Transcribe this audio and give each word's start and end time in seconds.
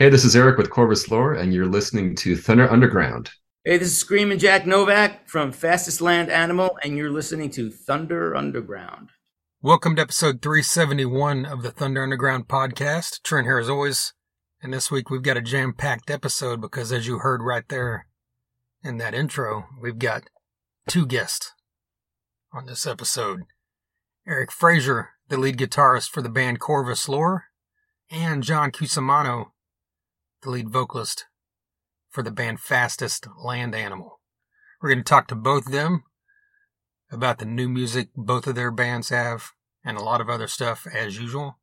Hey, 0.00 0.10
this 0.10 0.24
is 0.24 0.36
Eric 0.36 0.58
with 0.58 0.70
Corvus 0.70 1.10
Lore, 1.10 1.34
and 1.34 1.52
you're 1.52 1.66
listening 1.66 2.14
to 2.18 2.36
Thunder 2.36 2.70
Underground. 2.70 3.32
Hey, 3.64 3.78
this 3.78 3.88
is 3.88 3.98
Screaming 3.98 4.38
Jack 4.38 4.64
Novak 4.64 5.28
from 5.28 5.50
Fastest 5.50 6.00
Land 6.00 6.30
Animal, 6.30 6.78
and 6.84 6.96
you're 6.96 7.10
listening 7.10 7.50
to 7.50 7.68
Thunder 7.68 8.36
Underground. 8.36 9.08
Welcome 9.60 9.96
to 9.96 10.02
episode 10.02 10.40
371 10.40 11.44
of 11.44 11.64
the 11.64 11.72
Thunder 11.72 12.04
Underground 12.04 12.46
podcast. 12.46 13.24
Trent 13.24 13.48
here 13.48 13.58
as 13.58 13.68
always. 13.68 14.14
And 14.62 14.72
this 14.72 14.88
week 14.88 15.10
we've 15.10 15.20
got 15.20 15.36
a 15.36 15.42
jam 15.42 15.72
packed 15.72 16.10
episode 16.10 16.60
because, 16.60 16.92
as 16.92 17.08
you 17.08 17.18
heard 17.18 17.42
right 17.42 17.68
there 17.68 18.06
in 18.84 18.98
that 18.98 19.14
intro, 19.14 19.64
we've 19.82 19.98
got 19.98 20.30
two 20.86 21.06
guests 21.06 21.54
on 22.52 22.66
this 22.66 22.86
episode 22.86 23.40
Eric 24.28 24.52
Fraser, 24.52 25.08
the 25.28 25.36
lead 25.36 25.56
guitarist 25.56 26.10
for 26.10 26.22
the 26.22 26.28
band 26.28 26.60
Corvus 26.60 27.08
Lore, 27.08 27.46
and 28.12 28.44
John 28.44 28.70
Cusimano, 28.70 29.46
the 30.42 30.50
lead 30.50 30.70
vocalist 30.70 31.26
for 32.08 32.22
the 32.22 32.30
band 32.30 32.60
Fastest 32.60 33.26
Land 33.42 33.74
Animal. 33.74 34.20
We're 34.80 34.90
going 34.90 35.00
to 35.00 35.04
talk 35.04 35.26
to 35.28 35.34
both 35.34 35.66
of 35.66 35.72
them 35.72 36.04
about 37.10 37.38
the 37.38 37.44
new 37.44 37.68
music 37.68 38.10
both 38.14 38.46
of 38.46 38.54
their 38.54 38.70
bands 38.70 39.08
have 39.08 39.52
and 39.84 39.96
a 39.96 40.02
lot 40.02 40.20
of 40.20 40.28
other 40.28 40.46
stuff 40.46 40.86
as 40.92 41.18
usual. 41.18 41.58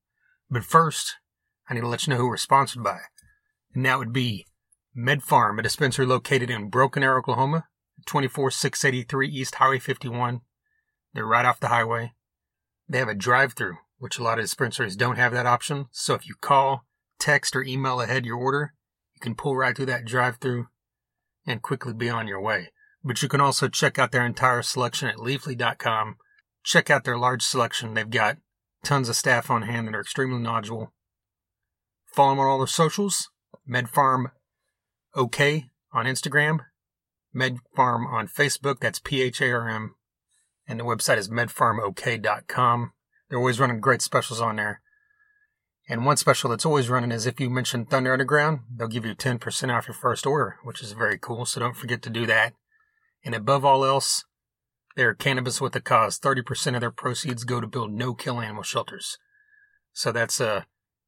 But 0.49 0.66
first, 0.66 1.16
I 1.70 1.73
need 1.73 1.82
to 1.82 1.88
let 1.88 2.05
you 2.05 2.12
know 2.12 2.20
who 2.20 2.27
we're 2.27 2.38
sponsored 2.38 2.84
by. 2.84 2.99
And 3.73 3.85
that 3.85 3.98
would 3.98 4.13
be 4.13 4.46
Med 4.94 5.21
Pharm, 5.21 5.60
a 5.60 5.62
dispensary 5.62 6.05
located 6.05 6.49
in 6.49 6.70
Broken 6.70 7.04
Arrow, 7.04 7.20
Oklahoma, 7.20 7.68
24683 8.05 9.27
East 9.30 9.55
Highway 9.55 9.80
51. 9.80 10.41
They're 11.13 11.26
right 11.26 11.46
off 11.46 11.60
the 11.60 11.70
highway. 11.70 12.13
They 12.88 12.99
have 12.99 13.10
a 13.10 13.16
drive 13.16 13.54
through, 13.54 13.77
which 13.98 14.20
a 14.20 14.23
lot 14.23 14.38
of 14.38 14.46
dispensaries 14.46 14.96
don't 14.96 15.18
have 15.18 15.32
that 15.32 15.46
option. 15.46 15.88
So 15.91 16.13
if 16.13 16.27
you 16.27 16.35
call, 16.40 16.84
text, 17.20 17.55
or 17.55 17.64
email 17.64 18.02
ahead 18.02 18.26
your 18.26 18.38
order, 18.38 18.74
you 19.14 19.20
can 19.22 19.36
pull 19.36 19.55
right 19.55 19.76
through 19.76 19.88
that 19.88 20.05
drive 20.05 20.38
through 20.38 20.68
and 21.46 21.62
quickly 21.62 21.94
be 21.94 22.10
on 22.10 22.27
your 22.27 22.41
way. 22.41 22.70
But 23.04 23.22
you 23.22 23.30
can 23.30 23.41
also 23.41 23.68
check 23.68 23.99
out 23.99 24.12
their 24.12 24.26
entire 24.26 24.62
selection 24.62 25.10
at 25.10 25.18
leafly.com. 25.18 26.16
Check 26.63 26.90
out 26.90 27.04
their 27.04 27.18
large 27.18 27.44
selection. 27.44 27.94
They've 27.94 28.10
got 28.10 28.38
tons 28.84 29.10
of 29.10 29.16
staff 29.16 29.52
on 29.52 29.63
hand 29.63 29.88
that 29.88 29.96
are 29.96 30.02
extremely 30.02 30.40
knowledgeable. 30.40 30.91
Follow 32.12 32.32
them 32.32 32.40
on 32.40 32.48
all 32.48 32.57
their 32.57 32.68
socials. 32.68 33.29
Med 33.66 33.88
Pharm 33.88 34.32
OK 35.13 35.66
on 35.94 36.05
Instagram. 36.05 36.60
Med 37.34 37.57
Pharm 37.77 38.12
on 38.12 38.27
Facebook. 38.27 38.79
That's 38.79 39.00
P 39.00 39.22
H 39.22 39.41
A 39.41 39.52
R 39.52 39.70
M. 39.70 39.96
And 40.68 40.79
the 40.79 40.84
website 40.84 41.18
is 41.18 41.29
medpharmok.com. 41.29 42.91
They're 43.29 43.40
always 43.40 43.60
running 43.60 43.79
great 43.79 44.02
specials 44.02 44.41
on 44.41 44.55
there. 44.55 44.82
And 45.88 46.05
one 46.05 46.18
special 46.18 46.50
that's 46.50 46.66
always 46.66 46.90
running 46.90 47.12
is 47.12 47.28
if 47.28 47.40
you 47.40 47.50
mention 47.50 47.86
Thunder 47.86 48.14
Underground, 48.14 48.62
they'll 48.76 48.88
give 48.88 49.05
you 49.05 49.14
10% 49.14 49.76
off 49.76 49.88
your 49.88 49.94
first 49.94 50.26
order, 50.26 50.58
which 50.64 50.82
is 50.82 50.94
very 50.94 51.18
cool. 51.20 51.46
So 51.46 51.60
don't 51.60 51.76
forget 51.76 52.02
to 52.04 52.10
do 52.10 52.26
that. 52.26 52.54
And 53.24 53.36
above 53.36 53.64
all 53.64 53.86
else, 53.86 54.26
they're 54.96 55.13
cannabis 55.13 55.62
with 55.62 55.76
a 55.76 55.82
cause. 55.82 56.18
30% 56.20 56.74
of 56.74 56.82
their 56.82 56.91
proceeds 56.91 57.44
go 57.44 57.62
to 57.62 57.68
build 57.68 57.91
no-kill 57.91 58.41
animal 58.41 58.63
shelters. 58.63 59.18
So 59.94 60.12
that's 60.12 60.40
a, 60.40 60.50
uh, 60.50 60.62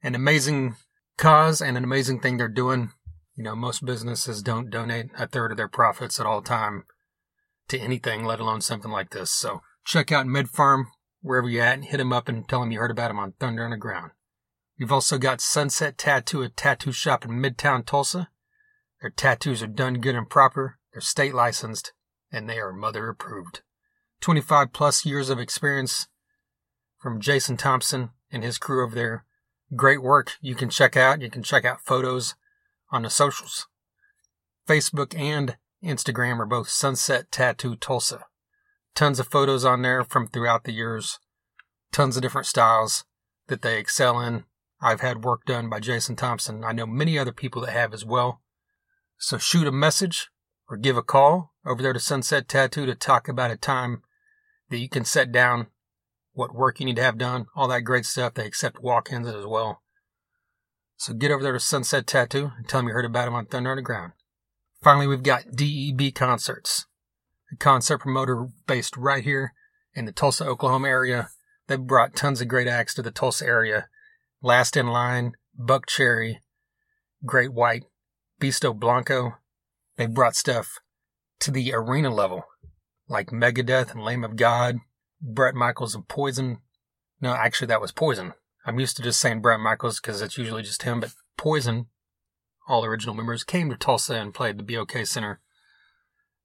an 0.03 0.13
amazing 0.13 0.75
cause 1.17 1.59
and 1.59 1.75
an 1.75 1.83
amazing 1.83 2.19
thing 2.19 2.37
they're 2.37 2.47
doing. 2.47 2.91
You 3.35 3.43
know, 3.43 3.55
most 3.55 3.83
businesses 3.83 4.43
don't 4.43 4.69
donate 4.69 5.07
a 5.17 5.27
third 5.27 5.51
of 5.51 5.57
their 5.57 5.67
profits 5.67 6.19
at 6.19 6.25
all 6.25 6.41
time 6.41 6.83
to 7.69 7.79
anything, 7.79 8.23
let 8.23 8.39
alone 8.39 8.61
something 8.61 8.91
like 8.91 9.09
this. 9.09 9.31
So 9.31 9.61
check 9.85 10.11
out 10.11 10.27
Med 10.27 10.47
Pharm 10.47 10.85
wherever 11.21 11.49
you're 11.49 11.63
at 11.63 11.73
and 11.73 11.85
hit 11.85 11.97
them 11.97 12.13
up 12.13 12.29
and 12.29 12.47
tell 12.47 12.59
them 12.59 12.71
you 12.71 12.79
heard 12.79 12.91
about 12.91 13.07
them 13.09 13.19
on 13.19 13.33
Thunder 13.39 13.65
Underground. 13.65 14.11
We've 14.79 14.91
also 14.91 15.17
got 15.17 15.41
Sunset 15.41 15.97
Tattoo, 15.97 16.43
a 16.43 16.49
tattoo 16.49 16.91
shop 16.91 17.25
in 17.25 17.31
Midtown 17.31 17.85
Tulsa. 17.85 18.29
Their 19.01 19.09
tattoos 19.09 19.63
are 19.63 19.67
done 19.67 19.95
good 19.95 20.15
and 20.15 20.29
proper. 20.29 20.77
They're 20.91 21.01
state 21.01 21.33
licensed 21.33 21.93
and 22.31 22.49
they 22.49 22.59
are 22.59 22.73
mother 22.73 23.09
approved. 23.09 23.61
25 24.21 24.73
plus 24.73 25.05
years 25.05 25.29
of 25.29 25.39
experience 25.39 26.07
from 26.99 27.21
Jason 27.21 27.57
Thompson 27.57 28.09
and 28.31 28.43
his 28.43 28.57
crew 28.57 28.83
over 28.83 28.95
there. 28.95 29.25
Great 29.75 30.01
work 30.01 30.33
you 30.41 30.55
can 30.55 30.69
check 30.69 30.95
out. 30.95 31.21
You 31.21 31.29
can 31.29 31.43
check 31.43 31.65
out 31.65 31.85
photos 31.85 32.35
on 32.91 33.03
the 33.03 33.09
socials. 33.09 33.67
Facebook 34.67 35.17
and 35.17 35.57
Instagram 35.83 36.39
are 36.39 36.45
both 36.45 36.69
Sunset 36.69 37.31
Tattoo 37.31 37.75
Tulsa. 37.75 38.25
Tons 38.95 39.19
of 39.19 39.27
photos 39.27 39.63
on 39.63 39.81
there 39.81 40.03
from 40.03 40.27
throughout 40.27 40.63
the 40.63 40.71
years. 40.71 41.19
Tons 41.91 42.15
of 42.15 42.21
different 42.21 42.47
styles 42.47 43.05
that 43.47 43.61
they 43.61 43.77
excel 43.77 44.19
in. 44.19 44.45
I've 44.81 45.01
had 45.01 45.23
work 45.23 45.45
done 45.45 45.69
by 45.69 45.79
Jason 45.79 46.15
Thompson. 46.15 46.63
I 46.63 46.71
know 46.71 46.85
many 46.85 47.17
other 47.17 47.31
people 47.31 47.61
that 47.63 47.71
have 47.71 47.93
as 47.93 48.05
well. 48.05 48.41
So 49.17 49.37
shoot 49.37 49.67
a 49.67 49.71
message 49.71 50.29
or 50.69 50.77
give 50.77 50.97
a 50.97 51.03
call 51.03 51.53
over 51.65 51.81
there 51.81 51.93
to 51.93 51.99
Sunset 51.99 52.47
Tattoo 52.47 52.85
to 52.85 52.95
talk 52.95 53.27
about 53.27 53.51
a 53.51 53.57
time 53.57 54.03
that 54.69 54.77
you 54.77 54.89
can 54.89 55.05
set 55.05 55.31
down 55.31 55.67
what 56.33 56.53
work 56.53 56.79
you 56.79 56.85
need 56.85 56.97
to 56.97 57.03
have 57.03 57.17
done, 57.17 57.47
all 57.55 57.67
that 57.67 57.81
great 57.81 58.05
stuff. 58.05 58.35
They 58.35 58.45
accept 58.45 58.83
walk-ins 58.83 59.27
as 59.27 59.45
well. 59.45 59.81
So 60.97 61.13
get 61.13 61.31
over 61.31 61.41
there 61.41 61.53
to 61.53 61.59
Sunset 61.59 62.05
Tattoo 62.05 62.51
and 62.57 62.67
tell 62.67 62.79
them 62.79 62.89
you 62.89 62.93
heard 62.93 63.05
about 63.05 63.25
them 63.25 63.33
on 63.33 63.45
Thunder 63.47 63.71
Underground. 63.71 64.13
Finally, 64.83 65.07
we've 65.07 65.23
got 65.23 65.55
DEB 65.55 66.13
Concerts, 66.13 66.85
a 67.51 67.55
concert 67.55 67.99
promoter 67.99 68.49
based 68.67 68.95
right 68.95 69.23
here 69.23 69.53
in 69.95 70.05
the 70.05 70.11
Tulsa, 70.11 70.45
Oklahoma 70.45 70.87
area. 70.87 71.29
They've 71.67 71.79
brought 71.79 72.15
tons 72.15 72.41
of 72.41 72.47
great 72.47 72.67
acts 72.67 72.93
to 72.95 73.01
the 73.01 73.11
Tulsa 73.11 73.45
area. 73.45 73.87
Last 74.41 74.77
in 74.77 74.87
Line, 74.87 75.33
Buckcherry, 75.59 76.37
Great 77.25 77.51
White, 77.51 77.85
Beasto 78.39 78.77
Blanco. 78.77 79.37
They've 79.97 80.13
brought 80.13 80.35
stuff 80.35 80.79
to 81.39 81.49
the 81.49 81.73
arena 81.73 82.13
level, 82.13 82.43
like 83.07 83.31
Megadeth 83.31 83.91
and 83.91 84.03
Lamb 84.03 84.23
of 84.23 84.35
God, 84.35 84.77
Bret 85.19 85.55
Michaels 85.55 85.95
and 85.95 86.07
Poison. 86.07 86.59
No, 87.19 87.33
actually, 87.33 87.67
that 87.67 87.81
was 87.81 87.91
Poison. 87.91 88.33
I'm 88.63 88.79
used 88.79 88.95
to 88.97 89.01
just 89.01 89.19
saying 89.19 89.41
Bret 89.41 89.59
Michaels 89.59 89.99
because 89.99 90.21
it's 90.21 90.37
usually 90.37 90.61
just 90.61 90.83
him, 90.83 90.99
but 90.99 91.13
Poison, 91.35 91.87
all 92.67 92.85
original 92.85 93.15
members, 93.15 93.43
came 93.43 93.69
to 93.71 93.77
Tulsa 93.77 94.15
and 94.15 94.35
played 94.35 94.59
the 94.59 94.63
BOK 94.63 95.05
Center. 95.05 95.39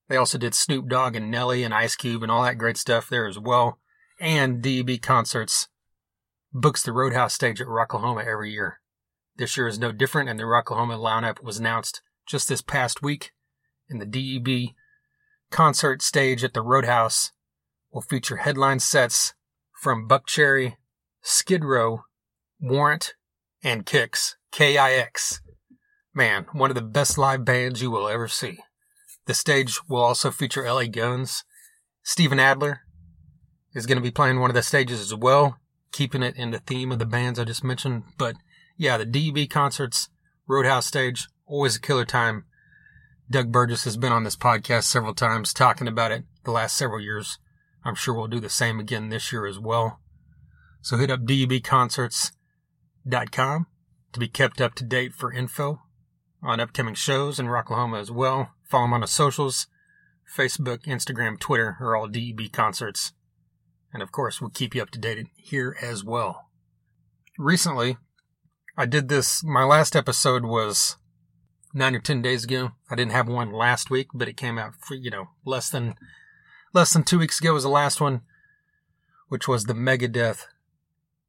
They 0.08 0.16
also 0.16 0.38
did 0.38 0.54
Snoop 0.54 0.88
Dogg 0.88 1.14
and 1.14 1.30
Nelly 1.30 1.62
and 1.62 1.74
Ice 1.74 1.96
Cube 1.96 2.22
and 2.22 2.32
all 2.32 2.42
that 2.44 2.58
great 2.58 2.78
stuff 2.78 3.08
there 3.08 3.26
as 3.26 3.38
well. 3.38 3.78
And 4.18 4.62
DEB 4.62 5.02
concerts 5.02 5.68
books 6.52 6.82
the 6.82 6.92
Roadhouse 6.92 7.34
stage 7.34 7.60
at 7.60 7.66
Rocklahoma 7.66 8.26
every 8.26 8.52
year. 8.52 8.80
This 9.36 9.56
year 9.56 9.66
is 9.66 9.78
no 9.78 9.92
different, 9.92 10.28
and 10.28 10.38
the 10.38 10.44
Rocklahoma 10.44 10.98
lineup 10.98 11.42
was 11.42 11.58
announced 11.58 12.02
just 12.26 12.48
this 12.48 12.62
past 12.62 13.02
week. 13.02 13.32
And 13.88 14.00
the 14.00 14.06
DEB 14.06 14.74
concert 15.50 16.02
stage 16.02 16.44
at 16.44 16.54
the 16.54 16.62
Roadhouse 16.62 17.32
will 17.92 18.02
feature 18.02 18.36
headline 18.36 18.80
sets 18.80 19.34
from 19.80 20.08
Buckcherry, 20.08 20.76
Skid 21.22 21.64
Row, 21.64 22.04
Warrant, 22.60 23.14
and 23.62 23.86
Kix, 23.86 24.34
K-I-X. 24.50 25.40
Man, 26.14 26.46
one 26.52 26.70
of 26.70 26.74
the 26.74 26.82
best 26.82 27.16
live 27.16 27.44
bands 27.44 27.80
you 27.80 27.90
will 27.90 28.08
ever 28.08 28.28
see. 28.28 28.58
The 29.26 29.34
stage 29.34 29.78
will 29.88 30.02
also 30.02 30.30
feature 30.30 30.64
LA 30.64 30.84
Guns. 30.84 31.44
Steven 32.02 32.38
Adler 32.38 32.80
is 33.74 33.86
going 33.86 33.96
to 33.96 34.02
be 34.02 34.10
playing 34.10 34.40
one 34.40 34.50
of 34.50 34.54
the 34.54 34.62
stages 34.62 35.00
as 35.00 35.14
well, 35.14 35.58
keeping 35.92 36.22
it 36.22 36.36
in 36.36 36.50
the 36.50 36.58
theme 36.58 36.90
of 36.90 36.98
the 36.98 37.06
bands 37.06 37.38
I 37.38 37.44
just 37.44 37.62
mentioned. 37.62 38.04
But 38.18 38.36
yeah, 38.76 38.96
the 38.96 39.04
DEB 39.04 39.50
concerts, 39.50 40.08
Roadhouse 40.48 40.86
stage, 40.86 41.28
always 41.46 41.76
a 41.76 41.80
killer 41.80 42.04
time. 42.04 42.44
Doug 43.30 43.52
Burgess 43.52 43.84
has 43.84 43.96
been 43.96 44.12
on 44.12 44.24
this 44.24 44.36
podcast 44.36 44.84
several 44.84 45.14
times 45.14 45.52
talking 45.52 45.88
about 45.88 46.10
it 46.10 46.24
the 46.44 46.50
last 46.50 46.76
several 46.76 47.00
years. 47.00 47.38
I'm 47.84 47.94
sure 47.94 48.14
we'll 48.14 48.26
do 48.26 48.40
the 48.40 48.48
same 48.48 48.80
again 48.80 49.08
this 49.08 49.32
year 49.32 49.46
as 49.46 49.58
well. 49.58 50.00
So 50.80 50.96
hit 50.96 51.10
up 51.10 51.20
debconcerts.com 51.20 53.66
to 54.12 54.20
be 54.20 54.28
kept 54.28 54.60
up 54.60 54.74
to 54.74 54.84
date 54.84 55.14
for 55.14 55.32
info 55.32 55.80
on 56.42 56.60
upcoming 56.60 56.94
shows 56.94 57.38
in 57.38 57.46
Rocklahoma 57.46 58.00
as 58.00 58.10
well. 58.10 58.50
Follow 58.68 58.84
them 58.84 58.94
on 58.94 59.02
the 59.02 59.06
socials. 59.06 59.68
Facebook, 60.36 60.84
Instagram, 60.84 61.38
Twitter 61.38 61.76
are 61.80 61.94
all 61.94 62.08
DEB 62.08 62.50
concerts. 62.52 63.12
And 63.92 64.02
of 64.02 64.12
course, 64.12 64.40
we'll 64.40 64.50
keep 64.50 64.74
you 64.74 64.82
up 64.82 64.90
to 64.90 64.98
date 64.98 65.26
here 65.36 65.76
as 65.82 66.02
well. 66.02 66.48
Recently, 67.38 67.98
I 68.76 68.86
did 68.86 69.08
this. 69.08 69.44
My 69.44 69.64
last 69.64 69.94
episode 69.94 70.44
was 70.44 70.96
nine 71.74 71.94
or 71.94 72.00
ten 72.00 72.22
days 72.22 72.44
ago. 72.44 72.72
I 72.90 72.94
didn't 72.94 73.12
have 73.12 73.28
one 73.28 73.52
last 73.52 73.90
week, 73.90 74.08
but 74.14 74.28
it 74.28 74.36
came 74.36 74.58
out 74.58 74.74
for, 74.80 74.94
you 74.94 75.10
know, 75.10 75.28
less 75.44 75.68
than, 75.68 75.94
less 76.72 76.92
than 76.92 77.04
two 77.04 77.18
weeks 77.18 77.38
ago 77.40 77.52
was 77.52 77.64
the 77.64 77.68
last 77.68 78.00
one, 78.00 78.22
which 79.28 79.46
was 79.46 79.64
the 79.64 79.74
Megadeth 79.74 80.46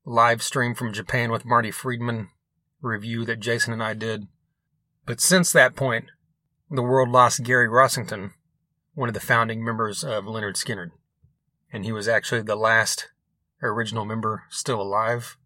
live 0.06 0.42
stream 0.42 0.74
from 0.74 0.94
Japan 0.94 1.32
with 1.32 1.46
Marty 1.46 1.72
Friedman 1.72 2.30
review 2.82 3.26
that 3.26 3.40
Jason 3.40 3.74
and 3.74 3.84
I 3.84 3.94
did. 3.94 4.28
But 5.06 5.20
since 5.20 5.52
that 5.52 5.76
point, 5.76 6.06
the 6.70 6.82
world 6.82 7.10
lost 7.10 7.44
Gary 7.44 7.68
Rossington, 7.68 8.32
one 8.94 9.10
of 9.10 9.14
the 9.14 9.20
founding 9.20 9.64
members 9.64 10.04
of 10.04 10.26
Lynyrd 10.26 10.56
Skynyrd 10.56 10.92
and 11.74 11.84
he 11.84 11.92
was 11.92 12.08
actually 12.08 12.44
the 12.44 12.56
last 12.56 13.10
original 13.62 14.06
member 14.06 14.44
still 14.50 14.80
alive. 14.80 15.38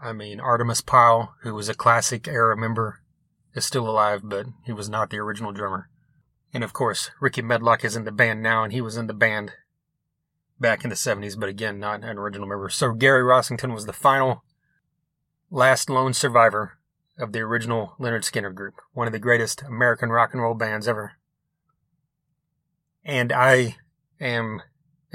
I 0.00 0.12
mean, 0.12 0.38
Artimus 0.38 0.80
Pyle, 0.80 1.34
who 1.42 1.54
was 1.54 1.68
a 1.68 1.74
classic 1.74 2.28
era 2.28 2.56
member, 2.56 3.00
is 3.54 3.64
still 3.64 3.88
alive, 3.88 4.20
but 4.22 4.46
he 4.64 4.72
was 4.72 4.88
not 4.88 5.10
the 5.10 5.18
original 5.18 5.52
drummer. 5.52 5.88
And 6.54 6.62
of 6.62 6.72
course, 6.72 7.10
Rickey 7.20 7.42
Medlocke 7.42 7.84
is 7.84 7.96
in 7.96 8.04
the 8.04 8.12
band 8.12 8.42
now, 8.42 8.62
and 8.62 8.72
he 8.72 8.80
was 8.80 8.96
in 8.96 9.08
the 9.08 9.14
band 9.14 9.52
back 10.60 10.84
in 10.84 10.90
the 10.90 10.96
70s, 10.96 11.38
but 11.38 11.48
again, 11.48 11.80
not 11.80 12.04
an 12.04 12.18
original 12.18 12.46
member. 12.46 12.68
So 12.68 12.92
Gary 12.92 13.22
Rossington 13.22 13.74
was 13.74 13.86
the 13.86 13.92
final, 13.92 14.44
last 15.50 15.90
lone 15.90 16.14
survivor 16.14 16.78
of 17.18 17.32
the 17.32 17.40
original 17.40 17.94
Lynyrd 17.98 18.30
Skynyrd 18.30 18.54
group, 18.54 18.74
one 18.92 19.06
of 19.06 19.12
the 19.12 19.18
greatest 19.18 19.62
American 19.62 20.10
rock 20.10 20.32
and 20.32 20.42
roll 20.42 20.54
bands 20.54 20.86
ever. 20.86 21.12
And 23.04 23.32
I 23.32 23.76
am 24.20 24.62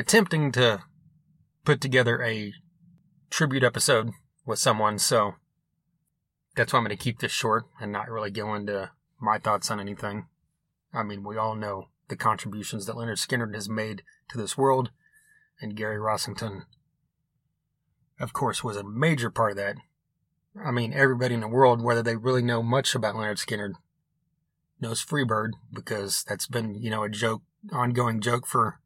attempting 0.01 0.51
to 0.51 0.81
put 1.63 1.79
together 1.79 2.23
a 2.23 2.51
tribute 3.29 3.63
episode 3.63 4.09
with 4.47 4.57
someone, 4.57 4.97
so 4.97 5.35
that's 6.55 6.73
why 6.73 6.79
I'm 6.79 6.85
going 6.85 6.97
to 6.97 7.01
keep 7.01 7.19
this 7.19 7.31
short 7.31 7.65
and 7.79 7.91
not 7.91 8.09
really 8.09 8.31
go 8.31 8.55
into 8.55 8.89
my 9.21 9.37
thoughts 9.37 9.69
on 9.69 9.79
anything. 9.79 10.25
I 10.91 11.03
mean, 11.03 11.23
we 11.23 11.37
all 11.37 11.53
know 11.53 11.89
the 12.07 12.15
contributions 12.15 12.87
that 12.87 12.95
Lynyrd 12.95 13.23
Skynyrd 13.23 13.53
has 13.53 13.69
made 13.69 14.01
to 14.29 14.39
this 14.39 14.57
world, 14.57 14.89
and 15.61 15.75
Gary 15.75 15.97
Rossington, 15.97 16.63
of 18.19 18.33
course, 18.33 18.63
was 18.63 18.77
a 18.77 18.83
major 18.83 19.29
part 19.29 19.51
of 19.51 19.57
that. 19.57 19.75
I 20.65 20.71
mean, 20.71 20.93
everybody 20.93 21.35
in 21.35 21.41
the 21.41 21.47
world, 21.47 21.83
whether 21.83 22.01
they 22.01 22.15
really 22.15 22.41
know 22.41 22.63
much 22.63 22.95
about 22.95 23.13
Lynyrd 23.13 23.37
Skynyrd, 23.37 23.73
knows 24.79 25.05
Freebird 25.05 25.51
because 25.71 26.25
that's 26.27 26.47
been, 26.47 26.73
you 26.73 26.89
know, 26.89 27.03
a 27.03 27.09
joke, 27.09 27.43
ongoing 27.71 28.19
joke 28.19 28.47
for 28.47 28.80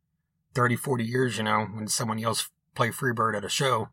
30, 0.56 0.78
40 0.78 1.04
years, 1.04 1.38
you 1.38 1.44
know, 1.44 1.68
when 1.74 1.88
someone 1.88 2.18
yells 2.18 2.50
play 2.74 2.90
Freebird 2.90 3.38
at 3.38 3.46
a 3.46 3.50
show. 3.50 3.90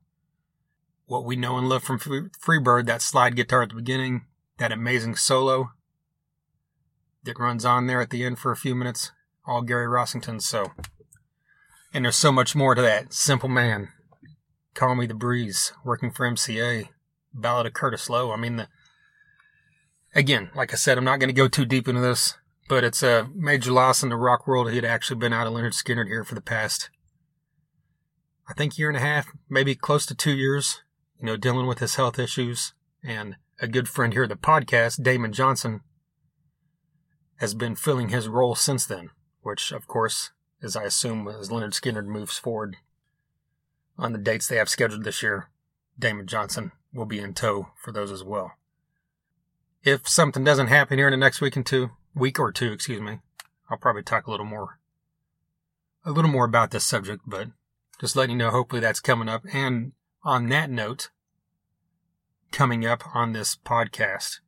What 1.07 1.25
we 1.25 1.37
know 1.37 1.59
and 1.59 1.69
love 1.69 1.83
from 1.83 1.99
Freebird, 1.99 2.87
that 2.87 3.03
slide 3.03 3.37
guitar 3.37 3.63
at 3.63 3.71
the 3.71 3.75
beginning, 3.75 4.27
that 4.59 4.73
amazing 4.73 5.17
solo 5.17 5.73
that 7.25 7.39
runs 7.39 7.65
on 7.65 7.87
there 7.87 8.01
at 8.01 8.11
the 8.11 8.25
end 8.25 8.39
for 8.39 8.51
a 8.51 8.57
few 8.57 8.75
minutes, 8.75 9.13
all 9.47 9.63
Gary 9.63 9.87
Rossington. 9.87 10.41
So, 10.41 10.73
and 11.93 12.05
there's 12.05 12.17
so 12.17 12.33
much 12.33 12.55
more 12.55 12.75
to 12.75 12.83
that. 12.83 13.13
Simple 13.13 13.49
Man, 13.49 13.89
Call 14.75 14.95
Me 14.95 15.07
the 15.07 15.15
Breeze, 15.15 15.73
working 15.85 16.11
for 16.11 16.29
MCA, 16.29 16.89
Ballad 17.35 17.67
of 17.67 17.75
Curtis 17.75 18.09
Loew. 18.09 18.33
I 18.33 18.37
mean, 18.37 18.57
the, 18.57 18.69
again, 20.15 20.51
like 20.55 20.73
I 20.73 20.77
said, 20.77 20.99
I'm 20.99 21.05
not 21.05 21.21
going 21.21 21.29
to 21.29 21.35
go 21.35 21.49
too 21.49 21.65
deep 21.65 21.89
into 21.89 22.01
this, 22.01 22.35
but 22.69 22.85
it's 22.85 23.03
uh, 23.03 23.25
a 23.27 23.29
major 23.35 23.73
loss 23.73 24.03
in 24.03 24.09
the 24.09 24.17
rock 24.17 24.47
world. 24.47 24.71
He 24.71 24.77
had 24.77 24.85
actually 24.85 25.19
been 25.19 25.33
out 25.33 25.47
of 25.47 25.53
Lynyrd 25.53 25.75
Skynyrd 25.75 26.09
here 26.09 26.25
for 26.25 26.35
the 26.35 26.41
past, 26.41 26.91
I 28.49 28.55
think, 28.55 28.79
year 28.79 28.89
and 28.89 28.97
a 28.97 29.01
half, 29.01 29.29
maybe 29.49 29.75
close 29.75 30.07
to 30.07 30.15
two 30.15 30.33
years, 30.33 30.83
you 31.19 31.27
know, 31.27 31.37
dealing 31.37 31.67
with 31.67 31.81
his 31.81 31.97
health 31.97 32.19
issues. 32.19 32.75
And 33.03 33.37
a 33.61 33.67
good 33.67 33.89
friend 33.89 34.13
here 34.13 34.25
at 34.25 34.29
the 34.29 34.37
podcast, 34.37 35.03
Damon 35.03 35.33
Johnson, 35.33 35.81
has 37.37 37.55
been 37.55 37.75
filling 37.75 38.11
his 38.11 38.29
role 38.29 38.55
since 38.55 38.87
then, 38.87 39.11
which, 39.41 39.73
of 39.73 39.87
course, 39.87 40.31
as 40.63 40.77
I 40.77 40.85
assume, 40.85 41.27
as 41.29 41.49
Lynyrd 41.49 41.73
Skynyrd 41.73 42.07
moves 42.07 42.39
forward 42.39 42.77
on 43.99 44.13
the 44.13 44.19
dates 44.19 44.47
they 44.47 44.57
have 44.57 44.69
scheduled 44.69 45.05
this 45.05 45.23
year, 45.23 45.51
Damon 45.99 46.27
Johnson 46.27 46.73
will 46.95 47.07
be 47.07 47.19
in 47.19 47.35
tow 47.35 47.69
for 47.77 47.93
those 47.93 48.11
as 48.11 48.23
well. 48.23 48.53
If 49.83 50.09
something 50.09 50.45
doesn't 50.45 50.69
happen 50.69 50.99
here 50.99 51.09
in 51.09 51.13
the 51.13 51.17
next 51.17 51.41
week 51.41 51.57
and 51.57 51.67
two, 51.67 51.91
week 52.15 52.39
or 52.39 52.53
two, 52.53 52.73
excuse 52.73 53.01
me, 53.01 53.19
I'll 53.71 53.79
probably 53.79 54.03
talk 54.03 54.27
a 54.27 54.31
little 54.31 54.47
more, 54.47 54.79
a 56.05 56.11
little 56.11 56.31
more 56.31 56.45
about 56.45 56.71
this 56.71 56.85
subject, 56.85 57.23
but 57.27 57.49
just 58.01 58.17
letting 58.17 58.33
you 58.33 58.45
know, 58.45 58.51
hopefully 58.51 58.81
that's 58.81 59.01
coming 59.01 59.29
up. 59.29 59.43
And 59.53 59.93
on 60.25 60.49
that 60.49 60.71
note, 60.71 61.11
coming 62.51 62.85
up 62.85 63.03
on 63.15 63.33
this 63.33 63.57
podcast, 63.57 64.41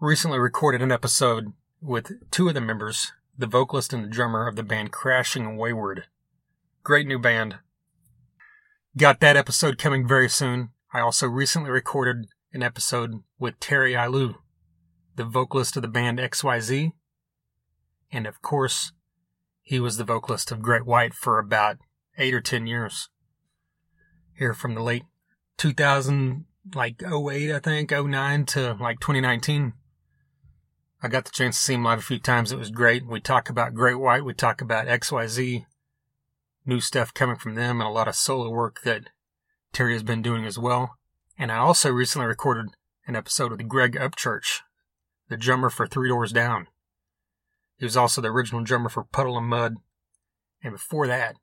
recently 0.00 0.38
recorded 0.38 0.82
an 0.82 0.92
episode 0.92 1.52
with 1.80 2.30
two 2.30 2.48
of 2.48 2.54
the 2.54 2.60
members, 2.60 3.12
the 3.36 3.46
vocalist 3.46 3.92
and 3.92 4.04
the 4.04 4.08
drummer 4.08 4.46
of 4.46 4.56
the 4.56 4.62
band 4.62 4.92
Crashing 4.92 5.56
Wayward. 5.56 6.04
Great 6.82 7.06
new 7.06 7.18
band. 7.18 7.58
Got 8.96 9.20
that 9.20 9.36
episode 9.36 9.78
coming 9.78 10.06
very 10.06 10.28
soon. 10.28 10.70
I 10.92 11.00
also 11.00 11.28
recently 11.28 11.70
recorded 11.70 12.26
an 12.52 12.62
episode 12.62 13.22
with 13.38 13.60
Terry 13.60 13.92
Ilous, 13.92 14.34
the 15.18 15.24
vocalist 15.24 15.76
of 15.76 15.82
the 15.82 15.88
band 15.88 16.18
XYZ. 16.18 16.92
And 18.10 18.26
of 18.26 18.40
course, 18.40 18.92
he 19.60 19.78
was 19.78 19.98
the 19.98 20.04
vocalist 20.04 20.50
of 20.50 20.62
Great 20.62 20.86
White 20.86 21.12
for 21.12 21.38
about 21.38 21.76
eight 22.16 22.32
or 22.32 22.40
ten 22.40 22.66
years. 22.66 23.10
Here 24.32 24.54
from 24.54 24.74
the 24.74 24.82
late 24.82 25.02
2000, 25.58 26.46
like 26.74 27.02
08, 27.02 27.52
I 27.52 27.58
think, 27.58 27.90
09 27.90 28.46
to 28.46 28.74
like 28.80 29.00
2019. 29.00 29.74
I 31.02 31.08
got 31.08 31.24
the 31.24 31.30
chance 31.32 31.56
to 31.56 31.62
see 31.62 31.74
him 31.74 31.84
live 31.84 31.98
a 31.98 32.02
few 32.02 32.18
times. 32.18 32.52
It 32.52 32.58
was 32.58 32.70
great. 32.70 33.06
We 33.06 33.20
talk 33.20 33.50
about 33.50 33.74
Great 33.74 33.98
White. 33.98 34.24
We 34.24 34.34
talk 34.34 34.60
about 34.60 34.86
XYZ, 34.86 35.66
new 36.64 36.80
stuff 36.80 37.12
coming 37.12 37.36
from 37.36 37.56
them, 37.56 37.80
and 37.80 37.88
a 37.88 37.92
lot 37.92 38.08
of 38.08 38.14
solo 38.14 38.50
work 38.50 38.82
that 38.82 39.10
Terry 39.72 39.92
has 39.92 40.02
been 40.02 40.22
doing 40.22 40.44
as 40.44 40.58
well. 40.58 40.96
And 41.36 41.52
I 41.52 41.56
also 41.56 41.90
recently 41.90 42.26
recorded 42.26 42.70
an 43.06 43.16
episode 43.16 43.50
with 43.50 43.68
Greg 43.68 43.94
Upchurch, 43.94 44.60
the 45.28 45.36
drummer 45.36 45.70
for 45.70 45.86
Three 45.86 46.08
Doors 46.08 46.32
Down. 46.32 46.66
He 47.76 47.84
was 47.84 47.96
also 47.96 48.20
the 48.20 48.28
original 48.28 48.62
drummer 48.62 48.88
for 48.88 49.04
Puddle 49.04 49.36
of 49.36 49.44
Mudd. 49.44 49.76
And 50.62 50.72
before 50.72 51.06
that, 51.06 51.36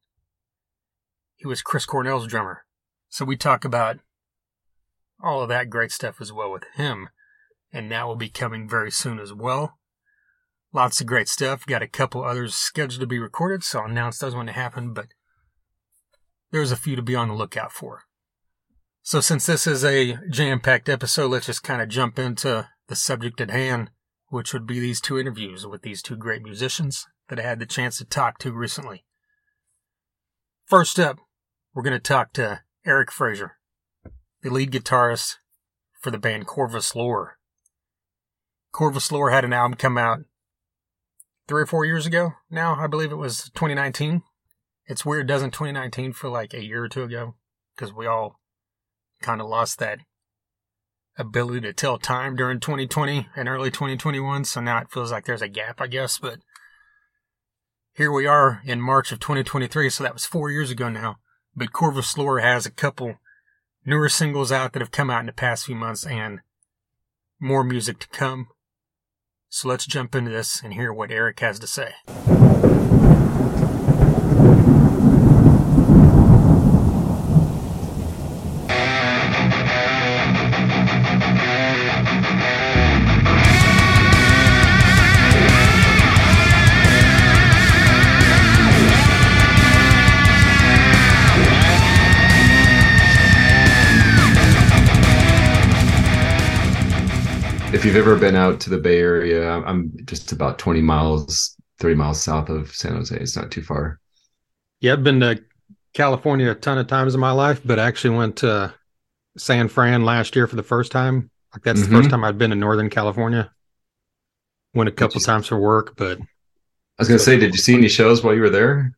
he 1.35 1.47
was 1.47 1.61
Chris 1.61 1.85
Cornell's 1.85 2.27
drummer. 2.27 2.65
So 3.09 3.23
we 3.23 3.37
talk 3.37 3.63
about 3.63 3.99
all 5.23 5.41
of 5.41 5.49
that 5.49 5.69
great 5.69 5.91
stuff 5.91 6.19
as 6.19 6.33
well 6.33 6.51
with 6.51 6.63
him. 6.75 7.09
And 7.71 7.91
that 7.91 8.07
will 8.07 8.15
be 8.15 8.29
coming 8.29 8.67
very 8.67 8.91
soon 8.91 9.19
as 9.19 9.33
well. 9.33 9.77
Lots 10.73 10.99
of 10.99 11.07
great 11.07 11.29
stuff. 11.29 11.65
Got 11.65 11.81
a 11.81 11.87
couple 11.87 12.23
others 12.23 12.53
scheduled 12.53 12.99
to 12.99 13.07
be 13.07 13.19
recorded, 13.19 13.63
so 13.63 13.79
I'll 13.79 13.89
announce 13.89 14.17
those 14.17 14.35
when 14.35 14.47
they 14.47 14.51
happen, 14.51 14.93
but 14.93 15.07
there's 16.51 16.71
a 16.71 16.77
few 16.77 16.97
to 16.97 17.01
be 17.01 17.15
on 17.15 17.29
the 17.29 17.33
lookout 17.33 17.71
for. 17.71 18.03
So 19.01 19.21
since 19.21 19.45
this 19.45 19.67
is 19.67 19.85
a 19.85 20.17
jam-packed 20.29 20.89
episode, 20.89 21.31
let's 21.31 21.45
just 21.45 21.63
kind 21.63 21.81
of 21.81 21.87
jump 21.87 22.19
into 22.19 22.67
the 22.87 22.95
subject 22.95 23.41
at 23.41 23.51
hand, 23.51 23.91
which 24.29 24.53
would 24.53 24.67
be 24.67 24.79
these 24.79 25.01
two 25.01 25.19
interviews 25.19 25.65
with 25.65 25.81
these 25.81 26.01
two 26.01 26.15
great 26.15 26.43
musicians 26.43 27.05
that 27.29 27.39
I 27.39 27.43
had 27.43 27.59
the 27.59 27.65
chance 27.65 27.97
to 27.97 28.05
talk 28.05 28.37
to 28.39 28.53
recently. 28.53 29.05
First 30.65 30.99
up, 30.99 31.19
we're 31.73 31.83
going 31.83 31.93
to 31.93 31.99
talk 31.99 32.33
to 32.33 32.61
Eric 32.85 33.11
Fraser, 33.11 33.53
the 34.41 34.49
lead 34.49 34.71
guitarist 34.71 35.35
for 36.01 36.11
the 36.11 36.17
band 36.17 36.47
Corvus 36.47 36.95
Lore. 36.95 37.37
Corvus 38.71 39.11
Lore 39.11 39.31
had 39.31 39.45
an 39.45 39.53
album 39.53 39.75
come 39.75 39.97
out 39.97 40.19
three 41.47 41.63
or 41.63 41.67
four 41.67 41.85
years 41.85 42.05
ago 42.05 42.33
now. 42.49 42.75
I 42.75 42.87
believe 42.87 43.11
it 43.11 43.15
was 43.15 43.49
2019. 43.55 44.23
It's 44.87 45.05
weird, 45.05 45.27
doesn't 45.27 45.51
2019 45.51 46.13
feel 46.13 46.31
like 46.31 46.53
a 46.53 46.63
year 46.63 46.83
or 46.83 46.89
two 46.89 47.03
ago? 47.03 47.35
Because 47.75 47.93
we 47.93 48.05
all 48.05 48.39
kind 49.21 49.41
of 49.41 49.47
lost 49.47 49.79
that 49.79 49.99
ability 51.17 51.61
to 51.61 51.73
tell 51.73 51.97
time 51.97 52.35
during 52.35 52.59
2020 52.59 53.27
and 53.35 53.47
early 53.47 53.71
2021. 53.71 54.45
So 54.45 54.61
now 54.61 54.79
it 54.79 54.91
feels 54.91 55.11
like 55.11 55.25
there's 55.25 55.41
a 55.41 55.47
gap, 55.47 55.81
I 55.81 55.87
guess. 55.87 56.17
But 56.17 56.39
here 57.93 58.11
we 58.11 58.27
are 58.27 58.61
in 58.65 58.81
March 58.81 59.11
of 59.11 59.19
2023. 59.19 59.89
So 59.89 60.03
that 60.03 60.13
was 60.13 60.25
four 60.25 60.51
years 60.51 60.71
ago 60.71 60.89
now. 60.89 61.17
But 61.55 61.71
Corvus 61.71 62.17
Lore 62.17 62.39
has 62.39 62.65
a 62.65 62.71
couple 62.71 63.15
newer 63.85 64.09
singles 64.09 64.51
out 64.51 64.73
that 64.73 64.81
have 64.81 64.91
come 64.91 65.09
out 65.09 65.21
in 65.21 65.27
the 65.27 65.33
past 65.33 65.65
few 65.65 65.75
months 65.75 66.05
and 66.05 66.39
more 67.39 67.63
music 67.63 67.99
to 67.99 68.07
come. 68.09 68.47
So 69.49 69.69
let's 69.69 69.85
jump 69.85 70.15
into 70.15 70.31
this 70.31 70.61
and 70.61 70.73
hear 70.73 70.91
what 70.91 71.11
Eric 71.11 71.39
has 71.39 71.59
to 71.59 71.67
say. 71.67 71.93
You've 97.95 98.07
ever 98.07 98.17
been 98.17 98.35
out 98.35 98.59
to 98.59 98.69
the 98.69 98.77
Bay 98.77 98.99
Area, 98.99 99.49
I'm 99.49 99.93
just 100.05 100.31
about 100.31 100.59
20 100.59 100.81
miles, 100.81 101.55
30 101.79 101.95
miles 101.95 102.21
south 102.21 102.49
of 102.49 102.75
San 102.75 102.93
Jose. 102.93 103.15
It's 103.15 103.37
not 103.37 103.51
too 103.51 103.61
far. 103.61 103.99
Yeah, 104.81 104.93
I've 104.93 105.03
been 105.03 105.21
to 105.21 105.41
California 105.93 106.51
a 106.51 106.55
ton 106.55 106.77
of 106.77 106.87
times 106.87 107.13
in 107.13 107.21
my 107.21 107.31
life, 107.31 107.61
but 107.63 107.79
I 107.79 107.87
actually 107.87 108.17
went 108.17 108.37
to 108.37 108.73
San 109.37 109.69
Fran 109.69 110.03
last 110.03 110.35
year 110.35 110.45
for 110.45 110.57
the 110.57 110.63
first 110.63 110.91
time. 110.91 111.29
Like 111.53 111.63
that's 111.63 111.81
mm-hmm. 111.81 111.91
the 111.93 111.97
first 111.97 112.09
time 112.09 112.23
I'd 112.25 112.37
been 112.37 112.51
in 112.51 112.59
Northern 112.59 112.89
California. 112.89 113.51
Went 114.73 114.89
a 114.89 114.91
couple 114.91 115.21
times 115.21 115.47
for 115.47 115.57
work, 115.57 115.95
but 115.95 116.19
I 116.19 116.23
was 116.99 117.07
gonna 117.07 117.19
so, 117.19 117.25
say, 117.25 117.39
did 117.39 117.53
you 117.53 117.61
see 117.61 117.75
any 117.75 117.87
shows 117.87 118.21
while 118.21 118.35
you 118.35 118.41
were 118.41 118.49
there? 118.49 118.91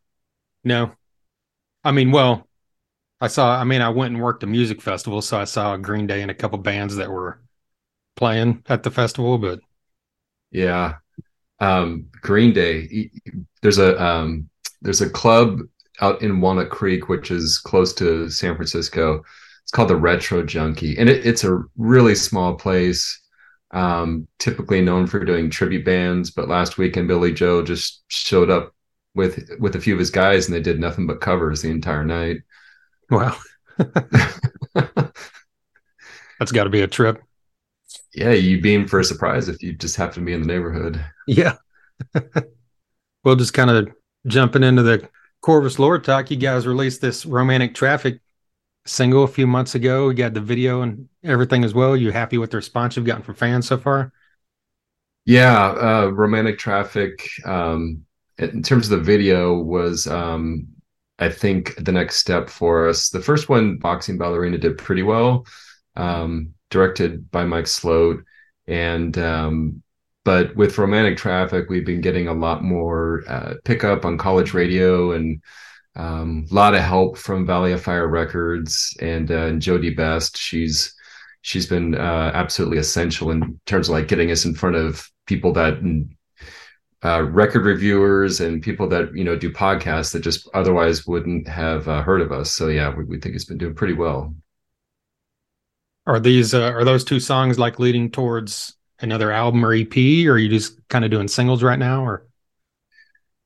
No. 0.63 0.91
I 1.83 1.91
mean, 1.91 2.11
well, 2.11 2.47
I 3.21 3.27
saw. 3.27 3.59
I 3.59 3.63
mean, 3.63 3.81
I 3.81 3.89
went 3.89 4.15
and 4.15 4.23
worked 4.23 4.41
a 4.41 4.47
music 4.47 4.81
festival, 4.81 5.21
so 5.21 5.39
I 5.39 5.43
saw 5.43 5.77
Green 5.77 6.07
Day 6.07 6.23
and 6.23 6.31
a 6.31 6.33
couple 6.33 6.57
bands 6.57 6.95
that 6.95 7.11
were 7.11 7.39
playing 8.17 8.63
at 8.67 8.83
the 8.83 8.91
festival. 8.91 9.37
But 9.37 9.61
yeah, 10.51 10.95
um, 11.59 12.07
Green 12.21 12.51
Day. 12.51 13.09
There's 13.61 13.77
a 13.77 14.03
um, 14.03 14.49
there's 14.81 15.01
a 15.01 15.09
club 15.09 15.59
out 16.01 16.21
in 16.21 16.41
Walnut 16.41 16.69
Creek, 16.69 17.07
which 17.07 17.31
is 17.31 17.57
close 17.57 17.93
to 17.95 18.29
San 18.29 18.55
Francisco. 18.55 19.23
It's 19.63 19.71
called 19.71 19.89
the 19.89 19.95
Retro 19.95 20.43
Junkie, 20.43 20.97
and 20.97 21.09
it, 21.09 21.25
it's 21.25 21.43
a 21.43 21.63
really 21.77 22.15
small 22.15 22.55
place. 22.55 23.21
Um, 23.71 24.29
typically 24.39 24.81
known 24.81 25.07
for 25.07 25.25
doing 25.25 25.49
tribute 25.49 25.83
bands, 25.83 26.31
but 26.31 26.47
last 26.47 26.77
weekend 26.77 27.09
Billie 27.09 27.33
Joe 27.33 27.61
just 27.61 28.03
showed 28.07 28.49
up 28.49 28.73
with 29.13 29.49
with 29.59 29.75
a 29.75 29.81
few 29.81 29.93
of 29.93 29.99
his 29.99 30.09
guys, 30.09 30.45
and 30.45 30.55
they 30.55 30.61
did 30.61 30.79
nothing 30.79 31.05
but 31.05 31.19
covers 31.19 31.61
the 31.61 31.69
entire 31.69 32.05
night. 32.05 32.37
Wow, 33.09 33.35
that's 34.73 35.11
got 36.53 36.63
to 36.63 36.69
be 36.69 36.81
a 36.81 36.87
trip. 36.87 37.21
Yeah, 38.17 38.31
you'd 38.31 38.63
beam 38.63 38.87
for 38.87 38.99
a 38.99 39.03
surprise 39.03 39.47
if 39.47 39.61
you 39.61 39.73
just 39.73 39.95
happen 39.95 40.15
to 40.15 40.21
be 40.21 40.33
in 40.33 40.41
the 40.41 40.47
neighborhood. 40.47 41.05
Yeah. 41.27 41.57
well, 43.23 43.35
just 43.35 43.53
kind 43.53 43.69
of 43.69 43.89
jumping 44.25 44.63
into 44.63 44.81
the 44.81 45.07
Corvus 45.43 45.77
Lore 45.77 45.99
talk, 45.99 46.31
you 46.31 46.37
guys 46.37 46.65
released 46.65 46.99
this 46.99 47.27
romantic 47.27 47.75
traffic 47.75 48.19
single 48.87 49.23
a 49.23 49.27
few 49.27 49.45
months 49.45 49.75
ago. 49.75 50.09
You 50.09 50.15
got 50.15 50.33
the 50.33 50.41
video 50.41 50.81
and 50.81 51.07
everything 51.23 51.63
as 51.63 51.75
well. 51.75 51.95
You 51.95 52.11
happy 52.11 52.39
with 52.39 52.49
the 52.49 52.57
response 52.57 52.97
you've 52.97 53.05
gotten 53.05 53.21
from 53.21 53.35
fans 53.35 53.67
so 53.67 53.77
far? 53.77 54.11
Yeah, 55.25 55.67
uh, 55.69 56.07
romantic 56.07 56.57
traffic. 56.57 57.29
Um, 57.45 58.03
in 58.39 58.63
terms 58.63 58.89
of 58.89 58.97
the 58.97 59.05
video, 59.05 59.59
was 59.59 60.07
um, 60.07 60.69
I 61.19 61.29
think 61.29 61.75
the 61.75 61.91
next 61.91 62.15
step 62.17 62.49
for 62.49 62.89
us. 62.89 63.09
The 63.09 63.21
first 63.21 63.47
one, 63.47 63.77
boxing 63.77 64.17
ballerina, 64.17 64.57
did 64.57 64.79
pretty 64.79 65.03
well. 65.03 65.45
Um, 65.95 66.55
directed 66.69 67.29
by 67.31 67.45
Mike 67.45 67.67
Sloat, 67.67 68.23
and 68.67 69.17
um, 69.17 69.83
but 70.27 70.53
with 70.57 70.77
romantic 70.77 71.17
traffic 71.17 71.69
we've 71.69 71.85
been 71.85 72.01
getting 72.01 72.27
a 72.27 72.33
lot 72.33 72.61
more 72.61 73.23
uh, 73.29 73.53
pickup 73.63 74.03
on 74.03 74.17
college 74.17 74.53
radio 74.53 75.13
and 75.13 75.41
um, 75.95 76.45
a 76.51 76.53
lot 76.53 76.75
of 76.75 76.81
help 76.81 77.17
from 77.17 77.45
valley 77.45 77.71
of 77.71 77.81
fire 77.81 78.07
records 78.07 78.95
and, 79.01 79.31
uh, 79.31 79.45
and 79.47 79.61
jody 79.61 79.89
best. 79.89 80.37
She's 80.37 80.93
she's 81.41 81.65
been 81.65 81.95
uh, 81.95 82.31
absolutely 82.33 82.77
essential 82.77 83.31
in 83.31 83.59
terms 83.65 83.87
of 83.87 83.93
like 83.93 84.07
getting 84.07 84.29
us 84.31 84.45
in 84.45 84.53
front 84.53 84.75
of 84.75 85.09
people 85.25 85.53
that 85.53 85.79
uh, 87.03 87.23
record 87.23 87.65
reviewers 87.65 88.41
and 88.41 88.61
people 88.61 88.87
that 88.89 89.15
you 89.15 89.23
know 89.23 89.37
do 89.37 89.49
podcasts 89.49 90.11
that 90.11 90.19
just 90.19 90.47
otherwise 90.53 91.07
wouldn't 91.07 91.47
have 91.47 91.87
uh, 91.87 92.01
heard 92.03 92.21
of 92.21 92.31
us. 92.31 92.51
So 92.51 92.67
yeah 92.67 92.93
we, 92.93 93.05
we 93.05 93.19
think 93.19 93.33
it's 93.33 93.45
been 93.45 93.57
doing 93.57 93.75
pretty 93.75 93.93
well 93.93 94.35
are 96.07 96.19
these 96.19 96.53
uh, 96.53 96.71
are 96.71 96.85
those 96.85 97.03
two 97.03 97.19
songs 97.19 97.59
like 97.59 97.79
leading 97.79 98.09
towards 98.09 98.75
another 98.99 99.31
album 99.31 99.63
or 99.63 99.73
EP, 99.73 99.95
or 100.25 100.31
are 100.31 100.37
you 100.37 100.49
just 100.49 100.79
kind 100.87 101.05
of 101.05 101.11
doing 101.11 101.27
singles 101.27 101.61
right 101.61 101.77
now? 101.77 102.03
Or 102.03 102.25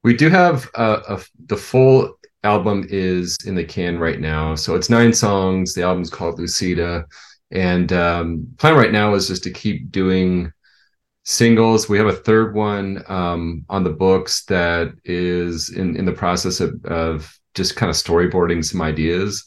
we 0.03 0.15
do 0.15 0.29
have 0.29 0.69
a, 0.75 1.01
a, 1.09 1.21
the 1.47 1.57
full 1.57 2.17
album 2.43 2.85
is 2.89 3.35
in 3.45 3.55
the 3.55 3.63
can 3.63 3.99
right 3.99 4.19
now, 4.19 4.55
so 4.55 4.75
it's 4.75 4.89
nine 4.89 5.11
songs. 5.11 5.73
The 5.73 5.81
album's 5.81 6.11
called 6.11 6.39
Lucida, 6.39 7.05
and 7.49 7.91
um, 7.91 8.47
plan 8.59 8.75
right 8.75 8.91
now 8.91 9.15
is 9.15 9.27
just 9.27 9.43
to 9.43 9.51
keep 9.51 9.91
doing 9.91 10.53
singles. 11.23 11.89
We 11.89 11.97
have 11.97 12.07
a 12.07 12.13
third 12.13 12.53
one 12.53 13.03
um, 13.07 13.65
on 13.69 13.83
the 13.83 13.89
books 13.89 14.45
that 14.45 14.93
is 15.03 15.69
in 15.69 15.95
in 15.97 16.05
the 16.05 16.11
process 16.11 16.59
of, 16.59 16.85
of 16.85 17.35
just 17.55 17.75
kind 17.75 17.89
of 17.89 17.95
storyboarding 17.95 18.63
some 18.63 18.83
ideas, 18.83 19.43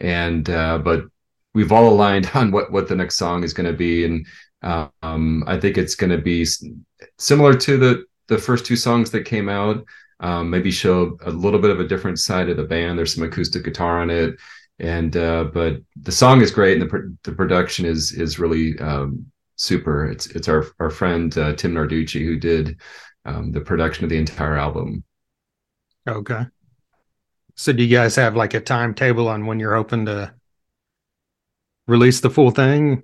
and 0.00 0.50
uh, 0.50 0.78
but 0.78 1.04
we've 1.54 1.72
all 1.72 1.88
aligned 1.88 2.30
on 2.34 2.50
what 2.50 2.70
what 2.72 2.88
the 2.88 2.96
next 2.96 3.16
song 3.16 3.44
is 3.44 3.52
going 3.52 3.70
to 3.70 3.76
be 3.76 4.04
and 4.04 4.26
um, 4.62 5.44
I 5.46 5.58
think 5.58 5.78
it's 5.78 5.94
going 5.94 6.10
to 6.10 6.18
be 6.18 6.46
similar 7.18 7.54
to 7.54 7.76
the 7.76 8.04
the 8.28 8.38
first 8.38 8.66
two 8.66 8.76
songs 8.76 9.10
that 9.10 9.24
came 9.24 9.48
out. 9.48 9.84
Um, 10.20 10.50
maybe 10.50 10.70
show 10.70 11.16
a 11.22 11.30
little 11.30 11.60
bit 11.60 11.70
of 11.70 11.80
a 11.80 11.86
different 11.86 12.18
side 12.18 12.48
of 12.48 12.56
the 12.56 12.64
band. 12.64 12.98
There's 12.98 13.14
some 13.14 13.24
acoustic 13.24 13.64
guitar 13.64 14.00
on 14.00 14.10
it, 14.10 14.34
and 14.78 15.16
uh, 15.16 15.44
but 15.44 15.76
the 16.02 16.12
song 16.12 16.40
is 16.40 16.50
great, 16.50 16.80
and 16.80 16.90
the 16.90 17.16
the 17.22 17.32
production 17.32 17.84
is 17.84 18.12
is 18.12 18.38
really 18.38 18.78
um, 18.80 19.26
super. 19.56 20.06
It's 20.06 20.26
it's 20.26 20.48
our 20.48 20.66
our 20.80 20.90
friend 20.90 21.36
uh, 21.38 21.54
Tim 21.54 21.74
Narducci 21.74 22.24
who 22.24 22.36
did 22.36 22.80
um, 23.24 23.52
the 23.52 23.60
production 23.60 24.04
of 24.04 24.10
the 24.10 24.18
entire 24.18 24.56
album. 24.56 25.04
Okay. 26.06 26.46
So 27.54 27.72
do 27.72 27.82
you 27.82 27.96
guys 27.96 28.16
have 28.16 28.36
like 28.36 28.54
a 28.54 28.60
timetable 28.60 29.28
on 29.28 29.46
when 29.46 29.60
you're 29.60 29.74
hoping 29.74 30.06
to 30.06 30.32
release 31.88 32.20
the 32.20 32.30
full 32.30 32.52
thing? 32.52 33.02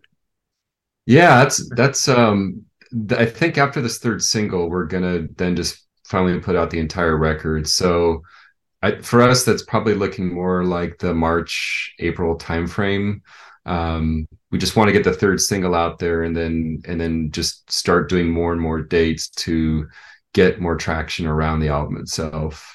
Yeah, 1.06 1.42
that's 1.42 1.68
that's 1.74 2.08
um 2.08 2.64
I 3.10 3.26
think 3.26 3.58
after 3.58 3.80
this 3.80 3.98
third 3.98 4.22
single, 4.22 4.70
we're 4.70 4.86
gonna 4.86 5.26
then 5.36 5.56
just 5.56 5.84
finally 6.06 6.38
put 6.38 6.56
out 6.56 6.70
the 6.70 6.78
entire 6.78 7.16
record. 7.16 7.66
So 7.66 8.22
I, 8.82 9.00
for 9.00 9.22
us, 9.22 9.44
that's 9.44 9.62
probably 9.62 9.94
looking 9.94 10.32
more 10.32 10.64
like 10.64 10.98
the 10.98 11.14
March 11.14 11.94
April 11.98 12.38
timeframe. 12.38 13.22
Um, 13.66 14.28
we 14.50 14.58
just 14.58 14.76
want 14.76 14.88
to 14.88 14.92
get 14.92 15.04
the 15.04 15.12
third 15.12 15.40
single 15.40 15.74
out 15.74 15.98
there, 15.98 16.22
and 16.22 16.36
then 16.36 16.82
and 16.86 17.00
then 17.00 17.30
just 17.32 17.70
start 17.72 18.08
doing 18.10 18.30
more 18.30 18.52
and 18.52 18.60
more 18.60 18.80
dates 18.82 19.28
to 19.30 19.88
get 20.34 20.60
more 20.60 20.76
traction 20.76 21.26
around 21.26 21.60
the 21.60 21.68
album 21.68 21.96
itself. 21.96 22.73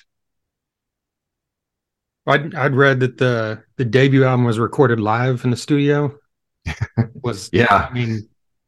I'd 2.29 2.55
I'd 2.55 2.75
read 2.75 3.00
that 3.01 3.17
the 3.17 3.63
the 3.77 3.86
debut 3.86 4.24
album 4.24 4.45
was 4.45 4.59
recorded 4.59 5.00
live 5.00 5.43
in 5.43 5.51
the 5.51 5.57
studio 5.57 6.17
was 7.24 7.50
yeah. 7.51 7.88
I 7.89 7.93
mean, 7.93 8.27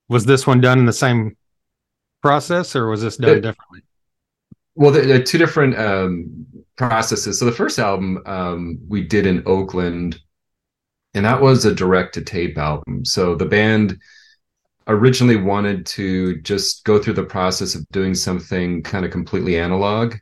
was 0.09 0.25
this 0.25 0.45
one 0.45 0.61
done 0.61 0.79
in 0.79 0.85
the 0.85 0.93
same 0.93 1.37
process, 2.21 2.75
or 2.75 2.87
was 2.87 3.01
this 3.01 3.17
done 3.17 3.37
it, 3.37 3.41
differently? 3.41 3.81
Well, 4.75 4.91
there 4.91 5.15
are 5.15 5.23
two 5.23 5.37
different 5.37 5.77
um, 5.77 6.45
processes. 6.77 7.39
So 7.39 7.45
the 7.45 7.51
first 7.51 7.79
album 7.79 8.21
um, 8.25 8.79
we 8.87 9.03
did 9.03 9.25
in 9.25 9.43
Oakland, 9.45 10.19
and 11.13 11.25
that 11.25 11.41
was 11.41 11.65
a 11.65 11.75
direct 11.75 12.13
to 12.15 12.21
tape 12.21 12.57
album. 12.57 13.05
So 13.05 13.35
the 13.35 13.45
band 13.45 13.99
originally 14.87 15.37
wanted 15.37 15.85
to 15.85 16.41
just 16.41 16.83
go 16.83 17.01
through 17.01 17.13
the 17.13 17.23
process 17.23 17.75
of 17.75 17.87
doing 17.89 18.15
something 18.15 18.81
kind 18.83 19.05
of 19.05 19.11
completely 19.11 19.57
analog. 19.57 20.15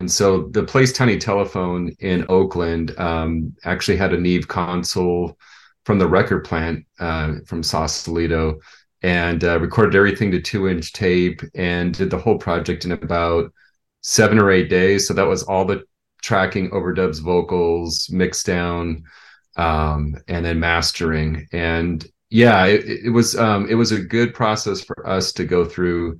And 0.00 0.10
so 0.10 0.48
the 0.48 0.64
place 0.64 0.92
Tiny 0.92 1.18
Telephone 1.18 1.94
in 2.00 2.24
Oakland 2.28 2.98
um, 2.98 3.54
actually 3.64 3.96
had 3.96 4.12
a 4.12 4.20
Neve 4.20 4.48
console 4.48 5.36
from 5.84 5.98
the 5.98 6.06
record 6.06 6.44
plant 6.44 6.84
uh, 7.00 7.34
from 7.46 7.62
Sausalito 7.62 8.58
and 9.02 9.42
uh, 9.42 9.58
recorded 9.58 9.96
everything 9.96 10.30
to 10.30 10.40
two 10.40 10.68
inch 10.68 10.92
tape 10.92 11.42
and 11.54 11.94
did 11.94 12.10
the 12.10 12.18
whole 12.18 12.38
project 12.38 12.84
in 12.84 12.92
about 12.92 13.52
seven 14.00 14.38
or 14.38 14.50
eight 14.50 14.70
days. 14.70 15.06
So 15.06 15.14
that 15.14 15.26
was 15.26 15.42
all 15.42 15.64
the 15.64 15.82
tracking, 16.22 16.70
overdubs, 16.70 17.20
vocals, 17.20 18.08
mix 18.10 18.44
down, 18.44 19.02
um, 19.56 20.16
and 20.28 20.44
then 20.44 20.60
mastering. 20.60 21.48
And 21.52 22.04
yeah, 22.30 22.64
it, 22.66 23.06
it 23.06 23.10
was 23.10 23.36
um, 23.36 23.68
it 23.68 23.74
was 23.74 23.92
a 23.92 24.00
good 24.00 24.34
process 24.34 24.82
for 24.82 25.06
us 25.06 25.32
to 25.34 25.44
go 25.44 25.64
through 25.64 26.18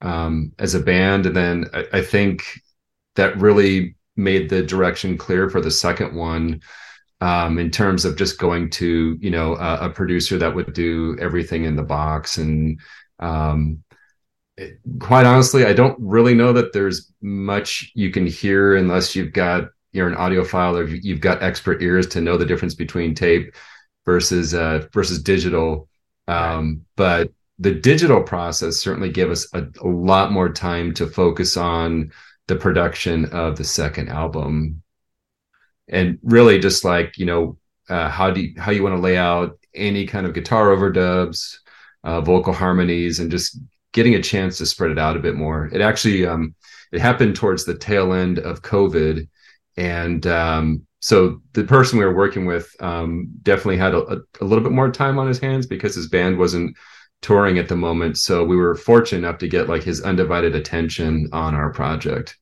um, 0.00 0.52
as 0.58 0.74
a 0.74 0.80
band. 0.80 1.26
And 1.26 1.36
then 1.36 1.66
I, 1.72 1.84
I 1.94 2.02
think 2.02 2.60
that 3.16 3.36
really 3.38 3.96
made 4.16 4.48
the 4.48 4.62
direction 4.62 5.18
clear 5.18 5.50
for 5.50 5.60
the 5.60 5.70
second 5.70 6.14
one 6.14 6.60
um, 7.20 7.58
in 7.58 7.70
terms 7.70 8.04
of 8.04 8.16
just 8.16 8.38
going 8.38 8.70
to 8.70 9.16
you 9.20 9.30
know 9.30 9.56
a, 9.56 9.86
a, 9.86 9.90
producer 9.90 10.38
that 10.38 10.54
would 10.54 10.72
do 10.72 11.16
everything 11.20 11.64
in 11.64 11.76
the 11.76 11.82
box. 11.82 12.38
And 12.38 12.80
um, 13.18 13.82
it, 14.56 14.78
quite 15.00 15.26
honestly 15.26 15.64
i 15.64 15.72
don't 15.72 15.98
really 15.98 16.32
know 16.32 16.52
that 16.52 16.72
there's 16.72 17.12
much 17.20 17.90
you 17.96 18.12
can 18.12 18.24
hear 18.24 18.76
unless 18.76 19.16
you've 19.16 19.32
got 19.32 19.64
you're 19.94 20.08
an 20.08 20.16
audiophile 20.16 20.76
or 20.76 20.84
you've 20.84 21.20
got 21.20 21.42
expert 21.42 21.80
ears 21.80 22.06
to 22.08 22.20
know 22.20 22.36
the 22.36 22.44
difference 22.44 22.74
between 22.74 23.14
tape 23.14 23.54
versus 24.04 24.52
uh, 24.52 24.86
versus 24.92 25.22
digital. 25.22 25.88
Um, 26.26 26.82
but 26.96 27.30
the 27.58 27.72
digital 27.72 28.22
process 28.22 28.76
certainly 28.76 29.10
gave 29.10 29.30
us 29.30 29.46
a, 29.54 29.66
a 29.80 29.86
lot 29.86 30.32
more 30.32 30.52
time 30.52 30.92
to 30.94 31.06
focus 31.06 31.56
on 31.56 32.12
the 32.46 32.56
production 32.56 33.26
of 33.26 33.56
the 33.56 33.64
second 33.64 34.08
album 34.08 34.82
and 35.88 36.18
really 36.22 36.58
just 36.58 36.84
like 36.84 37.16
you 37.18 37.26
know 37.26 37.58
uh, 37.88 38.08
how 38.08 38.30
do 38.30 38.42
you, 38.42 38.54
how 38.60 38.70
you 38.70 38.82
want 38.82 38.94
to 38.94 39.00
lay 39.00 39.16
out 39.16 39.58
any 39.74 40.06
kind 40.06 40.26
of 40.26 40.34
guitar 40.34 40.68
overdubs, 40.68 41.58
uh, 42.04 42.20
vocal 42.20 42.52
harmonies, 42.52 43.20
and 43.20 43.30
just 43.30 43.58
getting 43.92 44.14
a 44.14 44.22
chance 44.22 44.58
to 44.58 44.66
spread 44.66 44.90
it 44.90 44.98
out 44.98 45.16
a 45.16 45.20
bit 45.20 45.34
more. 45.34 45.68
It 45.72 45.80
actually 45.80 46.26
um, 46.26 46.54
it 46.92 47.00
happened 47.00 47.36
towards 47.36 47.64
the 47.64 47.76
tail 47.76 48.12
end 48.12 48.38
of 48.38 48.62
COVID, 48.62 49.28
and 49.76 50.26
um, 50.26 50.86
so 51.00 51.42
the 51.52 51.64
person 51.64 51.98
we 51.98 52.04
were 52.04 52.14
working 52.14 52.46
with 52.46 52.74
um, 52.80 53.28
definitely 53.42 53.76
had 53.76 53.94
a, 53.94 54.20
a, 54.40 54.44
little 54.44 54.64
bit 54.64 54.72
more 54.72 54.90
time 54.90 55.18
on 55.18 55.28
his 55.28 55.38
hands 55.38 55.66
because 55.66 55.94
his 55.94 56.08
band 56.08 56.38
wasn't 56.38 56.74
touring 57.24 57.58
at 57.58 57.68
the 57.68 57.76
moment. 57.76 58.18
So 58.18 58.44
we 58.44 58.54
were 58.54 58.74
fortunate 58.74 59.26
enough 59.26 59.38
to 59.38 59.48
get 59.48 59.66
like 59.66 59.82
his 59.82 60.02
undivided 60.02 60.54
attention 60.54 61.30
on 61.32 61.54
our 61.54 61.72
project. 61.72 62.36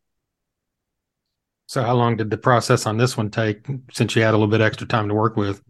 So, 1.66 1.82
how 1.82 1.94
long 1.94 2.16
did 2.16 2.30
the 2.30 2.36
process 2.36 2.84
on 2.84 2.98
this 2.98 3.16
one 3.16 3.30
take 3.30 3.64
since 3.92 4.16
you 4.16 4.22
had 4.22 4.34
a 4.34 4.36
little 4.36 4.48
bit 4.48 4.60
extra 4.60 4.86
time 4.86 5.08
to 5.08 5.14
work 5.14 5.36
with? 5.36 5.62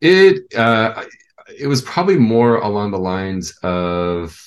It 0.00 0.54
uh, 0.54 1.04
it 1.58 1.66
was 1.66 1.82
probably 1.82 2.16
more 2.16 2.56
along 2.58 2.92
the 2.92 2.98
lines 2.98 3.52
of 3.62 4.40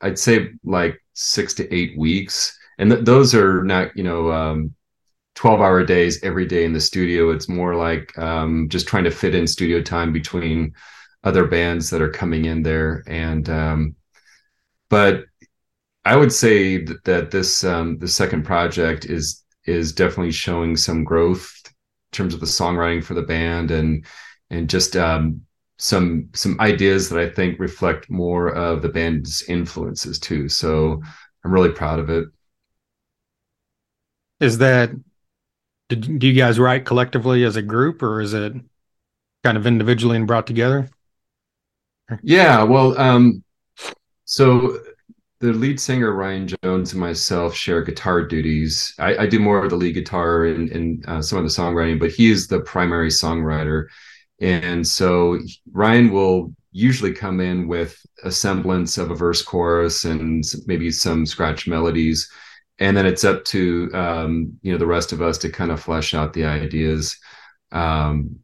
I'd 0.00 0.18
say 0.18 0.50
like 0.64 1.00
six 1.14 1.54
to 1.54 1.74
eight 1.74 1.96
weeks, 1.96 2.58
and 2.78 2.90
th- 2.90 3.04
those 3.04 3.32
are 3.32 3.62
not 3.62 3.96
you 3.96 4.02
know 4.02 4.32
um, 4.32 4.74
12 5.36 5.60
hour 5.60 5.84
days 5.84 6.22
every 6.24 6.46
day 6.46 6.64
in 6.64 6.72
the 6.72 6.80
studio. 6.80 7.30
It's 7.30 7.48
more 7.48 7.76
like 7.76 8.18
um, 8.18 8.68
just 8.68 8.88
trying 8.88 9.04
to 9.04 9.10
fit 9.10 9.36
in 9.36 9.46
studio 9.46 9.80
time 9.80 10.12
between 10.12 10.74
other 11.24 11.46
bands 11.46 11.90
that 11.90 12.02
are 12.02 12.10
coming 12.10 12.46
in 12.46 12.62
there. 12.62 13.02
And, 13.06 13.48
um, 13.48 13.96
but 14.88 15.24
I 16.04 16.16
would 16.16 16.32
say 16.32 16.84
that, 16.84 17.04
that 17.04 17.30
this, 17.30 17.64
um, 17.64 17.98
the 17.98 18.08
second 18.08 18.44
project 18.44 19.04
is, 19.04 19.44
is 19.66 19.92
definitely 19.92 20.32
showing 20.32 20.76
some 20.76 21.04
growth 21.04 21.52
in 21.64 21.70
terms 22.16 22.34
of 22.34 22.40
the 22.40 22.46
songwriting 22.46 23.04
for 23.04 23.14
the 23.14 23.22
band 23.22 23.70
and, 23.70 24.04
and 24.50 24.68
just, 24.68 24.96
um, 24.96 25.42
some, 25.78 26.28
some 26.32 26.60
ideas 26.60 27.08
that 27.08 27.18
I 27.18 27.28
think 27.28 27.58
reflect 27.58 28.10
more 28.10 28.48
of 28.48 28.82
the 28.82 28.88
band's 28.88 29.42
influences 29.48 30.18
too. 30.18 30.48
So 30.48 31.02
I'm 31.44 31.52
really 31.52 31.72
proud 31.72 31.98
of 31.98 32.10
it. 32.10 32.26
Is 34.40 34.58
that 34.58 34.90
do 35.88 36.26
you 36.26 36.32
guys 36.32 36.58
write 36.58 36.84
collectively 36.84 37.44
as 37.44 37.56
a 37.56 37.62
group 37.62 38.02
or 38.02 38.20
is 38.20 38.34
it 38.34 38.54
kind 39.44 39.56
of 39.56 39.66
individually 39.66 40.16
and 40.16 40.26
brought 40.26 40.46
together? 40.46 40.88
Yeah, 42.22 42.62
well, 42.62 42.98
um, 42.98 43.42
so 44.24 44.78
the 45.40 45.52
lead 45.52 45.80
singer 45.80 46.12
Ryan 46.12 46.48
Jones 46.62 46.92
and 46.92 47.00
myself 47.00 47.54
share 47.54 47.82
guitar 47.82 48.24
duties. 48.24 48.94
I, 48.98 49.16
I 49.18 49.26
do 49.26 49.40
more 49.40 49.62
of 49.62 49.70
the 49.70 49.76
lead 49.76 49.94
guitar 49.94 50.46
and, 50.46 50.70
and 50.70 51.04
uh, 51.08 51.22
some 51.22 51.38
of 51.38 51.44
the 51.44 51.50
songwriting, 51.50 51.98
but 51.98 52.10
he 52.10 52.30
is 52.30 52.46
the 52.46 52.60
primary 52.60 53.08
songwriter. 53.08 53.86
And 54.40 54.86
so 54.86 55.38
Ryan 55.72 56.12
will 56.12 56.54
usually 56.72 57.12
come 57.12 57.40
in 57.40 57.68
with 57.68 57.96
a 58.24 58.30
semblance 58.30 58.98
of 58.98 59.10
a 59.10 59.14
verse 59.14 59.42
chorus 59.42 60.04
and 60.04 60.44
maybe 60.66 60.90
some 60.90 61.26
scratch 61.26 61.66
melodies 61.66 62.30
and 62.78 62.96
then 62.96 63.06
it's 63.06 63.24
up 63.24 63.44
to 63.44 63.90
um, 63.94 64.58
you 64.62 64.72
know 64.72 64.78
the 64.78 64.86
rest 64.86 65.12
of 65.12 65.22
us 65.22 65.38
to 65.38 65.50
kind 65.50 65.70
of 65.70 65.80
flesh 65.80 66.14
out 66.14 66.32
the 66.32 66.44
ideas 66.44 67.16
um, 67.70 68.36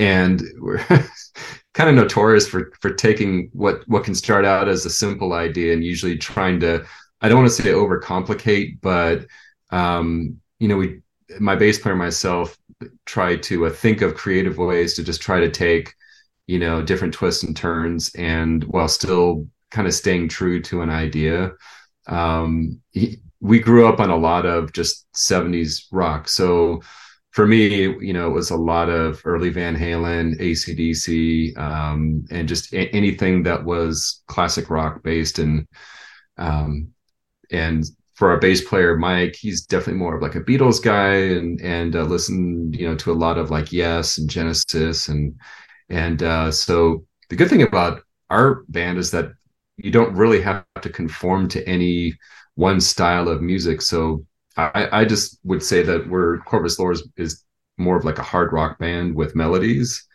and 0.00 0.42
we're 0.58 0.78
kind 1.74 1.88
of 1.88 1.94
notorious 1.94 2.48
for 2.48 2.72
for 2.80 2.92
taking 2.92 3.50
what 3.52 3.86
what 3.86 4.02
can 4.02 4.14
start 4.14 4.44
out 4.44 4.68
as 4.68 4.84
a 4.84 4.90
simple 4.90 5.34
idea 5.34 5.72
and 5.72 5.84
usually 5.84 6.16
trying 6.16 6.58
to 6.58 6.84
i 7.20 7.28
don't 7.28 7.38
want 7.38 7.48
to 7.48 7.62
say 7.62 7.70
overcomplicate 7.70 8.80
but 8.80 9.26
um, 9.70 10.40
you 10.58 10.66
know 10.66 10.76
we 10.76 11.00
my 11.38 11.54
bass 11.54 11.78
player 11.78 11.94
myself 11.94 12.56
try 13.04 13.36
to 13.36 13.66
uh, 13.66 13.70
think 13.70 14.00
of 14.00 14.14
creative 14.14 14.58
ways 14.58 14.94
to 14.94 15.04
just 15.04 15.20
try 15.20 15.38
to 15.38 15.50
take 15.50 15.94
you 16.46 16.58
know 16.58 16.82
different 16.82 17.14
twists 17.14 17.44
and 17.44 17.56
turns 17.56 18.10
and 18.14 18.64
while 18.64 18.88
still 18.88 19.46
kind 19.70 19.86
of 19.86 19.94
staying 19.94 20.28
true 20.28 20.60
to 20.60 20.82
an 20.82 20.90
idea 20.90 21.52
um, 22.08 22.80
he, 22.90 23.20
we 23.40 23.58
grew 23.58 23.86
up 23.88 24.00
on 24.00 24.10
a 24.10 24.16
lot 24.16 24.44
of 24.46 24.72
just 24.72 25.06
70s 25.14 25.86
rock. 25.90 26.28
So 26.28 26.82
for 27.32 27.46
me, 27.46 27.82
you 28.04 28.12
know, 28.12 28.26
it 28.26 28.34
was 28.34 28.50
a 28.50 28.56
lot 28.56 28.88
of 28.88 29.20
early 29.24 29.50
Van 29.50 29.76
Halen, 29.76 30.40
ACDC, 30.40 31.54
um, 31.56 32.24
and 32.30 32.48
just 32.48 32.72
a- 32.72 32.90
anything 32.94 33.44
that 33.44 33.64
was 33.64 34.22
classic 34.26 34.68
rock 34.70 35.02
based. 35.02 35.38
And, 35.38 35.66
um, 36.38 36.88
and 37.52 37.84
for 38.14 38.30
our 38.30 38.38
bass 38.38 38.66
player, 38.66 38.96
Mike, 38.96 39.36
he's 39.36 39.64
definitely 39.66 40.00
more 40.00 40.16
of 40.16 40.22
like 40.22 40.34
a 40.34 40.40
Beatles 40.40 40.82
guy 40.82 41.14
and, 41.14 41.60
and, 41.60 41.96
uh, 41.96 42.02
listened, 42.04 42.76
you 42.76 42.88
know, 42.88 42.96
to 42.96 43.12
a 43.12 43.14
lot 43.14 43.38
of 43.38 43.50
like 43.50 43.72
Yes 43.72 44.18
and 44.18 44.28
Genesis. 44.28 45.08
And, 45.08 45.34
and, 45.88 46.22
uh, 46.22 46.50
so 46.50 47.04
the 47.28 47.36
good 47.36 47.48
thing 47.48 47.62
about 47.62 48.02
our 48.30 48.64
band 48.68 48.98
is 48.98 49.10
that 49.12 49.32
you 49.76 49.90
don't 49.90 50.14
really 50.14 50.40
have 50.42 50.64
to 50.82 50.90
conform 50.90 51.48
to 51.48 51.66
any, 51.68 52.14
one 52.56 52.80
style 52.80 53.28
of 53.28 53.40
music. 53.40 53.80
So 53.80 54.26
I, 54.74 55.00
I 55.00 55.04
just 55.04 55.38
would 55.44 55.62
say 55.62 55.82
that 55.82 56.08
we're 56.08 56.38
Corvus 56.40 56.78
Loris 56.78 57.02
is 57.16 57.44
more 57.78 57.96
of 57.96 58.04
like 58.04 58.18
a 58.18 58.22
hard 58.22 58.52
rock 58.52 58.78
band 58.78 59.14
with 59.14 59.36
melodies, 59.36 60.06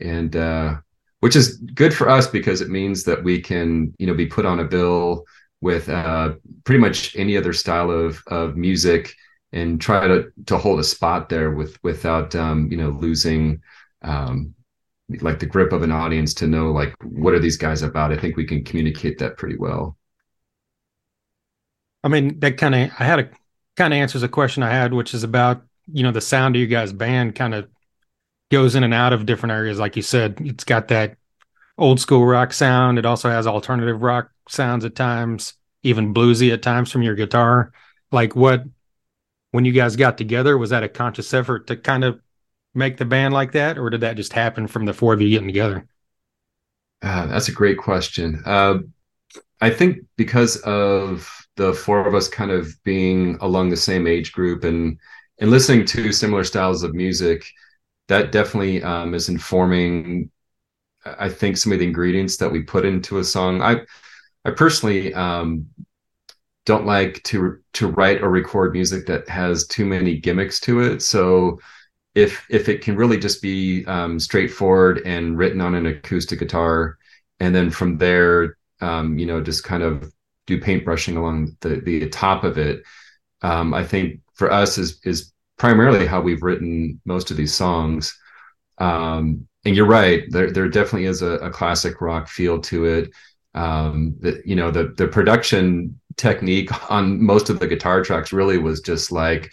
and 0.00 0.34
uh, 0.36 0.76
which 1.20 1.36
is 1.36 1.58
good 1.74 1.94
for 1.94 2.08
us 2.08 2.26
because 2.26 2.60
it 2.60 2.70
means 2.70 3.04
that 3.04 3.22
we 3.22 3.40
can 3.40 3.94
you 3.98 4.06
know 4.06 4.14
be 4.14 4.26
put 4.26 4.46
on 4.46 4.60
a 4.60 4.64
bill 4.64 5.24
with 5.60 5.88
uh, 5.88 6.34
pretty 6.64 6.80
much 6.80 7.14
any 7.16 7.36
other 7.36 7.52
style 7.52 7.90
of 7.90 8.22
of 8.28 8.56
music 8.56 9.14
and 9.52 9.80
try 9.80 10.06
to 10.08 10.32
to 10.46 10.58
hold 10.58 10.80
a 10.80 10.84
spot 10.84 11.28
there 11.28 11.50
with 11.52 11.82
without 11.82 12.34
um, 12.34 12.68
you 12.70 12.76
know 12.76 12.90
losing 12.90 13.60
um, 14.02 14.54
like 15.20 15.38
the 15.38 15.46
grip 15.46 15.72
of 15.72 15.82
an 15.82 15.92
audience 15.92 16.34
to 16.34 16.46
know 16.46 16.70
like 16.72 16.94
what 17.02 17.34
are 17.34 17.38
these 17.38 17.56
guys 17.56 17.82
about. 17.82 18.12
I 18.12 18.16
think 18.16 18.36
we 18.36 18.46
can 18.46 18.64
communicate 18.64 19.18
that 19.18 19.36
pretty 19.36 19.56
well. 19.56 19.96
I 22.04 22.08
mean, 22.08 22.40
that 22.40 22.56
kind 22.58 22.74
of 22.74 22.90
I 22.98 23.04
had 23.04 23.20
a 23.20 23.30
kind 23.76 23.92
of 23.92 23.98
answers 23.98 24.22
a 24.22 24.28
question 24.28 24.62
I 24.62 24.70
had, 24.70 24.92
which 24.92 25.14
is 25.14 25.24
about 25.24 25.62
you 25.92 26.02
know 26.02 26.12
the 26.12 26.20
sound 26.20 26.56
of 26.56 26.60
you 26.60 26.66
guys' 26.66 26.92
band 26.92 27.34
kind 27.34 27.54
of 27.54 27.68
goes 28.50 28.74
in 28.74 28.84
and 28.84 28.94
out 28.94 29.12
of 29.12 29.26
different 29.26 29.52
areas. 29.52 29.78
Like 29.78 29.96
you 29.96 30.02
said, 30.02 30.40
it's 30.40 30.64
got 30.64 30.88
that 30.88 31.16
old 31.78 32.00
school 32.00 32.24
rock 32.24 32.52
sound. 32.52 32.98
It 32.98 33.06
also 33.06 33.30
has 33.30 33.46
alternative 33.46 34.02
rock 34.02 34.30
sounds 34.48 34.84
at 34.84 34.94
times, 34.94 35.54
even 35.82 36.14
bluesy 36.14 36.52
at 36.52 36.62
times 36.62 36.90
from 36.92 37.02
your 37.02 37.14
guitar. 37.14 37.72
Like 38.10 38.36
what 38.36 38.64
when 39.52 39.64
you 39.64 39.72
guys 39.72 39.96
got 39.96 40.18
together, 40.18 40.56
was 40.58 40.70
that 40.70 40.82
a 40.82 40.88
conscious 40.88 41.32
effort 41.32 41.66
to 41.66 41.76
kind 41.76 42.04
of 42.04 42.20
make 42.74 42.96
the 42.96 43.04
band 43.04 43.34
like 43.34 43.52
that, 43.52 43.78
or 43.78 43.90
did 43.90 44.00
that 44.00 44.16
just 44.16 44.32
happen 44.32 44.66
from 44.66 44.86
the 44.86 44.94
four 44.94 45.12
of 45.12 45.20
you 45.20 45.28
getting 45.28 45.48
together? 45.48 45.86
Uh, 47.02 47.26
that's 47.26 47.48
a 47.48 47.52
great 47.52 47.78
question. 47.78 48.42
Uh, 48.46 48.78
I 49.60 49.70
think 49.70 49.98
because 50.16 50.56
of 50.58 51.41
the 51.56 51.72
four 51.72 52.06
of 52.06 52.14
us 52.14 52.28
kind 52.28 52.50
of 52.50 52.74
being 52.84 53.36
along 53.40 53.68
the 53.70 53.76
same 53.76 54.06
age 54.06 54.32
group 54.32 54.64
and 54.64 54.98
and 55.38 55.50
listening 55.50 55.84
to 55.84 56.12
similar 56.12 56.44
styles 56.44 56.82
of 56.82 56.94
music 56.94 57.44
that 58.08 58.32
definitely 58.32 58.82
um, 58.82 59.14
is 59.14 59.28
informing 59.28 60.30
i 61.18 61.28
think 61.28 61.56
some 61.56 61.72
of 61.72 61.78
the 61.78 61.86
ingredients 61.86 62.36
that 62.36 62.50
we 62.50 62.62
put 62.62 62.84
into 62.84 63.18
a 63.18 63.24
song. 63.24 63.62
I 63.62 63.80
i 64.44 64.50
personally 64.50 65.14
um, 65.14 65.66
don't 66.64 66.86
like 66.86 67.22
to 67.24 67.58
to 67.74 67.88
write 67.88 68.22
or 68.22 68.30
record 68.30 68.72
music 68.72 69.06
that 69.06 69.28
has 69.28 69.66
too 69.66 69.84
many 69.84 70.16
gimmicks 70.18 70.60
to 70.60 70.80
it. 70.80 71.02
So 71.02 71.58
if 72.14 72.46
if 72.50 72.68
it 72.68 72.82
can 72.82 72.96
really 72.96 73.18
just 73.18 73.42
be 73.42 73.84
um, 73.86 74.20
straightforward 74.20 75.02
and 75.04 75.36
written 75.38 75.60
on 75.60 75.74
an 75.74 75.86
acoustic 75.86 76.38
guitar 76.38 76.98
and 77.40 77.54
then 77.54 77.70
from 77.70 77.98
there 77.98 78.58
um, 78.80 79.18
you 79.18 79.26
know 79.26 79.40
just 79.40 79.64
kind 79.64 79.82
of 79.82 80.12
do 80.46 80.60
paintbrushing 80.60 81.16
along 81.16 81.56
the 81.60 81.80
the 81.80 82.08
top 82.08 82.44
of 82.44 82.58
it. 82.58 82.82
Um, 83.42 83.74
I 83.74 83.84
think 83.84 84.20
for 84.34 84.50
us 84.50 84.78
is 84.78 85.00
is 85.04 85.32
primarily 85.58 86.06
how 86.06 86.20
we've 86.20 86.42
written 86.42 87.00
most 87.04 87.30
of 87.30 87.36
these 87.36 87.54
songs. 87.54 88.16
Um, 88.78 89.46
and 89.64 89.76
you're 89.76 89.86
right, 89.86 90.24
there 90.30 90.50
there 90.50 90.68
definitely 90.68 91.06
is 91.06 91.22
a, 91.22 91.32
a 91.34 91.50
classic 91.50 92.00
rock 92.00 92.28
feel 92.28 92.60
to 92.62 92.84
it. 92.86 93.10
Um, 93.54 94.16
the, 94.20 94.42
you 94.44 94.56
know 94.56 94.70
the 94.70 94.94
the 94.96 95.08
production 95.08 96.00
technique 96.16 96.90
on 96.90 97.22
most 97.22 97.50
of 97.50 97.58
the 97.58 97.66
guitar 97.66 98.02
tracks 98.02 98.32
really 98.32 98.58
was 98.58 98.80
just 98.80 99.12
like 99.12 99.52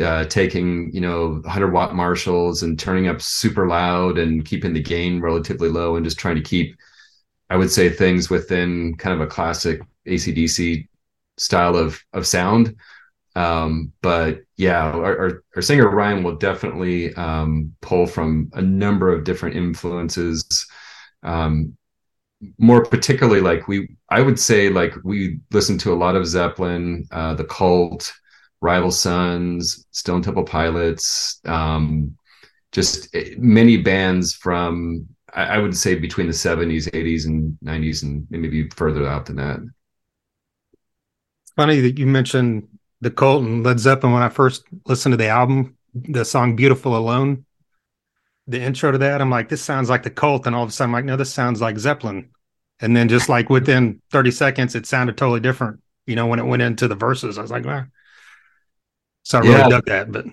uh, 0.00 0.24
taking 0.26 0.90
you 0.94 1.00
know 1.00 1.40
100 1.42 1.72
watt 1.72 1.94
Marshalls 1.94 2.62
and 2.62 2.78
turning 2.78 3.08
up 3.08 3.20
super 3.20 3.66
loud 3.66 4.18
and 4.18 4.44
keeping 4.44 4.72
the 4.72 4.82
gain 4.82 5.20
relatively 5.20 5.68
low 5.68 5.96
and 5.96 6.04
just 6.04 6.18
trying 6.18 6.36
to 6.36 6.42
keep 6.42 6.76
I 7.50 7.56
would 7.56 7.70
say 7.70 7.90
things 7.90 8.30
within 8.30 8.96
kind 8.96 9.14
of 9.14 9.20
a 9.20 9.30
classic 9.30 9.82
ACDC 10.06 10.88
style 11.38 11.76
of 11.76 12.02
of 12.12 12.26
sound. 12.26 12.76
Um, 13.34 13.92
but 14.02 14.40
yeah, 14.56 14.90
our, 14.90 15.18
our, 15.18 15.44
our, 15.56 15.62
singer 15.62 15.88
Ryan 15.88 16.22
will 16.22 16.36
definitely 16.36 17.14
um, 17.14 17.74
pull 17.80 18.06
from 18.06 18.50
a 18.52 18.60
number 18.60 19.10
of 19.10 19.24
different 19.24 19.56
influences. 19.56 20.66
Um, 21.22 21.76
more 22.58 22.84
particularly, 22.84 23.40
like 23.40 23.68
we, 23.68 23.96
I 24.10 24.20
would 24.20 24.38
say, 24.38 24.68
like 24.68 24.94
we 25.02 25.38
listen 25.50 25.78
to 25.78 25.92
a 25.92 25.96
lot 25.96 26.14
of 26.14 26.26
Zeppelin, 26.26 27.06
uh, 27.10 27.34
the 27.34 27.44
Cult, 27.44 28.12
Rival 28.60 28.90
Sons, 28.90 29.86
Stone 29.92 30.22
Temple 30.22 30.44
Pilots, 30.44 31.40
um, 31.46 32.14
just 32.72 33.14
eh, 33.14 33.34
many 33.38 33.78
bands 33.78 34.34
from 34.34 35.06
I, 35.34 35.58
would 35.58 35.74
say 35.74 35.94
between 35.94 36.26
the 36.26 36.34
70s, 36.34 36.90
80s, 36.90 37.24
and 37.24 37.56
90s, 37.64 38.02
and 38.02 38.26
maybe 38.30 38.68
further 38.68 39.08
out 39.08 39.24
than 39.24 39.36
that 39.36 39.60
funny 41.56 41.80
that 41.80 41.98
you 41.98 42.06
mentioned 42.06 42.68
the 43.00 43.10
Cult 43.10 43.42
and 43.42 43.64
Led 43.64 43.80
Zeppelin. 43.80 44.14
When 44.14 44.22
I 44.22 44.28
first 44.28 44.64
listened 44.86 45.12
to 45.12 45.16
the 45.16 45.28
album, 45.28 45.76
the 45.94 46.24
song 46.24 46.56
"Beautiful 46.56 46.96
Alone," 46.96 47.44
the 48.46 48.60
intro 48.60 48.92
to 48.92 48.98
that, 48.98 49.20
I'm 49.20 49.30
like, 49.30 49.48
this 49.48 49.62
sounds 49.62 49.88
like 49.88 50.02
the 50.02 50.10
Cult, 50.10 50.46
and 50.46 50.54
all 50.54 50.62
of 50.62 50.68
a 50.68 50.72
sudden, 50.72 50.90
I'm 50.90 50.98
like, 50.98 51.04
no, 51.04 51.16
this 51.16 51.32
sounds 51.32 51.60
like 51.60 51.78
Zeppelin. 51.78 52.30
And 52.80 52.96
then 52.96 53.08
just 53.08 53.28
like 53.28 53.48
within 53.48 54.00
30 54.10 54.30
seconds, 54.32 54.74
it 54.74 54.86
sounded 54.86 55.16
totally 55.16 55.40
different. 55.40 55.80
You 56.06 56.16
know, 56.16 56.26
when 56.26 56.40
it 56.40 56.46
went 56.46 56.62
into 56.62 56.88
the 56.88 56.96
verses, 56.96 57.38
I 57.38 57.42
was 57.42 57.50
like, 57.50 57.64
wow. 57.64 57.84
So 59.22 59.38
I 59.38 59.42
really 59.42 59.54
yeah. 59.54 59.68
dug 59.68 59.84
that. 59.86 60.10
But 60.10 60.26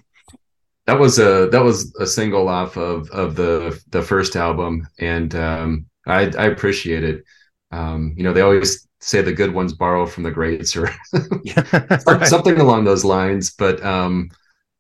that 0.87 0.99
was 0.99 1.19
a 1.19 1.47
that 1.51 1.63
was 1.63 1.93
a 1.99 2.07
single 2.07 2.49
off 2.49 2.75
of 2.75 3.07
of 3.11 3.35
the 3.35 3.79
the 3.89 4.01
first 4.01 4.35
album, 4.35 4.87
and 4.97 5.35
um, 5.35 5.85
I 6.07 6.21
I 6.21 6.45
appreciate 6.45 7.03
it. 7.03 7.23
Um, 7.71 8.15
you 8.17 8.23
know, 8.23 8.33
they 8.33 8.41
always 8.41 8.87
say 8.99 9.21
the 9.21 9.33
good 9.33 9.53
ones 9.53 9.73
borrow 9.73 10.05
from 10.05 10.23
the 10.23 10.31
greats, 10.31 10.75
or 10.75 10.83
right. 12.07 12.27
something 12.27 12.59
along 12.59 12.85
those 12.85 13.05
lines. 13.05 13.51
But 13.51 13.83
um, 13.83 14.29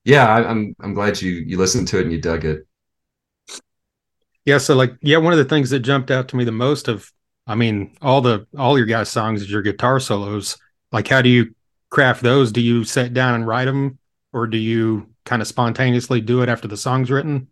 yeah, 0.03 0.27
I, 0.27 0.49
I'm 0.49 0.75
I'm 0.81 0.93
glad 0.93 1.21
you 1.21 1.31
you 1.31 1.57
listened 1.57 1.87
to 1.89 1.99
it 1.99 2.03
and 2.03 2.11
you 2.11 2.21
dug 2.21 2.45
it. 2.45 2.67
Yeah, 4.45 4.57
so 4.57 4.75
like 4.75 4.93
yeah, 5.01 5.17
one 5.17 5.33
of 5.33 5.39
the 5.39 5.45
things 5.45 5.69
that 5.69 5.79
jumped 5.79 6.11
out 6.11 6.27
to 6.29 6.35
me 6.35 6.43
the 6.43 6.51
most 6.51 6.87
of 6.87 7.11
I 7.47 7.55
mean, 7.55 7.97
all 8.01 8.21
the 8.21 8.45
all 8.57 8.77
your 8.77 8.87
guys' 8.87 9.09
songs 9.09 9.41
is 9.41 9.51
your 9.51 9.61
guitar 9.61 9.99
solos. 9.99 10.57
Like 10.91 11.07
how 11.07 11.21
do 11.21 11.29
you 11.29 11.55
craft 11.89 12.21
those? 12.21 12.51
Do 12.51 12.61
you 12.61 12.83
sit 12.83 13.13
down 13.13 13.35
and 13.35 13.47
write 13.47 13.65
them 13.65 13.97
or 14.33 14.47
do 14.47 14.57
you 14.57 15.09
kind 15.25 15.41
of 15.41 15.47
spontaneously 15.47 16.21
do 16.21 16.41
it 16.41 16.49
after 16.49 16.67
the 16.67 16.77
song's 16.77 17.11
written? 17.11 17.47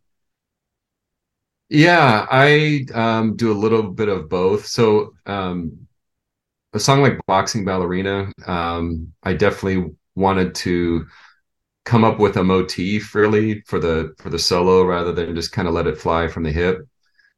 Yeah, 1.69 2.25
I 2.29 2.85
um, 2.93 3.35
do 3.35 3.51
a 3.51 3.57
little 3.57 3.83
bit 3.83 4.07
of 4.07 4.29
both. 4.29 4.67
So 4.67 5.15
um, 5.25 5.86
a 6.77 6.79
song 6.79 7.01
like 7.01 7.19
Boxing 7.27 7.65
Ballerina, 7.65 8.31
um, 8.45 9.11
I 9.23 9.33
definitely 9.33 9.91
wanted 10.15 10.55
to 10.55 11.05
come 11.85 12.03
up 12.03 12.19
with 12.19 12.37
a 12.37 12.43
motif 12.43 13.15
really 13.15 13.61
for 13.61 13.79
the 13.79 14.13
for 14.19 14.29
the 14.29 14.39
solo 14.39 14.83
rather 14.85 15.11
than 15.11 15.35
just 15.35 15.51
kind 15.51 15.67
of 15.67 15.73
let 15.73 15.87
it 15.87 15.97
fly 15.97 16.27
from 16.27 16.43
the 16.43 16.51
hip. 16.51 16.87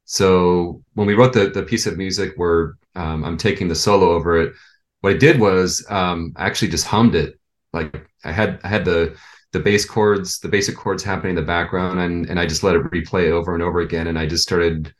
So 0.04 0.82
when 0.94 1.06
we 1.06 1.14
wrote 1.14 1.32
the 1.32 1.48
the 1.50 1.62
piece 1.62 1.86
of 1.86 1.96
music 1.96 2.34
where 2.36 2.74
um, 2.96 3.24
I'm 3.24 3.36
taking 3.36 3.68
the 3.68 3.74
solo 3.74 4.10
over 4.10 4.40
it, 4.40 4.52
what 5.00 5.14
I 5.14 5.18
did 5.18 5.40
was 5.40 5.84
um, 5.88 6.32
I 6.36 6.46
actually 6.46 6.68
just 6.68 6.86
hummed 6.86 7.14
it. 7.14 7.38
Like 7.72 8.06
I 8.24 8.32
had 8.32 8.60
I 8.64 8.68
had 8.68 8.84
the 8.84 9.16
the 9.52 9.60
bass 9.60 9.84
chords, 9.84 10.38
the 10.40 10.48
basic 10.48 10.76
chords 10.76 11.02
happening 11.02 11.30
in 11.30 11.36
the 11.36 11.42
background, 11.42 11.98
and 12.00 12.28
and 12.28 12.38
I 12.38 12.46
just 12.46 12.62
let 12.62 12.76
it 12.76 12.84
replay 12.84 13.30
over 13.30 13.54
and 13.54 13.62
over 13.62 13.80
again, 13.80 14.06
and 14.08 14.18
I 14.18 14.26
just 14.26 14.42
started 14.42 14.94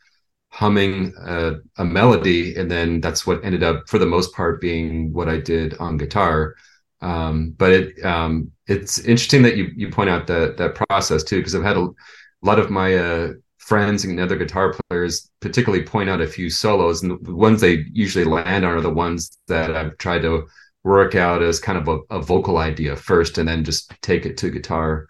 humming 0.50 1.14
a, 1.18 1.54
a 1.78 1.84
melody, 1.84 2.56
and 2.56 2.70
then 2.70 3.00
that's 3.00 3.26
what 3.26 3.44
ended 3.44 3.62
up, 3.62 3.88
for 3.88 3.98
the 3.98 4.06
most 4.06 4.34
part, 4.34 4.60
being 4.60 5.12
what 5.12 5.28
I 5.28 5.38
did 5.38 5.74
on 5.78 5.96
guitar. 5.96 6.56
Um, 7.00 7.54
but 7.56 7.72
it 7.72 8.04
um, 8.04 8.50
it's 8.66 8.98
interesting 8.98 9.42
that 9.42 9.56
you 9.56 9.70
you 9.74 9.90
point 9.90 10.10
out 10.10 10.26
that 10.26 10.56
that 10.58 10.74
process 10.74 11.24
too, 11.24 11.38
because 11.38 11.54
I've 11.54 11.62
had 11.62 11.76
a, 11.76 11.84
a, 11.84 11.94
lot 12.42 12.58
of 12.58 12.70
my 12.70 12.94
uh, 12.94 13.32
friends 13.58 14.04
and 14.04 14.20
other 14.20 14.36
guitar 14.36 14.74
players 14.88 15.30
particularly 15.40 15.84
point 15.84 16.10
out 16.10 16.20
a 16.20 16.26
few 16.26 16.50
solos, 16.50 17.02
and 17.02 17.24
the 17.24 17.34
ones 17.34 17.60
they 17.60 17.84
usually 17.92 18.24
land 18.24 18.64
on 18.64 18.74
are 18.74 18.80
the 18.82 18.90
ones 18.90 19.38
that 19.48 19.74
I've 19.74 19.96
tried 19.98 20.22
to 20.22 20.46
work 20.84 21.14
out 21.14 21.42
as 21.42 21.60
kind 21.60 21.78
of 21.78 21.88
a, 21.88 22.16
a 22.16 22.22
vocal 22.22 22.58
idea 22.58 22.96
first 22.96 23.38
and 23.38 23.48
then 23.48 23.64
just 23.64 23.92
take 24.02 24.24
it 24.24 24.36
to 24.38 24.50
guitar. 24.50 25.06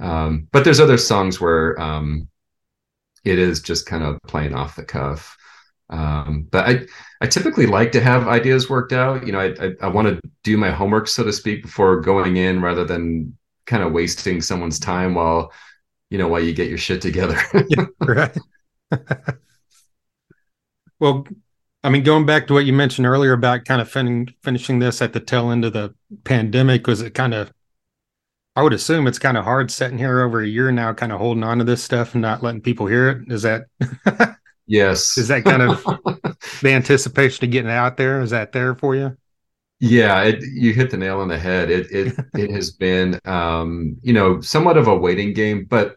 Um, 0.00 0.48
but 0.52 0.64
there's 0.64 0.80
other 0.80 0.98
songs 0.98 1.40
where 1.40 1.80
um, 1.80 2.28
it 3.24 3.38
is 3.38 3.60
just 3.60 3.86
kind 3.86 4.04
of 4.04 4.18
playing 4.26 4.54
off 4.54 4.76
the 4.76 4.84
cuff. 4.84 5.36
Um, 5.90 6.46
but 6.50 6.68
I, 6.68 6.86
I 7.20 7.26
typically 7.26 7.66
like 7.66 7.92
to 7.92 8.00
have 8.00 8.26
ideas 8.28 8.70
worked 8.70 8.92
out. 8.92 9.26
You 9.26 9.32
know, 9.32 9.40
I, 9.40 9.54
I, 9.60 9.70
I 9.82 9.88
want 9.88 10.08
to 10.08 10.20
do 10.42 10.56
my 10.56 10.70
homework, 10.70 11.08
so 11.08 11.24
to 11.24 11.32
speak, 11.32 11.62
before 11.62 12.00
going 12.00 12.36
in, 12.36 12.62
rather 12.62 12.84
than 12.84 13.36
kind 13.66 13.82
of 13.82 13.92
wasting 13.92 14.40
someone's 14.40 14.78
time 14.78 15.14
while, 15.14 15.52
you 16.10 16.18
know, 16.18 16.28
while 16.28 16.40
you 16.40 16.52
get 16.52 16.68
your 16.68 16.78
shit 16.78 17.02
together. 17.02 17.38
yeah, 17.68 17.86
right. 18.00 18.36
well, 21.00 21.26
I 21.82 21.90
mean, 21.90 22.02
going 22.02 22.24
back 22.24 22.46
to 22.46 22.54
what 22.54 22.64
you 22.64 22.72
mentioned 22.72 23.06
earlier 23.06 23.32
about 23.32 23.64
kind 23.66 23.80
of 23.80 23.90
fin- 23.90 24.34
finishing 24.42 24.78
this 24.78 25.02
at 25.02 25.12
the 25.12 25.20
tail 25.20 25.50
end 25.50 25.64
of 25.64 25.74
the 25.74 25.94
pandemic, 26.24 26.86
was 26.86 27.02
it 27.02 27.14
kind 27.14 27.34
of, 27.34 27.52
I 28.56 28.62
would 28.62 28.72
assume 28.72 29.06
it's 29.06 29.18
kind 29.18 29.36
of 29.36 29.44
hard 29.44 29.70
sitting 29.70 29.98
here 29.98 30.20
over 30.22 30.40
a 30.40 30.46
year 30.46 30.70
now, 30.70 30.92
kind 30.92 31.12
of 31.12 31.18
holding 31.18 31.42
on 31.42 31.58
to 31.58 31.64
this 31.64 31.82
stuff 31.82 32.14
and 32.14 32.22
not 32.22 32.42
letting 32.42 32.60
people 32.60 32.86
hear 32.86 33.08
it. 33.08 33.32
Is 33.32 33.42
that, 33.42 33.64
yes. 34.66 35.18
Is 35.18 35.28
that 35.28 35.44
kind 35.44 35.62
of 35.62 35.82
the 36.62 36.72
anticipation 36.72 37.44
of 37.44 37.50
getting 37.50 37.70
it 37.70 37.74
out 37.74 37.96
there? 37.96 38.20
Is 38.20 38.30
that 38.30 38.52
there 38.52 38.74
for 38.74 38.94
you? 38.94 39.16
Yeah, 39.80 40.22
it, 40.22 40.42
you 40.42 40.72
hit 40.72 40.90
the 40.90 40.96
nail 40.96 41.20
on 41.20 41.28
the 41.28 41.38
head. 41.38 41.70
It 41.70 41.90
it 41.90 42.14
it 42.34 42.50
has 42.50 42.70
been 42.70 43.20
um, 43.24 43.96
you 44.02 44.12
know 44.12 44.40
somewhat 44.40 44.76
of 44.76 44.86
a 44.86 44.96
waiting 44.96 45.34
game, 45.34 45.66
but 45.68 45.96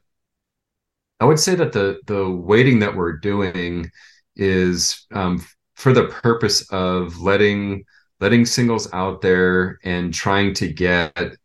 I 1.19 1.25
would 1.25 1.39
say 1.39 1.55
that 1.55 1.73
the 1.73 1.99
the 2.05 2.29
waiting 2.29 2.79
that 2.79 2.95
we're 2.95 3.17
doing 3.17 3.89
is 4.35 5.05
um, 5.13 5.45
for 5.75 5.93
the 5.93 6.05
purpose 6.07 6.67
of 6.71 7.21
letting 7.21 7.85
letting 8.19 8.45
singles 8.45 8.91
out 8.93 9.21
there 9.21 9.79
and 9.83 10.13
trying 10.13 10.53
to 10.55 10.67
get 10.73 11.37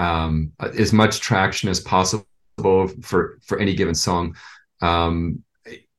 um, 0.00 0.52
as 0.60 0.92
much 0.92 1.20
traction 1.20 1.68
as 1.68 1.80
possible 1.80 2.24
for 3.02 3.38
for 3.44 3.58
any 3.58 3.74
given 3.74 3.94
song. 3.94 4.34
Um, 4.80 5.42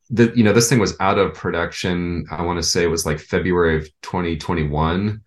the 0.10 0.34
you 0.36 0.44
know 0.44 0.54
this 0.54 0.70
thing 0.70 0.80
was 0.80 0.96
out 1.00 1.20
of 1.20 1.36
production. 1.36 2.26
I 2.32 2.42
want 2.42 2.58
to 2.58 2.64
say 2.64 2.84
it 2.84 2.88
was 2.88 3.06
like 3.06 3.20
February 3.20 3.78
of 3.78 3.84
2021, 4.02 5.22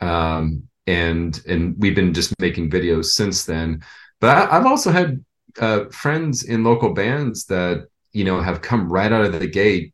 um, 0.00 0.62
and 0.86 1.40
and 1.46 1.74
we've 1.78 1.96
been 1.96 2.14
just 2.14 2.32
making 2.40 2.70
videos 2.70 3.06
since 3.06 3.44
then. 3.44 3.82
But 4.20 4.36
I, 4.36 4.54
have 4.54 4.66
also 4.66 4.92
had 4.92 5.24
uh, 5.60 5.86
friends 5.86 6.44
in 6.44 6.62
local 6.62 6.94
bands 6.94 7.46
that 7.46 7.88
you 8.12 8.24
know 8.24 8.40
have 8.40 8.62
come 8.62 8.90
right 8.90 9.12
out 9.12 9.24
of 9.24 9.38
the 9.38 9.46
gate 9.46 9.92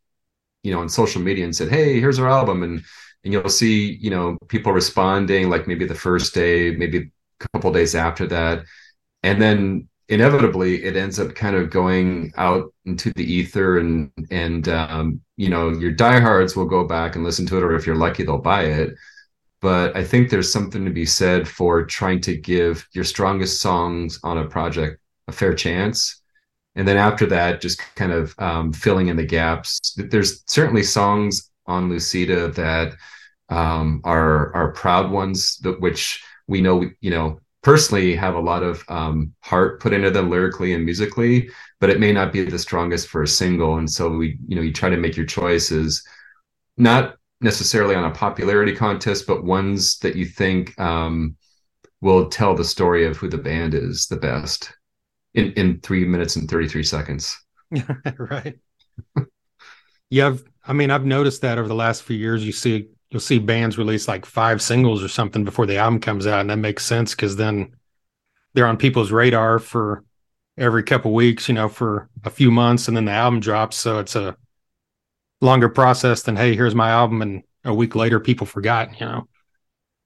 you 0.62 0.72
know 0.72 0.80
on 0.80 0.88
social 0.88 1.20
media 1.20 1.44
and 1.44 1.54
said 1.54 1.68
hey 1.68 2.00
here's 2.00 2.18
our 2.18 2.28
album 2.28 2.62
and 2.62 2.82
and 3.24 3.32
you'll 3.32 3.48
see 3.48 3.98
you 4.00 4.08
know 4.08 4.38
people 4.48 4.72
responding 4.72 5.50
like 5.50 5.66
maybe 5.66 5.84
the 5.84 5.94
first 5.94 6.32
day 6.32 6.70
maybe 6.76 7.10
couple 7.52 7.72
days 7.72 7.94
after 7.94 8.26
that. 8.28 8.64
And 9.22 9.40
then 9.40 9.88
inevitably 10.08 10.84
it 10.84 10.96
ends 10.96 11.18
up 11.18 11.34
kind 11.34 11.56
of 11.56 11.70
going 11.70 12.32
out 12.36 12.72
into 12.84 13.10
the 13.14 13.24
ether 13.24 13.78
and 13.78 14.10
and 14.30 14.68
um, 14.68 15.20
you 15.36 15.48
know 15.48 15.70
your 15.70 15.92
diehards 15.92 16.54
will 16.54 16.66
go 16.66 16.86
back 16.86 17.16
and 17.16 17.24
listen 17.24 17.46
to 17.46 17.56
it 17.56 17.62
or 17.62 17.74
if 17.74 17.86
you're 17.86 17.96
lucky 17.96 18.22
they'll 18.22 18.38
buy 18.38 18.64
it. 18.64 18.94
But 19.60 19.96
i 19.96 20.04
think 20.04 20.28
there's 20.28 20.52
something 20.52 20.84
to 20.84 20.90
be 20.90 21.06
said 21.06 21.48
for 21.48 21.84
trying 21.86 22.20
to 22.22 22.36
give 22.36 22.86
your 22.92 23.04
strongest 23.04 23.60
songs 23.62 24.20
on 24.22 24.38
a 24.38 24.44
project 24.44 25.00
a 25.28 25.32
fair 25.32 25.54
chance. 25.54 26.20
And 26.76 26.86
then 26.86 26.96
after 26.96 27.26
that 27.26 27.60
just 27.60 27.80
kind 27.94 28.12
of 28.12 28.34
um, 28.38 28.72
filling 28.72 29.08
in 29.08 29.16
the 29.16 29.24
gaps. 29.24 29.94
There's 29.96 30.42
certainly 30.46 30.82
songs 30.82 31.50
on 31.66 31.88
lucida 31.88 32.48
that 32.48 32.94
um, 33.48 34.00
are 34.04 34.54
are 34.54 34.72
proud 34.72 35.10
ones 35.10 35.58
that 35.58 35.80
which 35.80 36.23
we 36.46 36.60
know 36.60 36.88
you 37.00 37.10
know 37.10 37.38
personally 37.62 38.14
have 38.14 38.34
a 38.34 38.40
lot 38.40 38.62
of 38.62 38.84
um, 38.88 39.32
heart 39.40 39.80
put 39.80 39.92
into 39.92 40.10
them 40.10 40.30
lyrically 40.30 40.74
and 40.74 40.84
musically 40.84 41.48
but 41.84 41.90
it 41.90 42.00
may 42.00 42.12
not 42.12 42.32
be 42.32 42.42
the 42.42 42.58
strongest 42.58 43.08
for 43.08 43.22
a 43.22 43.28
single. 43.28 43.76
And 43.76 43.90
so 43.90 44.08
we 44.08 44.38
you 44.46 44.56
know 44.56 44.62
you 44.62 44.72
try 44.72 44.88
to 44.88 44.96
make 44.96 45.18
your 45.18 45.26
choices 45.26 46.02
not 46.78 47.16
necessarily 47.42 47.94
on 47.94 48.06
a 48.06 48.10
popularity 48.10 48.74
contest 48.74 49.26
but 49.26 49.44
ones 49.44 49.98
that 49.98 50.16
you 50.16 50.24
think 50.24 50.78
um, 50.80 51.36
will 52.00 52.30
tell 52.30 52.54
the 52.54 52.64
story 52.64 53.04
of 53.06 53.18
who 53.18 53.28
the 53.28 53.36
band 53.36 53.74
is 53.74 54.06
the 54.06 54.16
best 54.16 54.72
in 55.34 55.52
in 55.52 55.78
three 55.80 56.06
minutes 56.06 56.36
and 56.36 56.48
33 56.48 56.82
seconds. 56.82 57.38
Right. 58.18 58.58
Yeah 60.08 60.28
I've, 60.28 60.44
i 60.66 60.72
mean 60.72 60.90
i've 60.90 61.04
noticed 61.04 61.42
that 61.42 61.58
over 61.58 61.68
the 61.68 61.74
last 61.74 62.04
few 62.04 62.16
years 62.16 62.46
you 62.46 62.52
see 62.52 62.88
you'll 63.14 63.20
see 63.20 63.38
bands 63.38 63.78
release 63.78 64.08
like 64.08 64.26
five 64.26 64.60
singles 64.60 65.02
or 65.02 65.06
something 65.06 65.44
before 65.44 65.66
the 65.66 65.76
album 65.76 66.00
comes 66.00 66.26
out 66.26 66.40
and 66.40 66.50
that 66.50 66.56
makes 66.56 66.84
sense 66.84 67.14
because 67.14 67.36
then 67.36 67.72
they're 68.54 68.66
on 68.66 68.76
people's 68.76 69.12
radar 69.12 69.60
for 69.60 70.04
every 70.58 70.82
couple 70.82 71.14
weeks 71.14 71.48
you 71.48 71.54
know 71.54 71.68
for 71.68 72.08
a 72.24 72.30
few 72.30 72.50
months 72.50 72.88
and 72.88 72.96
then 72.96 73.04
the 73.04 73.12
album 73.12 73.38
drops 73.38 73.78
so 73.78 74.00
it's 74.00 74.16
a 74.16 74.36
longer 75.40 75.68
process 75.68 76.22
than 76.22 76.34
hey 76.34 76.56
here's 76.56 76.74
my 76.74 76.90
album 76.90 77.22
and 77.22 77.44
a 77.64 77.72
week 77.72 77.94
later 77.94 78.18
people 78.18 78.46
forgot 78.46 79.00
you 79.00 79.06
know 79.06 79.28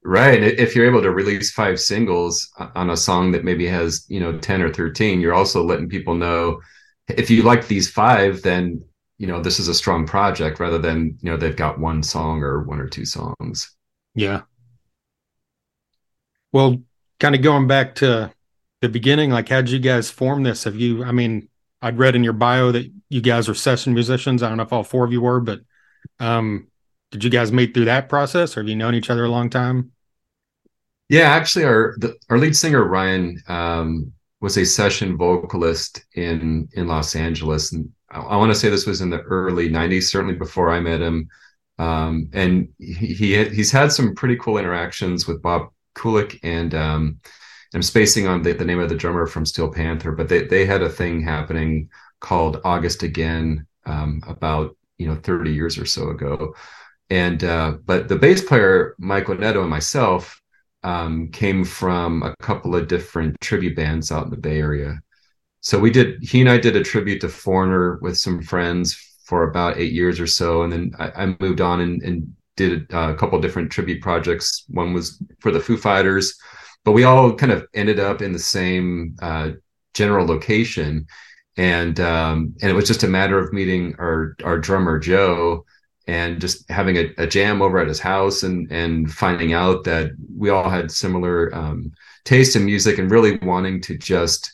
Right. 0.01 0.41
If 0.41 0.75
you're 0.75 0.87
able 0.87 1.01
to 1.01 1.11
release 1.11 1.51
five 1.51 1.77
singles 1.77 2.49
on 2.57 2.89
a 2.89 2.95
song 2.95 3.33
that 3.33 3.43
maybe 3.43 3.67
has, 3.67 4.05
you 4.07 4.21
know, 4.21 4.37
10 4.37 4.61
or 4.61 4.73
13, 4.73 5.19
you're 5.19 5.33
also 5.33 5.61
letting 5.61 5.89
people 5.89 6.15
know 6.15 6.61
if 7.09 7.29
you 7.29 7.43
like 7.43 7.67
these 7.67 7.91
five, 7.91 8.41
then, 8.41 8.81
you 9.19 9.27
know, 9.27 9.39
this 9.41 9.59
is 9.59 9.67
a 9.67 9.73
strong 9.73 10.07
project 10.07 10.59
rather 10.59 10.79
than, 10.79 11.17
you 11.21 11.29
know, 11.29 11.37
they've 11.37 11.55
got 11.55 11.79
one 11.79 12.01
song 12.01 12.41
or 12.41 12.63
one 12.63 12.79
or 12.79 12.87
two 12.87 13.05
songs. 13.05 13.75
Yeah. 14.15 14.41
Well, 16.51 16.81
kind 17.19 17.35
of 17.35 17.43
going 17.43 17.67
back 17.67 17.95
to 17.95 18.31
the 18.81 18.89
beginning, 18.89 19.29
like, 19.29 19.49
how'd 19.49 19.69
you 19.69 19.77
guys 19.77 20.09
form 20.09 20.41
this? 20.41 20.63
Have 20.63 20.75
you, 20.75 21.03
I 21.03 21.11
mean, 21.11 21.47
I'd 21.81 21.99
read 21.99 22.15
in 22.15 22.23
your 22.23 22.33
bio 22.33 22.71
that 22.71 22.91
you 23.09 23.21
guys 23.21 23.47
are 23.47 23.53
session 23.53 23.93
musicians. 23.93 24.41
I 24.41 24.47
don't 24.47 24.57
know 24.57 24.63
if 24.63 24.73
all 24.73 24.83
four 24.83 25.05
of 25.05 25.11
you 25.11 25.21
were, 25.21 25.39
but 25.39 25.59
um, 26.19 26.69
did 27.11 27.23
you 27.23 27.29
guys 27.29 27.51
meet 27.51 27.73
through 27.73 27.85
that 27.85 28.09
process 28.09 28.55
or 28.55 28.61
have 28.61 28.69
you 28.69 28.75
known 28.75 28.95
each 28.95 29.09
other 29.09 29.25
a 29.25 29.29
long 29.29 29.49
time 29.49 29.91
yeah 31.09 31.29
actually 31.29 31.65
our 31.65 31.95
the, 31.97 32.15
our 32.29 32.37
lead 32.37 32.55
singer 32.55 32.83
ryan 32.83 33.41
um, 33.47 34.11
was 34.41 34.57
a 34.57 34.65
session 34.65 35.17
vocalist 35.17 36.05
in 36.15 36.67
in 36.73 36.87
los 36.87 37.15
angeles 37.15 37.73
and 37.73 37.89
i, 38.11 38.19
I 38.19 38.37
want 38.37 38.51
to 38.51 38.59
say 38.59 38.69
this 38.69 38.85
was 38.85 39.01
in 39.01 39.09
the 39.09 39.21
early 39.21 39.69
90s 39.69 40.03
certainly 40.03 40.35
before 40.35 40.71
i 40.71 40.79
met 40.79 41.01
him 41.01 41.29
um, 41.77 42.29
and 42.33 42.67
he, 42.77 43.13
he 43.13 43.43
he's 43.45 43.71
had 43.71 43.91
some 43.91 44.13
pretty 44.13 44.35
cool 44.35 44.57
interactions 44.57 45.27
with 45.27 45.41
bob 45.41 45.69
kulick 45.95 46.39
and 46.43 46.75
um, 46.75 47.19
I'm 47.73 47.83
spacing 47.83 48.27
on 48.27 48.41
the, 48.41 48.53
the 48.53 48.65
name 48.65 48.79
of 48.79 48.89
the 48.89 48.95
drummer 48.95 49.27
from 49.27 49.45
Steel 49.45 49.71
Panther, 49.71 50.11
but 50.11 50.27
they 50.27 50.45
they 50.45 50.65
had 50.65 50.81
a 50.81 50.89
thing 50.89 51.21
happening 51.21 51.89
called 52.19 52.61
August 52.63 53.03
Again 53.03 53.65
um, 53.85 54.21
about 54.27 54.75
you 54.97 55.07
know 55.07 55.15
30 55.15 55.53
years 55.53 55.77
or 55.77 55.85
so 55.85 56.09
ago, 56.09 56.55
and 57.09 57.43
uh, 57.43 57.77
but 57.85 58.07
the 58.07 58.15
bass 58.15 58.43
player 58.43 58.95
Mike 58.97 59.25
Oneto 59.25 59.61
and 59.61 59.69
myself 59.69 60.41
um, 60.83 61.29
came 61.31 61.63
from 61.63 62.23
a 62.23 62.35
couple 62.41 62.75
of 62.75 62.87
different 62.87 63.39
tribute 63.39 63.75
bands 63.75 64.11
out 64.11 64.25
in 64.25 64.31
the 64.31 64.37
Bay 64.37 64.59
Area. 64.59 64.99
So 65.61 65.79
we 65.79 65.91
did 65.91 66.23
he 66.23 66.41
and 66.41 66.49
I 66.49 66.57
did 66.57 66.75
a 66.75 66.83
tribute 66.83 67.21
to 67.21 67.29
Foreigner 67.29 67.99
with 68.01 68.17
some 68.17 68.41
friends 68.41 68.95
for 69.25 69.43
about 69.43 69.77
eight 69.77 69.91
years 69.91 70.19
or 70.19 70.27
so, 70.27 70.63
and 70.63 70.71
then 70.71 70.91
I, 70.97 71.23
I 71.23 71.35
moved 71.39 71.61
on 71.61 71.81
and, 71.81 72.01
and 72.01 72.33
did 72.55 72.91
a 72.91 73.13
couple 73.15 73.39
different 73.39 73.71
tribute 73.71 74.01
projects. 74.01 74.65
One 74.67 74.93
was 74.93 75.21
for 75.39 75.51
the 75.51 75.59
Foo 75.59 75.77
Fighters, 75.77 76.37
but 76.83 76.93
we 76.93 77.03
all 77.03 77.33
kind 77.33 77.51
of 77.51 77.67
ended 77.73 77.99
up 77.99 78.21
in 78.21 78.33
the 78.33 78.39
same 78.39 79.15
uh, 79.21 79.51
general 79.93 80.25
location, 80.25 81.05
and 81.57 81.99
um, 81.99 82.55
and 82.61 82.71
it 82.71 82.75
was 82.75 82.87
just 82.87 83.03
a 83.03 83.07
matter 83.07 83.37
of 83.37 83.53
meeting 83.53 83.95
our 83.99 84.35
our 84.43 84.57
drummer 84.57 84.97
Joe 84.97 85.65
and 86.07 86.41
just 86.41 86.67
having 86.71 86.97
a, 86.97 87.13
a 87.19 87.27
jam 87.27 87.61
over 87.61 87.77
at 87.77 87.87
his 87.87 87.99
house 87.99 88.43
and 88.43 88.71
and 88.71 89.11
finding 89.11 89.53
out 89.53 89.83
that 89.83 90.11
we 90.35 90.49
all 90.49 90.69
had 90.69 90.89
similar 90.89 91.53
um, 91.53 91.91
taste 92.25 92.55
in 92.55 92.65
music 92.65 92.97
and 92.97 93.11
really 93.11 93.37
wanting 93.39 93.81
to 93.81 93.97
just 93.97 94.51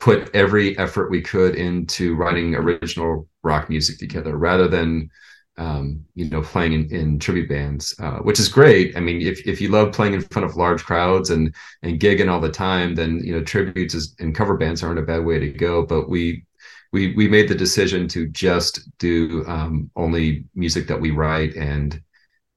put 0.00 0.34
every 0.34 0.78
effort 0.78 1.10
we 1.10 1.20
could 1.20 1.54
into 1.56 2.14
writing 2.14 2.54
original 2.54 3.28
rock 3.42 3.68
music 3.68 3.98
together 3.98 4.36
rather 4.36 4.68
than 4.68 5.10
um, 5.56 6.04
you 6.14 6.30
know 6.30 6.40
playing 6.40 6.72
in, 6.72 6.94
in 6.94 7.18
tribute 7.18 7.48
bands 7.48 7.94
uh, 8.00 8.18
which 8.18 8.38
is 8.38 8.48
great. 8.48 8.96
I 8.96 9.00
mean 9.00 9.20
if, 9.20 9.44
if 9.46 9.60
you 9.60 9.70
love 9.70 9.92
playing 9.92 10.14
in 10.14 10.20
front 10.20 10.46
of 10.46 10.56
large 10.56 10.84
crowds 10.84 11.30
and 11.30 11.52
and 11.82 11.98
gigging 11.98 12.30
all 12.30 12.40
the 12.40 12.50
time 12.50 12.94
then 12.94 13.20
you 13.24 13.32
know 13.32 13.42
tributes 13.42 13.94
is, 13.94 14.14
and 14.20 14.34
cover 14.34 14.56
bands 14.56 14.82
aren't 14.82 15.00
a 15.00 15.02
bad 15.02 15.24
way 15.24 15.38
to 15.40 15.50
go 15.50 15.84
but 15.84 16.08
we 16.08 16.44
we 16.92 17.14
we 17.14 17.28
made 17.28 17.48
the 17.48 17.54
decision 17.54 18.08
to 18.08 18.28
just 18.28 18.88
do 18.98 19.44
um, 19.46 19.90
only 19.96 20.44
music 20.54 20.86
that 20.86 21.00
we 21.00 21.10
write 21.10 21.54
and 21.56 22.00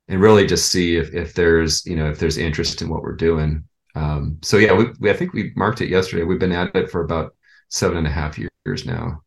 and 0.08 0.21
really 0.21 0.45
just 0.45 0.71
see 0.71 0.97
if 0.97 1.13
if 1.13 1.34
there's 1.34 1.86
you 1.86 1.95
know 1.95 2.10
if 2.10 2.19
there's 2.19 2.38
interest 2.38 2.82
in 2.82 2.89
what 2.89 3.01
we're 3.01 3.15
doing 3.15 3.63
um, 3.95 4.38
so 4.41 4.58
yeah 4.58 4.73
we, 4.73 4.86
we, 4.99 5.10
i 5.10 5.13
think 5.13 5.34
we 5.34 5.51
marked 5.56 5.82
it 5.82 5.89
yesterday 5.89 6.23
we've 6.23 6.39
been 6.39 6.51
at 6.51 6.75
it 6.75 6.89
for 6.89 7.04
about 7.04 7.36
seven 7.69 7.97
and 7.97 8.08
a 8.08 8.12
half 8.12 8.38
years 8.38 8.86
now 8.86 9.21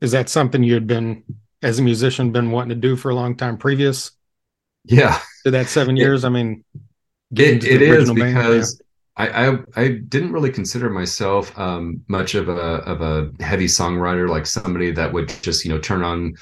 is 0.00 0.12
that 0.12 0.28
something 0.28 0.62
you 0.62 0.74
had 0.74 0.86
been, 0.86 1.22
as 1.62 1.78
a 1.78 1.82
musician, 1.82 2.32
been 2.32 2.50
wanting 2.50 2.70
to 2.70 2.74
do 2.74 2.96
for 2.96 3.10
a 3.10 3.14
long 3.14 3.36
time 3.36 3.58
previous? 3.58 4.12
Yeah, 4.84 5.18
to 5.44 5.50
that 5.50 5.66
seven 5.66 5.96
years. 5.96 6.24
It, 6.24 6.28
I 6.28 6.30
mean, 6.30 6.64
it, 7.36 7.64
it 7.64 7.82
is 7.82 8.10
because 8.10 8.76
band, 8.76 9.30
yeah. 9.30 9.42
I, 9.42 9.48
I, 9.48 9.58
I 9.76 9.88
didn't 10.08 10.32
really 10.32 10.50
consider 10.50 10.88
myself 10.88 11.56
um, 11.58 12.02
much 12.08 12.34
of 12.34 12.48
a 12.48 12.52
of 12.52 13.02
a 13.02 13.30
heavy 13.42 13.66
songwriter, 13.66 14.28
like 14.28 14.46
somebody 14.46 14.90
that 14.92 15.12
would 15.12 15.28
just 15.42 15.66
you 15.66 15.70
know 15.70 15.78
turn 15.78 16.02
on 16.02 16.32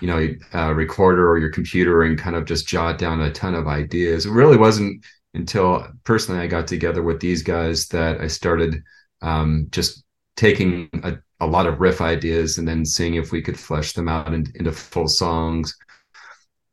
you 0.00 0.06
know 0.06 0.28
a 0.52 0.72
recorder 0.72 1.28
or 1.28 1.38
your 1.38 1.50
computer 1.50 2.02
and 2.02 2.16
kind 2.16 2.36
of 2.36 2.44
just 2.44 2.68
jot 2.68 2.98
down 2.98 3.20
a 3.20 3.32
ton 3.32 3.56
of 3.56 3.66
ideas. 3.66 4.26
It 4.26 4.30
really 4.30 4.56
wasn't 4.56 5.04
until 5.34 5.86
personally 6.04 6.40
I 6.40 6.46
got 6.46 6.66
together 6.66 7.02
with 7.02 7.20
these 7.20 7.42
guys 7.42 7.88
that 7.88 8.20
I 8.20 8.26
started 8.26 8.82
um, 9.22 9.68
just 9.70 10.04
taking 10.36 10.88
a 11.02 11.18
a 11.40 11.46
lot 11.46 11.66
of 11.66 11.80
riff 11.80 12.00
ideas 12.00 12.58
and 12.58 12.66
then 12.66 12.84
seeing 12.84 13.14
if 13.14 13.30
we 13.32 13.42
could 13.42 13.58
flesh 13.58 13.92
them 13.92 14.08
out 14.08 14.32
in, 14.34 14.46
into 14.56 14.72
full 14.72 15.08
songs. 15.08 15.76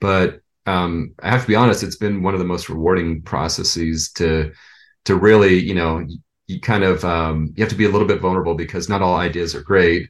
But 0.01 0.41
um, 0.65 1.13
I 1.21 1.29
have 1.29 1.41
to 1.41 1.47
be 1.47 1.55
honest, 1.55 1.83
it's 1.83 1.97
been 1.97 2.23
one 2.23 2.33
of 2.33 2.39
the 2.39 2.45
most 2.45 2.69
rewarding 2.69 3.21
processes 3.21 4.11
to 4.13 4.51
to 5.05 5.15
really, 5.15 5.59
you 5.59 5.75
know, 5.75 6.05
you 6.47 6.59
kind 6.59 6.83
of 6.83 7.05
um, 7.05 7.53
you 7.55 7.63
have 7.63 7.69
to 7.69 7.77
be 7.77 7.85
a 7.85 7.89
little 7.89 8.07
bit 8.07 8.21
vulnerable 8.21 8.55
because 8.55 8.89
not 8.89 9.01
all 9.01 9.15
ideas 9.15 9.53
are 9.53 9.61
great, 9.61 10.09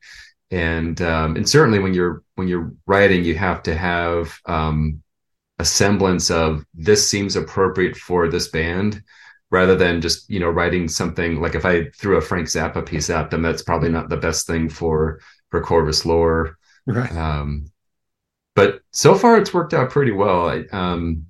and 0.52 1.02
um, 1.02 1.36
and 1.36 1.48
certainly 1.48 1.80
when 1.80 1.94
you're 1.94 2.24
when 2.36 2.48
you're 2.48 2.72
writing, 2.88 3.26
you 3.26 3.36
have 3.36 3.62
to 3.64 3.76
have 3.76 4.38
um, 4.46 5.04
a 5.60 5.66
semblance 5.66 6.30
of 6.30 6.66
this 6.74 7.10
seems 7.10 7.36
appropriate 7.36 7.96
for 7.96 8.28
this 8.28 8.50
band 8.50 9.02
rather 9.52 9.76
than 9.76 10.02
just 10.02 10.30
you 10.30 10.40
know 10.40 10.50
writing 10.50 10.88
something 10.88 11.40
like 11.40 11.56
if 11.56 11.66
I 11.66 11.90
threw 11.92 12.18
a 12.18 12.22
Frank 12.22 12.48
Zappa 12.48 12.86
piece 12.86 13.10
at 13.10 13.32
them, 13.32 13.42
that's 13.42 13.64
probably 13.64 13.90
not 13.90 14.10
the 14.10 14.18
best 14.18 14.48
thing 14.48 14.70
for 14.70 15.20
for 15.52 15.62
Corvus 15.62 16.06
lore. 16.06 16.58
Right. 16.86 17.12
Um, 17.12 17.72
but 18.56 18.82
so 18.92 19.16
far 19.16 19.38
it's 19.38 19.54
worked 19.54 19.74
out 19.74 19.90
pretty 19.90 20.12
well. 20.12 20.50
I, 20.50 20.64
um, 20.72 21.26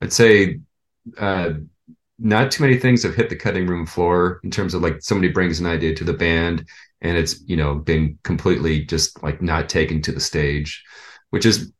I'd 0.00 0.12
say 0.12 0.60
uh, 1.18 1.50
not 2.18 2.50
too 2.50 2.62
many 2.62 2.78
things 2.78 3.02
have 3.02 3.14
hit 3.14 3.28
the 3.28 3.36
cutting 3.36 3.66
room 3.66 3.86
floor 3.86 4.40
in 4.42 4.50
terms 4.50 4.74
of 4.74 4.82
like 4.82 4.98
somebody 5.00 5.32
brings 5.32 5.60
an 5.60 5.66
idea 5.66 5.94
to 5.94 6.04
the 6.04 6.12
band 6.12 6.66
and 7.02 7.16
it's 7.16 7.40
you 7.46 7.56
know 7.56 7.74
been 7.74 8.18
completely 8.22 8.84
just 8.84 9.22
like 9.22 9.42
not 9.42 9.68
taken 9.68 10.00
to 10.02 10.12
the 10.12 10.20
stage, 10.20 10.82
which 11.30 11.46
is 11.46 11.72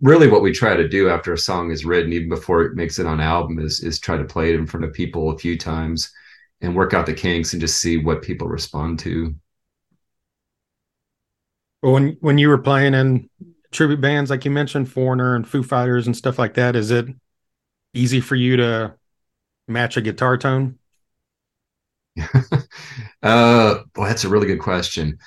really 0.00 0.28
what 0.28 0.42
we 0.42 0.52
try 0.52 0.76
to 0.76 0.88
do 0.88 1.08
after 1.08 1.32
a 1.32 1.38
song 1.38 1.70
is 1.70 1.84
written, 1.84 2.12
even 2.12 2.28
before 2.28 2.62
it 2.62 2.74
makes 2.74 2.98
it 2.98 3.06
on 3.06 3.20
album, 3.20 3.58
is 3.58 3.80
is 3.80 3.98
try 3.98 4.16
to 4.16 4.24
play 4.24 4.50
it 4.50 4.58
in 4.58 4.66
front 4.66 4.84
of 4.84 4.92
people 4.92 5.30
a 5.30 5.38
few 5.38 5.56
times 5.56 6.12
and 6.60 6.74
work 6.74 6.94
out 6.94 7.06
the 7.06 7.14
kinks 7.14 7.52
and 7.52 7.60
just 7.60 7.80
see 7.80 7.96
what 7.96 8.22
people 8.22 8.48
respond 8.48 8.98
to. 9.00 9.34
Well, 11.82 11.92
when 11.92 12.16
when 12.20 12.38
you 12.38 12.48
were 12.48 12.58
playing 12.58 12.94
in 12.94 13.30
tribute 13.70 14.00
bands, 14.00 14.30
like 14.30 14.44
you 14.44 14.50
mentioned, 14.50 14.90
Foreigner 14.90 15.34
and 15.36 15.46
Foo 15.48 15.62
Fighters 15.62 16.06
and 16.06 16.16
stuff 16.16 16.38
like 16.38 16.54
that, 16.54 16.74
is 16.76 16.90
it 16.90 17.06
easy 17.94 18.20
for 18.20 18.34
you 18.34 18.56
to 18.56 18.94
match 19.66 19.96
a 19.96 20.00
guitar 20.00 20.36
tone? 20.36 20.78
uh, 22.34 22.58
well, 23.22 24.08
that's 24.08 24.24
a 24.24 24.28
really 24.28 24.46
good 24.46 24.60
question. 24.60 25.18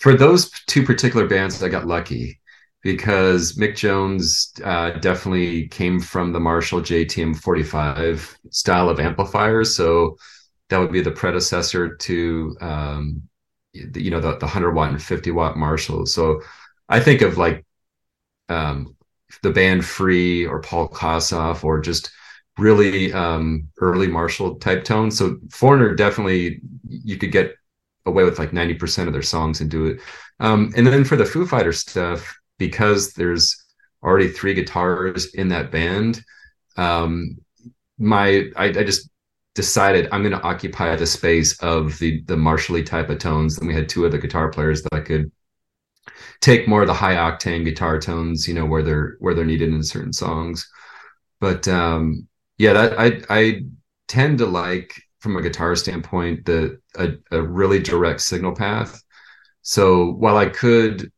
For 0.00 0.14
those 0.14 0.50
two 0.66 0.82
particular 0.84 1.28
bands, 1.28 1.62
I 1.62 1.68
got 1.68 1.86
lucky 1.86 2.40
because 2.82 3.56
Mick 3.56 3.76
Jones 3.76 4.52
uh, 4.64 4.90
definitely 4.90 5.68
came 5.68 6.00
from 6.00 6.32
the 6.32 6.40
Marshall 6.40 6.80
JTM 6.80 7.36
45 7.36 8.38
style 8.50 8.88
of 8.88 8.98
amplifiers. 8.98 9.76
So 9.76 10.16
that 10.68 10.78
would 10.78 10.92
be 10.92 11.00
the 11.00 11.12
predecessor 11.12 11.96
to, 11.96 12.56
um, 12.60 13.22
you 13.72 14.10
know, 14.10 14.20
the, 14.20 14.32
the 14.32 14.46
100 14.46 14.72
watt 14.72 14.90
and 14.90 15.02
50 15.02 15.30
watt 15.30 15.56
Marshall. 15.56 16.06
So 16.06 16.42
I 16.88 16.98
think 16.98 17.22
of 17.22 17.38
like 17.38 17.64
um, 18.48 18.96
the 19.42 19.52
band 19.52 19.84
Free 19.84 20.44
or 20.44 20.60
Paul 20.60 20.88
Kossoff 20.88 21.62
or 21.62 21.80
just 21.80 22.10
really 22.58 23.12
um, 23.12 23.68
early 23.80 24.08
Marshall 24.08 24.56
type 24.56 24.82
tones. 24.82 25.16
So 25.16 25.38
Foreigner 25.50 25.94
definitely, 25.94 26.60
you 26.88 27.16
could 27.16 27.32
get 27.32 27.54
away 28.06 28.24
with 28.24 28.40
like 28.40 28.50
90% 28.50 29.06
of 29.06 29.12
their 29.12 29.22
songs 29.22 29.60
and 29.60 29.70
do 29.70 29.86
it. 29.86 30.00
Um, 30.40 30.72
and 30.76 30.84
then 30.84 31.04
for 31.04 31.14
the 31.14 31.24
Foo 31.24 31.46
Fighter 31.46 31.72
stuff, 31.72 32.36
because 32.58 33.12
there's 33.12 33.56
already 34.02 34.28
three 34.28 34.54
guitars 34.54 35.34
in 35.34 35.48
that 35.48 35.70
band 35.70 36.22
um 36.76 37.36
my 37.98 38.50
I, 38.56 38.66
I 38.66 38.84
just 38.84 39.08
decided 39.54 40.08
i'm 40.10 40.22
going 40.22 40.38
to 40.38 40.42
occupy 40.42 40.94
the 40.96 41.06
space 41.06 41.58
of 41.62 41.98
the 41.98 42.22
the 42.22 42.36
marshally 42.36 42.84
type 42.84 43.10
of 43.10 43.18
tones. 43.18 43.58
And 43.58 43.68
we 43.68 43.74
had 43.74 43.88
two 43.88 44.06
other 44.06 44.18
guitar 44.18 44.50
players 44.50 44.82
that 44.82 44.94
i 44.94 45.00
could 45.00 45.30
take 46.40 46.66
more 46.66 46.82
of 46.82 46.88
the 46.88 46.94
high 46.94 47.14
octane 47.14 47.64
guitar 47.64 47.98
tones 47.98 48.48
you 48.48 48.54
know 48.54 48.66
where 48.66 48.82
they're 48.82 49.16
where 49.20 49.34
they're 49.34 49.44
needed 49.44 49.72
in 49.72 49.82
certain 49.82 50.12
songs. 50.12 50.68
But 51.40 51.68
um 51.68 52.26
yeah 52.58 52.72
that 52.72 52.98
i 52.98 53.22
i 53.30 53.62
tend 54.08 54.38
to 54.38 54.46
like 54.46 55.00
from 55.20 55.36
a 55.36 55.42
guitar 55.42 55.76
standpoint 55.76 56.44
the 56.46 56.80
a, 56.96 57.12
a 57.30 57.42
really 57.42 57.78
direct 57.78 58.20
signal 58.20 58.54
path. 58.54 59.02
So 59.62 60.12
while 60.12 60.38
i 60.38 60.46
could 60.46 61.12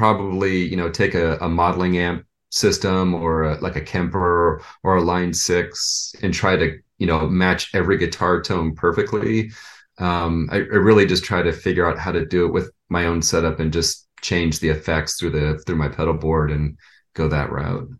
probably 0.00 0.66
you 0.66 0.78
know 0.78 0.88
take 0.88 1.14
a, 1.14 1.36
a 1.42 1.48
modeling 1.48 1.98
amp 1.98 2.24
system 2.48 3.12
or 3.12 3.42
a, 3.42 3.60
like 3.60 3.76
a 3.76 3.82
Kemper 3.82 4.62
or 4.82 4.96
a 4.96 5.02
Line 5.02 5.34
Six 5.34 6.14
and 6.22 6.32
try 6.32 6.56
to 6.56 6.78
you 6.96 7.06
know 7.06 7.28
match 7.28 7.74
every 7.74 7.98
guitar 7.98 8.40
tone 8.40 8.74
perfectly. 8.74 9.50
Um, 9.98 10.48
I, 10.50 10.56
I, 10.56 10.80
really 10.88 11.04
just 11.04 11.24
try 11.24 11.42
to 11.42 11.52
figure 11.52 11.86
out 11.86 11.98
how 11.98 12.12
to 12.12 12.24
do 12.24 12.46
it 12.46 12.52
with 12.54 12.70
my 12.88 13.04
own 13.04 13.20
setup 13.20 13.60
and 13.60 13.70
just 13.70 14.08
change 14.22 14.60
the 14.60 14.70
effects 14.70 15.20
through 15.20 15.32
the 15.32 15.62
through 15.66 15.76
my 15.76 15.88
pedal 15.88 16.14
board 16.14 16.50
and 16.50 16.78
go 17.12 17.28
that 17.28 17.52
route. 17.52 17.90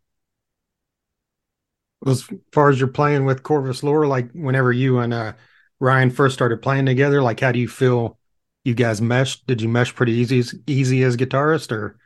As 2.07 2.27
far 2.51 2.71
as 2.71 2.81
you're 2.81 2.89
playing 2.89 3.27
with 3.27 3.43
Corvus 3.43 3.83
Lore, 3.83 4.07
like 4.07 4.33
whenever 4.33 4.73
you 4.73 5.01
and 5.01 5.13
uh, 5.13 5.35
Ryan 5.81 6.09
first 6.09 6.33
started 6.33 6.63
playing 6.63 6.87
together, 6.87 7.21
like 7.21 7.41
how 7.41 7.53
do 7.53 7.59
you 7.59 7.69
feel 7.69 8.19
you 8.65 8.75
guys 8.75 9.01
meshed? 9.01 9.47
Did 9.47 9.63
you 9.63 9.69
mesh 9.69 9.95
pretty 9.95 10.13
easy 10.13 10.41
as 10.41 10.55
easy 10.67 11.03
as 11.03 11.17
guitarist, 11.17 11.73
or 11.73 11.99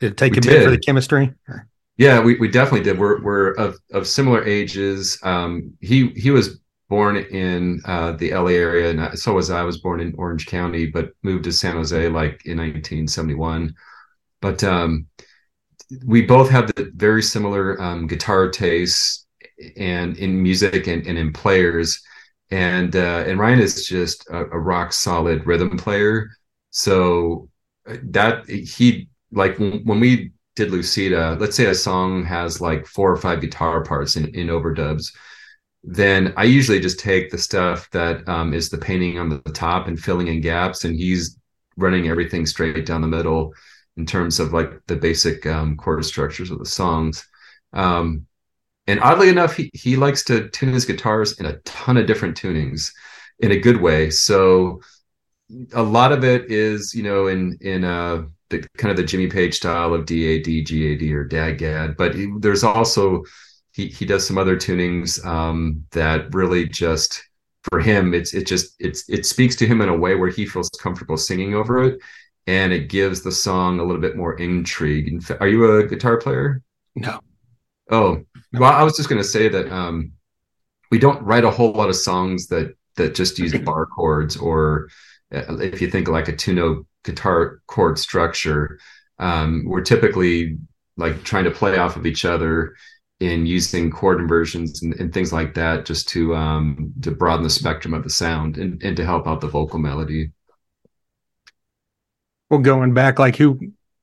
did 0.00 0.12
it 0.12 0.16
take 0.16 0.32
we 0.32 0.38
a 0.38 0.40
did. 0.40 0.50
bit 0.50 0.64
for 0.64 0.70
the 0.70 0.78
chemistry? 0.78 1.32
Yeah, 1.96 2.20
we, 2.20 2.36
we 2.36 2.48
definitely 2.48 2.82
did. 2.82 2.98
We're 2.98 3.22
we're 3.22 3.52
of, 3.52 3.76
of 3.92 4.06
similar 4.06 4.44
ages. 4.44 5.18
Um, 5.22 5.74
he 5.80 6.08
he 6.10 6.30
was 6.30 6.60
born 6.88 7.16
in 7.16 7.80
uh, 7.86 8.12
the 8.12 8.34
LA 8.34 8.50
area, 8.50 8.90
and 8.90 9.18
so 9.18 9.34
was 9.34 9.50
I. 9.50 9.60
I 9.60 9.64
was 9.64 9.78
born 9.78 10.00
in 10.00 10.14
Orange 10.16 10.46
County, 10.46 10.86
but 10.86 11.12
moved 11.22 11.44
to 11.44 11.52
San 11.52 11.76
Jose 11.76 12.08
like 12.08 12.44
in 12.44 12.58
1971. 12.58 13.74
But 14.40 14.64
um, 14.64 15.06
we 16.04 16.22
both 16.22 16.50
have 16.50 16.66
the 16.74 16.90
very 16.94 17.22
similar 17.22 17.80
um, 17.80 18.06
guitar 18.06 18.50
tastes 18.50 19.26
and 19.76 20.16
in 20.16 20.42
music 20.42 20.86
and, 20.86 21.06
and 21.06 21.16
in 21.16 21.32
players 21.32 22.02
and 22.52 22.94
uh, 22.94 23.24
and 23.26 23.38
Ryan 23.38 23.60
is 23.60 23.86
just 23.86 24.28
a, 24.28 24.40
a 24.40 24.58
rock 24.58 24.92
solid 24.92 25.46
rhythm 25.46 25.78
player. 25.78 26.30
So 26.70 27.48
uh, 27.88 27.96
that 28.10 28.48
he 28.48 29.08
like 29.32 29.56
when 29.58 30.00
we 30.00 30.32
did 30.54 30.70
Lucida, 30.70 31.36
let's 31.40 31.56
say 31.56 31.66
a 31.66 31.74
song 31.74 32.24
has 32.26 32.60
like 32.60 32.86
four 32.86 33.10
or 33.10 33.16
five 33.16 33.40
guitar 33.40 33.82
parts 33.82 34.16
in, 34.16 34.26
in 34.34 34.48
overdubs, 34.48 35.06
then 35.82 36.34
I 36.36 36.44
usually 36.44 36.78
just 36.78 37.00
take 37.00 37.30
the 37.30 37.38
stuff 37.38 37.88
that 37.92 38.28
um, 38.28 38.52
is 38.52 38.68
the 38.68 38.76
painting 38.76 39.18
on 39.18 39.30
the 39.30 39.38
top 39.52 39.88
and 39.88 39.98
filling 39.98 40.28
in 40.28 40.42
gaps, 40.42 40.84
and 40.84 40.94
he's 40.94 41.38
running 41.78 42.08
everything 42.08 42.44
straight 42.44 42.84
down 42.84 43.00
the 43.00 43.08
middle 43.08 43.54
in 43.96 44.04
terms 44.04 44.38
of 44.38 44.52
like 44.52 44.72
the 44.88 44.96
basic 44.96 45.46
um, 45.46 45.74
chord 45.78 46.04
structures 46.04 46.50
of 46.50 46.58
the 46.58 46.66
songs. 46.66 47.26
Um, 47.72 48.26
and 48.86 49.00
oddly 49.00 49.28
enough, 49.28 49.54
he, 49.54 49.70
he 49.74 49.96
likes 49.96 50.24
to 50.24 50.48
tune 50.48 50.72
his 50.72 50.84
guitars 50.84 51.38
in 51.38 51.46
a 51.46 51.56
ton 51.58 51.96
of 51.96 52.06
different 52.06 52.36
tunings 52.36 52.90
in 53.38 53.52
a 53.52 53.58
good 53.58 53.80
way. 53.80 54.10
So 54.10 54.80
a 55.72 55.82
lot 55.82 56.12
of 56.12 56.24
it 56.24 56.50
is, 56.50 56.94
you 56.94 57.02
know, 57.02 57.26
in 57.26 57.56
in 57.60 57.84
uh, 57.84 58.24
the 58.48 58.66
kind 58.78 58.90
of 58.90 58.96
the 58.96 59.04
Jimmy 59.04 59.28
Page 59.28 59.54
style 59.54 59.94
of 59.94 60.06
DAD, 60.06 60.44
GAD, 60.44 61.02
or 61.12 61.26
DAGAD. 61.28 61.96
But 61.96 62.14
he, 62.14 62.32
there's 62.40 62.64
also 62.64 63.22
he 63.72 63.88
he 63.88 64.04
does 64.04 64.26
some 64.26 64.38
other 64.38 64.56
tunings 64.56 65.24
um, 65.24 65.84
that 65.92 66.34
really 66.34 66.68
just 66.68 67.22
for 67.70 67.78
him 67.78 68.12
it's 68.12 68.34
it 68.34 68.44
just 68.44 68.74
it's 68.80 69.08
it 69.08 69.24
speaks 69.24 69.54
to 69.54 69.66
him 69.66 69.80
in 69.80 69.88
a 69.88 69.96
way 69.96 70.16
where 70.16 70.30
he 70.30 70.44
feels 70.44 70.68
comfortable 70.80 71.16
singing 71.16 71.54
over 71.54 71.84
it 71.84 72.00
and 72.48 72.72
it 72.72 72.88
gives 72.88 73.22
the 73.22 73.30
song 73.30 73.78
a 73.78 73.84
little 73.84 74.00
bit 74.00 74.16
more 74.16 74.34
intrigue. 74.34 75.24
Are 75.40 75.46
you 75.46 75.78
a 75.78 75.86
guitar 75.86 76.18
player? 76.18 76.60
No. 76.96 77.20
Oh, 77.90 78.24
well, 78.52 78.72
I 78.72 78.82
was 78.82 78.96
just 78.96 79.08
going 79.08 79.22
to 79.22 79.28
say 79.28 79.48
that 79.48 79.72
um, 79.72 80.12
we 80.90 80.98
don't 80.98 81.22
write 81.22 81.44
a 81.44 81.50
whole 81.50 81.72
lot 81.72 81.88
of 81.88 81.96
songs 81.96 82.48
that 82.48 82.74
that 82.96 83.14
just 83.14 83.38
use 83.38 83.56
bar 83.58 83.86
chords, 83.86 84.36
or 84.36 84.88
uh, 85.34 85.56
if 85.58 85.80
you 85.80 85.90
think 85.90 86.08
like 86.08 86.28
a 86.28 86.36
two-note 86.36 86.86
guitar 87.04 87.62
chord 87.66 87.98
structure, 87.98 88.78
um, 89.18 89.64
we're 89.66 89.80
typically 89.80 90.58
like 90.96 91.22
trying 91.24 91.44
to 91.44 91.50
play 91.50 91.78
off 91.78 91.96
of 91.96 92.04
each 92.04 92.24
other 92.24 92.74
in 93.20 93.46
using 93.46 93.90
chord 93.90 94.20
inversions 94.20 94.82
and, 94.82 94.94
and 95.00 95.14
things 95.14 95.32
like 95.32 95.54
that, 95.54 95.86
just 95.86 96.08
to 96.08 96.34
um, 96.34 96.92
to 97.00 97.10
broaden 97.10 97.42
the 97.42 97.50
spectrum 97.50 97.94
of 97.94 98.02
the 98.04 98.10
sound 98.10 98.58
and, 98.58 98.82
and 98.82 98.96
to 98.96 99.04
help 99.04 99.26
out 99.26 99.40
the 99.40 99.48
vocal 99.48 99.78
melody. 99.78 100.30
Well, 102.50 102.60
going 102.60 102.92
back, 102.92 103.18
like 103.18 103.36
who 103.36 103.58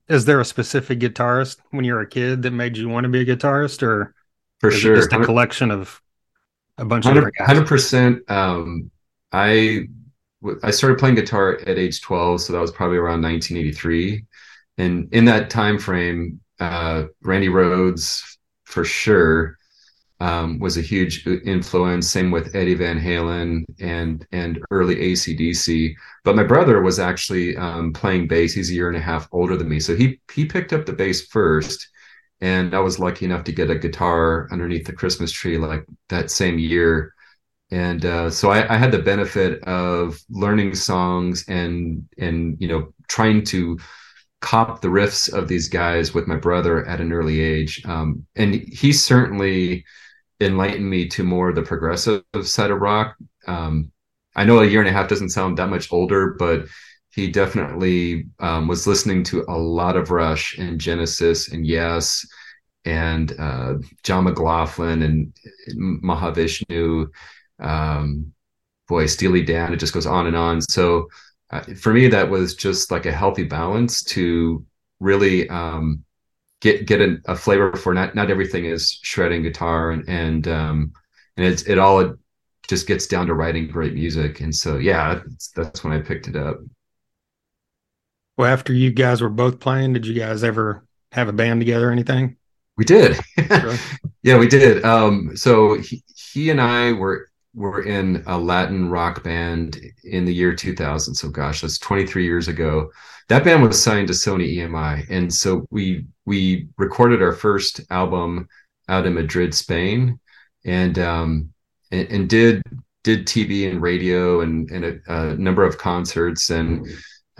is 0.07 0.25
there 0.25 0.39
a 0.39 0.45
specific 0.45 0.99
guitarist 0.99 1.57
when 1.69 1.85
you 1.85 1.93
were 1.93 2.01
a 2.01 2.07
kid 2.07 2.41
that 2.41 2.51
made 2.51 2.75
you 2.75 2.89
want 2.89 3.03
to 3.03 3.09
be 3.09 3.21
a 3.21 3.25
guitarist, 3.25 3.83
or 3.83 4.15
for 4.59 4.71
sure 4.71 4.95
just 4.95 5.13
a 5.13 5.23
collection 5.23 5.71
of 5.71 6.01
a 6.77 6.85
bunch 6.85 7.05
of 7.05 7.31
hundred 7.39 7.67
percent. 7.67 8.29
Um, 8.29 8.91
I 9.31 9.87
I 10.63 10.71
started 10.71 10.97
playing 10.97 11.15
guitar 11.15 11.59
at 11.65 11.77
age 11.77 12.01
twelve, 12.01 12.41
so 12.41 12.53
that 12.53 12.59
was 12.59 12.71
probably 12.71 12.97
around 12.97 13.21
1983, 13.21 14.25
and 14.77 15.13
in 15.13 15.25
that 15.25 15.49
time 15.49 15.77
frame, 15.77 16.39
uh, 16.59 17.05
Randy 17.21 17.49
Rhoads 17.49 18.37
for 18.63 18.85
sure 18.85 19.57
um, 20.21 20.59
was 20.59 20.77
a 20.77 20.81
huge 20.81 21.25
influence. 21.27 22.09
Same 22.09 22.31
with 22.31 22.55
Eddie 22.55 22.75
Van 22.75 22.99
Halen 22.99 23.63
and 23.79 24.25
and 24.31 24.59
early 24.71 24.95
ACDC. 24.95 25.93
But 26.23 26.35
my 26.35 26.43
brother 26.43 26.81
was 26.81 26.99
actually 26.99 27.55
um, 27.57 27.93
playing 27.93 28.27
bass. 28.27 28.53
He's 28.53 28.69
a 28.69 28.73
year 28.73 28.87
and 28.87 28.97
a 28.97 29.01
half 29.01 29.27
older 29.31 29.55
than 29.55 29.69
me, 29.69 29.79
so 29.79 29.95
he 29.95 30.19
he 30.33 30.45
picked 30.45 30.73
up 30.73 30.85
the 30.85 30.93
bass 30.93 31.27
first, 31.27 31.89
and 32.41 32.73
I 32.73 32.79
was 32.79 32.99
lucky 32.99 33.25
enough 33.25 33.43
to 33.45 33.51
get 33.51 33.69
a 33.69 33.77
guitar 33.77 34.47
underneath 34.51 34.85
the 34.85 34.93
Christmas 34.93 35.31
tree 35.31 35.57
like 35.57 35.85
that 36.09 36.31
same 36.31 36.57
year. 36.57 37.13
And 37.71 38.05
uh, 38.05 38.29
so 38.29 38.49
I, 38.49 38.73
I 38.73 38.77
had 38.77 38.91
the 38.91 38.99
benefit 38.99 39.61
of 39.63 40.19
learning 40.29 40.75
songs 40.75 41.45
and 41.47 42.07
and 42.17 42.57
you 42.59 42.67
know 42.67 42.93
trying 43.07 43.43
to 43.45 43.77
cop 44.41 44.81
the 44.81 44.87
riffs 44.87 45.31
of 45.31 45.47
these 45.47 45.67
guys 45.67 46.13
with 46.13 46.27
my 46.27 46.37
brother 46.37 46.85
at 46.85 47.01
an 47.01 47.11
early 47.11 47.41
age. 47.41 47.83
Um, 47.85 48.25
and 48.35 48.55
he 48.55 48.93
certainly 48.93 49.85
enlightened 50.39 50.89
me 50.89 51.07
to 51.09 51.23
more 51.23 51.49
of 51.49 51.55
the 51.55 51.61
progressive 51.61 52.23
side 52.43 52.71
of 52.71 52.79
rock. 52.79 53.15
Um, 53.47 53.91
I 54.35 54.45
know 54.45 54.59
a 54.59 54.65
year 54.65 54.79
and 54.79 54.89
a 54.89 54.93
half 54.93 55.09
doesn't 55.09 55.29
sound 55.29 55.57
that 55.57 55.69
much 55.69 55.91
older, 55.91 56.35
but 56.39 56.65
he 57.13 57.29
definitely 57.29 58.27
um, 58.39 58.67
was 58.67 58.87
listening 58.87 59.23
to 59.25 59.43
a 59.47 59.57
lot 59.57 59.95
of 59.95 60.11
Rush 60.11 60.57
and 60.57 60.79
Genesis 60.79 61.51
and 61.51 61.65
Yes 61.65 62.25
and 62.85 63.33
uh, 63.39 63.75
John 64.03 64.25
McLaughlin 64.25 65.01
and 65.01 65.33
Mahavishnu. 66.03 67.07
Um, 67.59 68.33
boy, 68.87 69.05
Steely 69.05 69.43
Dan, 69.43 69.73
it 69.73 69.77
just 69.77 69.93
goes 69.93 70.05
on 70.05 70.27
and 70.27 70.35
on. 70.35 70.61
So 70.61 71.07
uh, 71.51 71.61
for 71.79 71.93
me, 71.93 72.07
that 72.07 72.29
was 72.29 72.55
just 72.55 72.91
like 72.91 73.05
a 73.05 73.11
healthy 73.11 73.43
balance 73.43 74.03
to 74.03 74.65
really 74.99 75.49
um, 75.49 76.03
get 76.61 76.85
get 76.85 77.01
a, 77.01 77.17
a, 77.25 77.35
flavor 77.35 77.75
for 77.75 77.93
not 77.93 78.15
not 78.15 78.29
everything 78.29 78.65
is 78.65 78.99
shredding 79.01 79.43
guitar 79.43 79.91
and 79.91 80.07
and 80.07 80.47
um 80.47 80.91
and 81.37 81.45
it's 81.45 81.63
it 81.63 81.77
all 81.77 82.15
just 82.67 82.87
gets 82.87 83.07
down 83.07 83.27
to 83.27 83.33
writing 83.33 83.67
great 83.67 83.93
music 83.93 84.41
and 84.41 84.53
so 84.53 84.77
yeah 84.77 85.19
that's 85.55 85.83
when 85.83 85.93
i 85.93 85.99
picked 85.99 86.27
it 86.27 86.35
up 86.35 86.57
well 88.39 88.51
after 88.51 88.73
you 88.73 88.89
guys 88.89 89.21
were 89.21 89.29
both 89.29 89.59
playing 89.59 89.91
did 89.91 90.07
you 90.07 90.13
guys 90.13 90.43
ever 90.43 90.85
have 91.11 91.27
a 91.27 91.33
band 91.33 91.59
together 91.59 91.89
or 91.89 91.91
anything? 91.91 92.37
We 92.77 92.85
did. 92.85 93.19
Yeah 94.21 94.37
we 94.37 94.47
did. 94.49 94.83
Um 94.83 95.35
so 95.37 95.75
he, 95.75 96.03
he 96.13 96.49
and 96.49 96.59
i 96.59 96.91
were 96.91 97.29
were 97.53 97.83
in 97.83 98.21
a 98.27 98.37
latin 98.37 98.89
rock 98.89 99.23
band 99.23 99.79
in 100.03 100.25
the 100.25 100.33
year 100.33 100.53
2000 100.53 101.15
so 101.15 101.29
gosh 101.29 101.61
that's 101.61 101.77
23 101.77 102.25
years 102.25 102.47
ago. 102.47 102.89
That 103.29 103.43
band 103.43 103.63
was 103.63 103.81
signed 103.81 104.07
to 104.07 104.13
Sony 104.13 104.57
EMI, 104.57 105.05
and 105.09 105.31
so 105.31 105.67
we 105.69 106.05
we 106.25 106.67
recorded 106.77 107.21
our 107.21 107.31
first 107.31 107.79
album 107.91 108.47
out 108.87 109.05
in 109.05 109.13
Madrid, 109.13 109.53
Spain, 109.53 110.19
and 110.65 110.97
um, 110.97 111.53
and, 111.91 112.09
and 112.09 112.29
did 112.29 112.63
did 113.03 113.27
TV 113.27 113.69
and 113.69 113.83
radio 113.83 114.41
and 114.41 114.69
and 114.71 114.83
a, 114.83 114.99
a 115.07 115.35
number 115.35 115.63
of 115.63 115.77
concerts. 115.77 116.49
And 116.49 116.87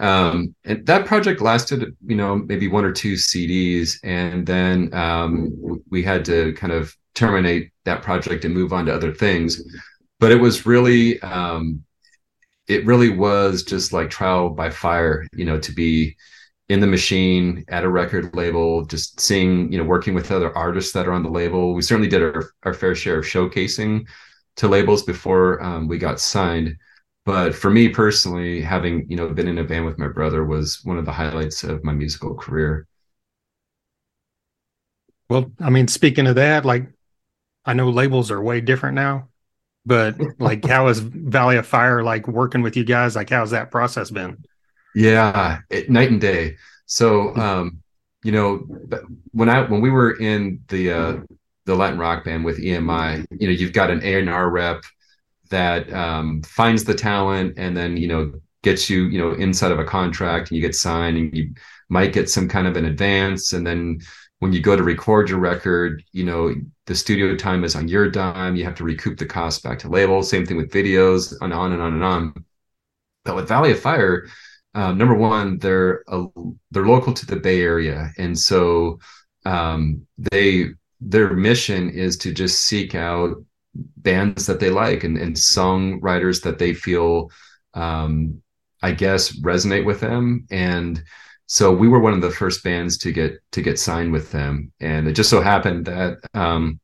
um, 0.00 0.54
and 0.64 0.84
that 0.86 1.06
project 1.06 1.40
lasted 1.40 1.96
you 2.06 2.16
know 2.16 2.36
maybe 2.36 2.68
one 2.68 2.84
or 2.84 2.92
two 2.92 3.14
CDs, 3.14 3.98
and 4.02 4.46
then 4.46 4.92
um, 4.94 5.82
we 5.90 6.02
had 6.02 6.24
to 6.26 6.52
kind 6.54 6.72
of 6.72 6.94
terminate 7.14 7.70
that 7.84 8.02
project 8.02 8.44
and 8.44 8.54
move 8.54 8.72
on 8.72 8.86
to 8.86 8.94
other 8.94 9.14
things. 9.14 9.62
But 10.18 10.32
it 10.32 10.40
was 10.40 10.66
really 10.66 11.20
um, 11.22 11.84
it 12.70 12.86
really 12.86 13.10
was 13.10 13.64
just 13.64 13.92
like 13.92 14.10
trial 14.10 14.50
by 14.50 14.70
fire, 14.70 15.26
you 15.34 15.44
know, 15.44 15.58
to 15.58 15.72
be 15.72 16.16
in 16.68 16.78
the 16.78 16.86
machine 16.86 17.64
at 17.66 17.82
a 17.82 17.88
record 17.88 18.32
label, 18.36 18.84
just 18.84 19.20
seeing, 19.20 19.72
you 19.72 19.76
know, 19.76 19.82
working 19.84 20.14
with 20.14 20.30
other 20.30 20.56
artists 20.56 20.92
that 20.92 21.08
are 21.08 21.12
on 21.12 21.24
the 21.24 21.28
label. 21.28 21.74
We 21.74 21.82
certainly 21.82 22.08
did 22.08 22.22
our, 22.22 22.52
our 22.62 22.72
fair 22.72 22.94
share 22.94 23.18
of 23.18 23.24
showcasing 23.24 24.06
to 24.56 24.68
labels 24.68 25.02
before 25.02 25.60
um, 25.64 25.88
we 25.88 25.98
got 25.98 26.20
signed. 26.20 26.76
But 27.26 27.54
for 27.54 27.70
me 27.70 27.88
personally, 27.88 28.60
having, 28.60 29.06
you 29.08 29.16
know, 29.16 29.28
been 29.28 29.48
in 29.48 29.58
a 29.58 29.64
band 29.64 29.84
with 29.84 29.98
my 29.98 30.08
brother 30.08 30.44
was 30.44 30.80
one 30.84 30.98
of 30.98 31.04
the 31.04 31.12
highlights 31.12 31.62
of 31.64 31.84
my 31.84 31.92
musical 31.92 32.34
career. 32.34 32.86
Well, 35.28 35.52
I 35.60 35.70
mean, 35.70 35.86
speaking 35.86 36.26
of 36.26 36.36
that, 36.36 36.64
like 36.64 36.90
I 37.64 37.74
know 37.74 37.90
labels 37.90 38.30
are 38.30 38.42
way 38.42 38.60
different 38.60 38.94
now 38.94 39.28
but 39.86 40.16
like 40.38 40.64
how 40.64 40.88
is 40.88 41.00
valley 41.00 41.56
of 41.56 41.66
fire 41.66 42.02
like 42.02 42.28
working 42.28 42.62
with 42.62 42.76
you 42.76 42.84
guys? 42.84 43.16
Like 43.16 43.30
how's 43.30 43.50
that 43.50 43.70
process 43.70 44.10
been? 44.10 44.42
Yeah 44.94 45.60
it, 45.70 45.90
night 45.90 46.10
and 46.10 46.20
day. 46.20 46.56
So 46.86 47.34
um 47.36 47.82
you 48.22 48.32
know 48.32 48.66
when 49.32 49.48
i 49.48 49.62
when 49.62 49.80
we 49.80 49.90
were 49.90 50.12
in 50.20 50.60
the 50.68 50.92
uh 50.92 51.16
the 51.64 51.74
latin 51.74 51.98
rock 51.98 52.22
band 52.22 52.44
with 52.44 52.62
emi 52.62 53.24
you 53.30 53.46
know 53.46 53.52
you've 53.52 53.72
got 53.72 53.90
an 53.90 54.02
a&r 54.02 54.50
rep 54.50 54.82
that 55.50 55.92
um 55.92 56.42
finds 56.42 56.84
the 56.84 56.94
talent 56.94 57.54
and 57.56 57.76
then 57.76 57.96
you 57.96 58.08
know 58.08 58.32
gets 58.62 58.90
you 58.90 59.04
you 59.04 59.18
know 59.18 59.32
inside 59.32 59.72
of 59.72 59.78
a 59.78 59.84
contract 59.84 60.50
and 60.50 60.56
you 60.56 60.62
get 60.62 60.74
signed 60.74 61.16
and 61.16 61.36
you 61.36 61.52
might 61.88 62.12
get 62.12 62.30
some 62.30 62.48
kind 62.48 62.66
of 62.66 62.76
an 62.76 62.84
advance 62.84 63.52
and 63.52 63.66
then 63.66 63.98
when 64.40 64.52
you 64.54 64.60
go 64.60 64.74
to 64.74 64.82
record 64.82 65.28
your 65.28 65.38
record, 65.38 66.02
you 66.12 66.24
know, 66.24 66.54
the 66.86 66.94
studio 66.94 67.36
time 67.36 67.62
is 67.62 67.76
on 67.76 67.88
your 67.88 68.10
dime. 68.10 68.56
You 68.56 68.64
have 68.64 68.74
to 68.76 68.84
recoup 68.84 69.18
the 69.18 69.26
cost 69.26 69.62
back 69.62 69.78
to 69.80 69.88
label. 69.88 70.22
Same 70.22 70.46
thing 70.46 70.56
with 70.56 70.72
videos 70.72 71.34
and 71.42 71.52
on 71.52 71.72
and 71.72 71.82
on 71.82 71.92
and 71.92 72.02
on. 72.02 72.44
But 73.24 73.36
with 73.36 73.48
Valley 73.48 73.72
of 73.72 73.80
Fire, 73.80 74.28
um, 74.74 74.96
number 74.96 75.14
one, 75.14 75.58
they're 75.58 76.02
a, 76.08 76.26
they're 76.70 76.86
local 76.86 77.12
to 77.12 77.26
the 77.26 77.36
Bay 77.36 77.60
Area, 77.60 78.12
and 78.18 78.38
so 78.38 78.98
um, 79.44 80.06
they 80.16 80.68
their 81.00 81.34
mission 81.34 81.90
is 81.90 82.16
to 82.18 82.32
just 82.32 82.62
seek 82.62 82.94
out 82.94 83.36
bands 84.02 84.46
that 84.46 84.60
they 84.60 84.70
like 84.70 85.04
and, 85.04 85.16
and 85.18 85.34
songwriters 85.36 86.42
that 86.42 86.58
they 86.58 86.74
feel, 86.74 87.30
um, 87.74 88.42
I 88.82 88.92
guess, 88.92 89.38
resonate 89.40 89.84
with 89.84 90.00
them 90.00 90.46
and 90.50 91.02
so 91.46 91.72
we 91.72 91.88
were 91.88 91.98
one 91.98 92.12
of 92.12 92.20
the 92.20 92.30
first 92.30 92.62
bands 92.62 92.96
to 92.98 93.10
get 93.10 93.40
to 93.50 93.60
get 93.60 93.76
signed 93.76 94.12
with 94.12 94.30
them 94.30 94.70
and 94.78 95.08
it 95.08 95.14
just 95.14 95.30
so 95.30 95.40
happened 95.40 95.84
that 95.86 96.18
um, 96.32 96.78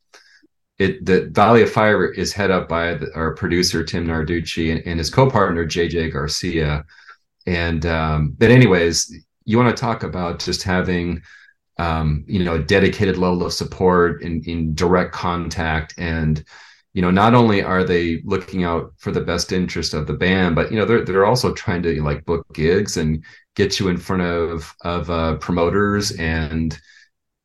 it 0.79 1.05
the 1.05 1.29
Valley 1.33 1.63
of 1.63 1.71
Fire 1.71 2.07
is 2.07 2.33
head 2.33 2.51
up 2.51 2.69
by 2.69 2.95
the, 2.95 3.11
our 3.15 3.35
producer 3.35 3.83
Tim 3.83 4.07
Narducci 4.07 4.73
and, 4.73 4.83
and 4.87 4.99
his 4.99 5.11
co-partner 5.11 5.65
JJ 5.65 6.13
Garcia. 6.13 6.85
And 7.47 7.87
um, 7.87 8.35
but 8.37 8.51
anyways, 8.51 9.15
you 9.45 9.57
want 9.57 9.75
to 9.75 9.81
talk 9.81 10.03
about 10.03 10.39
just 10.39 10.63
having 10.63 11.23
um, 11.79 12.25
you 12.27 12.45
know 12.45 12.55
a 12.55 12.63
dedicated 12.63 13.17
level 13.17 13.47
of 13.47 13.53
support 13.53 14.23
in, 14.23 14.43
in 14.45 14.75
direct 14.75 15.13
contact 15.13 15.95
and 15.97 16.45
you 16.97 17.03
know 17.03 17.11
not 17.11 17.35
only 17.35 17.63
are 17.63 17.85
they 17.85 18.23
looking 18.25 18.65
out 18.65 18.91
for 18.97 19.13
the 19.13 19.21
best 19.21 19.53
interest 19.53 19.93
of 19.93 20.07
the 20.07 20.15
band 20.15 20.57
but 20.57 20.73
you 20.73 20.79
know 20.79 20.87
they're 20.87 21.05
they're 21.05 21.27
also 21.27 21.53
trying 21.53 21.83
to 21.83 22.03
like 22.03 22.25
book 22.25 22.47
gigs 22.55 22.97
and 22.97 23.23
get 23.55 23.79
you 23.79 23.89
in 23.89 23.99
front 23.99 24.23
of 24.23 24.75
of 24.81 25.11
uh, 25.11 25.37
promoters 25.37 26.13
and 26.13 26.81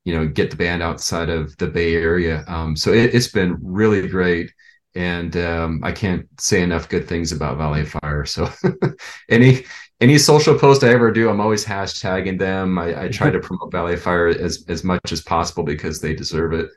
you 0.05 0.15
know 0.15 0.25
get 0.25 0.51
the 0.51 0.55
band 0.55 0.81
outside 0.81 1.29
of 1.29 1.55
the 1.57 1.67
bay 1.67 1.95
area. 1.95 2.45
Um, 2.47 2.77
so 2.77 2.93
it, 2.93 3.13
has 3.13 3.27
been 3.27 3.57
really 3.61 4.07
great. 4.07 4.51
And 4.93 5.37
um, 5.37 5.81
i 5.83 5.91
can't 5.91 6.27
say 6.37 6.61
enough 6.61 6.89
good 6.89 7.07
things 7.07 7.31
about 7.31 7.57
valley 7.57 7.85
fire. 7.85 8.25
So 8.25 8.49
any 9.29 9.65
any 9.99 10.17
social 10.17 10.57
post 10.57 10.83
i 10.83 10.89
ever 10.89 11.11
do 11.11 11.29
i'm 11.29 11.41
always 11.41 11.65
hashtagging 11.65 12.39
them. 12.39 12.79
I, 12.79 13.03
I 13.03 13.07
try 13.09 13.29
to 13.31 13.39
promote 13.39 13.71
valley 13.71 13.97
fire 13.97 14.27
as, 14.27 14.65
as 14.69 14.83
much 14.85 15.11
as 15.11 15.21
possible 15.21 15.63
because 15.63 15.99
they 15.99 16.13
deserve 16.15 16.53
it. 16.53 16.69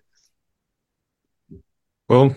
Well 2.08 2.36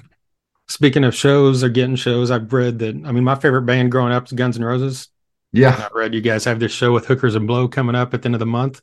speaking 0.68 1.04
of 1.04 1.16
shows 1.16 1.64
or 1.64 1.70
getting 1.70 1.96
shows 1.96 2.32
i've 2.32 2.52
read 2.52 2.80
that 2.80 2.96
i 3.06 3.12
mean 3.12 3.24
my 3.24 3.36
favorite 3.36 3.64
band 3.64 3.92
growing 3.92 4.14
up 4.14 4.26
is 4.26 4.34
guns 4.34 4.58
n' 4.58 4.64
roses 4.64 5.10
yeah 5.54 5.88
i 5.92 5.98
read 5.98 6.14
you 6.14 6.22
guys 6.22 6.44
have 6.44 6.60
this 6.60 6.72
show 6.72 6.92
with 6.92 7.06
hookers 7.06 7.36
and 7.36 7.48
blow 7.48 7.68
coming 7.68 7.96
up 7.96 8.14
at 8.14 8.22
the 8.22 8.28
end 8.28 8.36
of 8.36 8.40
the 8.40 8.46
month 8.46 8.82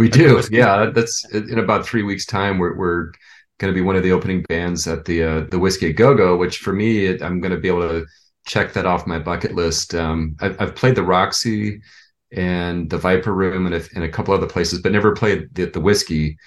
we 0.00 0.08
do. 0.08 0.42
Yeah, 0.50 0.86
that's 0.86 1.30
in 1.30 1.58
about 1.58 1.84
three 1.84 2.02
weeks' 2.02 2.24
time. 2.24 2.56
We're 2.56 2.74
we're 2.74 3.12
going 3.58 3.70
to 3.70 3.78
be 3.78 3.82
one 3.82 3.96
of 3.96 4.02
the 4.02 4.12
opening 4.12 4.42
bands 4.48 4.86
at 4.86 5.04
the 5.04 5.22
uh, 5.22 5.40
the 5.50 5.58
Whiskey 5.58 5.92
Go 5.92 6.14
Go, 6.14 6.38
which 6.38 6.56
for 6.56 6.72
me, 6.72 7.04
it, 7.04 7.22
I'm 7.22 7.38
going 7.38 7.52
to 7.52 7.60
be 7.60 7.68
able 7.68 7.86
to 7.86 8.06
check 8.46 8.72
that 8.72 8.86
off 8.86 9.06
my 9.06 9.18
bucket 9.18 9.54
list. 9.54 9.94
Um, 9.94 10.36
I've, 10.40 10.58
I've, 10.58 10.74
played 10.74 10.94
the 10.94 11.02
Roxy 11.02 11.82
and 12.32 12.88
the 12.88 12.96
Viper 12.96 13.34
Room 13.34 13.66
and 13.66 13.74
a, 13.74 13.82
and 13.94 14.02
a 14.02 14.08
couple 14.08 14.32
other 14.32 14.46
places, 14.46 14.80
but 14.80 14.90
never 14.90 15.12
played 15.12 15.54
the, 15.54 15.66
the 15.66 15.80
Whiskey. 15.80 16.38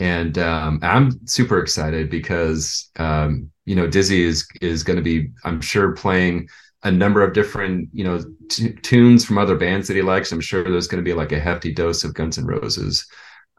And 0.00 0.38
um, 0.38 0.80
I'm 0.82 1.24
super 1.26 1.60
excited 1.60 2.10
because 2.10 2.90
um, 2.96 3.50
you 3.66 3.76
know 3.76 3.86
Dizzy 3.86 4.22
is 4.22 4.48
is 4.60 4.82
going 4.82 4.96
to 4.96 5.02
be, 5.02 5.30
I'm 5.44 5.60
sure, 5.60 5.92
playing 5.92 6.48
a 6.82 6.90
number 6.90 7.22
of 7.22 7.34
different 7.34 7.90
you 7.92 8.04
know 8.04 8.24
t- 8.48 8.72
tunes 8.72 9.24
from 9.24 9.38
other 9.38 9.56
bands 9.56 9.86
that 9.88 9.96
he 9.96 10.02
likes. 10.02 10.32
I'm 10.32 10.40
sure 10.40 10.64
there's 10.64 10.88
going 10.88 11.04
to 11.04 11.08
be 11.08 11.14
like 11.14 11.32
a 11.32 11.38
hefty 11.38 11.72
dose 11.72 12.02
of 12.02 12.14
guns 12.14 12.38
N' 12.38 12.46
roses 12.46 13.06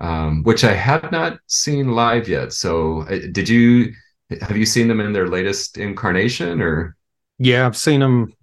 um, 0.01 0.41
which 0.43 0.63
i 0.63 0.73
have 0.73 1.11
not 1.11 1.39
seen 1.47 1.89
live 1.89 2.27
yet. 2.27 2.51
So 2.51 3.01
uh, 3.03 3.19
did 3.31 3.47
you 3.47 3.93
have 4.41 4.57
you 4.57 4.65
seen 4.65 4.87
them 4.87 4.99
in 4.99 5.13
their 5.13 5.27
latest 5.27 5.77
incarnation 5.77 6.61
or? 6.61 6.97
Yeah 7.37 7.65
i've 7.65 7.77
seen 7.77 8.01
them 8.01 8.33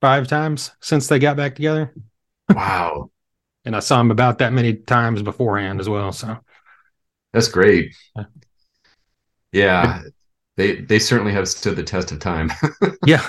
five 0.00 0.28
times 0.28 0.70
since 0.80 1.08
they 1.08 1.18
got 1.18 1.36
back 1.36 1.54
together. 1.54 1.92
Wow. 2.50 3.10
And 3.64 3.74
i 3.74 3.80
saw 3.80 3.98
them 3.98 4.10
about 4.10 4.38
that 4.38 4.52
many 4.52 4.74
times 4.74 5.22
beforehand 5.22 5.80
as 5.80 5.88
well 5.88 6.12
so 6.12 6.36
that's 7.32 7.48
great 7.48 7.94
yeah 9.52 10.02
they 10.56 10.76
they 10.76 10.98
certainly 10.98 11.32
have 11.32 11.48
stood 11.48 11.76
the 11.76 11.82
test 11.82 12.12
of 12.12 12.18
time 12.18 12.50
yeah 13.06 13.28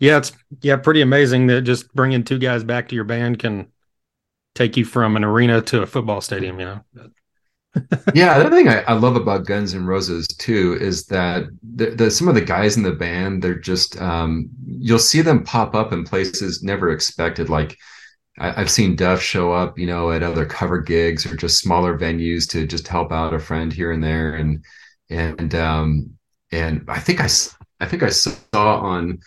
yeah, 0.00 0.16
it's 0.16 0.32
yeah, 0.62 0.76
pretty 0.76 1.02
amazing 1.02 1.46
that 1.48 1.60
just 1.60 1.94
bringing 1.94 2.24
two 2.24 2.38
guys 2.38 2.64
back 2.64 2.88
to 2.88 2.94
your 2.94 3.04
band 3.04 3.38
can 3.38 3.68
take 4.54 4.76
you 4.78 4.84
from 4.84 5.14
an 5.14 5.24
arena 5.24 5.60
to 5.60 5.82
a 5.82 5.86
football 5.86 6.22
stadium. 6.22 6.58
You 6.58 6.66
know. 6.66 6.80
yeah, 8.14 8.38
the 8.38 8.46
other 8.46 8.56
thing 8.56 8.68
I, 8.68 8.80
I, 8.80 8.94
love 8.94 9.14
about 9.14 9.46
Guns 9.46 9.74
N' 9.74 9.84
Roses 9.84 10.26
too 10.26 10.76
is 10.80 11.04
that 11.06 11.44
the, 11.62 11.90
the, 11.90 12.10
some 12.10 12.28
of 12.28 12.34
the 12.34 12.40
guys 12.40 12.76
in 12.76 12.82
the 12.82 12.90
band 12.90 13.42
they're 13.42 13.54
just 13.54 14.00
um, 14.00 14.48
you'll 14.66 14.98
see 14.98 15.20
them 15.20 15.44
pop 15.44 15.74
up 15.74 15.92
in 15.92 16.02
places 16.02 16.62
never 16.62 16.90
expected. 16.90 17.50
Like 17.50 17.76
I, 18.38 18.50
have 18.52 18.70
seen 18.70 18.96
Duff 18.96 19.20
show 19.20 19.52
up, 19.52 19.78
you 19.78 19.86
know, 19.86 20.10
at 20.10 20.22
other 20.22 20.46
cover 20.46 20.78
gigs 20.78 21.26
or 21.26 21.36
just 21.36 21.58
smaller 21.58 21.98
venues 21.98 22.48
to 22.50 22.66
just 22.66 22.88
help 22.88 23.12
out 23.12 23.34
a 23.34 23.38
friend 23.38 23.72
here 23.72 23.92
and 23.92 24.02
there, 24.02 24.34
and 24.34 24.64
and 25.10 25.54
um, 25.54 26.10
and 26.52 26.84
I 26.88 27.00
think 27.00 27.20
I 27.20 27.28
I 27.80 27.86
think 27.86 28.02
I 28.02 28.10
saw 28.10 28.80
on 28.80 29.18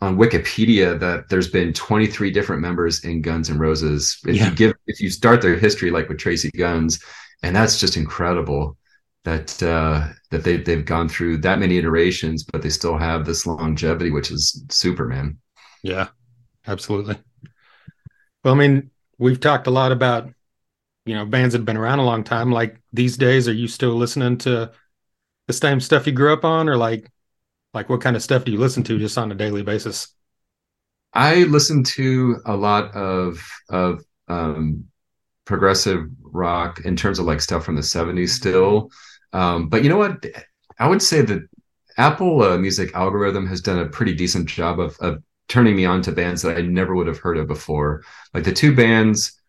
on 0.00 0.16
Wikipedia 0.16 0.98
that 1.00 1.28
there's 1.28 1.48
been 1.48 1.72
23 1.72 2.30
different 2.30 2.60
members 2.60 3.04
in 3.04 3.22
Guns 3.22 3.48
N' 3.50 3.58
Roses. 3.58 4.18
If 4.26 4.36
yeah. 4.36 4.50
you 4.50 4.54
give 4.54 4.74
if 4.86 5.00
you 5.00 5.10
start 5.10 5.42
their 5.42 5.56
history 5.56 5.90
like 5.90 6.08
with 6.08 6.18
Tracii 6.18 6.56
Guns, 6.56 7.02
and 7.42 7.54
that's 7.54 7.80
just 7.80 7.96
incredible 7.96 8.76
that 9.24 9.62
uh, 9.62 10.08
that 10.30 10.44
they 10.44 10.58
they've 10.58 10.84
gone 10.84 11.08
through 11.08 11.38
that 11.38 11.58
many 11.58 11.78
iterations, 11.78 12.44
but 12.44 12.62
they 12.62 12.70
still 12.70 12.96
have 12.96 13.24
this 13.24 13.46
longevity, 13.46 14.10
which 14.10 14.30
is 14.30 14.64
Superman. 14.68 15.38
Yeah, 15.82 16.08
absolutely. 16.66 17.16
Well, 18.44 18.54
I 18.54 18.56
mean, 18.56 18.90
we've 19.18 19.40
talked 19.40 19.66
a 19.66 19.70
lot 19.70 19.90
about 19.90 20.30
you 21.06 21.14
know 21.14 21.24
bands 21.24 21.52
that 21.52 21.58
have 21.58 21.66
been 21.66 21.76
around 21.76 21.98
a 21.98 22.04
long 22.04 22.22
time. 22.22 22.52
Like 22.52 22.80
these 22.92 23.16
days, 23.16 23.48
are 23.48 23.52
you 23.52 23.68
still 23.68 23.94
listening 23.94 24.38
to 24.38 24.70
the 25.46 25.52
same 25.52 25.80
stuff 25.80 26.06
you 26.06 26.12
grew 26.12 26.32
up 26.32 26.44
on, 26.44 26.68
or 26.68 26.76
like 26.76 27.10
like, 27.74 27.88
what 27.88 28.00
kind 28.00 28.14
of 28.14 28.22
stuff 28.22 28.44
do 28.44 28.52
you 28.52 28.58
listen 28.58 28.84
to 28.84 28.98
just 28.98 29.18
on 29.18 29.32
a 29.32 29.34
daily 29.34 29.62
basis? 29.62 30.14
I 31.12 31.42
listen 31.44 31.82
to 31.84 32.40
a 32.46 32.56
lot 32.56 32.94
of 32.94 33.44
of 33.68 34.04
um, 34.28 34.84
progressive 35.44 36.06
rock 36.22 36.80
in 36.84 36.96
terms 36.96 37.18
of 37.18 37.26
like 37.26 37.40
stuff 37.40 37.64
from 37.64 37.76
the 37.76 37.82
70s 37.82 38.28
still. 38.28 38.90
Um, 39.32 39.68
but 39.68 39.82
you 39.82 39.88
know 39.88 39.98
what? 39.98 40.24
I 40.78 40.88
would 40.88 41.02
say 41.02 41.22
that 41.22 41.48
Apple 41.96 42.42
uh, 42.42 42.58
Music 42.58 42.94
algorithm 42.94 43.46
has 43.48 43.60
done 43.60 43.78
a 43.78 43.86
pretty 43.86 44.14
decent 44.14 44.48
job 44.48 44.80
of, 44.80 44.96
of 45.00 45.22
turning 45.48 45.76
me 45.76 45.84
on 45.84 46.02
to 46.02 46.12
bands 46.12 46.42
that 46.42 46.56
I 46.56 46.62
never 46.62 46.94
would 46.94 47.06
have 47.06 47.18
heard 47.18 47.38
of 47.38 47.46
before. 47.46 48.02
Like 48.32 48.44
the 48.44 48.52
two 48.52 48.74
bands 48.74 49.40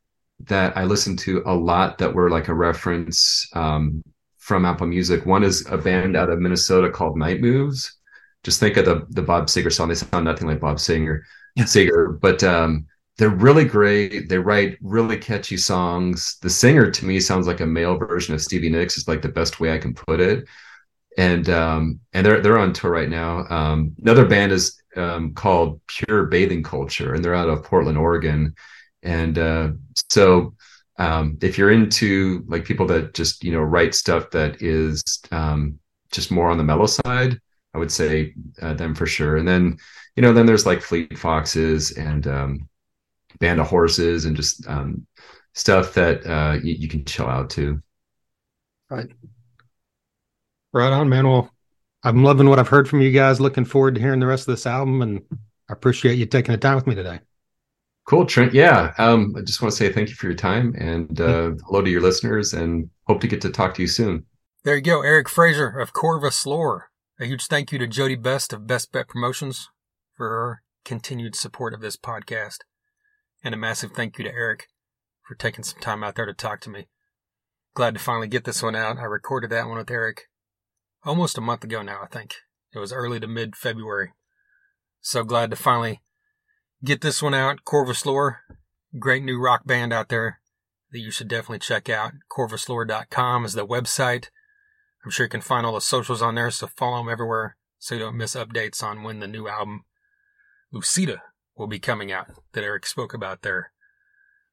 that 0.41 0.75
I 0.75 0.83
listened 0.83 1.19
to 1.19 1.41
a 1.45 1.53
lot 1.53 1.97
that 1.99 2.13
were 2.13 2.29
like 2.29 2.49
a 2.49 2.53
reference 2.53 3.47
um, 3.53 4.03
from 4.37 4.65
Apple 4.65 4.87
Music. 4.87 5.25
One 5.25 5.43
is 5.43 5.65
a 5.69 5.77
band 5.77 6.15
out 6.15 6.29
of 6.29 6.39
Minnesota 6.39 6.89
called 6.89 7.17
Night 7.17 7.41
Moves, 7.41 7.95
just 8.45 8.59
think 8.59 8.77
of 8.77 8.85
the 8.85 9.05
the 9.09 9.23
Bob 9.23 9.47
Seger 9.47 9.73
song. 9.73 9.89
They 9.89 9.95
sound 9.95 10.23
nothing 10.23 10.47
like 10.47 10.59
Bob 10.59 10.79
Singer, 10.79 11.25
yeah. 11.55 11.63
Seger, 11.63 12.19
but 12.21 12.43
um, 12.43 12.85
they're 13.17 13.29
really 13.29 13.65
great. 13.65 14.29
They 14.29 14.37
write 14.37 14.77
really 14.81 15.17
catchy 15.17 15.57
songs. 15.57 16.37
The 16.43 16.49
singer 16.49 16.91
to 16.91 17.05
me 17.05 17.19
sounds 17.19 17.47
like 17.47 17.59
a 17.59 17.65
male 17.65 17.97
version 17.97 18.35
of 18.35 18.41
Stevie 18.41 18.69
Nicks. 18.69 18.97
Is 18.97 19.07
like 19.07 19.23
the 19.23 19.29
best 19.29 19.59
way 19.59 19.73
I 19.73 19.79
can 19.79 19.95
put 19.95 20.19
it. 20.19 20.45
And 21.17 21.49
um, 21.49 21.99
and 22.13 22.23
they're 22.23 22.39
they're 22.39 22.59
on 22.59 22.71
tour 22.71 22.91
right 22.91 23.09
now. 23.09 23.47
Um, 23.49 23.95
another 23.99 24.27
band 24.27 24.51
is 24.51 24.79
um, 24.95 25.33
called 25.33 25.81
Pure 25.87 26.25
Bathing 26.25 26.63
Culture, 26.63 27.13
and 27.13 27.23
they're 27.23 27.35
out 27.35 27.49
of 27.49 27.63
Portland, 27.63 27.97
Oregon. 27.97 28.55
And 29.03 29.37
uh, 29.37 29.71
so 30.09 30.55
um, 30.97 31.37
if 31.41 31.57
you're 31.57 31.71
into 31.71 32.43
like 32.47 32.65
people 32.65 32.87
that 32.87 33.13
just 33.13 33.43
you 33.43 33.51
know 33.51 33.61
write 33.61 33.93
stuff 33.95 34.31
that 34.31 34.61
is 34.61 35.03
um, 35.31 35.79
just 36.11 36.31
more 36.31 36.49
on 36.49 36.57
the 36.57 36.63
mellow 36.63 36.87
side, 36.87 37.39
I 37.75 37.77
would 37.77 37.91
say 37.91 38.33
uh, 38.61 38.73
them 38.73 38.95
for 38.95 39.05
sure. 39.05 39.35
And 39.35 39.45
then, 39.45 39.77
you 40.15 40.21
know, 40.21 40.31
then 40.31 40.45
there's 40.45 40.65
like 40.65 40.81
Fleet 40.81 41.17
Foxes 41.17 41.91
and 41.91 42.25
um, 42.25 42.69
Band 43.39 43.59
of 43.59 43.67
Horses 43.67 44.23
and 44.23 44.35
just 44.35 44.65
um, 44.65 45.05
stuff 45.53 45.93
that 45.95 46.25
uh, 46.25 46.57
you, 46.63 46.87
can 46.87 47.03
chill 47.03 47.27
out 47.27 47.49
to. 47.51 47.81
Right. 48.89 49.07
Right 50.71 50.93
on, 50.93 51.09
man. 51.09 51.49
Well, 52.05 52.13
I'm 52.13 52.23
loving 52.23 52.47
what 52.47 52.59
I've 52.59 52.67
heard 52.67 52.87
from 52.87 53.01
you 53.01 53.11
guys. 53.11 53.41
Looking 53.41 53.65
forward 53.65 53.95
to 53.95 54.01
hearing 54.01 54.19
the 54.19 54.27
rest 54.27 54.47
of 54.47 54.53
this 54.53 54.67
album, 54.67 55.01
and 55.01 55.21
I 55.67 55.73
appreciate 55.73 56.19
you 56.19 56.27
taking 56.27 56.51
the 56.51 56.59
time 56.59 56.75
with 56.75 56.85
me 56.85 56.93
today. 56.93 57.19
Cool, 58.05 58.27
Trent. 58.27 58.53
Yeah, 58.53 58.93
um, 58.99 59.33
I 59.35 59.41
just 59.41 59.59
want 59.59 59.71
to 59.71 59.77
say 59.77 59.91
thank 59.91 60.09
you 60.09 60.15
for 60.15 60.27
your 60.27 60.35
time 60.35 60.75
and 60.77 61.19
uh, 61.19 61.51
hello 61.65 61.81
to 61.81 61.89
your 61.89 62.01
listeners, 62.01 62.53
and 62.53 62.89
hope 63.07 63.21
to 63.21 63.27
get 63.27 63.41
to 63.41 63.49
talk 63.49 63.73
to 63.75 63.81
you 63.81 63.87
soon. 63.87 64.25
There 64.63 64.75
you 64.75 64.81
go, 64.81 65.01
Eric 65.01 65.27
Fraser 65.27 65.79
of 65.79 65.93
Corvus 65.93 66.45
Lore. 66.45 66.89
A 67.19 67.25
huge 67.25 67.47
thank 67.47 67.71
you 67.71 67.79
to 67.79 67.87
Jody 67.87 68.15
Best 68.15 68.53
of 68.53 68.67
Best 68.67 68.91
Bet 68.91 69.07
Promotions 69.07 69.69
for 70.15 70.29
her 70.29 70.61
continued 70.83 71.35
support 71.35 71.73
of 71.73 71.81
this 71.81 71.97
podcast. 71.97 72.57
And 73.43 73.55
a 73.55 73.57
massive 73.57 73.93
thank 73.93 74.19
you 74.19 74.23
to 74.25 74.31
Eric 74.31 74.67
for 75.23 75.33
taking 75.33 75.63
some 75.63 75.79
time 75.79 76.03
out 76.03 76.15
there 76.15 76.25
to 76.25 76.33
talk 76.33 76.61
to 76.61 76.69
me. 76.69 76.87
Glad 77.73 77.95
to 77.95 77.99
finally 77.99 78.27
get 78.27 78.43
this 78.43 78.61
one 78.61 78.75
out. 78.75 78.97
I 78.97 79.03
recorded 79.03 79.49
that 79.49 79.67
one 79.67 79.77
with 79.77 79.89
Eric 79.89 80.27
almost 81.05 81.37
a 81.37 81.41
month 81.41 81.63
ago 81.63 81.81
now, 81.81 82.01
I 82.03 82.07
think. 82.07 82.35
It 82.73 82.79
was 82.79 82.91
early 82.91 83.19
to 83.19 83.27
mid 83.27 83.55
February. 83.55 84.13
So 85.01 85.23
glad 85.23 85.51
to 85.51 85.55
finally 85.55 86.01
get 86.83 87.01
this 87.01 87.21
one 87.21 87.33
out. 87.33 87.63
Corvus 87.63 88.05
Lore, 88.05 88.41
great 88.99 89.23
new 89.23 89.39
rock 89.39 89.65
band 89.65 89.93
out 89.93 90.09
there 90.09 90.39
that 90.91 90.99
you 90.99 91.11
should 91.11 91.27
definitely 91.27 91.59
check 91.59 91.89
out. 91.89 92.13
CorvusLore.com 92.31 93.45
is 93.45 93.53
the 93.53 93.67
website. 93.67 94.29
I'm 95.03 95.11
sure 95.11 95.25
you 95.25 95.29
can 95.29 95.41
find 95.41 95.65
all 95.65 95.73
the 95.73 95.81
socials 95.81 96.21
on 96.21 96.35
there, 96.35 96.49
so 96.51 96.67
follow 96.67 96.97
them 96.97 97.09
everywhere 97.09 97.57
so 97.77 97.95
you 97.95 98.01
don't 98.01 98.17
miss 98.17 98.35
updates 98.35 98.81
on 98.81 99.03
when 99.03 99.19
the 99.19 99.27
new 99.27 99.47
album, 99.47 99.83
Lucida, 100.71 101.21
will 101.55 101.67
be 101.67 101.79
coming 101.79 102.11
out 102.11 102.27
that 102.53 102.63
Eric 102.63 102.85
spoke 102.85 103.13
about 103.13 103.41
there. 103.41 103.71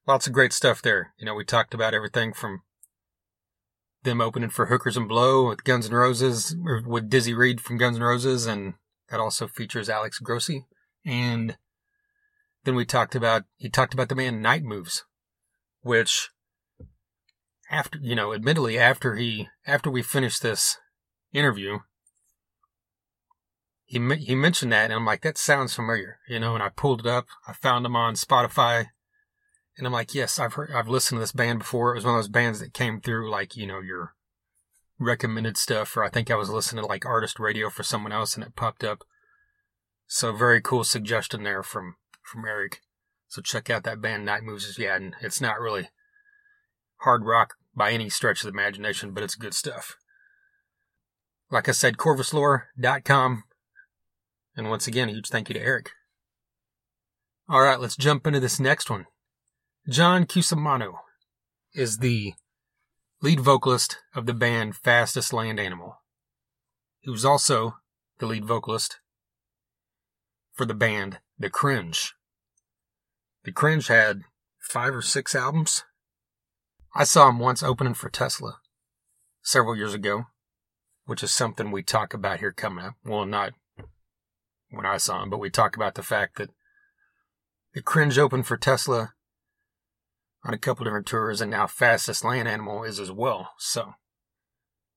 Lots 0.05 0.27
of 0.27 0.33
great 0.33 0.53
stuff 0.53 0.81
there. 0.81 1.13
You 1.17 1.25
know, 1.25 1.33
we 1.33 1.45
talked 1.45 1.73
about 1.73 1.93
everything 1.93 2.33
from 2.33 2.61
them 4.03 4.21
opening 4.21 4.49
for 4.49 4.67
Hookers 4.67 4.97
and 4.97 5.07
Blow 5.07 5.47
with 5.49 5.63
Guns 5.63 5.87
N' 5.87 5.93
Roses, 5.93 6.55
or 6.65 6.81
with 6.85 7.09
Dizzy 7.09 7.33
Reed 7.33 7.61
from 7.61 7.77
Guns 7.77 7.97
N' 7.97 8.03
Roses, 8.03 8.45
and 8.45 8.75
that 9.09 9.19
also 9.19 9.47
features 9.47 9.89
Alex 9.89 10.19
Grossi. 10.19 10.65
And 11.05 11.57
then 12.63 12.75
we 12.75 12.85
talked 12.85 13.15
about 13.15 13.43
he 13.57 13.69
talked 13.69 13.93
about 13.93 14.09
the 14.09 14.15
band 14.15 14.41
Night 14.41 14.63
Moves, 14.63 15.03
which 15.81 16.29
after 17.69 17.99
you 18.01 18.15
know, 18.15 18.33
admittedly 18.33 18.77
after 18.77 19.15
he 19.15 19.49
after 19.65 19.89
we 19.89 20.01
finished 20.01 20.41
this 20.41 20.77
interview, 21.31 21.79
he 23.85 23.99
he 24.17 24.35
mentioned 24.35 24.71
that, 24.71 24.85
and 24.85 24.93
I'm 24.93 25.05
like, 25.05 25.21
that 25.21 25.37
sounds 25.37 25.73
familiar, 25.73 26.19
you 26.27 26.39
know. 26.39 26.53
And 26.53 26.63
I 26.63 26.69
pulled 26.69 27.01
it 27.01 27.07
up, 27.07 27.27
I 27.47 27.53
found 27.53 27.85
him 27.85 27.95
on 27.95 28.15
Spotify, 28.15 28.87
and 29.77 29.87
I'm 29.87 29.93
like, 29.93 30.13
yes, 30.13 30.39
I've 30.39 30.53
heard, 30.53 30.71
I've 30.71 30.87
listened 30.87 31.17
to 31.17 31.21
this 31.21 31.31
band 31.31 31.59
before. 31.59 31.91
It 31.91 31.97
was 31.97 32.05
one 32.05 32.15
of 32.15 32.19
those 32.19 32.29
bands 32.29 32.59
that 32.59 32.73
came 32.73 33.01
through 33.01 33.29
like 33.29 33.55
you 33.55 33.65
know 33.65 33.79
your 33.79 34.13
recommended 34.99 35.57
stuff, 35.57 35.97
or 35.97 36.03
I 36.03 36.09
think 36.09 36.29
I 36.29 36.35
was 36.35 36.49
listening 36.49 36.83
to 36.83 36.87
like 36.87 37.05
artist 37.05 37.39
radio 37.39 37.69
for 37.69 37.83
someone 37.83 38.11
else, 38.11 38.35
and 38.35 38.43
it 38.43 38.55
popped 38.55 38.83
up. 38.83 39.03
So 40.07 40.31
very 40.31 40.61
cool 40.61 40.83
suggestion 40.83 41.43
there 41.43 41.63
from 41.63 41.95
from 42.21 42.45
Eric. 42.45 42.81
So 43.27 43.41
check 43.41 43.69
out 43.69 43.83
that 43.83 44.01
band 44.01 44.25
Night 44.25 44.43
Moves. 44.43 44.77
Yeah, 44.77 44.95
and 44.95 45.15
it's 45.21 45.41
not 45.41 45.59
really 45.59 45.89
hard 46.97 47.25
rock 47.25 47.55
by 47.75 47.91
any 47.91 48.09
stretch 48.09 48.43
of 48.43 48.51
the 48.51 48.57
imagination, 48.57 49.11
but 49.11 49.23
it's 49.23 49.35
good 49.35 49.53
stuff. 49.53 49.97
Like 51.49 51.67
I 51.67 51.71
said, 51.71 51.97
corvuslore.com. 51.97 53.43
And 54.55 54.69
once 54.69 54.87
again, 54.87 55.09
a 55.09 55.13
huge 55.13 55.29
thank 55.29 55.49
you 55.49 55.53
to 55.53 55.61
Eric. 55.61 55.89
All 57.49 57.61
right, 57.61 57.79
let's 57.79 57.97
jump 57.97 58.25
into 58.27 58.39
this 58.39 58.59
next 58.59 58.89
one. 58.89 59.05
John 59.89 60.25
Cusimano 60.25 60.99
is 61.73 61.97
the 61.97 62.35
lead 63.21 63.41
vocalist 63.41 63.97
of 64.15 64.25
the 64.25 64.33
band 64.33 64.77
Fastest 64.77 65.33
Land 65.33 65.59
Animal. 65.59 65.97
He 67.01 67.09
was 67.09 67.25
also 67.25 67.75
the 68.19 68.25
lead 68.25 68.45
vocalist 68.45 69.01
for 70.53 70.65
the 70.65 70.73
band 70.73 71.19
The 71.37 71.49
Cringe. 71.49 72.13
The 73.43 73.51
Cringe 73.51 73.87
had 73.87 74.21
five 74.57 74.95
or 74.95 75.01
six 75.01 75.35
albums. 75.35 75.83
I 76.95 77.03
saw 77.03 77.27
him 77.27 77.39
once 77.39 77.61
opening 77.61 77.93
for 77.93 78.09
Tesla 78.09 78.59
several 79.41 79.75
years 79.75 79.93
ago, 79.93 80.27
which 81.03 81.23
is 81.23 81.33
something 81.33 81.71
we 81.71 81.83
talk 81.83 82.13
about 82.13 82.39
here 82.39 82.53
coming 82.53 82.85
up. 82.85 82.93
Well, 83.03 83.25
not 83.25 83.51
when 84.69 84.85
I 84.85 84.95
saw 84.95 85.23
him, 85.23 85.29
but 85.29 85.41
we 85.41 85.49
talk 85.49 85.75
about 85.75 85.95
the 85.95 86.03
fact 86.03 86.37
that 86.37 86.51
The 87.73 87.81
Cringe 87.81 88.17
opened 88.17 88.47
for 88.47 88.55
Tesla 88.55 89.11
on 90.45 90.53
a 90.53 90.57
couple 90.57 90.83
different 90.83 91.05
tours, 91.05 91.41
and 91.41 91.51
now 91.51 91.67
Fastest 91.67 92.23
Land 92.23 92.47
Animal 92.47 92.83
is 92.83 92.99
as 92.99 93.11
well. 93.11 93.51
So, 93.57 93.93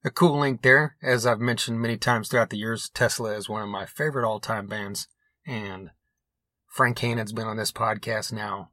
a 0.05 0.11
cool 0.11 0.39
link 0.39 0.63
there. 0.63 0.97
As 1.03 1.27
I've 1.27 1.41
mentioned 1.41 1.81
many 1.81 1.97
times 1.97 2.29
throughout 2.29 2.51
the 2.51 2.59
years, 2.59 2.89
Tesla 2.89 3.37
is 3.37 3.49
one 3.49 3.63
of 3.63 3.69
my 3.69 3.87
favorite 3.87 4.27
all 4.27 4.41
time 4.41 4.67
bands, 4.67 5.09
and 5.47 5.91
Frank 6.69 6.99
Hannon's 6.99 7.33
been 7.33 7.47
on 7.47 7.57
this 7.57 7.73
podcast 7.73 8.33
now 8.33 8.71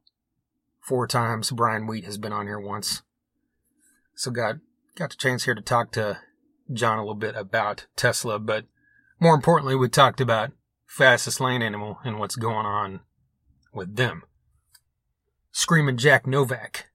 four 0.80 1.06
times. 1.06 1.50
Brian 1.50 1.86
Wheat 1.86 2.04
has 2.04 2.18
been 2.18 2.32
on 2.32 2.46
here 2.46 2.60
once. 2.60 3.02
So 4.14 4.30
got 4.30 4.56
got 4.96 5.10
the 5.10 5.16
chance 5.16 5.44
here 5.44 5.54
to 5.54 5.62
talk 5.62 5.90
to 5.92 6.18
John 6.72 6.98
a 6.98 7.02
little 7.02 7.14
bit 7.14 7.34
about 7.36 7.86
Tesla, 7.96 8.38
but 8.38 8.66
more 9.20 9.34
importantly, 9.34 9.74
we 9.74 9.88
talked 9.88 10.20
about 10.20 10.52
Fastest 10.86 11.40
Land 11.40 11.62
Animal 11.62 11.98
and 12.04 12.18
what's 12.18 12.36
going 12.36 12.66
on 12.66 13.00
with 13.72 13.96
them. 13.96 14.22
Screaming 15.56 15.96
Jack 15.96 16.26
Novak 16.26 16.86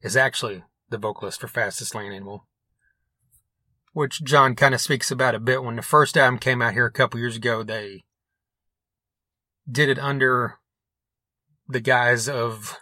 is 0.00 0.16
actually 0.16 0.64
the 0.88 0.96
vocalist 0.96 1.40
for 1.40 1.46
Fastest 1.46 1.94
Land 1.94 2.14
Animal, 2.14 2.46
which 3.92 4.24
John 4.24 4.54
kind 4.54 4.74
of 4.74 4.80
speaks 4.80 5.10
about 5.10 5.34
a 5.34 5.38
bit. 5.38 5.62
When 5.62 5.76
the 5.76 5.82
first 5.82 6.16
album 6.16 6.38
came 6.38 6.62
out 6.62 6.72
here 6.72 6.86
a 6.86 6.90
couple 6.90 7.20
years 7.20 7.36
ago, 7.36 7.62
they 7.62 8.04
did 9.70 9.90
it 9.90 9.98
under 9.98 10.54
the 11.68 11.80
guise 11.80 12.30
of 12.30 12.78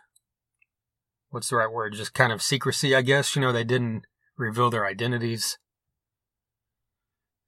what's 1.30 1.50
the 1.50 1.56
right 1.56 1.72
word? 1.72 1.94
Just 1.94 2.14
kind 2.14 2.32
of 2.32 2.40
secrecy, 2.40 2.94
I 2.94 3.02
guess. 3.02 3.34
You 3.34 3.42
know, 3.42 3.52
they 3.52 3.64
didn't 3.64 4.06
reveal 4.36 4.70
their 4.70 4.86
identities. 4.86 5.58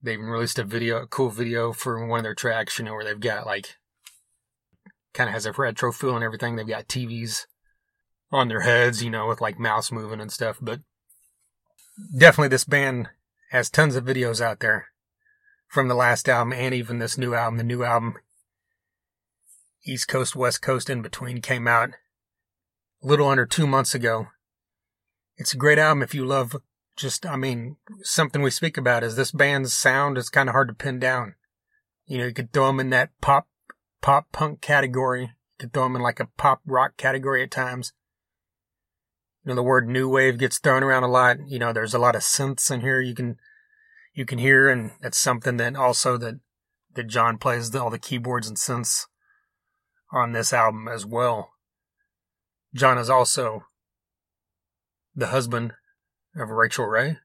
They 0.03 0.15
even 0.15 0.27
released 0.27 0.59
a 0.59 0.65
video, 0.65 1.03
a 1.03 1.07
cool 1.07 1.31
video 1.31 1.73
for 1.73 2.05
one 2.05 2.19
of 2.19 2.25
their 2.25 2.35
tracks, 2.35 2.81
you 2.81 2.85
know, 2.85 2.95
where 2.95 3.05
they've 3.05 3.21
got 3.21 3.47
like, 3.47 3.77
kind 5.15 5.29
of 5.29 5.35
has 5.35 5.47
a 5.47 5.53
retro 5.53 5.93
feel 5.93 6.17
and 6.17 6.25
everything. 6.25 6.57
They've 6.57 6.67
got 6.67 6.89
TVs 6.89 7.47
on 8.31 8.49
their 8.49 8.61
heads, 8.61 9.03
you 9.03 9.11
know, 9.11 9.27
with 9.27 9.41
like 9.41 9.59
mouse 9.59 9.91
moving 9.91 10.21
and 10.21 10.33
stuff. 10.33 10.59
But 10.61 10.81
definitely 12.17 12.49
this 12.49 12.65
band 12.65 13.09
has 13.51 13.71
tons 13.71 13.97
of 13.97 14.05
videos 14.05 14.41
out 14.41 14.61
there 14.61 14.89
from 15.69 15.89
the 15.89 15.95
last 15.95 16.29
album 16.29 16.53
and 16.53 16.75
even 16.75 16.99
this 16.99 17.19
new 17.19 17.35
album. 17.35 17.59
The 17.59 17.65
new 17.65 17.83
album, 17.83 18.15
East 19.87 20.09
Coast, 20.09 20.37
West 20.37 20.63
Coast, 20.63 20.91
in 20.91 21.03
between, 21.03 21.41
came 21.41 21.67
out 21.67 21.91
a 23.03 23.07
little 23.07 23.29
under 23.29 23.47
two 23.47 23.67
months 23.67 23.95
ago. 23.95 24.29
It's 25.37 25.55
a 25.55 25.59
great 25.59 25.79
album 25.79 26.03
if 26.03 26.15
you 26.15 26.27
love 26.27 26.57
just, 26.97 27.25
I 27.25 27.37
mean, 27.37 27.77
something 28.03 28.43
we 28.43 28.51
speak 28.51 28.77
about 28.77 29.05
is 29.05 29.15
this 29.15 29.31
band's 29.31 29.73
sound 29.73 30.19
is 30.19 30.29
kind 30.29 30.49
of 30.49 30.53
hard 30.53 30.69
to 30.69 30.75
pin 30.75 30.99
down. 30.99 31.35
You 32.07 32.19
know, 32.19 32.27
you 32.27 32.35
could 32.35 32.53
throw 32.53 32.67
them 32.67 32.81
in 32.81 32.91
that 32.91 33.11
pop, 33.21 33.47
pop 34.01 34.33
punk 34.33 34.61
category. 34.61 35.23
You 35.23 35.29
could 35.61 35.73
throw 35.73 35.85
them 35.85 35.97
in 35.97 36.03
like 36.03 36.19
a 36.19 36.29
pop 36.37 36.61
rock 36.67 36.97
category 36.97 37.43
at 37.43 37.51
times. 37.51 37.93
You 39.49 39.55
know, 39.55 39.63
the 39.63 39.63
word 39.63 39.89
new 39.89 40.11
wave 40.11 40.37
gets 40.37 40.59
thrown 40.59 40.83
around 40.83 41.05
a 41.05 41.09
lot. 41.09 41.39
You 41.47 41.59
know, 41.59 41.73
there's 41.73 41.95
a 41.95 41.99
lot 41.99 42.15
of 42.15 42.21
synths 42.21 42.71
in 42.71 42.83
here 42.83 43.01
you 43.01 43.15
can, 43.15 43.39
you 44.13 44.27
can 44.27 44.37
hear, 44.37 44.69
and 44.69 44.91
that's 45.01 45.17
something 45.17 45.57
that 45.57 45.75
also 45.75 46.19
that, 46.19 46.41
that 46.95 47.07
John 47.07 47.39
plays 47.39 47.75
all 47.75 47.89
the 47.89 47.99
keyboards 47.99 48.47
and 48.47 48.59
synths 48.59 49.07
on 50.13 50.33
this 50.33 50.53
album 50.53 50.87
as 50.87 51.07
well. 51.07 51.53
John 52.75 52.99
is 52.99 53.09
also 53.09 53.63
the 55.15 55.29
husband 55.29 55.73
of 56.37 56.51
Rachael 56.51 56.85
Ray, 56.85 57.17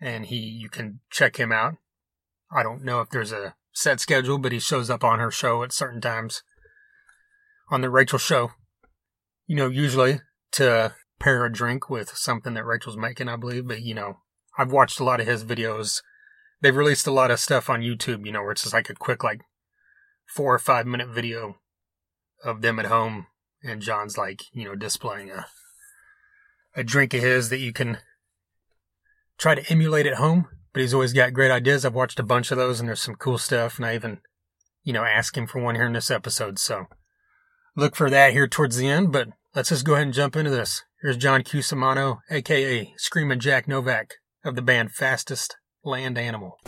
and 0.00 0.26
he 0.26 0.36
you 0.36 0.68
can 0.68 1.00
check 1.10 1.40
him 1.40 1.50
out. 1.50 1.74
I 2.52 2.62
don't 2.62 2.84
know 2.84 3.00
if 3.00 3.10
there's 3.10 3.32
a 3.32 3.56
set 3.72 3.98
schedule, 3.98 4.38
but 4.38 4.52
he 4.52 4.60
shows 4.60 4.88
up 4.88 5.02
on 5.02 5.18
her 5.18 5.32
show 5.32 5.64
at 5.64 5.72
certain 5.72 6.00
times 6.00 6.44
on 7.68 7.80
the 7.80 7.90
Rachel 7.90 8.20
show. 8.20 8.52
You 9.48 9.56
know, 9.56 9.66
usually 9.66 10.20
to 10.52 10.94
pair 11.20 11.44
a 11.44 11.52
drink 11.52 11.88
with 11.88 12.16
something 12.16 12.54
that 12.54 12.64
Rachel's 12.64 12.96
making, 12.96 13.28
I 13.28 13.36
believe. 13.36 13.68
But 13.68 13.82
you 13.82 13.94
know, 13.94 14.18
I've 14.58 14.72
watched 14.72 14.98
a 14.98 15.04
lot 15.04 15.20
of 15.20 15.26
his 15.26 15.44
videos. 15.44 16.02
They've 16.60 16.76
released 16.76 17.06
a 17.06 17.12
lot 17.12 17.30
of 17.30 17.38
stuff 17.38 17.70
on 17.70 17.80
YouTube, 17.80 18.26
you 18.26 18.32
know, 18.32 18.42
where 18.42 18.52
it's 18.52 18.62
just 18.62 18.74
like 18.74 18.90
a 18.90 18.94
quick, 18.94 19.22
like 19.22 19.42
four 20.26 20.54
or 20.54 20.58
five 20.58 20.86
minute 20.86 21.08
video 21.08 21.56
of 22.44 22.62
them 22.62 22.78
at 22.78 22.86
home 22.86 23.26
and 23.62 23.82
John's 23.82 24.16
like, 24.16 24.42
you 24.52 24.64
know, 24.64 24.74
displaying 24.74 25.30
a 25.30 25.46
a 26.76 26.84
drink 26.84 27.12
of 27.14 27.22
his 27.22 27.48
that 27.48 27.58
you 27.58 27.72
can 27.72 27.98
try 29.38 29.54
to 29.54 29.72
emulate 29.72 30.06
at 30.06 30.14
home. 30.14 30.46
But 30.72 30.82
he's 30.82 30.94
always 30.94 31.12
got 31.12 31.32
great 31.32 31.50
ideas. 31.50 31.84
I've 31.84 31.94
watched 31.94 32.20
a 32.20 32.24
bunch 32.24 32.52
of 32.52 32.58
those, 32.58 32.78
and 32.78 32.88
there's 32.88 33.02
some 33.02 33.16
cool 33.16 33.38
stuff. 33.38 33.76
And 33.76 33.84
I 33.84 33.96
even, 33.96 34.18
you 34.84 34.92
know, 34.92 35.02
asked 35.02 35.36
him 35.36 35.48
for 35.48 35.60
one 35.60 35.74
here 35.74 35.86
in 35.86 35.94
this 35.94 36.12
episode. 36.12 36.60
So 36.60 36.86
look 37.74 37.96
for 37.96 38.08
that 38.08 38.32
here 38.32 38.46
towards 38.46 38.76
the 38.76 38.86
end. 38.86 39.10
But 39.10 39.28
let's 39.54 39.70
just 39.70 39.84
go 39.84 39.94
ahead 39.94 40.06
and 40.06 40.14
jump 40.14 40.36
into 40.36 40.50
this. 40.50 40.84
Here's 41.02 41.16
John 41.16 41.42
Cusimano, 41.42 42.18
aka 42.30 42.92
Screaming 42.96 43.40
Jack 43.40 43.66
Novak 43.66 44.14
of 44.44 44.54
the 44.54 44.62
band 44.62 44.92
Fastest 44.92 45.56
Land 45.84 46.18
Animal. 46.18 46.58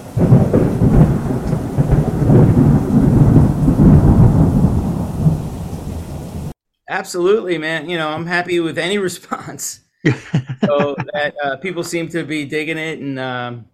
Absolutely, 6.89 7.57
man. 7.57 7.89
You 7.89 7.97
know, 7.97 8.09
I'm 8.09 8.27
happy 8.27 8.61
with 8.61 8.79
any 8.79 8.99
response. 8.99 9.81
so 10.05 10.97
that 11.13 11.35
uh, 11.43 11.57
people 11.59 11.85
seem 11.85 12.09
to 12.09 12.25
be 12.25 12.45
digging 12.45 12.79
it, 12.79 12.99
and 12.99 13.19
um, 13.21 13.67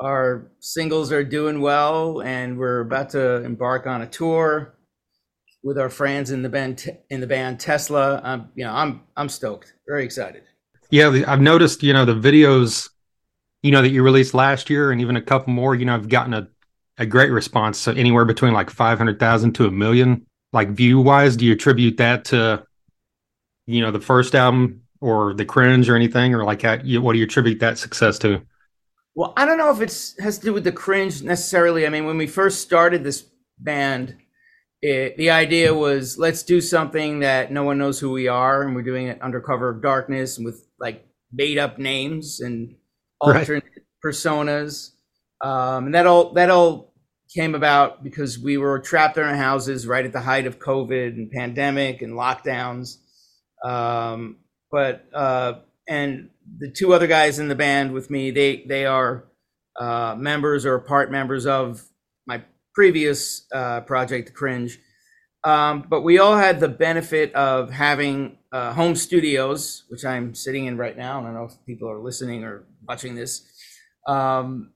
our 0.00 0.50
singles 0.60 1.12
are 1.12 1.22
doing 1.22 1.60
well, 1.60 2.22
and 2.22 2.58
we're 2.58 2.80
about 2.80 3.10
to 3.10 3.44
embark 3.44 3.86
on 3.86 4.00
a 4.00 4.06
tour 4.06 4.77
with 5.68 5.78
our 5.78 5.88
friends 5.88 6.32
in 6.32 6.42
the 6.42 6.48
band 6.48 6.98
in 7.10 7.20
the 7.20 7.26
band 7.26 7.60
Tesla. 7.60 8.20
Um, 8.24 8.50
you 8.54 8.64
know, 8.64 8.72
I'm 8.72 9.02
I'm 9.16 9.28
stoked, 9.28 9.74
very 9.86 10.04
excited. 10.04 10.42
Yeah, 10.90 11.22
I've 11.26 11.40
noticed. 11.40 11.82
You 11.82 11.92
know, 11.92 12.04
the 12.04 12.14
videos, 12.14 12.88
you 13.62 13.70
know, 13.70 13.82
that 13.82 13.90
you 13.90 14.02
released 14.02 14.34
last 14.34 14.70
year, 14.70 14.90
and 14.90 15.00
even 15.00 15.16
a 15.16 15.22
couple 15.22 15.52
more. 15.52 15.74
You 15.74 15.84
know, 15.84 15.94
I've 15.94 16.08
gotten 16.08 16.34
a 16.34 16.48
a 16.96 17.06
great 17.06 17.30
response. 17.30 17.78
So 17.78 17.92
anywhere 17.92 18.24
between 18.24 18.52
like 18.52 18.70
five 18.70 18.98
hundred 18.98 19.20
thousand 19.20 19.52
to 19.54 19.66
a 19.66 19.70
million 19.70 20.26
like 20.52 20.70
view 20.70 21.00
wise 21.00 21.36
do 21.36 21.44
you 21.44 21.52
attribute 21.52 21.96
that 21.96 22.24
to 22.26 22.64
you 23.66 23.80
know 23.80 23.90
the 23.90 24.00
first 24.00 24.34
album 24.34 24.82
or 25.00 25.34
the 25.34 25.44
cringe 25.44 25.88
or 25.88 25.96
anything 25.96 26.34
or 26.34 26.44
like 26.44 26.62
how, 26.62 26.76
what 27.00 27.12
do 27.12 27.18
you 27.18 27.24
attribute 27.24 27.60
that 27.60 27.78
success 27.78 28.18
to 28.18 28.40
well 29.14 29.32
i 29.36 29.44
don't 29.44 29.58
know 29.58 29.70
if 29.70 29.80
it 29.80 30.22
has 30.22 30.38
to 30.38 30.46
do 30.46 30.52
with 30.52 30.64
the 30.64 30.72
cringe 30.72 31.22
necessarily 31.22 31.86
i 31.86 31.90
mean 31.90 32.06
when 32.06 32.16
we 32.16 32.26
first 32.26 32.60
started 32.60 33.04
this 33.04 33.26
band 33.58 34.16
it, 34.80 35.16
the 35.16 35.30
idea 35.30 35.74
was 35.74 36.18
let's 36.18 36.42
do 36.42 36.60
something 36.60 37.20
that 37.20 37.50
no 37.50 37.64
one 37.64 37.78
knows 37.78 37.98
who 37.98 38.10
we 38.10 38.28
are 38.28 38.62
and 38.62 38.74
we're 38.74 38.82
doing 38.82 39.08
it 39.08 39.18
under 39.20 39.40
cover 39.40 39.68
of 39.68 39.82
darkness 39.82 40.36
and 40.36 40.46
with 40.46 40.66
like 40.78 41.04
made 41.32 41.58
up 41.58 41.78
names 41.78 42.40
and 42.40 42.76
alternate 43.20 43.64
right. 43.64 43.84
personas. 44.04 44.92
Um, 45.40 45.86
and 45.86 45.94
that 45.94 46.06
all 46.06 46.32
that 46.34 46.50
all 46.50 46.92
came 47.34 47.54
about 47.54 48.02
because 48.02 48.38
we 48.38 48.56
were 48.56 48.78
trapped 48.78 49.16
in 49.16 49.24
our 49.24 49.36
houses 49.36 49.86
right 49.86 50.04
at 50.04 50.12
the 50.12 50.20
height 50.20 50.46
of 50.46 50.58
COVID 50.58 51.08
and 51.08 51.30
pandemic 51.30 52.02
and 52.02 52.14
lockdowns. 52.14 52.98
Um, 53.64 54.36
but 54.70 55.06
uh, 55.12 55.54
and 55.88 56.30
the 56.58 56.70
two 56.70 56.92
other 56.94 57.06
guys 57.06 57.38
in 57.38 57.48
the 57.48 57.54
band 57.54 57.92
with 57.92 58.10
me, 58.10 58.30
they 58.30 58.64
they 58.66 58.86
are 58.86 59.24
uh, 59.78 60.14
members 60.16 60.64
or 60.64 60.78
part 60.78 61.10
members 61.10 61.46
of 61.46 61.87
previous 62.78 63.44
uh, 63.52 63.80
project, 63.80 64.32
Cringe. 64.34 64.78
Um, 65.42 65.84
but 65.88 66.02
we 66.02 66.20
all 66.20 66.36
had 66.36 66.60
the 66.60 66.68
benefit 66.68 67.34
of 67.34 67.72
having 67.72 68.38
uh, 68.52 68.72
home 68.72 68.94
studios, 68.94 69.82
which 69.88 70.04
I'm 70.04 70.32
sitting 70.32 70.66
in 70.66 70.76
right 70.76 70.96
now. 70.96 71.18
I 71.18 71.24
don't 71.24 71.34
know 71.34 71.46
if 71.46 71.54
people 71.66 71.90
are 71.90 71.98
listening 71.98 72.44
or 72.44 72.66
watching 72.86 73.16
this. 73.16 73.42
Um, 74.06 74.74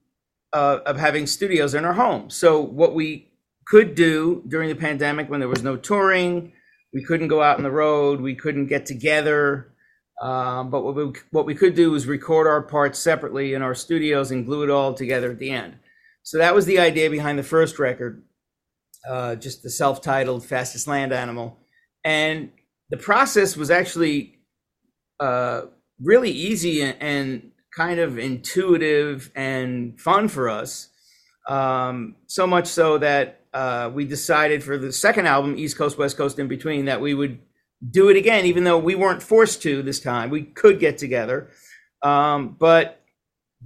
uh, 0.53 0.81
of 0.85 0.99
having 0.99 1.29
studios 1.29 1.75
in 1.75 1.85
our 1.85 1.93
home. 1.93 2.29
So 2.29 2.61
what 2.61 2.93
we 2.93 3.29
could 3.67 3.95
do 3.95 4.43
during 4.49 4.69
the 4.69 4.75
pandemic 4.75 5.31
when 5.31 5.39
there 5.39 5.49
was 5.49 5.63
no 5.63 5.77
touring, 5.77 6.53
we 6.93 7.05
couldn't 7.05 7.29
go 7.29 7.41
out 7.41 7.59
on 7.59 7.63
the 7.63 7.71
road, 7.71 8.21
we 8.21 8.35
couldn't 8.35 8.67
get 8.67 8.85
together. 8.85 9.73
Um, 10.21 10.71
but 10.71 10.83
what 10.83 10.97
we, 10.97 11.13
what 11.31 11.47
we 11.47 11.55
could 11.55 11.77
do 11.77 11.93
was 11.93 12.09
record 12.09 12.49
our 12.49 12.63
parts 12.63 12.99
separately 12.99 13.55
in 13.55 13.63
our 13.63 13.77
studios 13.77 14.33
and 14.33 14.45
glue 14.45 14.65
it 14.65 14.71
all 14.71 14.93
together 14.93 15.31
at 15.31 15.39
the 15.39 15.51
end. 15.51 15.77
So 16.23 16.39
that 16.39 16.55
was 16.55 16.67
the 16.67 16.79
idea 16.79 17.11
behind 17.11 17.39
the 17.39 17.43
first 17.43 17.79
record, 17.79 18.23
uh, 19.09 19.35
just 19.37 19.63
the 19.63 19.71
self-titled 19.71 20.45
"Fastest 20.45 20.87
Land 20.87 21.13
Animal," 21.13 21.59
and 22.05 22.51
the 22.91 22.97
process 22.97 23.57
was 23.57 23.71
actually 23.71 24.39
uh, 25.19 25.63
really 26.01 26.31
easy 26.31 26.83
and, 26.83 26.97
and 27.01 27.51
kind 27.77 27.99
of 27.99 28.19
intuitive 28.19 29.31
and 29.35 29.99
fun 30.01 30.29
for 30.29 30.49
us. 30.49 30.89
Um, 31.49 32.17
so 32.27 32.47
much 32.47 32.67
so 32.67 32.99
that 32.99 33.41
uh, 33.53 33.91
we 33.93 34.05
decided 34.05 34.63
for 34.63 34.79
the 34.79 34.93
second 34.93 35.27
album, 35.27 35.57
East 35.57 35.77
Coast, 35.77 35.99
West 35.99 36.17
Coast, 36.17 36.39
in 36.39 36.49
between, 36.49 36.85
that 36.85 37.01
we 37.01 37.15
would 37.15 37.39
do 37.91 38.09
it 38.11 38.17
again, 38.17 38.45
even 38.47 38.65
though 38.65 38.79
we 38.79 38.95
weren't 38.95 39.23
forced 39.23 39.63
to 39.63 39.83
this 39.83 40.01
time. 40.01 40.31
We 40.31 40.43
could 40.43 40.79
get 40.79 40.99
together. 40.99 41.51
Um, 42.03 42.57
but 42.59 43.02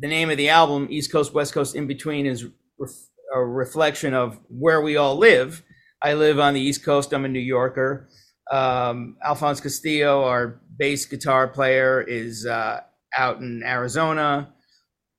the 0.00 0.08
name 0.08 0.30
of 0.30 0.36
the 0.36 0.48
album, 0.48 0.88
East 0.90 1.10
Coast, 1.12 1.32
West 1.32 1.52
Coast, 1.52 1.74
in 1.74 1.86
between, 1.86 2.26
is 2.26 2.46
ref- 2.78 3.08
a 3.34 3.40
reflection 3.44 4.14
of 4.14 4.38
where 4.48 4.80
we 4.80 4.96
all 4.96 5.16
live. 5.16 5.62
I 6.02 6.14
live 6.14 6.38
on 6.38 6.54
the 6.54 6.60
East 6.60 6.84
Coast. 6.84 7.12
I'm 7.12 7.24
a 7.24 7.28
New 7.28 7.38
Yorker. 7.38 8.08
Um, 8.50 9.16
Alphonse 9.24 9.60
Castillo, 9.60 10.24
our 10.24 10.60
bass 10.76 11.06
guitar 11.06 11.48
player, 11.48 12.02
is 12.02 12.46
uh, 12.46 12.80
out 13.16 13.38
in 13.38 13.62
Arizona. 13.64 14.52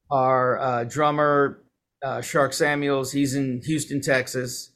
Our 0.09 0.59
uh, 0.59 0.83
drummer, 0.85 1.63
uh, 2.03 2.21
Shark 2.21 2.53
Samuels, 2.53 3.11
he's 3.11 3.35
in 3.35 3.61
Houston, 3.65 3.99
Texas. 4.01 4.71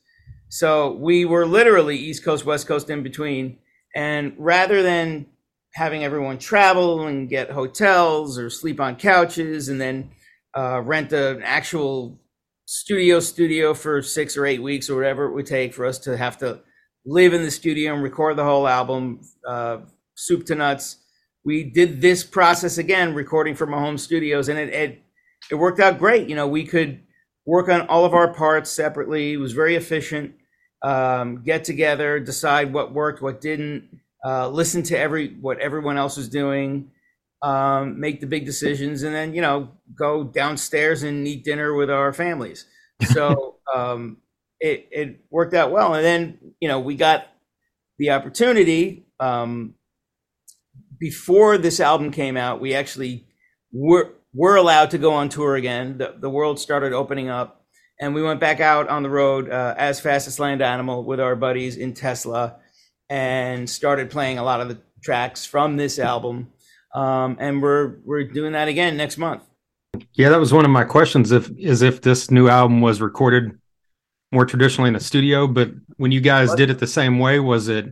So 0.49 0.91
we 0.93 1.23
were 1.23 1.45
literally 1.45 1.95
East 1.95 2.25
Coast, 2.25 2.45
West 2.45 2.67
Coast 2.67 2.89
in 2.89 3.03
between. 3.03 3.59
And 3.95 4.33
rather 4.37 4.83
than 4.83 5.27
having 5.73 6.03
everyone 6.03 6.37
travel 6.37 7.07
and 7.07 7.29
get 7.29 7.49
hotels 7.51 8.37
or 8.37 8.49
sleep 8.49 8.79
on 8.79 8.95
couches 8.95 9.69
and 9.69 9.79
then 9.79 10.09
uh, 10.55 10.81
rent 10.81 11.13
an 11.13 11.41
actual 11.43 12.19
studio 12.65 13.19
studio 13.19 13.73
for 13.73 14.01
six 14.01 14.37
or 14.37 14.45
eight 14.45 14.61
weeks 14.61 14.89
or 14.89 14.95
whatever 14.95 15.25
it 15.25 15.33
would 15.33 15.45
take 15.45 15.73
for 15.73 15.85
us 15.85 15.99
to 15.99 16.17
have 16.17 16.37
to 16.37 16.59
live 17.05 17.33
in 17.33 17.41
the 17.41 17.51
studio 17.51 17.93
and 17.93 18.03
record 18.03 18.37
the 18.37 18.43
whole 18.43 18.67
album, 18.67 19.21
uh, 19.47 19.77
soup 20.15 20.45
to 20.45 20.55
nuts 20.55 20.97
we 21.43 21.63
did 21.63 22.01
this 22.01 22.23
process 22.23 22.77
again, 22.77 23.13
recording 23.13 23.55
from 23.55 23.73
our 23.73 23.79
home 23.79 23.97
studios, 23.97 24.49
and 24.49 24.59
it, 24.59 24.69
it 24.69 25.01
it 25.49 25.55
worked 25.55 25.79
out 25.79 25.97
great. 25.97 26.29
You 26.29 26.35
know, 26.35 26.47
we 26.47 26.65
could 26.65 27.01
work 27.45 27.67
on 27.67 27.81
all 27.87 28.05
of 28.05 28.13
our 28.13 28.33
parts 28.33 28.69
separately. 28.69 29.33
It 29.33 29.37
was 29.37 29.53
very 29.53 29.75
efficient. 29.75 30.35
Um, 30.83 31.43
get 31.43 31.63
together, 31.63 32.19
decide 32.19 32.73
what 32.73 32.93
worked, 32.93 33.21
what 33.21 33.41
didn't. 33.41 34.00
Uh, 34.23 34.49
listen 34.49 34.83
to 34.83 34.97
every 34.97 35.35
what 35.41 35.59
everyone 35.59 35.97
else 35.97 36.17
was 36.17 36.29
doing. 36.29 36.91
Um, 37.41 37.99
make 37.99 38.21
the 38.21 38.27
big 38.27 38.45
decisions, 38.45 39.01
and 39.03 39.15
then 39.15 39.33
you 39.33 39.41
know 39.41 39.69
go 39.95 40.23
downstairs 40.23 41.03
and 41.03 41.27
eat 41.27 41.43
dinner 41.43 41.73
with 41.73 41.89
our 41.89 42.13
families. 42.13 42.65
So 43.05 43.57
um, 43.75 44.17
it 44.59 44.87
it 44.91 45.25
worked 45.29 45.53
out 45.53 45.71
well, 45.71 45.95
and 45.95 46.05
then 46.05 46.37
you 46.59 46.67
know 46.67 46.79
we 46.79 46.95
got 46.95 47.27
the 47.97 48.11
opportunity. 48.11 49.05
Um, 49.19 49.75
before 50.99 51.57
this 51.57 51.79
album 51.79 52.11
came 52.11 52.37
out, 52.37 52.61
we 52.61 52.75
actually 52.75 53.25
were 53.73 54.13
were 54.33 54.55
allowed 54.55 54.91
to 54.91 54.97
go 54.97 55.13
on 55.13 55.29
tour 55.29 55.55
again. 55.55 55.97
The, 55.97 56.15
the 56.17 56.29
world 56.29 56.59
started 56.59 56.93
opening 56.93 57.29
up, 57.29 57.65
and 57.99 58.13
we 58.13 58.23
went 58.23 58.39
back 58.39 58.59
out 58.59 58.87
on 58.87 59.03
the 59.03 59.09
road 59.09 59.49
uh, 59.49 59.73
as 59.77 59.99
Fastest 59.99 60.39
Land 60.39 60.61
Animal 60.61 61.03
with 61.03 61.19
our 61.19 61.35
buddies 61.35 61.75
in 61.75 61.93
Tesla, 61.93 62.57
and 63.11 63.69
started 63.69 64.09
playing 64.09 64.37
a 64.37 64.43
lot 64.43 64.61
of 64.61 64.69
the 64.69 64.77
tracks 65.03 65.45
from 65.45 65.75
this 65.75 65.99
album. 65.99 66.49
Um, 66.95 67.35
and 67.39 67.61
we're 67.61 67.97
we're 68.05 68.23
doing 68.23 68.53
that 68.53 68.69
again 68.69 68.95
next 68.95 69.17
month. 69.17 69.43
Yeah, 70.13 70.29
that 70.29 70.39
was 70.39 70.53
one 70.53 70.63
of 70.63 70.71
my 70.71 70.85
questions. 70.85 71.31
If 71.31 71.51
is 71.57 71.81
if 71.81 72.01
this 72.01 72.31
new 72.31 72.47
album 72.47 72.79
was 72.79 73.01
recorded 73.01 73.59
more 74.31 74.45
traditionally 74.45 74.87
in 74.87 74.95
a 74.95 74.99
studio, 75.01 75.45
but 75.45 75.71
when 75.97 76.13
you 76.13 76.21
guys 76.21 76.55
did 76.55 76.69
it 76.69 76.79
the 76.79 76.87
same 76.87 77.19
way, 77.19 77.39
was 77.39 77.67
it 77.67 77.85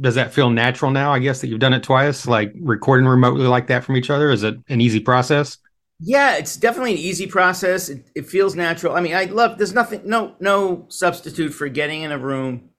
does 0.00 0.14
that 0.14 0.32
feel 0.32 0.48
natural 0.48 0.90
now? 0.90 1.12
I 1.12 1.18
guess 1.18 1.42
that 1.42 1.48
you've 1.48 1.60
done 1.60 1.74
it 1.74 1.82
twice, 1.82 2.26
like 2.26 2.54
recording 2.58 3.06
remotely 3.06 3.46
like 3.46 3.66
that 3.66 3.84
from 3.84 3.96
each 3.96 4.08
other. 4.08 4.30
Is 4.30 4.42
it 4.42 4.56
an 4.68 4.80
easy 4.80 5.00
process? 5.00 5.58
Yeah, 6.00 6.36
it's 6.36 6.56
definitely 6.56 6.92
an 6.92 6.98
easy 6.98 7.26
process. 7.26 7.90
It, 7.90 8.06
it 8.14 8.26
feels 8.26 8.54
natural. 8.54 8.96
I 8.96 9.00
mean, 9.02 9.14
I 9.14 9.26
love. 9.26 9.58
There's 9.58 9.74
nothing, 9.74 10.00
no, 10.04 10.34
no 10.40 10.86
substitute 10.88 11.50
for 11.50 11.68
getting 11.68 12.02
in 12.02 12.10
a 12.10 12.18
room 12.18 12.70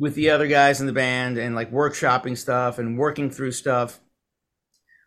with 0.00 0.14
the 0.14 0.30
other 0.30 0.48
guys 0.48 0.80
in 0.80 0.86
the 0.86 0.92
band 0.92 1.38
and 1.38 1.54
like 1.54 1.70
workshopping 1.70 2.36
stuff 2.36 2.78
and 2.78 2.98
working 2.98 3.30
through 3.30 3.52
stuff. 3.52 4.00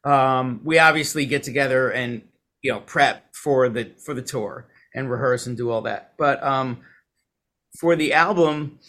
Um, 0.06 0.62
we 0.64 0.80
obviously 0.80 1.26
get 1.26 1.44
together 1.44 1.90
and 1.90 2.22
you 2.62 2.72
know 2.72 2.80
prep 2.80 3.36
for 3.36 3.68
the 3.68 3.92
for 4.06 4.14
the 4.14 4.22
tour 4.22 4.68
and 4.94 5.10
rehearse 5.10 5.48
and 5.48 5.58
do 5.58 5.72
all 5.72 5.82
that. 5.82 6.14
But 6.18 6.42
um, 6.44 6.82
for 7.80 7.96
the 7.96 8.14
album, 8.14 8.80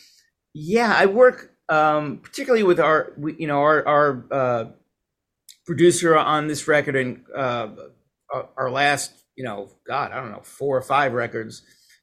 yeah, 0.53 0.95
I 0.95 1.07
work 1.07 1.55
um, 1.69 2.19
particularly 2.19 2.63
with 2.63 2.79
our, 2.79 3.13
you 3.39 3.47
know, 3.47 3.61
our 3.61 3.87
our 3.89 4.25
uh, 4.31 4.65
producer 5.67 6.17
on 6.17 6.47
this 6.47 6.69
record 6.69 6.97
and 6.97 7.25
uh, 7.35 7.69
our 8.57 8.71
last, 8.71 9.13
you 9.37 9.45
know, 9.45 9.71
God, 9.87 10.13
I 10.13 10.21
don't 10.21 10.33
know, 10.33 10.43
four 10.43 10.77
or 10.77 10.83
five 10.83 11.13
records 11.13 11.63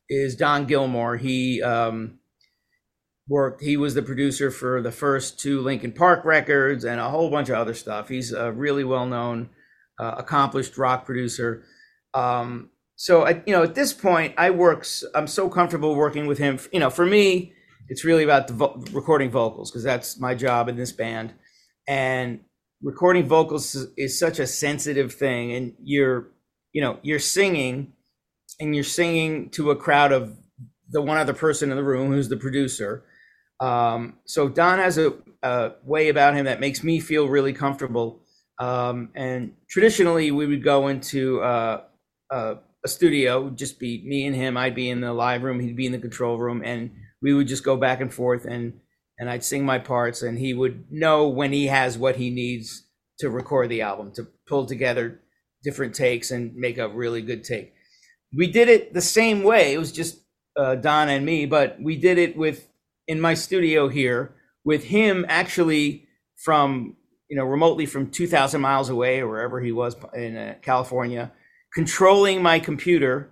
is 0.09 0.35
Don 0.35 0.65
Gilmore. 0.65 1.17
He 1.17 1.61
um, 1.61 2.19
worked. 3.31 3.61
He 3.61 3.77
was 3.77 3.93
the 3.93 4.01
producer 4.01 4.51
for 4.51 4.81
the 4.81 4.91
first 4.91 5.39
two 5.39 5.61
Linkin 5.61 5.93
Park 5.93 6.25
records 6.25 6.83
and 6.85 6.99
a 6.99 7.09
whole 7.09 7.29
bunch 7.29 7.49
of 7.49 7.55
other 7.55 7.73
stuff. 7.73 8.09
He's 8.09 8.31
a 8.31 8.51
really 8.51 8.83
well 8.83 9.05
known, 9.05 9.49
uh, 9.99 10.15
accomplished 10.17 10.77
rock 10.77 11.05
producer. 11.05 11.63
Um, 12.13 12.69
so, 12.95 13.25
I, 13.25 13.41
you 13.47 13.53
know, 13.53 13.63
at 13.63 13.73
this 13.73 13.93
point, 13.93 14.35
I 14.37 14.51
work. 14.51 14.85
I'm 15.15 15.27
so 15.27 15.49
comfortable 15.49 15.95
working 15.95 16.27
with 16.27 16.37
him. 16.37 16.59
You 16.71 16.79
know, 16.79 16.89
for 16.89 17.05
me 17.05 17.53
it's 17.91 18.05
really 18.05 18.23
about 18.23 18.47
the 18.47 18.53
vo- 18.53 18.81
recording 18.93 19.29
vocals 19.29 19.69
because 19.69 19.83
that's 19.83 20.17
my 20.17 20.33
job 20.33 20.69
in 20.69 20.77
this 20.77 20.93
band 20.93 21.33
and 21.89 22.39
recording 22.81 23.27
vocals 23.27 23.75
is, 23.75 23.87
is, 23.97 24.17
such 24.17 24.39
a 24.39 24.47
sensitive 24.47 25.13
thing 25.13 25.51
and 25.51 25.73
you're 25.83 26.29
you 26.71 26.81
know 26.81 26.97
you're 27.01 27.19
singing 27.19 27.91
and 28.61 28.73
you're 28.73 28.83
singing 28.85 29.49
to 29.49 29.71
a 29.71 29.75
crowd 29.75 30.13
of 30.13 30.37
the 30.89 31.01
one 31.01 31.17
other 31.17 31.33
person 31.33 31.69
in 31.69 31.75
the 31.75 31.83
room 31.83 32.11
who's 32.11 32.29
the 32.29 32.37
producer 32.37 33.03
um, 33.61 34.17
so 34.25 34.49
don 34.49 34.79
has 34.79 34.97
a, 34.97 35.13
a, 35.43 35.71
way 35.83 36.09
about 36.09 36.35
him 36.35 36.45
that 36.45 36.59
makes 36.59 36.83
me 36.83 36.99
feel 36.99 37.27
really 37.27 37.53
comfortable 37.53 38.19
um, 38.59 39.09
and 39.15 39.53
traditionally 39.69 40.31
we 40.31 40.45
would 40.45 40.63
go 40.63 40.87
into 40.87 41.41
uh, 41.41 41.81
uh, 42.29 42.55
a 42.83 42.87
studio 42.87 43.49
just 43.49 43.79
be 43.79 44.03
me 44.05 44.25
and 44.25 44.35
him 44.35 44.57
i'd 44.57 44.75
be 44.75 44.89
in 44.89 44.99
the 44.99 45.13
live 45.13 45.43
room 45.43 45.59
he'd 45.59 45.75
be 45.75 45.85
in 45.85 45.91
the 45.91 45.99
control 45.99 46.37
room 46.37 46.61
and 46.65 46.91
we 47.21 47.33
would 47.33 47.47
just 47.47 47.63
go 47.63 47.77
back 47.77 48.01
and 48.01 48.13
forth 48.13 48.45
and 48.45 48.73
and 49.21 49.29
I'd 49.29 49.43
sing 49.43 49.63
my 49.63 49.77
parts 49.77 50.23
and 50.23 50.37
he 50.39 50.55
would 50.55 50.91
know 50.91 51.27
when 51.27 51.53
he 51.53 51.67
has 51.67 51.95
what 51.95 52.15
he 52.15 52.31
needs 52.31 52.87
to 53.19 53.29
record 53.29 53.69
the 53.69 53.83
album 53.83 54.11
to 54.15 54.27
pull 54.47 54.65
together 54.65 55.21
different 55.63 55.93
takes 55.93 56.31
and 56.31 56.55
make 56.55 56.79
a 56.79 56.89
really 56.89 57.21
good 57.21 57.43
take. 57.43 57.75
We 58.35 58.47
did 58.47 58.67
it 58.67 58.95
the 58.95 59.01
same 59.01 59.43
way. 59.43 59.73
It 59.73 59.77
was 59.77 59.91
just 59.91 60.23
uh, 60.57 60.73
Don 60.73 61.07
and 61.07 61.23
me, 61.23 61.45
but 61.45 61.77
we 61.79 61.97
did 61.97 62.17
it 62.17 62.35
with 62.35 62.67
in 63.11 63.19
my 63.19 63.33
studio 63.33 63.87
here 63.89 64.19
with 64.63 64.83
him 64.85 65.25
actually 65.27 66.07
from 66.45 66.95
you 67.29 67.35
know 67.37 67.45
remotely 67.45 67.85
from 67.85 68.09
2000 68.09 68.61
miles 68.61 68.89
away 68.89 69.19
or 69.19 69.27
wherever 69.27 69.59
he 69.61 69.71
was 69.71 69.95
in 70.13 70.37
uh, 70.37 70.55
California 70.61 71.31
controlling 71.73 72.41
my 72.41 72.57
computer 72.59 73.31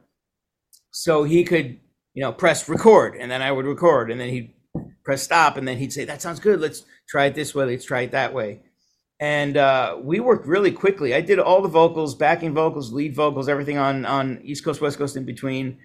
so 0.92 1.24
he 1.24 1.44
could 1.44 1.80
you 2.14 2.26
know, 2.26 2.34
press 2.34 2.68
record, 2.68 3.16
and 3.16 3.30
then 3.32 3.42
I 3.42 3.52
would 3.52 3.66
record, 3.66 4.12
and 4.12 4.20
then 4.20 4.30
he'd 4.30 4.54
press 5.06 5.24
stop, 5.24 5.58
and 5.58 5.68
then 5.68 5.78
he'd 5.78 5.94
say, 5.94 6.06
"That 6.06 6.22
sounds 6.22 6.40
good. 6.42 6.60
Let's 6.60 6.84
try 7.08 7.26
it 7.26 7.36
this 7.36 7.54
way. 7.56 7.66
Let's 7.66 7.86
try 7.86 8.02
it 8.02 8.12
that 8.12 8.34
way." 8.34 8.62
and 9.22 9.58
uh, 9.58 9.98
we 10.02 10.22
worked 10.22 10.48
really 10.48 10.72
quickly. 10.72 11.14
I 11.14 11.20
did 11.20 11.40
all 11.40 11.62
the 11.62 11.68
vocals, 11.68 12.16
backing 12.16 12.54
vocals, 12.54 12.94
lead 12.94 13.16
vocals, 13.16 13.50
everything 13.50 13.78
on 13.78 14.06
on 14.06 14.42
East 14.44 14.64
Coast, 14.66 14.82
West 14.82 14.98
Coast, 14.98 15.16
in 15.16 15.26
between, 15.26 15.78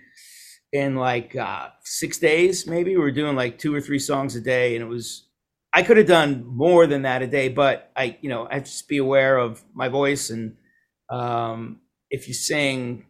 in 0.74 0.96
like 0.96 1.36
uh, 1.36 1.68
six 1.84 2.18
days. 2.18 2.66
Maybe 2.66 2.90
we 2.90 3.00
were 3.02 3.12
doing 3.12 3.36
like 3.36 3.58
two 3.58 3.72
or 3.74 3.80
three 3.80 4.00
songs 4.00 4.34
a 4.36 4.40
day, 4.40 4.74
and 4.74 4.84
it 4.84 4.88
was. 4.88 5.28
I 5.72 5.82
could 5.82 5.96
have 5.96 6.06
done 6.06 6.44
more 6.46 6.86
than 6.86 7.02
that 7.02 7.22
a 7.22 7.26
day, 7.26 7.48
but 7.48 7.90
I, 7.96 8.16
you 8.20 8.28
know, 8.28 8.46
I 8.48 8.54
have 8.54 8.64
to 8.64 8.70
just 8.70 8.88
be 8.88 8.98
aware 8.98 9.38
of 9.38 9.64
my 9.72 9.88
voice, 9.88 10.30
and 10.30 10.56
um, 11.10 11.80
if 12.10 12.28
you 12.28 12.34
sing 12.34 13.06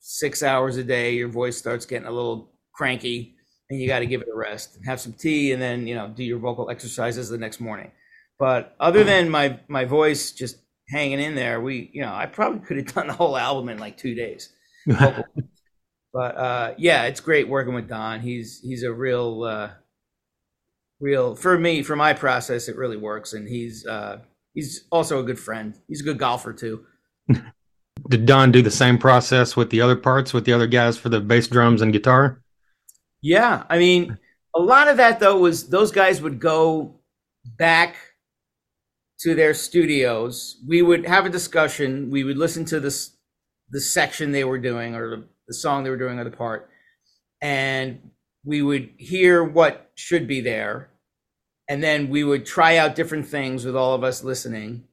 six 0.00 0.42
hours 0.42 0.76
a 0.76 0.84
day, 0.84 1.14
your 1.14 1.28
voice 1.28 1.56
starts 1.56 1.86
getting 1.86 2.08
a 2.08 2.10
little 2.10 2.52
cranky, 2.74 3.36
and 3.70 3.80
you 3.80 3.86
got 3.86 4.00
to 4.00 4.06
give 4.06 4.22
it 4.22 4.28
a 4.32 4.36
rest, 4.36 4.78
have 4.86 5.00
some 5.00 5.12
tea, 5.12 5.52
and 5.52 5.60
then 5.62 5.86
you 5.86 5.94
know 5.94 6.08
do 6.08 6.24
your 6.24 6.38
vocal 6.38 6.70
exercises 6.70 7.28
the 7.28 7.38
next 7.38 7.60
morning. 7.60 7.92
But 8.38 8.74
other 8.80 9.04
than 9.04 9.28
my 9.28 9.60
my 9.68 9.84
voice 9.84 10.32
just 10.32 10.56
hanging 10.88 11.20
in 11.20 11.34
there, 11.34 11.60
we 11.60 11.90
you 11.92 12.00
know 12.00 12.14
I 12.14 12.26
probably 12.26 12.60
could 12.66 12.78
have 12.78 12.94
done 12.94 13.08
the 13.08 13.12
whole 13.14 13.36
album 13.36 13.68
in 13.68 13.78
like 13.78 13.98
two 13.98 14.14
days. 14.14 14.50
but 16.14 16.36
uh, 16.36 16.74
yeah, 16.78 17.02
it's 17.04 17.18
great 17.18 17.48
working 17.48 17.74
with 17.74 17.88
Don. 17.88 18.20
He's 18.20 18.60
he's 18.60 18.84
a 18.84 18.92
real 18.92 19.42
uh, 19.42 19.70
real 21.00 21.34
for 21.34 21.58
me 21.58 21.82
for 21.82 21.96
my 21.96 22.12
process. 22.12 22.68
It 22.68 22.76
really 22.76 22.96
works, 22.96 23.32
and 23.32 23.48
he's 23.48 23.84
uh, 23.84 24.20
he's 24.54 24.84
also 24.92 25.18
a 25.18 25.24
good 25.24 25.40
friend. 25.40 25.76
He's 25.88 26.00
a 26.00 26.04
good 26.04 26.18
golfer 26.18 26.52
too. 26.52 26.84
Did 28.08 28.26
Don 28.26 28.52
do 28.52 28.62
the 28.62 28.70
same 28.70 28.96
process 28.96 29.56
with 29.56 29.70
the 29.70 29.80
other 29.80 29.96
parts 29.96 30.32
with 30.32 30.44
the 30.44 30.52
other 30.52 30.68
guys 30.68 30.96
for 30.96 31.08
the 31.08 31.20
bass, 31.20 31.48
drums, 31.48 31.82
and 31.82 31.92
guitar? 31.92 32.40
Yeah, 33.20 33.64
I 33.68 33.78
mean, 33.78 34.16
a 34.54 34.60
lot 34.60 34.86
of 34.86 34.98
that 34.98 35.18
though 35.18 35.38
was 35.38 35.68
those 35.68 35.90
guys 35.90 36.22
would 36.22 36.38
go 36.38 37.00
back 37.44 37.96
to 39.20 39.34
their 39.34 39.52
studios. 39.52 40.62
We 40.64 40.80
would 40.80 41.06
have 41.06 41.26
a 41.26 41.30
discussion. 41.30 42.10
We 42.10 42.22
would 42.22 42.38
listen 42.38 42.64
to 42.66 42.78
this 42.78 43.16
the 43.70 43.80
section 43.80 44.30
they 44.30 44.44
were 44.44 44.58
doing 44.58 44.94
or 44.94 45.10
the, 45.10 45.24
the 45.48 45.54
song 45.54 45.84
they 45.84 45.90
were 45.90 45.96
doing 45.96 46.18
or 46.18 46.24
the 46.24 46.30
part, 46.30 46.68
and 47.40 48.10
we 48.44 48.62
would 48.62 48.90
hear 48.98 49.42
what 49.42 49.90
should 49.94 50.26
be 50.26 50.40
there, 50.40 50.90
and 51.68 51.82
then 51.82 52.08
we 52.08 52.24
would 52.24 52.44
try 52.46 52.76
out 52.76 52.94
different 52.94 53.26
things 53.26 53.64
with 53.64 53.76
all 53.76 53.94
of 53.94 54.04
us 54.04 54.24
listening, 54.24 54.84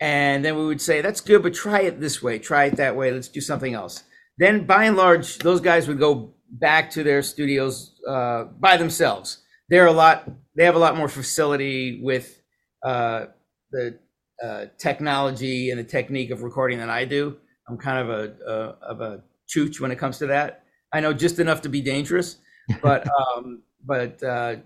and 0.00 0.44
then 0.44 0.56
we 0.56 0.66
would 0.66 0.80
say 0.80 1.00
that's 1.00 1.20
good, 1.20 1.42
but 1.42 1.54
try 1.54 1.80
it 1.82 2.00
this 2.00 2.22
way, 2.22 2.38
try 2.38 2.64
it 2.66 2.76
that 2.76 2.96
way. 2.96 3.10
Let's 3.10 3.28
do 3.28 3.40
something 3.40 3.74
else. 3.74 4.04
Then, 4.38 4.66
by 4.66 4.84
and 4.84 4.96
large, 4.96 5.38
those 5.38 5.60
guys 5.60 5.88
would 5.88 5.98
go 5.98 6.34
back 6.50 6.90
to 6.90 7.02
their 7.02 7.22
studios 7.22 7.94
uh, 8.08 8.44
by 8.44 8.76
themselves. 8.76 9.42
They're 9.68 9.86
a 9.86 9.92
lot. 9.92 10.30
They 10.54 10.64
have 10.64 10.76
a 10.76 10.80
lot 10.80 10.96
more 10.96 11.08
facility 11.08 12.00
with 12.02 12.40
uh, 12.84 13.26
the 13.72 13.98
uh, 14.42 14.66
technology 14.78 15.70
and 15.70 15.78
the 15.78 15.84
technique 15.84 16.30
of 16.30 16.42
recording 16.42 16.78
than 16.78 16.90
I 16.90 17.04
do. 17.04 17.36
I'm 17.68 17.78
kind 17.78 17.98
of 17.98 18.10
a, 18.10 18.34
a 18.46 18.90
of 18.90 19.00
a 19.00 19.22
chooch 19.48 19.80
when 19.80 19.90
it 19.90 19.96
comes 19.96 20.18
to 20.18 20.26
that. 20.26 20.64
I 20.92 21.00
know 21.00 21.12
just 21.12 21.38
enough 21.38 21.62
to 21.62 21.68
be 21.68 21.80
dangerous, 21.80 22.36
but 22.82 23.06
um, 23.08 23.62
but 23.84 24.22
uh, 24.22 24.56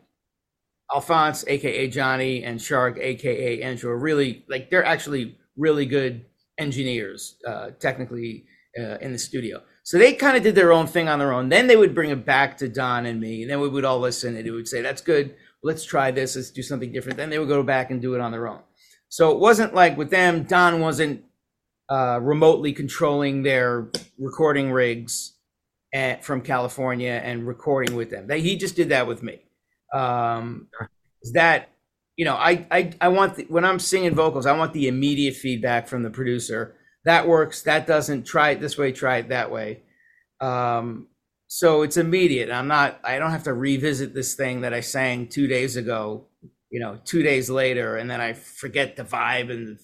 Alphonse, 0.92 1.44
aka 1.46 1.88
Johnny, 1.88 2.44
and 2.44 2.60
Shark, 2.60 2.98
aka 2.98 3.62
Andrew, 3.62 3.90
are 3.90 3.98
really 3.98 4.44
like 4.48 4.70
they're 4.70 4.84
actually 4.84 5.36
really 5.56 5.86
good 5.86 6.24
engineers, 6.58 7.36
uh, 7.46 7.70
technically 7.78 8.44
uh, 8.78 8.98
in 8.98 9.12
the 9.12 9.18
studio. 9.18 9.62
So 9.82 9.98
they 9.98 10.12
kind 10.12 10.36
of 10.36 10.42
did 10.42 10.54
their 10.54 10.72
own 10.72 10.86
thing 10.86 11.08
on 11.08 11.18
their 11.18 11.32
own. 11.32 11.48
Then 11.48 11.66
they 11.66 11.76
would 11.76 11.94
bring 11.94 12.10
it 12.10 12.24
back 12.24 12.56
to 12.58 12.68
Don 12.68 13.06
and 13.06 13.20
me. 13.20 13.42
And 13.42 13.50
then 13.50 13.60
we 13.60 13.68
would 13.68 13.84
all 13.84 13.98
listen, 13.98 14.36
and 14.36 14.46
it 14.46 14.50
would 14.50 14.68
say, 14.68 14.82
"That's 14.82 15.02
good. 15.02 15.34
Let's 15.62 15.84
try 15.84 16.10
this. 16.10 16.36
Let's 16.36 16.50
do 16.50 16.62
something 16.62 16.92
different." 16.92 17.16
Then 17.16 17.30
they 17.30 17.38
would 17.38 17.48
go 17.48 17.62
back 17.62 17.90
and 17.90 18.00
do 18.00 18.14
it 18.14 18.20
on 18.20 18.32
their 18.32 18.48
own. 18.48 18.60
So 19.08 19.32
it 19.32 19.38
wasn't 19.38 19.74
like 19.74 19.96
with 19.96 20.10
them, 20.10 20.44
Don 20.44 20.80
wasn't 20.80 21.24
uh, 21.90 22.18
remotely 22.22 22.72
controlling 22.72 23.42
their 23.42 23.90
recording 24.18 24.70
rigs 24.70 25.36
at, 25.92 26.24
from 26.24 26.40
California 26.40 27.20
and 27.24 27.46
recording 27.46 27.96
with 27.96 28.10
them. 28.10 28.28
he 28.30 28.56
just 28.56 28.76
did 28.76 28.90
that 28.90 29.06
with 29.06 29.22
me. 29.22 29.40
Um, 29.92 30.68
that 31.32 31.70
you 32.16 32.24
know, 32.24 32.36
I 32.36 32.66
I 32.70 32.92
I 33.00 33.08
want 33.08 33.36
the, 33.36 33.44
when 33.48 33.64
I'm 33.64 33.78
singing 33.78 34.14
vocals, 34.14 34.46
I 34.46 34.56
want 34.56 34.72
the 34.72 34.88
immediate 34.88 35.34
feedback 35.34 35.88
from 35.88 36.02
the 36.02 36.10
producer. 36.10 36.76
That 37.04 37.26
works. 37.26 37.62
That 37.62 37.86
doesn't. 37.86 38.24
Try 38.24 38.50
it 38.50 38.60
this 38.60 38.76
way. 38.78 38.92
Try 38.92 39.18
it 39.18 39.30
that 39.30 39.50
way. 39.50 39.82
Um, 40.40 41.08
so 41.48 41.82
it's 41.82 41.96
immediate. 41.96 42.50
I'm 42.50 42.68
not. 42.68 43.00
I 43.02 43.18
don't 43.18 43.30
have 43.30 43.44
to 43.44 43.54
revisit 43.54 44.14
this 44.14 44.34
thing 44.34 44.60
that 44.60 44.74
I 44.74 44.80
sang 44.80 45.28
two 45.28 45.46
days 45.46 45.76
ago 45.76 46.26
you 46.70 46.78
know, 46.78 46.98
two 47.04 47.22
days 47.22 47.50
later, 47.50 47.96
and 47.96 48.08
then 48.08 48.20
I 48.20 48.32
forget 48.32 48.96
the 48.96 49.02
vibe 49.02 49.50
and 49.50 49.78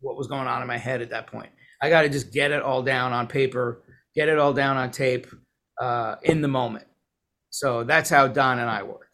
what 0.00 0.16
was 0.16 0.26
going 0.26 0.46
on 0.46 0.62
in 0.62 0.68
my 0.68 0.78
head 0.78 1.02
at 1.02 1.10
that 1.10 1.26
point. 1.26 1.50
I 1.82 1.88
got 1.88 2.02
to 2.02 2.08
just 2.08 2.32
get 2.32 2.50
it 2.50 2.62
all 2.62 2.82
down 2.82 3.12
on 3.12 3.26
paper, 3.26 3.82
get 4.14 4.28
it 4.28 4.38
all 4.38 4.52
down 4.52 4.76
on 4.76 4.90
tape 4.90 5.26
uh, 5.80 6.16
in 6.22 6.40
the 6.42 6.48
moment. 6.48 6.86
So 7.50 7.84
that's 7.84 8.10
how 8.10 8.28
Don 8.28 8.58
and 8.58 8.68
I 8.68 8.82
worked. 8.82 9.06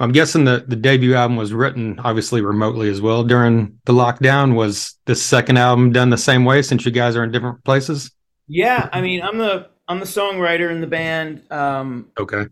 I'm 0.00 0.12
guessing 0.12 0.44
the, 0.44 0.64
the 0.66 0.76
debut 0.76 1.14
album 1.14 1.36
was 1.36 1.52
written 1.52 1.98
obviously 2.04 2.40
remotely 2.40 2.88
as 2.88 3.00
well 3.00 3.24
during 3.24 3.78
the 3.84 3.92
lockdown. 3.92 4.54
Was 4.54 4.94
this 5.06 5.20
second 5.20 5.58
album 5.58 5.92
done 5.92 6.10
the 6.10 6.18
same 6.18 6.44
way 6.44 6.62
since 6.62 6.86
you 6.86 6.92
guys 6.92 7.16
are 7.16 7.24
in 7.24 7.32
different 7.32 7.64
places? 7.64 8.10
Yeah, 8.46 8.88
I 8.92 9.00
mean, 9.00 9.22
I'm 9.22 9.38
the 9.38 9.68
I'm 9.88 9.98
the 9.98 10.06
songwriter 10.06 10.70
in 10.70 10.80
the 10.80 10.86
band. 10.86 11.42
Um, 11.50 12.10
okay 12.18 12.46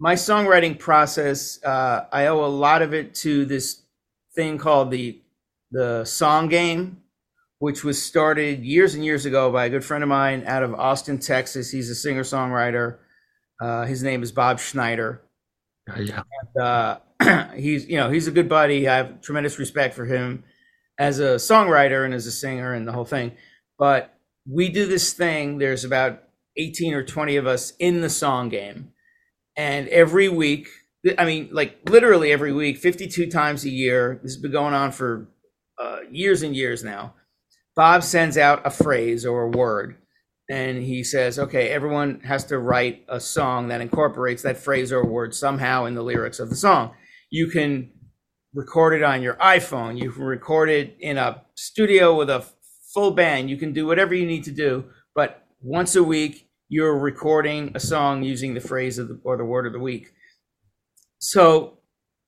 my 0.00 0.14
songwriting 0.14 0.78
process, 0.78 1.62
uh, 1.62 2.06
I 2.10 2.26
owe 2.26 2.42
a 2.44 2.48
lot 2.48 2.80
of 2.80 2.94
it 2.94 3.14
to 3.16 3.44
this 3.44 3.82
thing 4.34 4.58
called 4.58 4.90
the 4.90 5.20
the 5.72 6.04
song 6.04 6.48
game, 6.48 6.99
which 7.60 7.84
was 7.84 8.02
started 8.02 8.64
years 8.64 8.94
and 8.94 9.04
years 9.04 9.24
ago 9.24 9.52
by 9.52 9.66
a 9.66 9.70
good 9.70 9.84
friend 9.84 10.02
of 10.02 10.08
mine 10.08 10.42
out 10.46 10.62
of 10.62 10.74
Austin, 10.74 11.18
Texas. 11.18 11.70
He's 11.70 11.88
a 11.88 11.94
singer 11.94 12.24
songwriter. 12.24 12.98
Uh, 13.62 13.84
his 13.86 14.02
name 14.02 14.22
is 14.22 14.32
Bob 14.32 14.58
Schneider. 14.58 15.22
Uh, 15.88 16.00
yeah, 16.00 16.22
and, 16.42 16.62
uh, 16.62 16.98
he's 17.54 17.86
you 17.86 17.96
know 17.96 18.10
he's 18.10 18.26
a 18.26 18.32
good 18.32 18.48
buddy. 18.48 18.88
I 18.88 18.96
have 18.96 19.20
tremendous 19.20 19.58
respect 19.58 19.94
for 19.94 20.04
him 20.04 20.42
as 20.98 21.20
a 21.20 21.36
songwriter 21.36 22.04
and 22.04 22.12
as 22.12 22.26
a 22.26 22.32
singer 22.32 22.74
and 22.74 22.86
the 22.86 22.92
whole 22.92 23.04
thing. 23.04 23.32
But 23.78 24.12
we 24.46 24.68
do 24.68 24.86
this 24.86 25.12
thing. 25.12 25.58
There's 25.58 25.84
about 25.84 26.24
18 26.56 26.94
or 26.94 27.04
20 27.04 27.36
of 27.36 27.46
us 27.46 27.72
in 27.78 28.00
the 28.00 28.10
song 28.10 28.48
game 28.48 28.92
and 29.56 29.88
every 29.88 30.28
week 30.28 30.68
i 31.18 31.24
mean 31.24 31.48
like 31.52 31.78
literally 31.88 32.32
every 32.32 32.52
week 32.52 32.78
52 32.78 33.30
times 33.30 33.64
a 33.64 33.70
year 33.70 34.20
this 34.22 34.34
has 34.34 34.42
been 34.42 34.52
going 34.52 34.74
on 34.74 34.92
for 34.92 35.28
uh, 35.80 36.00
years 36.10 36.42
and 36.42 36.54
years 36.54 36.84
now 36.84 37.14
bob 37.76 38.02
sends 38.02 38.36
out 38.36 38.66
a 38.66 38.70
phrase 38.70 39.24
or 39.24 39.42
a 39.42 39.50
word 39.50 39.96
and 40.50 40.82
he 40.82 41.04
says 41.04 41.38
okay 41.38 41.68
everyone 41.68 42.20
has 42.20 42.44
to 42.44 42.58
write 42.58 43.04
a 43.08 43.20
song 43.20 43.68
that 43.68 43.80
incorporates 43.80 44.42
that 44.42 44.58
phrase 44.58 44.92
or 44.92 45.04
word 45.04 45.34
somehow 45.34 45.84
in 45.84 45.94
the 45.94 46.02
lyrics 46.02 46.40
of 46.40 46.50
the 46.50 46.56
song. 46.56 46.92
You 47.30 47.46
can 47.48 47.92
record 48.52 48.94
it 48.94 49.04
on 49.04 49.22
your 49.22 49.34
iphone. 49.34 49.96
You 49.96 50.10
can 50.10 50.24
record 50.24 50.68
it 50.68 50.96
in 50.98 51.16
a 51.16 51.42
studio 51.54 52.16
with 52.16 52.28
a 52.28 52.44
full 52.92 53.12
band. 53.12 53.48
You 53.48 53.56
can 53.56 53.72
do 53.72 53.86
whatever 53.86 54.14
you 54.14 54.26
need 54.26 54.42
to 54.44 54.50
do 54.50 54.84
but 55.14 55.46
once 55.60 55.94
a 55.96 56.02
week 56.02 56.48
you're 56.68 56.96
recording 56.96 57.72
a 57.74 57.80
song 57.80 58.22
using 58.22 58.54
the 58.54 58.60
phrase 58.60 58.98
of 58.98 59.08
the, 59.08 59.20
or 59.24 59.36
the 59.36 59.44
word 59.44 59.66
of 59.66 59.72
the 59.72 59.80
week. 59.80 60.12
So, 61.18 61.78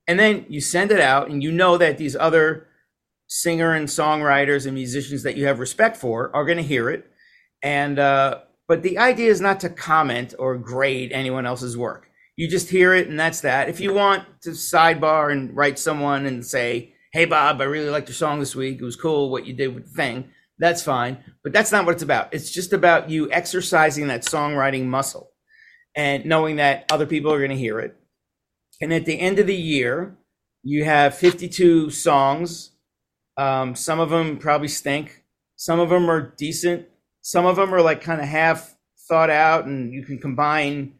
and 0.06 0.18
then 0.18 0.44
you 0.48 0.60
send 0.60 0.90
it 0.90 1.00
out, 1.00 1.30
and 1.30 1.42
you 1.42 1.52
know 1.52 1.78
that 1.78 1.96
these 1.96 2.16
other 2.16 2.66
singer 3.32 3.74
and 3.74 3.88
songwriters 3.88 4.66
and 4.66 4.74
musicians 4.74 5.22
that 5.22 5.36
you 5.36 5.46
have 5.46 5.58
respect 5.58 5.96
for 5.96 6.34
are 6.34 6.44
going 6.44 6.58
to 6.58 6.62
hear 6.62 6.90
it. 6.90 7.10
And, 7.62 7.98
uh, 7.98 8.40
but 8.68 8.82
the 8.82 8.98
idea 8.98 9.30
is 9.30 9.40
not 9.40 9.60
to 9.60 9.68
comment 9.68 10.34
or 10.38 10.56
grade 10.58 11.12
anyone 11.12 11.46
else's 11.46 11.76
work. 11.76 12.08
You 12.36 12.48
just 12.48 12.70
hear 12.70 12.94
it, 12.94 13.08
and 13.08 13.20
that's 13.20 13.42
that. 13.42 13.68
If 13.68 13.80
you 13.80 13.92
want 13.92 14.24
to 14.42 14.50
sidebar 14.50 15.30
and 15.30 15.54
write 15.54 15.78
someone 15.78 16.26
and 16.26 16.44
say, 16.44 16.94
Hey, 17.12 17.26
Bob, 17.26 17.60
I 17.60 17.64
really 17.64 17.90
liked 17.90 18.08
your 18.08 18.14
song 18.14 18.40
this 18.40 18.56
week. 18.56 18.80
It 18.80 18.84
was 18.84 18.96
cool 18.96 19.30
what 19.30 19.46
you 19.46 19.52
did 19.52 19.74
with 19.74 19.84
the 19.84 19.94
thing 19.94 20.30
that's 20.62 20.82
fine. 20.82 21.18
But 21.42 21.52
that's 21.52 21.72
not 21.72 21.84
what 21.84 21.94
it's 21.94 22.02
about. 22.02 22.32
It's 22.32 22.50
just 22.50 22.72
about 22.72 23.10
you 23.10 23.30
exercising 23.30 24.06
that 24.06 24.22
songwriting 24.22 24.84
muscle 24.84 25.30
and 25.94 26.24
knowing 26.24 26.56
that 26.56 26.84
other 26.90 27.06
people 27.06 27.32
are 27.32 27.38
going 27.38 27.50
to 27.50 27.56
hear 27.56 27.80
it. 27.80 27.96
And 28.80 28.92
at 28.92 29.04
the 29.04 29.18
end 29.18 29.38
of 29.38 29.46
the 29.46 29.56
year, 29.56 30.16
you 30.62 30.84
have 30.84 31.16
52 31.16 31.90
songs. 31.90 32.71
Um, 33.36 33.74
some 33.74 34.00
of 34.00 34.10
them 34.10 34.38
probably 34.38 34.68
stink. 34.68 35.24
Some 35.56 35.80
of 35.80 35.90
them 35.90 36.10
are 36.10 36.34
decent. 36.36 36.86
Some 37.22 37.46
of 37.46 37.56
them 37.56 37.74
are 37.74 37.82
like 37.82 38.02
kind 38.02 38.20
of 38.20 38.28
half 38.28 38.76
thought 39.08 39.30
out, 39.30 39.66
and 39.66 39.92
you 39.92 40.04
can 40.04 40.18
combine 40.18 40.94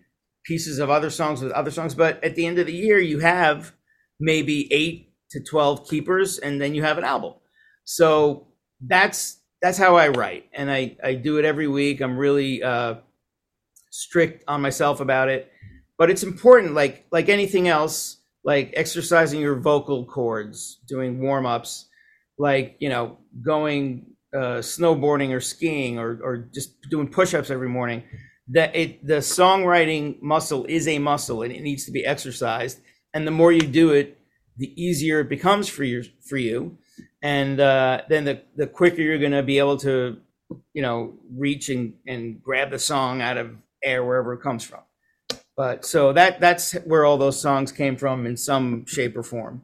pieces 0.45 0.78
of 0.78 0.91
other 0.91 1.11
songs 1.11 1.43
with 1.43 1.53
other 1.53 1.70
songs. 1.70 1.95
But 1.95 2.22
at 2.24 2.35
the 2.35 2.47
end 2.47 2.59
of 2.59 2.66
the 2.66 2.72
year, 2.72 2.99
you 2.99 3.20
have 3.20 3.72
maybe 4.20 4.72
eight 4.72 5.12
to 5.30 5.41
12 5.41 5.89
keepers, 5.89 6.39
and 6.39 6.61
then 6.61 6.74
you 6.74 6.83
have 6.83 6.99
an 6.99 7.05
album. 7.05 7.35
So 7.85 8.49
that's 8.80 9.39
that's 9.61 9.78
how 9.78 9.97
I 9.97 10.09
write, 10.09 10.49
and 10.53 10.70
I 10.70 10.97
I 11.03 11.14
do 11.14 11.39
it 11.39 11.45
every 11.45 11.68
week. 11.68 12.01
I'm 12.01 12.16
really 12.16 12.62
uh, 12.62 12.97
strict 13.91 14.45
on 14.49 14.61
myself 14.61 15.01
about 15.01 15.28
it, 15.28 15.51
but 15.99 16.11
it's 16.11 16.22
important. 16.22 16.74
Like 16.74 17.07
like 17.11 17.28
anything 17.28 17.68
else, 17.68 18.18
like 18.45 18.72
exercising 18.76 19.41
your 19.41 19.57
vocal 19.57 20.05
cords, 20.07 20.80
doing 20.89 21.20
warm 21.20 21.47
ups. 21.47 21.89
Like 22.39 22.76
you 22.80 22.89
know 22.89 23.18
going 23.45 24.07
uh, 24.35 24.61
snowboarding 24.61 25.30
or 25.35 25.41
skiing 25.41 25.99
or 25.99 26.18
or 26.22 26.49
just 26.55 26.80
doing 26.91 27.09
push-ups 27.09 27.51
every 27.51 27.68
morning 27.68 28.03
that 28.49 28.74
it 28.74 29.07
the 29.07 29.18
songwriting 29.18 30.20
muscle 30.20 30.64
is 30.66 30.89
a 30.89 30.99
muscle 30.99 31.43
and 31.43 31.53
it 31.53 31.62
needs 31.62 31.85
to 31.85 31.93
be 31.93 32.05
exercised. 32.05 32.80
And 33.14 33.26
the 33.26 33.30
more 33.30 33.53
you 33.53 33.61
do 33.61 33.91
it 33.91 34.18
the 34.57 34.72
easier 34.83 35.20
it 35.20 35.28
becomes 35.28 35.68
for 35.68 35.85
you 35.85 36.05
for 36.20 36.37
you. 36.37 36.76
And 37.22 37.61
uh, 37.61 38.03
then 38.09 38.24
the 38.24 38.43
the 38.57 38.66
quicker 38.66 39.03
you're 39.03 39.18
going 39.18 39.33
to 39.33 39.43
be 39.43 39.59
able 39.59 39.76
to 39.78 40.18
you 40.74 40.83
know 40.83 41.14
reach 41.37 41.68
and 41.68 41.95
and 42.07 42.43
grab 42.43 42.70
the 42.70 42.78
song 42.78 43.20
out 43.22 43.39
of 43.39 43.57
air 43.83 44.05
wherever 44.05 44.35
it 44.35 44.43
comes 44.43 44.64
from. 44.64 44.80
But 45.57 45.85
so 45.85 46.12
that 46.12 46.41
that's 46.41 46.72
where 46.85 47.05
all 47.05 47.18
those 47.18 47.41
songs 47.41 47.72
came 47.72 47.97
from 47.97 48.26
in 48.26 48.37
some 48.37 48.87
shape 48.87 49.16
or 49.16 49.22
form 49.22 49.62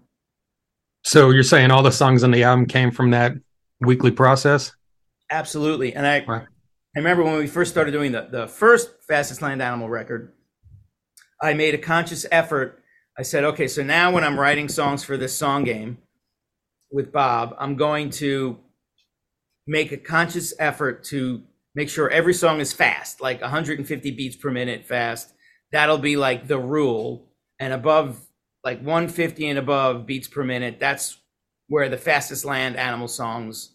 So 1.08 1.30
you're 1.30 1.42
saying 1.42 1.70
all 1.70 1.82
the 1.82 1.90
songs 1.90 2.22
on 2.22 2.32
the 2.32 2.44
album 2.44 2.66
came 2.66 2.90
from 2.90 3.12
that 3.12 3.32
weekly 3.80 4.10
process? 4.10 4.72
Absolutely. 5.30 5.94
And 5.94 6.06
I. 6.06 6.18
I 6.28 7.00
remember 7.00 7.22
when 7.22 7.38
we 7.38 7.46
first 7.46 7.70
started 7.70 7.92
doing 7.92 8.12
the, 8.12 8.28
the 8.30 8.46
first 8.46 8.90
fastest 9.08 9.40
land 9.40 9.62
animal 9.62 9.88
record, 9.88 10.34
I 11.40 11.54
made 11.54 11.74
a 11.74 11.78
conscious 11.78 12.26
effort. 12.30 12.82
I 13.18 13.22
said, 13.22 13.44
okay, 13.44 13.68
so 13.68 13.82
now 13.82 14.12
when 14.12 14.22
I'm 14.22 14.38
writing 14.38 14.68
songs 14.68 15.02
for 15.02 15.16
this 15.16 15.34
song 15.34 15.64
game 15.64 15.96
with 16.90 17.10
Bob, 17.10 17.56
I'm 17.58 17.76
going 17.76 18.10
to 18.10 18.58
make 19.66 19.92
a 19.92 19.96
conscious 19.96 20.52
effort 20.58 21.04
to 21.04 21.42
make 21.74 21.88
sure 21.88 22.10
every 22.10 22.34
song 22.34 22.60
is 22.60 22.74
fast, 22.74 23.22
like 23.22 23.40
150 23.40 24.10
beats 24.10 24.36
per 24.36 24.50
minute 24.50 24.84
fast. 24.84 25.32
That'll 25.72 25.96
be 25.96 26.16
like 26.16 26.48
the 26.48 26.58
rule. 26.58 27.30
And 27.58 27.72
above, 27.72 28.27
like 28.64 28.78
150 28.78 29.48
and 29.48 29.58
above 29.58 30.06
beats 30.06 30.28
per 30.28 30.44
minute, 30.44 30.78
that's 30.80 31.18
where 31.68 31.88
the 31.88 31.96
fastest 31.96 32.44
land 32.44 32.76
animal 32.76 33.08
songs 33.08 33.72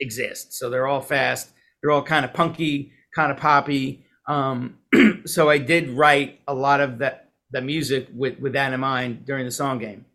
exist. 0.00 0.54
So 0.54 0.70
they're 0.70 0.86
all 0.86 1.00
fast. 1.00 1.50
They're 1.82 1.90
all 1.90 2.02
kind 2.02 2.24
of 2.24 2.32
punky, 2.32 2.92
kind 3.14 3.32
of 3.32 3.38
poppy. 3.38 4.04
Um, 4.28 4.78
so 5.26 5.50
I 5.50 5.58
did 5.58 5.90
write 5.90 6.40
a 6.46 6.54
lot 6.54 6.80
of 6.80 6.98
that 6.98 7.30
the 7.50 7.60
music 7.60 8.08
with 8.14 8.38
with 8.40 8.54
that 8.54 8.72
in 8.72 8.80
mind 8.80 9.26
during 9.26 9.44
the 9.44 9.50
song 9.50 9.78
game. 9.78 10.06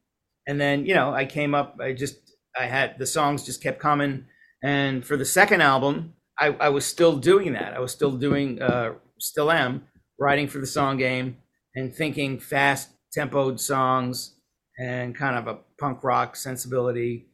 And 0.48 0.60
then 0.60 0.86
you 0.86 0.96
know 0.96 1.14
I 1.14 1.26
came 1.26 1.54
up. 1.54 1.78
I 1.82 1.94
just 1.94 2.18
I 2.58 2.66
had 2.66 2.98
the 2.98 3.06
songs 3.06 3.46
just 3.46 3.62
kept 3.62 3.80
coming. 3.80 4.26
And 4.64 5.06
for 5.06 5.18
the 5.18 5.26
second 5.26 5.62
album, 5.62 6.14
I, 6.40 6.48
I 6.60 6.70
was 6.70 6.86
still 6.86 7.18
doing 7.18 7.54
that. 7.54 7.74
I 7.74 7.80
was 7.80 7.92
still 7.92 8.12
doing, 8.12 8.62
uh, 8.62 8.94
still 9.20 9.52
am 9.52 9.88
writing 10.20 10.48
for 10.48 10.60
the 10.60 10.68
song 10.68 10.98
game 10.98 11.38
and 11.76 11.94
thinking 11.94 12.40
fast 12.40 12.90
tempoed 13.16 13.60
songs 13.60 14.36
and 14.80 15.16
kind 15.16 15.38
of 15.38 15.48
a 15.48 15.60
punk 15.80 16.04
rock 16.04 16.36
sensibility. 16.36 17.28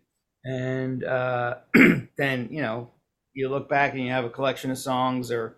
And 0.45 1.03
uh, 1.03 1.55
then, 2.17 2.49
you 2.51 2.61
know, 2.61 2.91
you 3.33 3.49
look 3.49 3.69
back 3.69 3.93
and 3.93 4.01
you 4.01 4.11
have 4.11 4.25
a 4.25 4.29
collection 4.29 4.71
of 4.71 4.77
songs 4.77 5.31
or, 5.31 5.57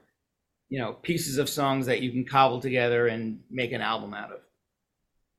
you 0.70 0.80
know, 0.80 0.93
pieces 0.93 1.38
of 1.38 1.49
songs 1.49 1.86
that 1.88 2.01
you 2.01 2.11
can 2.11 2.26
cobble 2.26 2.59
together 2.59 3.07
and 3.07 3.39
make 3.51 3.72
an 3.72 3.82
album 3.82 4.13
out 4.13 4.32
of. 4.32 4.39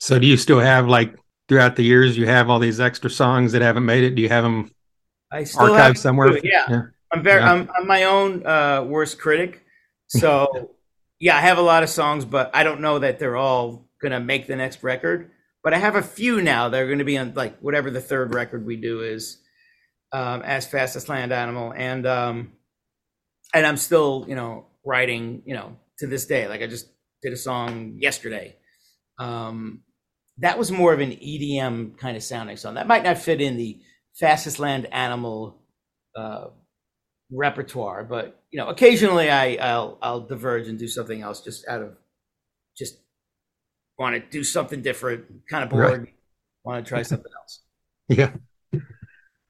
So 0.01 0.19
do 0.19 0.27
you 0.27 0.37
still 0.37 0.61
have 0.61 0.87
like 0.89 1.17
throughout 1.49 1.77
the 1.77 1.83
years 1.83 2.17
you 2.17 2.27
have 2.27 2.51
all 2.51 2.59
these 2.59 2.81
extra 2.81 3.11
songs 3.11 3.53
that 3.53 3.63
haven't 3.63 3.85
made 3.85 4.05
it? 4.05 4.15
Do 4.15 4.23
you 4.23 4.29
have 4.29 4.45
them 4.45 4.71
I 5.33 5.45
still 5.45 5.69
archived 5.69 5.79
have 5.79 5.99
somewhere? 5.99 6.39
Yeah. 6.45 6.83
I'm 7.13 7.23
very, 7.23 7.41
Yeah. 7.41 7.53
I'm, 7.53 7.71
I'm 7.77 7.87
my 7.87 8.05
own 8.05 8.45
uh, 8.47 8.85
worst 8.85 9.19
critic. 9.19 9.65
So, 10.09 10.71
yeah, 11.21 11.37
I 11.37 11.41
have 11.41 11.59
a 11.59 11.63
lot 11.63 11.83
of 11.83 11.89
songs, 11.89 12.25
but 12.25 12.51
I 12.55 12.63
don't 12.63 12.81
know 12.81 12.99
that 12.99 13.19
they're 13.19 13.37
all 13.37 13.86
gonna 14.03 14.21
make 14.21 14.47
the 14.47 14.57
next 14.57 14.83
record. 14.83 15.31
But 15.63 15.75
I 15.75 15.79
have 15.79 15.97
a 15.97 16.03
few 16.03 16.41
now 16.41 16.69
that 16.69 16.81
are 16.81 16.97
to 16.97 17.05
be 17.05 17.19
on 17.19 17.35
like 17.35 17.59
whatever 17.59 17.91
the 17.91 18.01
third 18.01 18.35
record 18.35 18.65
we 18.65 18.77
do 18.77 19.01
is, 19.01 19.39
um, 20.13 20.43
as 20.43 20.67
fastest 20.67 21.09
land 21.09 21.33
animal, 21.33 21.73
and 21.77 22.07
um, 22.07 22.53
and 23.53 23.67
I'm 23.67 23.77
still 23.77 24.25
you 24.29 24.35
know 24.35 24.67
writing 24.85 25.43
you 25.45 25.55
know 25.55 25.77
to 25.99 26.07
this 26.07 26.27
day. 26.27 26.49
Like 26.49 26.63
I 26.63 26.67
just 26.67 26.89
did 27.23 27.33
a 27.33 27.37
song 27.37 27.97
yesterday. 27.99 28.57
Um, 29.19 29.83
that 30.39 30.59
was 30.59 30.71
more 30.71 30.93
of 30.93 31.01
an 31.01 31.11
EDM 31.13 31.99
kind 31.99 32.17
of 32.17 32.23
sounding 32.23 32.57
song. 32.57 32.75
That 32.75 32.87
might 32.87 33.03
not 33.03 33.19
fit 33.19 33.41
in 33.41 33.57
the 33.57 33.81
fastest 34.15 34.59
land 34.59 34.87
animal 34.93 35.63
uh, 36.15 36.49
repertoire, 37.33 38.05
but 38.05 38.43
you 38.51 38.59
know, 38.59 38.69
occasionally 38.69 39.31
I 39.31 39.57
I'll 39.57 39.99
I'll 40.01 40.21
diverge 40.21 40.69
and 40.69 40.79
do 40.79 40.89
something 40.89 41.23
else 41.23 41.41
just 41.41 41.67
out 41.69 41.83
of 41.83 41.97
want 43.99 44.15
to 44.15 44.21
do 44.31 44.45
something 44.45 44.83
different, 44.83 45.25
kind 45.49 45.65
of 45.65 45.71
bored, 45.71 46.01
Right. 46.01 46.15
want 46.65 46.85
to 46.85 46.89
try 46.89 47.03
something 47.03 47.33
else. 47.41 47.61
Yeah. 48.09 48.33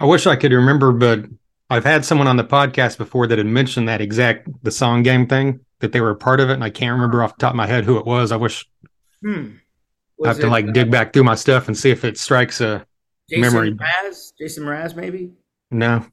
I 0.01 0.05
wish 0.05 0.27
I 0.27 0.37
could 0.37 0.53
remember, 0.53 0.93
but 0.93 1.25
I've 1.71 1.85
had 1.85 2.05
someone 2.05 2.27
on 2.29 2.37
the 2.37 2.45
podcast 2.45 2.97
before 2.99 3.27
that 3.27 3.39
had 3.39 3.47
mentioned 3.47 3.89
that 3.89 4.01
exact 4.01 4.49
the 4.63 4.71
song 4.71 5.03
game 5.03 5.27
thing 5.27 5.61
that 5.81 5.93
they 5.93 6.01
were 6.01 6.11
a 6.11 6.17
part 6.17 6.41
of 6.41 6.49
it, 6.51 6.55
and 6.55 6.65
I 6.65 6.71
can't 6.71 6.93
remember 6.95 7.23
off 7.23 7.37
the 7.37 7.41
top 7.43 7.53
of 7.53 7.57
my 7.57 7.67
head 7.67 7.85
who 7.85 7.99
it 7.99 8.07
was. 8.07 8.33
I 8.33 8.37
wish 8.37 8.69
Hmm. 9.23 9.57
I 10.25 10.29
have 10.29 10.37
Was 10.37 10.39
to 10.39 10.47
like 10.49 10.69
uh, 10.69 10.73
dig 10.73 10.91
back 10.91 11.13
through 11.13 11.25
my 11.25 11.35
stuff 11.35 11.67
and 11.69 11.77
see 11.77 11.91
if 11.91 12.05
it 12.05 12.17
strikes 12.19 12.61
a 12.61 12.87
Jason 13.29 13.41
memory. 13.43 13.73
Mraz? 13.75 14.33
Jason 14.39 14.65
Mraz, 14.65 14.95
maybe? 14.97 15.33
no. 15.71 16.07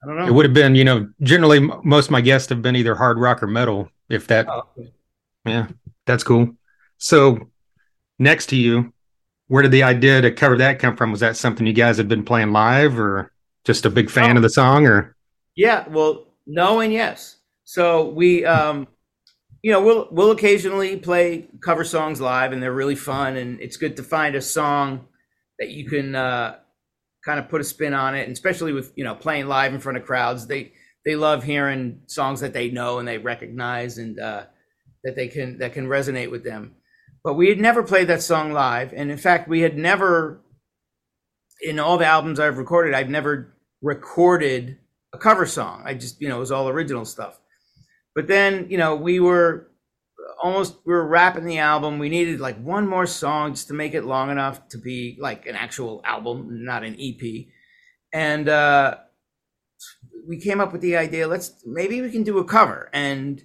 I 0.00 0.06
don't 0.06 0.16
know. 0.16 0.26
It 0.28 0.32
would 0.32 0.44
have 0.46 0.54
been, 0.54 0.76
you 0.76 0.84
know, 0.84 1.08
generally 1.22 1.56
m- 1.58 1.72
most 1.82 2.04
of 2.06 2.10
my 2.12 2.20
guests 2.20 2.48
have 2.50 2.62
been 2.62 2.76
either 2.76 2.94
hard 2.94 3.18
rock 3.18 3.42
or 3.42 3.48
metal. 3.48 3.90
If 4.08 4.28
that, 4.28 4.46
Oh, 4.48 4.62
okay. 4.78 4.92
yeah, 5.44 5.66
that's 6.06 6.22
cool. 6.22 6.54
So 6.98 7.50
next 8.18 8.46
to 8.46 8.56
you, 8.56 8.92
where 9.48 9.62
did 9.62 9.72
the 9.72 9.82
idea 9.84 10.20
to 10.20 10.30
cover 10.30 10.56
that 10.58 10.78
come 10.78 10.96
from? 10.96 11.10
Was 11.10 11.20
that 11.20 11.36
something 11.36 11.66
you 11.66 11.72
guys 11.72 11.96
had 11.96 12.08
been 12.08 12.24
playing 12.24 12.52
live, 12.52 12.98
or 12.98 13.32
just 13.64 13.86
a 13.86 13.90
big 13.90 14.10
fan 14.10 14.34
Oh. 14.34 14.38
of 14.38 14.42
the 14.42 14.50
song, 14.50 14.86
or 14.86 15.16
Yeah, 15.56 15.88
well, 15.88 16.26
no 16.46 16.80
and 16.80 16.92
yes. 16.92 17.36
So 17.64 18.08
we, 18.10 18.44
um, 18.44 18.86
you 19.62 19.72
know, 19.72 19.82
we'll 19.82 20.08
we'll 20.10 20.30
occasionally 20.32 20.96
play 20.98 21.48
cover 21.62 21.84
songs 21.84 22.20
live, 22.20 22.52
and 22.52 22.62
they're 22.62 22.72
really 22.72 22.94
fun, 22.96 23.36
and 23.36 23.60
it's 23.60 23.76
good 23.76 23.96
to 23.96 24.02
find 24.02 24.34
a 24.36 24.40
song 24.40 25.06
that 25.58 25.70
you 25.70 25.88
can 25.88 26.14
uh, 26.14 26.56
kind 27.24 27.40
of 27.40 27.48
put 27.48 27.60
a 27.60 27.64
spin 27.64 27.94
on 27.94 28.14
it, 28.14 28.22
and 28.24 28.32
especially 28.32 28.72
with 28.72 28.92
you 28.96 29.04
know 29.04 29.14
playing 29.14 29.48
live 29.48 29.74
in 29.74 29.80
front 29.80 29.98
of 29.98 30.04
crowds, 30.04 30.46
they 30.46 30.72
they 31.04 31.16
love 31.16 31.44
hearing 31.44 32.02
songs 32.06 32.40
that 32.40 32.52
they 32.52 32.70
know 32.70 32.98
and 32.98 33.08
they 33.08 33.18
recognize, 33.18 33.98
and 33.98 34.20
uh, 34.20 34.44
that 35.04 35.16
they 35.16 35.28
can 35.28 35.58
that 35.58 35.72
can 35.74 35.86
resonate 35.88 36.30
with 36.30 36.44
them. 36.44 36.74
But 37.24 37.34
we 37.34 37.48
had 37.48 37.58
never 37.58 37.82
played 37.82 38.08
that 38.08 38.22
song 38.22 38.52
live, 38.52 38.92
and 38.92 39.10
in 39.10 39.18
fact, 39.18 39.48
we 39.48 39.60
had 39.60 39.76
never, 39.76 40.40
in 41.60 41.78
all 41.78 41.98
the 41.98 42.06
albums 42.06 42.40
I've 42.40 42.58
recorded, 42.58 42.94
I've 42.94 43.10
never 43.10 43.54
recorded 43.82 44.78
a 45.12 45.18
cover 45.18 45.46
song. 45.46 45.82
I 45.84 45.94
just, 45.94 46.20
you 46.20 46.28
know, 46.28 46.36
it 46.36 46.40
was 46.40 46.52
all 46.52 46.68
original 46.68 47.04
stuff. 47.04 47.40
But 48.14 48.28
then, 48.28 48.66
you 48.70 48.78
know, 48.78 48.94
we 48.96 49.20
were 49.20 49.68
almost 50.42 50.76
we 50.84 50.92
were 50.92 51.06
wrapping 51.06 51.44
the 51.44 51.58
album. 51.58 51.98
We 51.98 52.08
needed 52.08 52.40
like 52.40 52.60
one 52.60 52.86
more 52.86 53.06
song 53.06 53.54
just 53.54 53.68
to 53.68 53.74
make 53.74 53.94
it 53.94 54.04
long 54.04 54.30
enough 54.30 54.68
to 54.70 54.78
be 54.78 55.16
like 55.20 55.46
an 55.46 55.56
actual 55.56 56.00
album, 56.04 56.64
not 56.64 56.84
an 56.84 56.96
EP. 57.00 57.46
And 58.12 58.48
uh 58.48 58.96
we 60.26 60.38
came 60.38 60.60
up 60.60 60.72
with 60.72 60.82
the 60.82 60.96
idea, 60.96 61.26
let's 61.26 61.62
maybe 61.66 62.02
we 62.02 62.10
can 62.10 62.22
do 62.22 62.38
a 62.38 62.44
cover. 62.44 62.90
And 62.92 63.42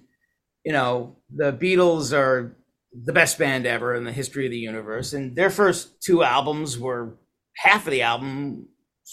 you 0.64 0.72
know, 0.72 1.16
the 1.34 1.52
Beatles 1.52 2.16
are 2.16 2.56
the 3.02 3.12
best 3.12 3.38
band 3.38 3.66
ever 3.66 3.94
in 3.94 4.04
the 4.04 4.12
history 4.12 4.46
of 4.46 4.52
the 4.52 4.58
universe, 4.58 5.12
and 5.12 5.34
their 5.36 5.50
first 5.50 6.00
two 6.02 6.22
albums 6.22 6.78
were 6.78 7.16
half 7.56 7.86
of 7.86 7.90
the 7.90 8.02
album 8.02 8.68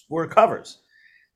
were 0.10 0.28
covers. 0.28 0.78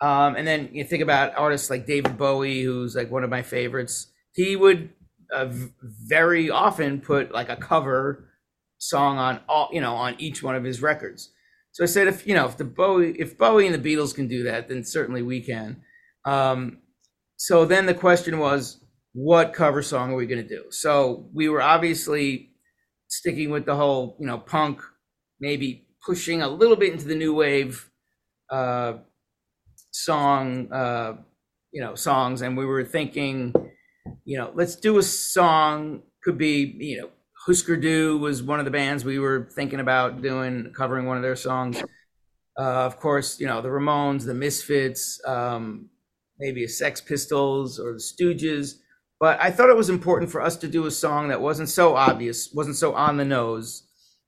Um, 0.01 0.35
and 0.35 0.45
then 0.45 0.69
you 0.73 0.83
think 0.83 1.01
about 1.01 1.37
artists 1.37 1.69
like 1.69 1.87
David 1.87 2.17
Bowie, 2.17 2.63
who's 2.63 2.95
like 2.95 3.09
one 3.09 3.23
of 3.23 3.29
my 3.29 3.41
favorites. 3.41 4.11
He 4.33 4.55
would 4.55 4.89
uh, 5.33 5.47
very 5.81 6.49
often 6.49 7.01
put 7.01 7.31
like 7.33 7.49
a 7.49 7.55
cover 7.55 8.29
song 8.77 9.17
on 9.17 9.39
all, 9.47 9.69
you 9.71 9.81
know, 9.81 9.95
on 9.95 10.15
each 10.19 10.43
one 10.43 10.55
of 10.55 10.63
his 10.63 10.81
records. 10.81 11.31
So 11.71 11.83
I 11.83 11.87
said, 11.87 12.07
if 12.07 12.27
you 12.27 12.35
know, 12.35 12.45
if 12.45 12.57
the 12.57 12.65
Bowie, 12.65 13.15
if 13.17 13.37
Bowie 13.37 13.67
and 13.67 13.75
the 13.75 13.95
Beatles 13.95 14.13
can 14.13 14.27
do 14.27 14.43
that, 14.43 14.69
then 14.69 14.83
certainly 14.83 15.21
we 15.21 15.41
can. 15.41 15.81
Um, 16.25 16.79
so 17.37 17.65
then 17.65 17.85
the 17.85 17.93
question 17.93 18.39
was, 18.39 18.84
what 19.15 19.53
cover 19.53 19.81
song 19.81 20.11
are 20.11 20.15
we 20.15 20.25
going 20.25 20.45
to 20.45 20.47
do? 20.47 20.65
So 20.71 21.29
we 21.33 21.47
were 21.47 21.61
obviously 21.61 22.49
sticking 23.07 23.49
with 23.49 23.65
the 23.65 23.75
whole, 23.75 24.17
you 24.19 24.27
know, 24.27 24.37
punk, 24.37 24.81
maybe 25.39 25.87
pushing 26.05 26.41
a 26.41 26.49
little 26.49 26.75
bit 26.75 26.91
into 26.91 27.05
the 27.05 27.15
new 27.15 27.33
wave 27.33 27.89
uh, 28.49 28.95
song, 29.91 30.69
uh, 30.69 31.13
you 31.71 31.81
know, 31.81 31.95
songs, 31.95 32.41
and 32.41 32.57
we 32.57 32.65
were 32.65 32.83
thinking, 32.83 33.53
you 34.25 34.37
know, 34.37 34.51
let's 34.53 34.75
do 34.75 34.97
a 34.97 35.03
song. 35.03 36.01
Could 36.21 36.37
be, 36.37 36.75
you 36.77 36.97
know, 36.97 37.09
Husker 37.47 37.77
Du 37.77 38.17
was 38.17 38.43
one 38.43 38.59
of 38.59 38.65
the 38.65 38.71
bands 38.71 39.05
we 39.05 39.17
were 39.17 39.47
thinking 39.55 39.79
about 39.79 40.21
doing, 40.21 40.73
covering 40.75 41.05
one 41.05 41.15
of 41.15 41.23
their 41.23 41.37
songs. 41.37 41.81
Uh, 42.59 42.85
of 42.85 42.99
course, 42.99 43.39
you 43.39 43.47
know, 43.47 43.61
the 43.61 43.69
Ramones, 43.69 44.25
the 44.25 44.33
Misfits, 44.33 45.21
um, 45.25 45.89
maybe 46.37 46.65
a 46.65 46.67
Sex 46.67 46.99
Pistols 46.99 47.79
or 47.79 47.93
the 47.93 47.99
Stooges. 47.99 48.79
But 49.19 49.39
I 49.41 49.51
thought 49.51 49.69
it 49.69 49.77
was 49.77 49.89
important 49.89 50.31
for 50.31 50.41
us 50.41 50.57
to 50.57 50.67
do 50.67 50.85
a 50.85 50.91
song 50.91 51.29
that 51.29 51.41
wasn't 51.41 51.69
so 51.69 51.95
obvious, 51.95 52.51
wasn't 52.53 52.75
so 52.75 52.93
on 52.93 53.17
the 53.17 53.25
nose. 53.25 53.83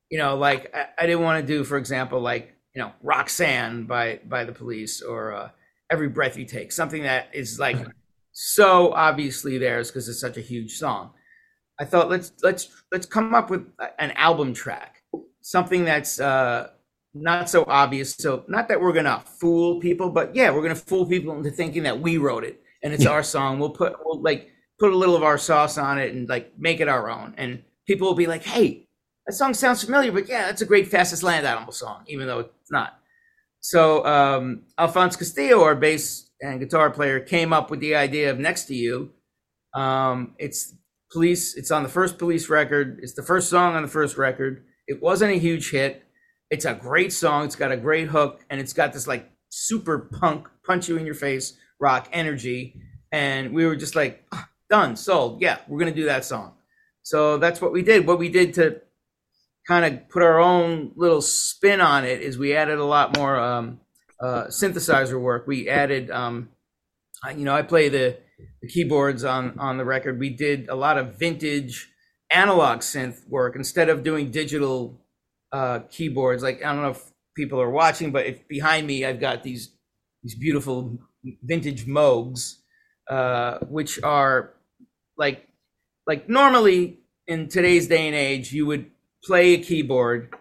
You 0.10 0.18
know, 0.18 0.38
like 0.38 0.74
I, 0.74 0.88
I 0.98 1.06
didn't 1.06 1.24
want 1.24 1.46
to 1.46 1.54
do, 1.54 1.64
for 1.64 1.78
example, 1.78 2.22
like 2.22 2.56
you 2.74 2.82
know, 2.82 2.92
Roxanne 3.02 3.86
by 3.86 4.20
by 4.26 4.46
the 4.46 4.54
police 4.54 5.02
or 5.02 5.34
uh, 5.34 5.50
Every 5.92 6.08
Breath 6.08 6.38
You 6.38 6.46
Take, 6.46 6.72
something 6.72 7.04
that 7.04 7.30
is 7.34 7.60
like 7.60 7.78
so 8.32 8.94
obviously 8.94 9.58
theirs 9.58 9.90
because 9.90 10.08
it's 10.08 10.22
such 10.22 10.38
a 10.38 10.42
huge 10.42 10.78
song. 10.78 11.12
I 11.80 11.86
thought 11.86 12.10
let's 12.10 12.32
let's 12.44 12.70
let's 12.92 13.06
come 13.06 13.36
up 13.36 13.50
with 13.50 13.68
an 14.00 14.12
album 14.12 14.54
track, 14.54 15.04
something 15.42 15.84
that's 15.86 16.20
uh, 16.20 16.70
not 17.14 17.50
so 17.50 17.66
obvious. 17.68 18.16
So 18.16 18.46
not 18.48 18.68
that 18.70 18.80
we're 18.80 18.94
gonna 18.94 19.24
fool 19.40 19.80
people, 19.80 20.10
but 20.10 20.36
yeah, 20.36 20.52
we're 20.52 20.62
gonna 20.62 20.76
fool 20.76 21.06
people 21.06 21.36
into 21.36 21.52
thinking 21.52 21.84
that 21.84 22.00
we 22.00 22.18
wrote 22.18 22.44
it 22.44 22.62
and 22.84 22.94
it's 22.94 23.04
yeah. 23.04 23.12
our 23.12 23.24
song. 23.24 23.60
We'll 23.60 23.72
put 23.72 23.96
we'll 24.04 24.22
like 24.22 24.52
put 24.80 24.94
a 24.94 24.96
little 24.96 25.16
of 25.16 25.24
our 25.24 25.38
sauce 25.38 25.78
on 25.78 25.98
it 26.00 26.14
and 26.14 26.30
like 26.30 26.54
make 26.58 26.80
it 26.80 26.88
our 26.88 27.10
own. 27.10 27.34
And 27.38 27.64
people 27.88 28.08
will 28.08 28.16
be 28.16 28.28
like, 28.28 28.44
hey, 28.44 28.88
that 29.26 29.34
song 29.34 29.54
sounds 29.54 29.84
familiar, 29.84 30.12
but 30.12 30.30
yeah, 30.30 30.46
that's 30.46 30.62
a 30.62 30.66
great 30.66 30.88
Fastest 30.88 31.24
Land 31.24 31.46
Animal 31.46 31.74
song, 31.74 32.04
even 32.08 32.28
though 32.28 32.40
it's 32.40 32.72
not. 32.72 33.00
So 33.60 34.06
um, 34.06 34.64
Alphonse 34.78 35.16
Castillo, 35.16 35.64
our 35.64 35.76
bass 35.76 36.30
and 36.42 36.60
guitar 36.60 36.90
player, 36.90 37.20
came 37.20 37.52
up 37.52 37.70
with 37.70 37.80
the 37.80 37.96
idea 37.96 38.32
of 38.32 38.40
Next 38.40 38.66
to 38.66 38.76
You. 38.76 39.12
Um, 39.74 40.36
it's 40.38 40.76
police. 41.12 41.56
It's 41.58 41.72
on 41.72 41.84
the 41.84 41.90
first 41.90 42.18
police 42.18 42.50
record. 42.50 43.00
It's 43.02 43.16
the 43.16 43.24
first 43.24 43.50
song 43.50 43.76
on 43.76 43.82
the 43.82 43.88
first 43.90 44.18
record. 44.18 44.64
It 44.88 45.02
wasn't 45.02 45.34
a 45.34 45.40
huge 45.40 45.72
hit. 45.72 46.04
It's 46.50 46.66
a 46.66 46.74
great 46.74 47.12
song. 47.12 47.46
It's 47.46 47.56
got 47.56 47.72
a 47.72 47.78
great 47.78 48.08
hook, 48.08 48.46
and 48.50 48.62
it's 48.62 48.74
got 48.74 48.94
this 48.94 49.08
like 49.08 49.30
super 49.50 50.00
punk, 50.20 50.48
punch 50.66 50.88
you 50.88 50.98
in 50.98 51.06
your 51.06 51.16
face 51.16 51.58
rock 51.80 52.08
energy. 52.14 52.82
And 53.12 53.54
we 53.54 53.66
were 53.66 53.76
just 53.76 53.96
like, 53.96 54.26
ah, 54.32 54.48
done, 54.70 54.96
sold. 54.96 55.42
Yeah, 55.42 55.60
we're 55.68 55.80
gonna 55.80 55.92
do 55.92 56.06
that 56.06 56.26
song. 56.26 56.54
So 57.04 57.38
that's 57.38 57.62
what 57.62 57.72
we 57.72 57.84
did. 57.84 58.06
What 58.06 58.20
we 58.20 58.30
did 58.30 58.54
to 58.56 58.82
kind 59.68 59.86
of 59.86 60.10
put 60.10 60.24
our 60.24 60.40
own 60.40 60.92
little 60.96 61.22
spin 61.22 61.82
on 61.82 62.06
it 62.06 62.22
is 62.22 62.38
we 62.38 62.56
added 62.56 62.78
a 62.80 62.86
lot 62.86 63.16
more 63.18 63.38
um, 63.38 63.80
uh, 64.22 64.46
synthesizer 64.46 65.20
work. 65.20 65.46
We 65.48 65.70
added, 65.70 66.10
um, 66.10 66.50
you 67.30 67.44
know, 67.46 67.56
I 67.56 67.62
play 67.62 67.90
the, 67.90 68.18
the 68.62 68.68
keyboards 68.68 69.24
on 69.24 69.58
on 69.60 69.78
the 69.78 69.86
record. 69.86 70.20
We 70.20 70.30
did 70.30 70.70
a 70.70 70.76
lot 70.76 70.98
of 70.98 71.18
vintage 71.20 71.90
analog 72.30 72.80
synth 72.80 73.28
work 73.28 73.56
instead 73.56 73.90
of 73.90 74.04
doing 74.04 74.32
digital 74.32 75.02
uh, 75.52 75.80
keyboards. 75.90 76.44
Like 76.44 76.64
I 76.64 76.74
don't 76.74 76.82
know 76.82 76.90
if 76.90 77.12
people 77.36 77.62
are 77.62 77.70
watching, 77.70 78.12
but 78.12 78.26
if 78.26 78.48
behind 78.48 78.88
me 78.88 79.06
I've 79.06 79.20
got 79.20 79.44
these 79.44 79.72
these 80.24 80.36
beautiful 80.36 80.98
vintage 81.44 81.86
Moogs, 81.86 82.56
uh, 83.10 83.60
which 83.60 84.02
are 84.04 84.54
like 85.18 85.48
like 86.06 86.30
normally 86.30 87.00
in 87.28 87.50
today's 87.50 87.88
day 87.88 88.08
and 88.08 88.16
age, 88.16 88.54
you 88.54 88.66
would 88.66 88.90
play 89.24 89.54
a 89.54 89.58
keyboard 89.58 90.34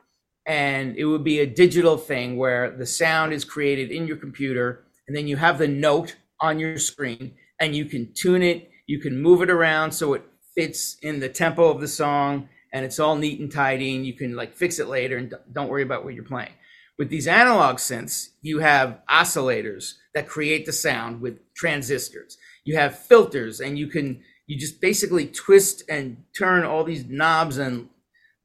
and 0.47 0.97
it 0.97 1.05
would 1.05 1.25
be 1.25 1.41
a 1.41 1.47
digital 1.47 1.97
thing 1.97 2.37
where 2.37 2.71
the 2.71 2.87
sound 2.87 3.33
is 3.33 3.45
created 3.45 3.91
in 3.91 4.07
your 4.07 4.17
computer 4.17 4.85
and 5.09 5.17
then 5.17 5.27
you 5.27 5.37
have 5.37 5.59
the 5.59 5.67
note 5.67 6.17
on 6.41 6.59
your 6.59 6.79
screen 6.79 7.35
and 7.61 7.75
you 7.75 7.85
can 7.85 8.13
tune 8.15 8.43
it, 8.43 8.71
you 8.87 9.01
can 9.01 9.21
move 9.21 9.43
it 9.43 9.51
around 9.51 9.91
so 9.91 10.15
it 10.15 10.23
fits 10.55 10.97
in 11.03 11.19
the 11.19 11.29
tempo 11.29 11.69
of 11.69 11.81
the 11.81 11.89
song 11.89 12.49
and 12.73 12.85
it's 12.85 13.01
all 13.01 13.17
neat 13.17 13.41
and 13.41 13.51
tidy 13.51 13.97
and 13.97 14.07
you 14.07 14.13
can 14.13 14.37
like 14.37 14.55
fix 14.55 14.79
it 14.79 14.89
later 14.89 15.17
and 15.17 15.35
don't 15.53 15.69
worry 15.69 15.83
about 15.83 16.05
what 16.05 16.15
you're 16.15 16.25
playing. 16.25 16.53
With 16.99 17.11
these 17.11 17.27
analog 17.27 17.77
synths, 17.77 18.31
you 18.41 18.61
have 18.61 19.01
oscillators 19.11 19.95
that 20.15 20.29
create 20.29 20.65
the 20.65 20.73
sound 20.73 21.21
with 21.21 21.41
transistors. 21.55 22.39
You 22.65 22.77
have 22.77 22.99
filters 22.99 23.61
and 23.61 23.79
you 23.79 23.89
can 23.89 24.23
you 24.47 24.59
just 24.59 24.81
basically 24.81 25.27
twist 25.27 25.83
and 25.89 26.25
turn 26.37 26.65
all 26.65 26.85
these 26.85 27.05
knobs 27.07 27.59
and 27.59 27.89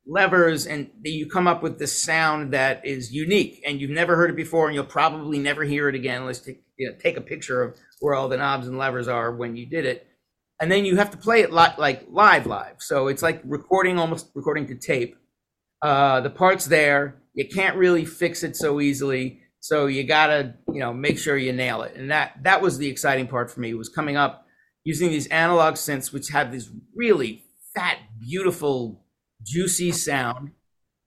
levers 0.08 0.66
and 0.66 0.90
you 1.04 1.30
come 1.30 1.48
up 1.48 1.62
with 1.62 1.78
this 1.78 2.02
sound 2.02 2.54
that 2.54 2.84
is 2.86 3.14
unique 3.14 3.62
and 3.66 3.80
you've 3.80 3.92
never 3.92 4.16
heard 4.16 4.32
it 4.32 4.36
before 4.36 4.68
and 4.68 4.76
you'll 4.76 4.84
probably 4.84 5.38
never 5.38 5.64
hear 5.64 5.88
it 5.88 5.96
again 5.96 6.22
unless 6.22 6.46
you 6.48 6.90
know, 6.90 6.96
take 7.00 7.18
a 7.18 7.22
picture 7.22 7.62
of 7.62 7.78
where 8.00 8.16
all 8.16 8.28
the 8.28 8.38
knobs 8.38 8.68
and 8.68 8.78
levers 8.78 9.08
are 9.08 9.36
when 9.36 9.56
you 9.56 9.66
did 9.66 9.86
it. 9.86 10.08
And 10.60 10.72
then 10.72 10.86
you 10.86 10.98
have 10.98 11.12
to 11.12 11.18
play 11.18 11.42
it 11.42 11.52
li- 11.52 11.76
like 11.78 12.06
live 12.10 12.46
live. 12.46 12.76
So 12.80 13.08
it's 13.08 13.22
like 13.22 13.42
recording 13.46 13.98
almost 14.00 14.30
recording 14.34 14.68
to 14.68 14.76
tape. 14.76 15.18
Uh, 15.82 16.22
the 16.22 16.30
parts 16.30 16.66
there. 16.66 17.18
You 17.34 17.48
can't 17.48 17.78
really 17.78 18.06
fix 18.06 18.44
it 18.44 18.56
so 18.56 18.82
easily. 18.82 19.40
So 19.60 19.88
you 19.88 20.04
gotta 20.04 20.56
you 20.72 20.80
know 20.80 20.94
make 20.94 21.18
sure 21.18 21.38
you 21.38 21.54
nail 21.54 21.82
it. 21.82 21.96
And 21.96 22.12
that 22.12 22.44
that 22.44 22.62
was 22.62 22.78
the 22.78 22.88
exciting 22.88 23.28
part 23.28 23.50
for 23.50 23.60
me 23.60 23.74
was 23.74 23.90
coming 23.90 24.18
up 24.18 24.41
using 24.84 25.10
these 25.10 25.28
analog 25.28 25.76
synths 25.76 26.12
which 26.12 26.30
have 26.30 26.52
this 26.52 26.70
really 26.96 27.44
fat 27.76 27.98
beautiful 28.20 29.04
juicy 29.44 29.92
sound 29.92 30.52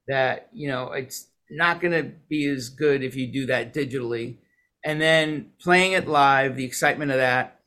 that 0.08 0.48
you 0.52 0.68
know 0.68 0.92
it's 0.92 1.28
not 1.50 1.80
going 1.80 1.92
to 1.92 2.10
be 2.28 2.46
as 2.46 2.68
good 2.68 3.02
if 3.02 3.16
you 3.16 3.30
do 3.30 3.46
that 3.46 3.74
digitally. 3.74 4.36
And 4.84 5.00
then 5.00 5.50
playing 5.60 5.92
it 5.92 6.08
live 6.08 6.56
the 6.56 6.64
excitement 6.64 7.10
of 7.10 7.18
that 7.18 7.60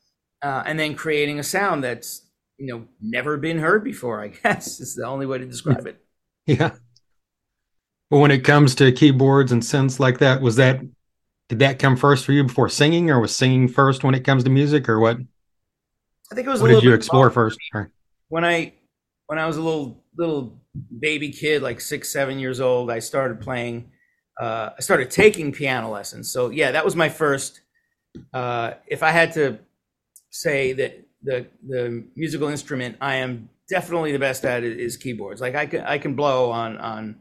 uh, 0.44 0.64
and 0.66 0.80
then 0.80 0.96
creating 0.96 1.40
a 1.40 1.44
sound 1.44 1.84
that's 1.84 2.24
you 2.58 2.68
know 2.68 2.86
never 3.02 3.38
been 3.38 3.60
heard 3.60 3.84
before 3.84 4.20
i 4.24 4.28
guess 4.44 4.80
is 4.80 4.96
the 4.96 5.06
only 5.06 5.26
way 5.26 5.38
to 5.38 5.46
describe 5.46 5.86
it. 5.88 6.02
Yeah. 6.46 6.76
Well 8.10 8.22
when 8.22 8.32
it 8.32 8.46
comes 8.46 8.74
to 8.76 8.94
keyboards 8.94 9.52
and 9.52 9.62
synths 9.62 10.00
like 10.00 10.20
that 10.20 10.42
was 10.42 10.56
that 10.56 10.80
did 11.50 11.60
that 11.60 11.78
come 11.78 11.98
first 11.98 12.24
for 12.24 12.32
you 12.32 12.44
before 12.44 12.70
singing 12.70 13.10
or 13.10 13.20
was 13.20 13.36
singing 13.36 13.68
first 13.68 14.02
when 14.06 14.16
it 14.16 14.24
comes 14.24 14.46
to 14.46 14.50
music 14.50 14.88
or 14.88 14.98
what 14.98 15.18
i 16.32 16.36
think 16.36 16.48
it 16.48 16.50
was 16.50 16.62
what 16.62 16.70
did 16.70 16.84
you 16.84 16.94
explore 16.94 17.30
first 17.30 17.58
when 18.30 18.44
i 18.46 18.74
when 19.28 19.40
i 19.40 19.46
was 19.46 19.58
a 19.58 19.62
little 19.62 20.04
little 20.18 20.60
baby 21.00 21.30
kid, 21.30 21.62
like 21.62 21.82
six, 21.82 22.12
seven 22.12 22.40
years 22.40 22.60
old, 22.60 22.92
I 22.92 23.00
started 23.00 23.40
playing. 23.40 23.92
Uh, 24.40 24.72
I 24.78 24.82
started 24.82 25.10
taking 25.10 25.52
piano 25.52 25.90
lessons. 25.90 26.32
So 26.32 26.50
yeah, 26.50 26.72
that 26.72 26.86
was 26.86 26.96
my 26.96 27.10
first. 27.10 27.62
Uh, 28.34 28.74
if 28.88 29.04
I 29.04 29.12
had 29.12 29.34
to 29.34 29.60
say 30.32 30.74
that 30.74 31.04
the 31.24 31.48
the 31.68 32.04
musical 32.16 32.48
instrument 32.48 32.96
I 33.02 33.16
am 33.16 33.50
definitely 33.70 34.12
the 34.12 34.20
best 34.20 34.46
at 34.46 34.64
is 34.64 34.98
keyboards. 34.98 35.42
Like 35.42 35.56
I 35.56 35.66
can 35.66 35.82
I 35.82 35.98
can 35.98 36.16
blow 36.16 36.52
on 36.52 36.78
on 36.78 37.16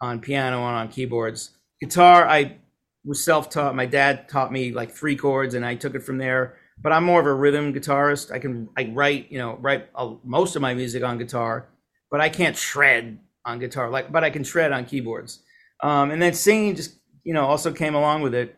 on 0.00 0.20
piano 0.20 0.58
and 0.58 0.76
on 0.76 0.88
keyboards. 0.88 1.50
Guitar 1.80 2.26
I 2.26 2.56
was 3.04 3.24
self 3.24 3.50
taught. 3.50 3.74
My 3.74 3.86
dad 3.86 4.28
taught 4.28 4.52
me 4.52 4.72
like 4.72 4.90
three 4.90 5.16
chords, 5.16 5.54
and 5.54 5.64
I 5.64 5.74
took 5.74 5.94
it 5.94 6.02
from 6.02 6.18
there. 6.18 6.56
But 6.78 6.92
I'm 6.92 7.04
more 7.04 7.20
of 7.20 7.26
a 7.26 7.34
rhythm 7.34 7.72
guitarist. 7.72 8.30
I 8.32 8.38
can 8.38 8.68
I 8.76 8.90
write 8.92 9.30
you 9.30 9.38
know 9.38 9.56
write 9.60 9.88
most 10.24 10.56
of 10.56 10.62
my 10.62 10.74
music 10.74 11.02
on 11.02 11.18
guitar 11.18 11.68
but 12.10 12.20
I 12.20 12.28
can't 12.28 12.56
shred 12.56 13.18
on 13.44 13.58
guitar. 13.58 13.90
Like, 13.90 14.10
but 14.10 14.24
I 14.24 14.30
can 14.30 14.44
shred 14.44 14.72
on 14.72 14.84
keyboards. 14.84 15.42
Um, 15.82 16.10
and 16.10 16.20
then 16.20 16.32
singing 16.32 16.74
just 16.74 16.94
you 17.24 17.34
know 17.34 17.44
also 17.44 17.72
came 17.72 17.94
along 17.94 18.22
with 18.22 18.34
it. 18.34 18.56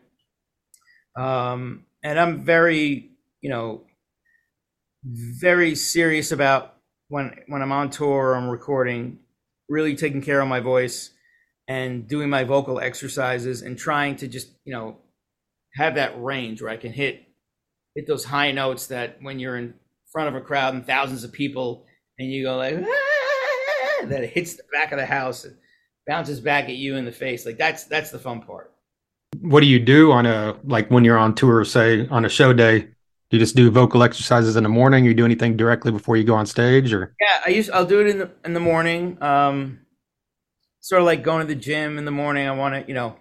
Um, 1.17 1.85
and 2.03 2.19
I'm 2.19 2.43
very 2.43 3.11
you 3.41 3.49
know 3.49 3.83
very 5.03 5.75
serious 5.75 6.31
about 6.31 6.75
when 7.09 7.35
when 7.47 7.61
I'm 7.61 7.71
on 7.71 7.89
tour 7.89 8.29
or 8.29 8.35
I'm 8.35 8.49
recording, 8.49 9.19
really 9.67 9.95
taking 9.95 10.21
care 10.21 10.39
of 10.39 10.47
my 10.47 10.59
voice 10.59 11.11
and 11.67 12.07
doing 12.07 12.29
my 12.29 12.43
vocal 12.43 12.79
exercises 12.79 13.61
and 13.61 13.77
trying 13.77 14.15
to 14.17 14.27
just 14.27 14.49
you 14.63 14.73
know 14.73 14.97
have 15.75 15.95
that 15.95 16.21
range 16.21 16.61
where 16.61 16.71
I 16.71 16.77
can 16.77 16.93
hit 16.93 17.25
hit 17.99 18.07
those 18.07 18.23
high 18.23 18.51
notes 18.51 18.87
that 18.87 19.17
when 19.21 19.39
you're 19.39 19.57
in 19.57 19.73
front 20.09 20.29
of 20.29 20.35
a 20.35 20.39
crowd 20.39 20.73
and 20.73 20.87
thousands 20.87 21.25
of 21.25 21.33
people 21.33 21.85
and 22.17 22.31
you 22.31 22.43
go 22.43 22.55
like 22.55 22.75
ah! 22.81 24.05
that 24.05 24.23
it 24.23 24.29
hits 24.29 24.55
the 24.55 24.63
back 24.71 24.93
of 24.93 24.97
the 24.97 25.05
house 25.05 25.43
and 25.43 25.57
bounces 26.07 26.39
back 26.39 26.65
at 26.65 26.75
you 26.75 26.95
in 26.95 27.03
the 27.03 27.11
face. 27.11 27.45
Like 27.45 27.57
that's 27.57 27.83
that's 27.83 28.09
the 28.09 28.17
fun 28.17 28.41
part. 28.41 28.73
What 29.41 29.59
do 29.59 29.67
you 29.67 29.79
do 29.79 30.13
on 30.13 30.25
a 30.25 30.55
like 30.63 30.89
when 30.89 31.03
you're 31.03 31.17
on 31.17 31.35
tour, 31.35 31.65
say 31.65 32.07
on 32.07 32.23
a 32.23 32.29
show 32.29 32.53
day? 32.53 32.79
Do 32.79 33.37
you 33.37 33.39
just 33.39 33.57
do 33.57 33.69
vocal 33.69 34.01
exercises 34.01 34.55
in 34.55 34.63
the 34.63 34.69
morning? 34.69 35.05
Or 35.05 35.09
you 35.09 35.13
do 35.13 35.25
anything 35.25 35.57
directly 35.57 35.91
before 35.91 36.15
you 36.15 36.23
go 36.23 36.35
on 36.35 36.45
stage, 36.45 36.93
or 36.93 37.13
yeah, 37.19 37.41
I 37.45 37.49
use 37.49 37.69
I'll 37.69 37.85
do 37.85 37.99
it 37.99 38.07
in 38.07 38.19
the 38.19 38.31
in 38.45 38.53
the 38.53 38.61
morning. 38.61 39.21
Um, 39.21 39.81
sort 40.79 41.01
of 41.01 41.05
like 41.05 41.21
going 41.21 41.45
to 41.45 41.53
the 41.53 41.59
gym 41.59 41.97
in 41.97 42.05
the 42.05 42.11
morning. 42.11 42.47
I 42.47 42.51
want 42.51 42.75
to 42.75 42.87
you 42.87 42.93
know 42.93 43.17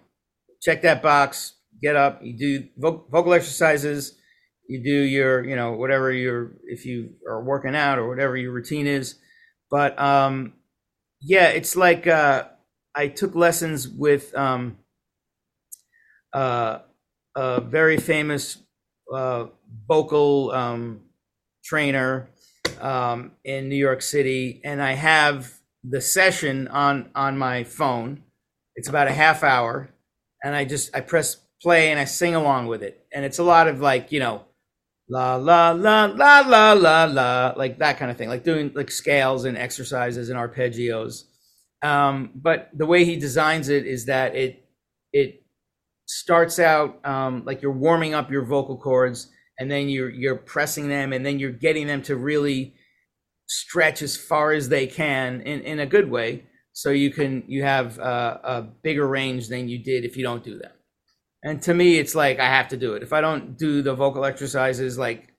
check 0.62 0.82
that 0.82 1.02
box, 1.02 1.54
get 1.82 1.96
up, 1.96 2.20
you 2.22 2.38
do 2.38 2.68
vo- 2.78 3.04
vocal 3.10 3.34
exercises, 3.34 4.18
you 4.68 4.82
do 4.84 4.90
your 4.90 5.44
you 5.44 5.56
know 5.56 5.72
whatever 5.72 6.12
your 6.12 6.52
if 6.64 6.84
you 6.86 7.14
are 7.28 7.42
working 7.42 7.74
out 7.74 7.98
or 7.98 8.08
whatever 8.08 8.36
your 8.36 8.52
routine 8.52 8.86
is. 8.86 9.16
But 9.70 9.98
um, 9.98 10.54
yeah, 11.20 11.48
it's 11.48 11.76
like 11.76 12.06
uh, 12.06 12.44
I 12.94 13.08
took 13.08 13.34
lessons 13.34 13.88
with 13.88 14.34
um, 14.36 14.78
uh, 16.32 16.80
a 17.36 17.60
very 17.60 17.96
famous 17.96 18.58
uh, 19.12 19.46
vocal 19.86 20.50
um, 20.52 21.00
trainer 21.64 22.28
um, 22.80 23.32
in 23.44 23.68
New 23.68 23.76
York 23.76 24.02
City, 24.02 24.60
and 24.64 24.82
I 24.82 24.92
have 24.92 25.52
the 25.84 26.00
session 26.00 26.68
on 26.68 27.10
on 27.14 27.38
my 27.38 27.64
phone. 27.64 28.22
It's 28.76 28.88
about 28.88 29.08
a 29.08 29.12
half 29.12 29.42
hour, 29.42 29.90
and 30.44 30.54
I 30.54 30.64
just 30.64 30.94
I 30.94 31.00
press 31.00 31.36
play 31.62 31.90
and 31.90 31.98
I 31.98 32.04
sing 32.04 32.34
along 32.34 32.66
with 32.66 32.82
it, 32.82 33.06
and 33.12 33.24
it's 33.24 33.38
a 33.38 33.44
lot 33.44 33.68
of 33.68 33.80
like 33.80 34.12
you 34.12 34.20
know 34.20 34.44
la 35.08 35.36
la 35.36 35.70
la 35.70 36.04
la 36.06 36.40
la 36.40 36.72
la 36.72 37.04
la 37.04 37.54
like 37.56 37.78
that 37.78 37.98
kind 37.98 38.10
of 38.10 38.16
thing 38.16 38.28
like 38.28 38.44
doing 38.44 38.70
like 38.74 38.90
scales 38.90 39.44
and 39.44 39.56
exercises 39.56 40.28
and 40.28 40.38
arpeggios. 40.38 41.24
Um, 41.82 42.32
but 42.34 42.70
the 42.74 42.86
way 42.86 43.04
he 43.04 43.16
designs 43.16 43.68
it 43.68 43.86
is 43.86 44.06
that 44.06 44.34
it 44.34 44.64
it 45.12 45.42
starts 46.06 46.58
out 46.58 47.04
um, 47.06 47.44
like 47.44 47.62
you're 47.62 47.72
warming 47.72 48.14
up 48.14 48.30
your 48.30 48.44
vocal 48.44 48.76
cords 48.76 49.28
and 49.58 49.70
then 49.70 49.88
you're 49.88 50.10
you're 50.10 50.36
pressing 50.36 50.88
them 50.88 51.12
and 51.12 51.24
then 51.24 51.38
you're 51.38 51.52
getting 51.52 51.86
them 51.86 52.02
to 52.02 52.16
really 52.16 52.74
stretch 53.48 54.02
as 54.02 54.16
far 54.16 54.52
as 54.52 54.68
they 54.68 54.86
can 54.86 55.40
in, 55.42 55.60
in 55.62 55.80
a 55.80 55.86
good 55.86 56.10
way. 56.10 56.44
So 56.72 56.90
you 56.90 57.10
can 57.10 57.44
you 57.46 57.62
have 57.62 57.98
a, 57.98 58.40
a 58.44 58.62
bigger 58.82 59.06
range 59.06 59.48
than 59.48 59.68
you 59.68 59.82
did 59.82 60.04
if 60.04 60.16
you 60.16 60.22
don't 60.22 60.44
do 60.44 60.58
that 60.58 60.77
and 61.44 61.62
to 61.62 61.74
me 61.74 61.98
it's 61.98 62.14
like 62.14 62.38
i 62.38 62.46
have 62.46 62.68
to 62.68 62.76
do 62.76 62.94
it 62.94 63.02
if 63.02 63.12
i 63.12 63.20
don't 63.20 63.58
do 63.58 63.82
the 63.82 63.94
vocal 63.94 64.24
exercises 64.24 64.98
like 64.98 65.32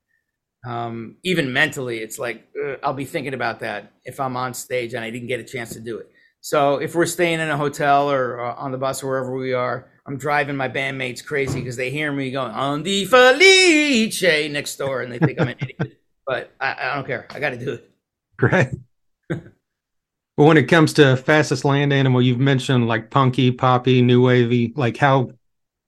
um, 0.68 1.16
even 1.24 1.54
mentally 1.54 2.00
it's 2.00 2.20
like 2.20 2.46
ugh, 2.62 2.78
i'll 2.84 2.94
be 2.94 3.06
thinking 3.06 3.34
about 3.34 3.62
that 3.62 3.94
if 4.04 4.20
i'm 4.20 4.36
on 4.36 4.54
stage 4.54 4.94
and 4.94 5.06
i 5.06 5.10
didn't 5.10 5.30
get 5.30 5.40
a 5.40 5.44
chance 5.44 5.72
to 5.72 5.80
do 5.80 5.98
it 5.98 6.12
so 6.42 6.78
if 6.78 6.96
we're 6.96 7.06
staying 7.06 7.40
in 7.40 7.50
a 7.50 7.56
hotel 7.56 8.12
or, 8.12 8.34
or 8.34 8.52
on 8.58 8.72
the 8.72 8.78
bus 8.78 9.02
or 9.02 9.08
wherever 9.08 9.34
we 9.34 9.54
are 9.54 9.90
i'm 10.06 10.18
driving 10.18 10.58
my 10.58 10.68
bandmates 10.68 11.24
crazy 11.24 11.60
because 11.60 11.78
they 11.78 11.90
hear 11.90 12.12
me 12.12 12.30
going 12.30 12.52
on 12.52 12.84
the 12.84 13.06
felice 13.06 14.22
next 14.52 14.76
door 14.76 15.02
and 15.02 15.14
they 15.14 15.20
think 15.20 15.40
i'm 15.40 15.48
an 15.48 15.56
idiot 15.62 15.98
but 16.28 16.52
I, 16.60 16.76
I 16.78 16.96
don't 16.96 17.08
care 17.08 17.26
i 17.30 17.40
got 17.40 17.52
to 17.52 17.58
do 17.58 17.74
it 17.74 17.90
Right. 18.42 18.74
well, 19.30 20.48
when 20.48 20.58
it 20.58 20.64
comes 20.64 20.94
to 20.94 21.18
fastest 21.18 21.66
land 21.66 21.94
animal, 21.94 22.22
you've 22.22 22.40
mentioned 22.40 22.88
like 22.88 23.10
punky, 23.10 23.52
poppy, 23.52 24.02
new 24.02 24.24
wavy. 24.24 24.74
Like 24.76 24.98
how 24.98 25.30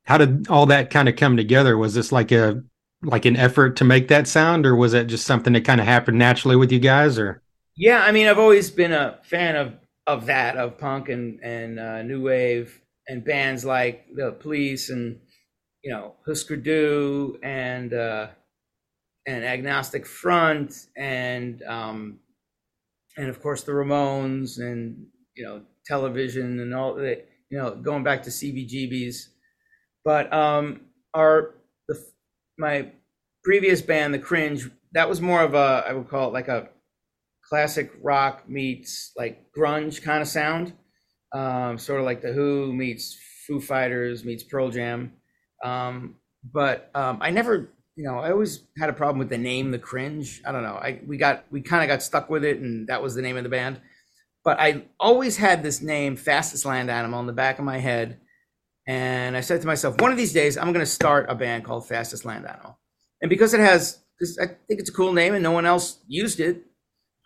how 0.05 0.17
did 0.17 0.47
all 0.49 0.65
that 0.67 0.89
kind 0.89 1.07
of 1.07 1.15
come 1.15 1.37
together? 1.37 1.77
Was 1.77 1.93
this 1.93 2.11
like 2.11 2.31
a 2.31 2.63
like 3.03 3.25
an 3.25 3.35
effort 3.35 3.75
to 3.77 3.83
make 3.83 4.07
that 4.09 4.27
sound, 4.27 4.65
or 4.65 4.75
was 4.75 4.93
it 4.93 5.05
just 5.07 5.25
something 5.25 5.53
that 5.53 5.65
kind 5.65 5.81
of 5.81 5.87
happened 5.87 6.19
naturally 6.19 6.55
with 6.55 6.71
you 6.71 6.79
guys? 6.79 7.17
Or 7.17 7.41
yeah, 7.75 8.03
I 8.03 8.11
mean, 8.11 8.27
I've 8.27 8.39
always 8.39 8.69
been 8.71 8.91
a 8.91 9.19
fan 9.23 9.55
of 9.55 9.73
of 10.07 10.25
that 10.25 10.57
of 10.57 10.77
punk 10.77 11.09
and 11.09 11.39
and 11.41 11.79
uh, 11.79 12.03
new 12.03 12.21
wave 12.21 12.81
and 13.07 13.23
bands 13.23 13.65
like 13.65 14.07
the 14.15 14.31
Police 14.31 14.89
and 14.89 15.19
you 15.83 15.91
know 15.91 16.15
Husker 16.25 16.55
Du 16.55 17.39
and 17.43 17.93
uh, 17.93 18.27
and 19.25 19.43
Agnostic 19.43 20.05
Front 20.05 20.87
and 20.95 21.61
um, 21.63 22.19
and 23.17 23.29
of 23.29 23.41
course 23.41 23.63
the 23.63 23.71
Ramones 23.71 24.59
and 24.59 25.05
you 25.35 25.43
know 25.43 25.61
television 25.85 26.59
and 26.59 26.73
all 26.73 26.95
that 26.95 27.27
you 27.49 27.57
know 27.57 27.75
going 27.75 28.03
back 28.03 28.23
to 28.23 28.29
CBGBs 28.29 29.27
but 30.03 30.31
um 30.33 30.81
our 31.13 31.55
the 31.87 32.05
my 32.57 32.91
previous 33.43 33.81
band 33.81 34.13
the 34.13 34.19
cringe 34.19 34.69
that 34.93 35.07
was 35.07 35.21
more 35.21 35.41
of 35.41 35.53
a 35.53 35.83
I 35.87 35.93
would 35.93 36.09
call 36.09 36.29
it 36.29 36.33
like 36.33 36.47
a 36.47 36.69
classic 37.49 37.91
rock 38.01 38.47
meets 38.47 39.11
like 39.17 39.45
grunge 39.57 40.01
kind 40.01 40.21
of 40.21 40.27
sound 40.27 40.73
um 41.33 41.77
sort 41.77 41.99
of 41.99 42.05
like 42.05 42.21
the 42.21 42.33
Who 42.33 42.73
meets 42.73 43.17
Foo 43.47 43.59
Fighters 43.59 44.23
meets 44.23 44.43
Pearl 44.43 44.69
Jam 44.69 45.13
um 45.63 46.15
but 46.43 46.89
um 46.95 47.17
I 47.21 47.31
never 47.31 47.69
you 47.95 48.05
know, 48.05 48.19
I 48.19 48.31
always 48.31 48.63
had 48.77 48.89
a 48.89 48.93
problem 48.93 49.19
with 49.19 49.29
the 49.29 49.37
name, 49.37 49.71
the 49.71 49.79
cringe. 49.79 50.41
I 50.45 50.51
don't 50.51 50.63
know. 50.63 50.75
I 50.75 51.01
we 51.05 51.17
got 51.17 51.45
we 51.51 51.61
kind 51.61 51.83
of 51.83 51.87
got 51.87 52.01
stuck 52.01 52.29
with 52.29 52.43
it, 52.43 52.57
and 52.57 52.87
that 52.87 53.01
was 53.03 53.15
the 53.15 53.21
name 53.21 53.37
of 53.37 53.43
the 53.43 53.49
band. 53.49 53.79
But 54.43 54.59
I 54.59 54.85
always 54.99 55.37
had 55.37 55.61
this 55.61 55.81
name, 55.81 56.15
Fastest 56.15 56.65
Land 56.65 56.89
Animal, 56.89 57.19
in 57.19 57.27
the 57.27 57.33
back 57.33 57.59
of 57.59 57.65
my 57.65 57.77
head, 57.77 58.19
and 58.87 59.37
I 59.37 59.41
said 59.41 59.61
to 59.61 59.67
myself, 59.67 59.99
one 60.01 60.11
of 60.11 60.17
these 60.17 60.33
days, 60.33 60.57
I'm 60.57 60.73
going 60.73 60.85
to 60.85 60.91
start 60.91 61.27
a 61.29 61.35
band 61.35 61.63
called 61.63 61.87
Fastest 61.87 62.25
Land 62.25 62.45
Animal, 62.45 62.77
and 63.21 63.29
because 63.29 63.53
it 63.53 63.59
has, 63.59 63.99
I 64.41 64.47
think 64.47 64.79
it's 64.79 64.89
a 64.89 64.93
cool 64.93 65.13
name, 65.13 65.33
and 65.33 65.43
no 65.43 65.51
one 65.51 65.65
else 65.65 65.99
used 66.07 66.39
it, 66.39 66.63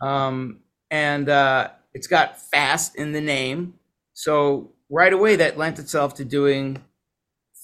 um, 0.02 0.62
and 0.92 1.30
uh, 1.30 1.70
it's 1.94 2.08
got 2.08 2.40
fast 2.40 2.96
in 2.96 3.12
the 3.12 3.22
name, 3.22 3.76
so 4.14 4.72
right 4.90 5.14
away 5.14 5.36
that 5.38 5.58
lent 5.58 5.80
itself 5.80 6.16
to 6.16 6.26
doing 6.26 6.84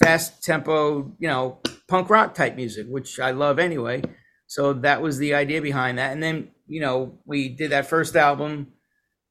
fast 0.01 0.43
tempo, 0.43 1.11
you 1.19 1.27
know, 1.27 1.59
punk 1.87 2.09
rock 2.09 2.33
type 2.33 2.55
music, 2.55 2.87
which 2.89 3.19
I 3.19 3.31
love 3.31 3.59
anyway. 3.59 4.01
So 4.47 4.73
that 4.73 5.01
was 5.01 5.17
the 5.17 5.33
idea 5.35 5.61
behind 5.61 5.97
that. 5.97 6.11
And 6.11 6.21
then, 6.21 6.49
you 6.67 6.81
know, 6.81 7.19
we 7.25 7.49
did 7.49 7.71
that 7.71 7.85
first 7.87 8.15
album 8.15 8.73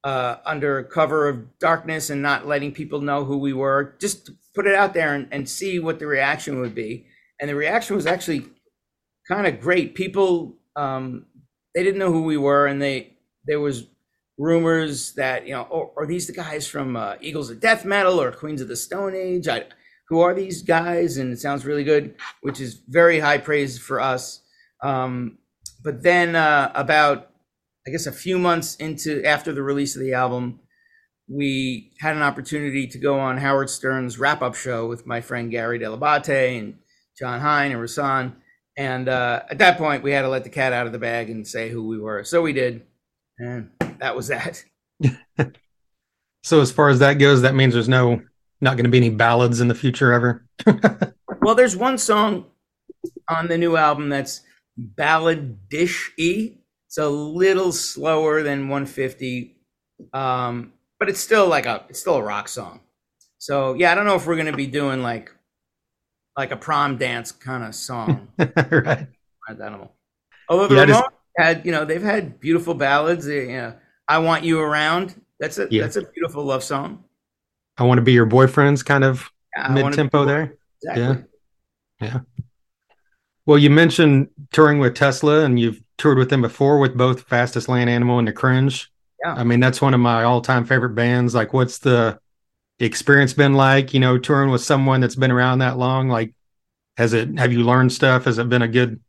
uh, 0.05 0.37
under 0.47 0.83
cover 0.85 1.29
of 1.29 1.59
darkness 1.59 2.11
and 2.11 2.23
not 2.23 2.47
letting 2.47 2.73
people 2.73 3.01
know 3.01 3.25
who 3.25 3.39
we 3.39 3.53
were, 3.53 3.97
just 4.01 4.31
put 4.55 4.67
it 4.67 4.75
out 4.75 4.95
there 4.95 5.15
and, 5.15 5.29
and 5.31 5.49
see 5.49 5.79
what 5.79 5.99
the 5.99 6.07
reaction 6.07 6.61
would 6.61 6.75
be. 6.75 7.07
And 7.41 7.49
the 7.49 7.55
reaction 7.55 7.97
was 7.97 8.07
actually 8.07 8.47
kind 9.29 9.47
of 9.47 9.61
great. 9.61 9.95
People, 9.95 10.57
um, 10.77 11.27
they 11.75 11.83
didn't 11.83 11.99
know 11.99 12.13
who 12.13 12.23
we 12.23 12.37
were, 12.37 12.67
and 12.67 12.81
they 12.81 13.17
there 13.45 13.61
was 13.61 13.87
rumors 14.39 15.13
that 15.15 15.47
you 15.47 15.53
know, 15.55 15.67
oh, 15.71 15.93
are 15.97 16.07
these 16.07 16.27
the 16.27 16.33
guys 16.33 16.67
from 16.67 16.97
uh, 16.97 17.15
Eagles 17.21 17.51
of 17.51 17.61
Death 17.61 17.85
Metal 17.85 18.21
or 18.21 18.33
Queens 18.33 18.61
of 18.61 18.69
the 18.69 18.77
Stone 18.77 19.15
Age? 19.15 19.49
I, 19.49 19.65
who 20.09 20.21
are 20.21 20.35
these 20.35 20.63
guys? 20.63 21.17
And 21.17 21.33
it 21.33 21.39
sounds 21.39 21.65
really 21.65 21.85
good, 21.85 22.17
which 22.43 22.61
is 22.61 22.83
very 22.89 23.21
high 23.21 23.39
praise 23.39 23.79
for 23.79 24.01
us. 24.01 24.43
Um, 24.83 25.39
but 25.83 26.03
then 26.03 26.35
uh, 26.35 26.73
about, 26.75 27.30
I 27.87 27.91
guess, 27.91 28.07
a 28.07 28.13
few 28.13 28.39
months 28.39 28.77
into 28.77 29.25
after 29.25 29.53
the 29.53 29.63
release 29.63 29.97
of 29.97 30.03
the 30.03 30.13
album, 30.13 30.61
we 31.29 31.93
had 32.01 32.17
an 32.17 32.23
opportunity 32.23 32.87
to 32.89 32.99
go 32.99 33.19
on 33.19 33.39
Howard 33.39 33.71
Stern's 33.71 34.19
wrap 34.19 34.43
up 34.43 34.55
show 34.55 34.87
with 34.87 35.07
my 35.07 35.21
friend 35.21 35.51
Gary 35.51 35.79
Dell'Abate 35.79 36.59
and 36.59 36.79
Jon 37.19 37.41
Hein 37.41 37.73
and 37.73 37.81
Rasan. 37.81 38.35
And 38.77 39.09
uh, 39.09 39.43
at 39.51 39.59
that 39.59 39.79
point, 39.79 40.03
we 40.03 40.13
had 40.13 40.23
to 40.23 40.29
let 40.29 40.45
the 40.45 40.51
cat 40.51 40.73
out 40.73 40.87
of 40.87 40.93
the 40.93 40.99
bag 40.99 41.31
and 41.31 41.47
say 41.47 41.71
who 41.71 41.87
we 41.87 41.99
were. 41.99 42.25
So 42.25 42.43
we 42.43 42.53
did. 42.53 42.83
And 43.39 43.71
that 43.99 44.17
was 44.17 44.29
that. 44.29 44.65
so, 46.43 46.61
as 46.61 46.73
far 46.73 46.89
as 46.89 46.99
that 46.99 47.15
goes, 47.15 47.43
that 47.43 47.55
means 47.55 47.75
there's 47.75 47.89
no 47.89 48.23
not 48.61 48.77
going 48.77 48.85
to 48.85 48.91
be 48.91 48.99
any 48.99 49.11
ballads 49.11 49.61
in 49.61 49.69
the 49.69 49.75
future 49.75 50.13
ever. 50.13 50.47
well, 51.41 51.55
there's 51.55 51.77
one 51.77 51.97
song 51.97 52.47
on 53.29 53.49
the 53.49 53.57
new 53.57 53.77
album 53.77 54.09
that's 54.09 54.43
balladish 54.77 56.13
y. 56.19 56.57
It's 56.91 56.99
a 56.99 57.09
little 57.09 57.71
slower 57.71 58.43
than 58.43 58.69
150, 58.69 59.57
um, 60.13 60.73
but 60.99 61.09
it's 61.09 61.21
still 61.21 61.47
like 61.47 61.65
a 61.65 61.85
it's 61.89 62.01
still 62.01 62.17
a 62.17 62.23
rock 62.23 62.49
song. 62.49 62.81
So 63.39 63.75
yeah, 63.75 63.93
I 63.93 63.95
don't 63.95 64.07
know 64.07 64.17
if 64.17 64.27
we're 64.27 64.35
going 64.35 64.51
to 64.51 64.57
be 64.57 64.67
doing 64.67 65.01
like 65.01 65.31
like 66.37 66.51
a 66.51 66.57
prom 66.57 66.97
dance 66.97 67.31
kind 67.31 67.63
of 67.63 67.77
song. 67.77 68.27
right. 68.39 69.07
Animal. 69.49 69.93
Although 70.49 70.67
the 70.67 70.75
yeah, 70.75 70.87
Ramones 70.87 70.89
just... 70.89 71.11
had 71.39 71.65
you 71.65 71.71
know 71.71 71.85
they've 71.85 72.03
had 72.03 72.41
beautiful 72.41 72.75
ballads. 72.75 73.25
They, 73.25 73.43
you 73.43 73.57
know, 73.57 73.75
I 74.09 74.19
want 74.19 74.43
you 74.43 74.59
around. 74.59 75.15
That's 75.39 75.59
a 75.59 75.69
yeah. 75.71 75.83
that's 75.83 75.95
a 75.95 76.03
beautiful 76.03 76.43
love 76.43 76.65
song. 76.65 77.05
I 77.79 77.85
want 77.85 77.99
to 77.99 78.03
be 78.03 78.15
your 78.15 78.27
boyfriend's 78.27 78.83
kind 78.83 79.05
of 79.05 79.31
yeah, 79.57 79.69
mid 79.69 79.93
tempo 79.93 80.25
there. 80.25 80.57
Exactly. 80.83 81.25
Yeah. 82.01 82.09
Yeah. 82.09 82.21
Well, 83.47 83.59
you 83.59 83.71
mentioned 83.71 84.31
touring 84.51 84.81
with 84.81 84.97
Tesla 84.97 85.45
and 85.45 85.59
you've 85.59 85.81
toured 86.01 86.19
with 86.19 86.31
them 86.31 86.43
before 86.43 86.79
with 86.79 86.97
both 86.97 87.23
Fastest 87.23 87.69
Land 87.69 87.91
Animal 87.91 88.19
and 88.19 88.27
The 88.27 88.33
Cringe. 88.33 88.91
Yeah. 89.23 89.35
I 89.35 89.45
mean, 89.45 89.61
that's 89.61 89.83
one 89.83 89.95
of 89.95 90.01
my 90.01 90.25
all 90.25 90.41
time 90.41 90.65
favorite 90.65 90.95
bands. 90.95 91.35
Like, 91.35 91.53
what's 91.53 91.79
the 91.79 92.19
experience 92.79 93.35
been 93.35 93.55
like, 93.55 93.93
you 93.93 94.01
know, 94.01 94.19
touring 94.19 94.51
with 94.51 94.63
someone 94.63 95.01
that's 95.01 95.15
been 95.15 95.31
around 95.31 95.59
that 95.59 95.77
long? 95.77 96.09
Like, 96.09 96.35
has 96.97 97.13
it, 97.13 97.39
have 97.39 97.53
you 97.53 97.63
learned 97.63 97.93
stuff? 97.93 98.25
Has 98.25 98.39
it 98.39 98.49
been 98.49 98.63
a 98.63 98.69
good, 98.69 99.01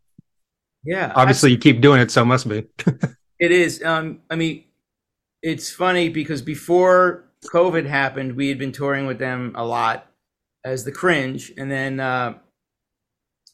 yeah. 0.84 1.14
Obviously, 1.16 1.52
I, 1.52 1.54
you 1.54 1.58
keep 1.60 1.80
doing 1.80 2.02
it, 2.02 2.12
so 2.12 2.24
it 2.24 2.26
must 2.26 2.50
be. 2.50 2.66
it 3.40 3.52
is. 3.52 3.84
Um, 3.84 4.22
I 4.30 4.36
mean, 4.36 4.66
it's 5.42 5.72
funny 5.72 6.10
because 6.10 6.42
before 6.42 7.26
COVID 7.46 7.86
happened, 7.86 8.36
we 8.36 8.50
had 8.50 8.58
been 8.58 8.72
touring 8.72 9.06
with 9.06 9.20
them 9.20 9.54
a 9.56 9.64
lot 9.64 10.08
as 10.66 10.84
the 10.84 10.92
Cringe, 10.92 11.52
and 11.58 11.72
then 11.72 12.00
uh, 12.00 12.34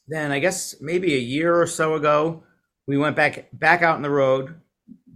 then 0.07 0.31
I 0.31 0.39
guess 0.39 0.75
maybe 0.81 1.13
a 1.15 1.19
year 1.19 1.55
or 1.55 1.67
so 1.67 1.95
ago, 1.95 2.43
we 2.87 2.97
went 2.97 3.15
back 3.15 3.49
back 3.53 3.81
out 3.81 3.95
on 3.95 4.01
the 4.01 4.09
road, 4.09 4.55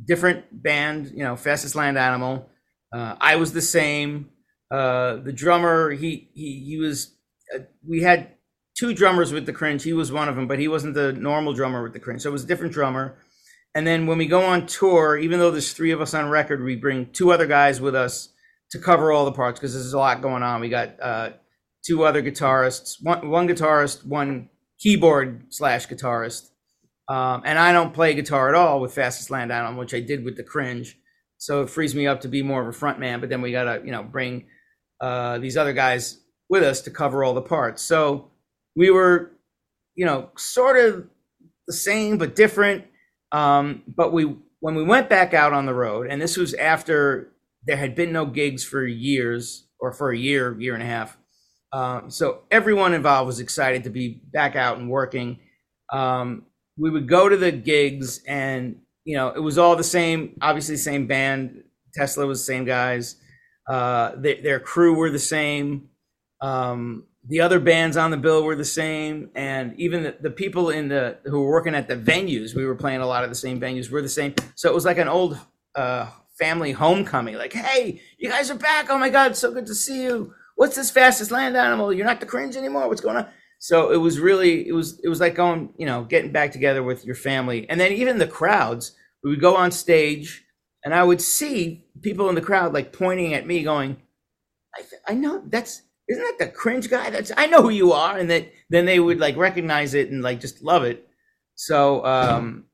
different 0.06 0.46
band, 0.52 1.12
you 1.16 1.24
know, 1.24 1.36
Fastest 1.36 1.76
Land 1.76 1.98
Animal. 1.98 2.50
Uh, 2.94 3.16
I 3.20 3.38
was 3.38 3.54
the 3.54 3.62
same. 3.62 4.30
Uh, 4.70 5.16
the 5.18 5.34
drummer, 5.34 5.92
he 5.92 6.30
he 6.34 6.64
he 6.66 6.78
was. 6.78 7.14
Uh, 7.54 7.60
we 7.88 8.02
had 8.02 8.32
two 8.78 8.94
drummers 8.94 9.34
with 9.34 9.46
the 9.46 9.54
Cringe. 9.54 9.84
He 9.84 9.94
was 9.94 10.12
one 10.12 10.30
of 10.30 10.36
them, 10.36 10.48
but 10.48 10.60
he 10.60 10.68
wasn't 10.68 10.94
the 10.94 11.14
normal 11.14 11.54
drummer 11.54 11.84
with 11.84 11.94
the 11.94 12.00
Cringe. 12.00 12.22
So 12.22 12.30
it 12.30 12.34
was 12.34 12.44
a 12.44 12.48
different 12.48 12.74
drummer. 12.74 13.18
And 13.74 13.88
then 13.88 14.06
when 14.06 14.18
we 14.18 14.26
go 14.26 14.44
on 14.44 14.66
tour, 14.66 15.18
even 15.18 15.40
though 15.40 15.52
there's 15.52 15.72
three 15.72 15.92
of 15.92 16.02
us 16.02 16.14
on 16.14 16.30
record, 16.30 16.64
we 16.64 16.76
bring 16.76 17.12
two 17.12 17.32
other 17.32 17.48
guys 17.48 17.80
with 17.80 17.96
us 17.96 18.30
to 18.72 18.80
cover 18.80 19.12
all 19.12 19.26
the 19.26 19.32
parts 19.32 19.60
because 19.60 19.74
there's 19.74 19.94
a 19.94 19.98
lot 19.98 20.22
going 20.22 20.44
on. 20.44 20.60
We 20.62 20.70
got 20.70 21.00
uh, 21.02 21.30
two 21.86 22.04
other 22.04 22.22
guitarists, 22.22 22.98
one 23.02 23.30
one 23.30 23.48
guitarist, 23.48 24.06
one 24.06 24.50
keyboard 24.80 25.54
slash 25.54 25.88
guitarist, 25.88 26.51
um, 27.12 27.42
and 27.44 27.60
I 27.60 27.74
don't 27.74 27.94
play 27.94 28.14
guitar 28.14 28.48
at 28.48 28.56
all 28.56 28.80
with 28.80 28.94
Fastest 28.94 29.30
Land 29.30 29.52
Animal, 29.52 29.78
which 29.78 29.94
I 29.94 30.00
did 30.00 30.24
with 30.24 30.38
the 30.38 30.44
Cringe. 30.44 30.98
So 31.38 31.62
it 31.62 31.70
frees 31.70 31.94
me 31.94 32.08
up 32.08 32.22
to 32.22 32.30
be 32.30 32.42
more 32.42 32.62
of 32.62 32.70
a 32.70 32.72
front 32.72 33.00
man. 33.00 33.20
But 33.20 33.28
then 33.28 33.42
we 33.42 33.52
gotta 33.52 33.82
you 33.84 33.92
know 33.92 34.02
bring 34.02 34.46
uh, 35.02 35.38
these 35.40 35.58
other 35.58 35.74
guys 35.74 36.22
with 36.48 36.64
us 36.64 36.80
to 36.84 36.90
cover 36.90 37.26
all 37.26 37.34
the 37.34 37.42
parts. 37.42 37.82
So 37.82 38.32
we 38.78 38.92
were 38.92 39.34
you 39.96 40.06
know 40.06 40.30
sort 40.38 40.78
of 40.78 41.10
the 41.68 41.74
same 41.74 42.18
but 42.18 42.34
different. 42.34 42.86
Um, 43.34 43.84
but 43.94 44.14
we 44.14 44.34
when 44.62 44.76
we 44.76 44.84
went 44.84 45.10
back 45.10 45.34
out 45.34 45.52
on 45.52 45.66
the 45.66 45.74
road, 45.74 46.08
and 46.08 46.22
this 46.22 46.38
was 46.38 46.54
after 46.54 47.34
there 47.66 47.76
had 47.76 47.94
been 47.94 48.14
no 48.14 48.26
gigs 48.26 48.64
for 48.64 48.86
years 48.86 49.68
or 49.82 49.92
for 49.92 50.12
a 50.12 50.18
year, 50.18 50.58
year 50.62 50.76
and 50.76 50.84
a 50.84 50.86
half. 50.86 51.18
Um, 51.74 52.10
so 52.10 52.44
everyone 52.50 52.94
involved 52.94 53.28
was 53.28 53.42
excited 53.42 53.84
to 53.84 53.90
be 53.90 54.22
back 54.32 54.56
out 54.56 54.78
and 54.78 54.90
working. 54.90 55.40
Um, 55.92 56.46
we 56.82 56.90
would 56.90 57.08
go 57.08 57.30
to 57.30 57.38
the 57.38 57.52
gigs, 57.52 58.24
and 58.28 58.78
you 59.06 59.16
know, 59.16 59.30
it 59.30 59.40
was 59.40 59.60
all 59.60 59.76
the 59.76 59.84
same. 59.84 60.36
Obviously, 60.42 60.78
same 60.78 61.06
band. 61.06 61.64
Tesla 61.94 62.26
was 62.26 62.40
the 62.40 62.46
same 62.46 62.66
guys. 62.66 63.18
Uh, 63.70 64.14
they, 64.18 64.42
their 64.42 64.60
crew 64.60 64.96
were 64.96 65.12
the 65.12 65.20
same. 65.20 65.90
Um, 66.42 67.06
the 67.28 67.40
other 67.42 67.60
bands 67.60 67.98
on 67.98 68.10
the 68.10 68.18
bill 68.18 68.44
were 68.44 68.56
the 68.56 68.66
same, 68.66 69.30
and 69.36 69.80
even 69.80 70.02
the, 70.02 70.16
the 70.22 70.32
people 70.32 70.72
in 70.72 70.88
the 70.88 71.20
who 71.26 71.42
were 71.42 71.52
working 71.52 71.76
at 71.76 71.88
the 71.88 71.96
venues, 71.96 72.56
we 72.56 72.66
were 72.66 72.76
playing 72.76 73.02
a 73.02 73.06
lot 73.06 73.24
of 73.24 73.30
the 73.30 73.36
same 73.36 73.60
venues. 73.60 73.92
Were 73.92 74.02
the 74.02 74.10
same. 74.10 74.34
So 74.56 74.68
it 74.68 74.74
was 74.74 74.84
like 74.84 74.98
an 74.98 75.08
old 75.08 75.38
uh, 75.76 76.10
family 76.40 76.72
homecoming. 76.72 77.36
Like, 77.36 77.54
hey, 77.54 78.02
you 78.18 78.28
guys 78.28 78.50
are 78.50 78.56
back! 78.56 78.88
Oh 78.90 78.98
my 78.98 79.10
god, 79.10 79.38
so 79.38 79.52
good 79.54 79.68
to 79.68 79.76
see 79.76 80.02
you. 80.02 80.34
What's 80.56 80.76
this 80.76 80.90
fastest 80.90 81.30
land 81.30 81.56
animal? 81.56 81.94
You're 81.94 82.08
not 82.08 82.22
the 82.22 82.26
cringe 82.26 82.56
anymore. 82.56 82.88
What's 82.88 83.02
going 83.02 83.18
on? 83.18 83.28
So 83.64 83.92
it 83.92 83.98
was 83.98 84.20
really, 84.20 84.68
it 84.68 84.72
was, 84.72 85.00
it 85.04 85.08
was 85.08 85.20
like 85.20 85.36
going, 85.36 85.72
you 85.78 85.86
know, 85.86 86.04
getting 86.04 86.32
back 86.32 86.52
together 86.52 86.82
with 86.82 87.06
your 87.06 87.14
family, 87.14 87.70
and 87.70 87.80
then 87.80 87.92
even 87.92 88.18
the 88.18 88.26
crowds. 88.28 88.94
We 89.24 89.30
would 89.30 89.40
go 89.40 89.56
on 89.56 89.70
stage, 89.70 90.44
and 90.84 90.96
I 90.96 91.04
would 91.04 91.22
see 91.22 91.86
people 92.02 92.28
in 92.30 92.34
the 92.34 92.42
crowd 92.42 92.74
like 92.74 92.92
pointing 92.92 93.36
at 93.36 93.46
me, 93.46 93.62
going, 93.62 93.98
"I, 94.76 95.12
I 95.12 95.14
know 95.14 95.44
that's." 95.48 95.84
Isn't 96.10 96.24
that 96.24 96.40
the 96.40 96.52
cringe 96.52 96.90
guy? 96.90 97.12
That's 97.12 97.32
I 97.38 97.46
know 97.46 97.62
who 97.62 97.70
you 97.70 97.92
are, 97.94 98.18
and 98.18 98.32
that 98.32 98.52
then 98.72 98.86
they 98.86 99.00
would 99.00 99.20
like 99.20 99.38
recognize 99.38 99.94
it 99.94 100.10
and 100.10 100.24
like 100.24 100.42
just 100.42 100.64
love 100.64 100.84
it. 100.84 101.08
So 101.54 102.04
um, 102.04 102.66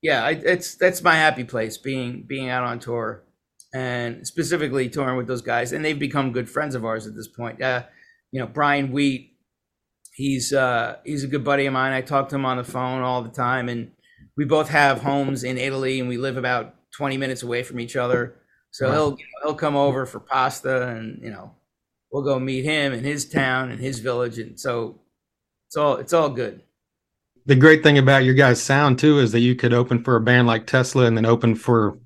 yeah, 0.00 0.24
I, 0.24 0.30
it's 0.30 0.76
that's 0.76 1.02
my 1.02 1.16
happy 1.16 1.42
place 1.42 1.76
being 1.76 2.22
being 2.22 2.48
out 2.48 2.62
on 2.62 2.78
tour 2.78 3.24
and 3.74 4.24
specifically 4.24 4.88
touring 4.88 5.16
with 5.16 5.26
those 5.26 5.42
guys, 5.42 5.72
and 5.72 5.84
they've 5.84 5.98
become 5.98 6.30
good 6.30 6.48
friends 6.48 6.76
of 6.76 6.84
ours 6.84 7.08
at 7.08 7.16
this 7.16 7.26
point. 7.26 7.60
Uh, 7.60 7.82
you 8.30 8.38
know, 8.38 8.46
Brian 8.46 8.92
Wheat, 8.92 9.35
he's 10.16 10.52
uh, 10.52 10.96
he's 11.04 11.22
a 11.22 11.28
good 11.28 11.44
buddy 11.44 11.66
of 11.66 11.72
mine. 11.72 11.92
I 11.92 12.00
talk 12.00 12.28
to 12.30 12.34
him 12.34 12.46
on 12.46 12.56
the 12.56 12.64
phone 12.64 13.02
all 13.02 13.22
the 13.22 13.28
time, 13.28 13.68
and 13.68 13.92
we 14.36 14.44
both 14.44 14.68
have 14.70 15.02
homes 15.02 15.44
in 15.44 15.58
Italy, 15.58 16.00
and 16.00 16.08
we 16.08 16.16
live 16.16 16.36
about 16.36 16.74
twenty 16.90 17.16
minutes 17.16 17.42
away 17.42 17.62
from 17.62 17.78
each 17.78 17.96
other. 17.96 18.36
So 18.70 18.90
he'll 18.90 19.16
he'll 19.42 19.54
come 19.54 19.76
over 19.76 20.06
for 20.06 20.18
pasta, 20.18 20.88
and 20.88 21.22
you 21.22 21.30
know, 21.30 21.52
we'll 22.10 22.24
go 22.24 22.38
meet 22.38 22.64
him 22.64 22.92
in 22.92 23.04
his 23.04 23.28
town 23.28 23.70
and 23.70 23.80
his 23.80 24.00
village, 24.00 24.38
and 24.38 24.58
so 24.58 24.98
it's 25.68 25.76
all 25.76 25.96
it's 25.96 26.12
all 26.12 26.30
good. 26.30 26.62
The 27.44 27.54
great 27.54 27.84
thing 27.84 27.96
about 27.96 28.24
your 28.24 28.34
guys' 28.34 28.60
sound 28.60 28.98
too 28.98 29.20
is 29.20 29.30
that 29.32 29.40
you 29.40 29.54
could 29.54 29.72
open 29.72 30.02
for 30.02 30.16
a 30.16 30.20
band 30.20 30.46
like 30.46 30.66
Tesla, 30.66 31.04
and 31.04 31.16
then 31.16 31.26
open 31.26 31.54
for 31.54 31.98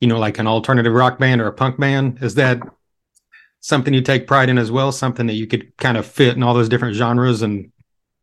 you 0.00 0.06
know, 0.06 0.18
like 0.18 0.38
an 0.38 0.46
alternative 0.46 0.92
rock 0.92 1.18
band 1.18 1.40
or 1.40 1.48
a 1.48 1.52
punk 1.52 1.78
band? 1.78 2.18
Is 2.22 2.36
that 2.36 2.60
something 3.60 3.92
you 3.94 4.02
take 4.02 4.26
pride 4.26 4.48
in 4.48 4.58
as 4.58 4.70
well? 4.70 4.92
Something 4.92 5.26
that 5.26 5.34
you 5.34 5.46
could 5.46 5.76
kind 5.76 5.96
of 5.96 6.06
fit 6.06 6.36
in 6.36 6.42
all 6.42 6.54
those 6.54 6.68
different 6.68 6.96
genres 6.96 7.42
and 7.42 7.70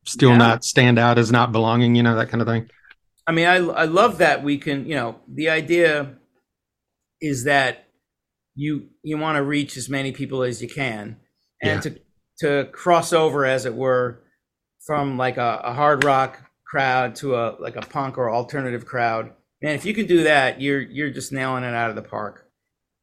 still 0.05 0.31
yeah. 0.31 0.37
not 0.37 0.63
stand 0.63 0.99
out 0.99 1.17
as 1.17 1.31
not 1.31 1.51
belonging, 1.51 1.95
you 1.95 2.03
know, 2.03 2.15
that 2.15 2.29
kind 2.29 2.41
of 2.41 2.47
thing? 2.47 2.69
I 3.27 3.31
mean, 3.31 3.47
I, 3.47 3.55
I 3.55 3.85
love 3.85 4.19
that 4.19 4.43
we 4.43 4.57
can, 4.57 4.85
you 4.85 4.95
know, 4.95 5.19
the 5.27 5.49
idea 5.49 6.15
is 7.21 7.45
that 7.45 7.87
you 8.55 8.87
you 9.03 9.17
want 9.17 9.37
to 9.37 9.43
reach 9.43 9.77
as 9.77 9.89
many 9.89 10.11
people 10.11 10.43
as 10.43 10.61
you 10.61 10.69
can 10.69 11.17
and 11.61 11.83
yeah. 11.83 11.91
to 11.91 11.99
to 12.39 12.69
cross 12.71 13.11
over 13.13 13.45
as 13.45 13.65
it 13.65 13.73
were 13.73 14.21
from 14.85 15.17
like 15.17 15.37
a, 15.37 15.61
a 15.63 15.73
hard 15.73 16.03
rock 16.03 16.39
crowd 16.65 17.15
to 17.15 17.35
a 17.35 17.55
like 17.59 17.75
a 17.75 17.81
punk 17.81 18.17
or 18.17 18.29
alternative 18.29 18.85
crowd 18.85 19.31
man, 19.65 19.75
if 19.75 19.85
you 19.85 19.93
can 19.93 20.05
do 20.05 20.23
that, 20.23 20.61
you're 20.61 20.81
you're 20.81 21.09
just 21.09 21.31
nailing 21.31 21.63
it 21.63 21.73
out 21.73 21.89
of 21.89 21.95
the 21.95 22.01
park. 22.01 22.44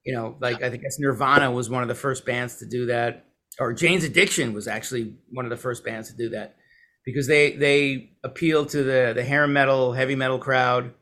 You 0.05 0.15
know, 0.15 0.37
like 0.41 0.63
I 0.63 0.71
think 0.71 0.83
Nirvana 0.99 1.51
was 1.51 1.71
one 1.71 1.83
of 1.83 1.89
the 1.89 1.95
first 1.95 2.25
bands 2.25 2.57
to 2.57 2.67
do 2.67 2.87
that, 2.87 3.27
or 3.61 3.73
Jane's 3.73 4.05
Addiction 4.05 4.53
was 4.53 4.67
actually 4.67 5.15
one 5.31 5.45
of 5.45 5.51
the 5.51 5.57
first 5.57 5.85
bands 5.85 6.11
to 6.11 6.17
do 6.17 6.31
that 6.31 6.57
because 7.05 7.27
they 7.27 7.53
they 7.53 8.11
appealed 8.25 8.71
to 8.71 8.83
the 8.83 9.13
the 9.15 9.25
hair 9.25 9.47
metal, 9.47 9.93
heavy 9.93 10.15
metal 10.15 10.39
crowd 10.39 10.93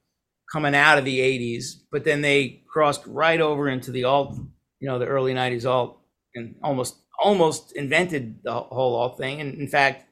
coming 0.52 0.74
out 0.74 0.98
of 0.98 1.04
the 1.04 1.20
'80s, 1.20 1.82
but 1.90 2.04
then 2.04 2.20
they 2.20 2.62
crossed 2.70 3.02
right 3.06 3.40
over 3.40 3.68
into 3.68 3.90
the 3.90 4.04
alt, 4.04 4.36
you 4.80 4.88
know, 4.88 4.98
the 4.98 5.06
early 5.06 5.34
'90s 5.34 5.64
alt, 5.64 6.00
and 6.34 6.56
almost 6.62 6.96
almost 7.22 7.72
invented 7.72 8.42
the 8.42 8.52
whole 8.52 8.96
alt 8.96 9.18
thing. 9.18 9.40
And 9.40 9.54
in 9.54 9.68
fact, 9.68 10.06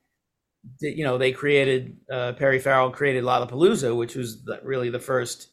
you 0.81 1.05
know, 1.05 1.19
they 1.19 1.33
created 1.33 1.97
uh, 2.13 2.33
Perry 2.35 2.59
Farrell 2.59 2.91
created 2.91 3.25
Lollapalooza, 3.25 3.97
which 3.97 4.15
was 4.15 4.45
the, 4.45 4.61
really 4.63 4.91
the 4.91 5.01
first 5.01 5.49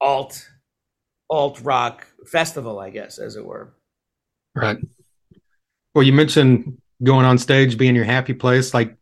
alt 0.00 0.46
alt 1.30 1.60
rock 1.62 2.06
festival, 2.26 2.78
I 2.78 2.90
guess, 2.90 3.18
as 3.18 3.36
it 3.36 3.46
were. 3.46 3.72
Right. 4.54 4.78
Well, 5.94 6.02
you 6.02 6.12
mentioned 6.12 6.78
going 7.02 7.24
on 7.24 7.38
stage 7.38 7.78
being 7.78 7.94
your 7.94 8.04
happy 8.04 8.34
place. 8.34 8.74
Like 8.74 8.96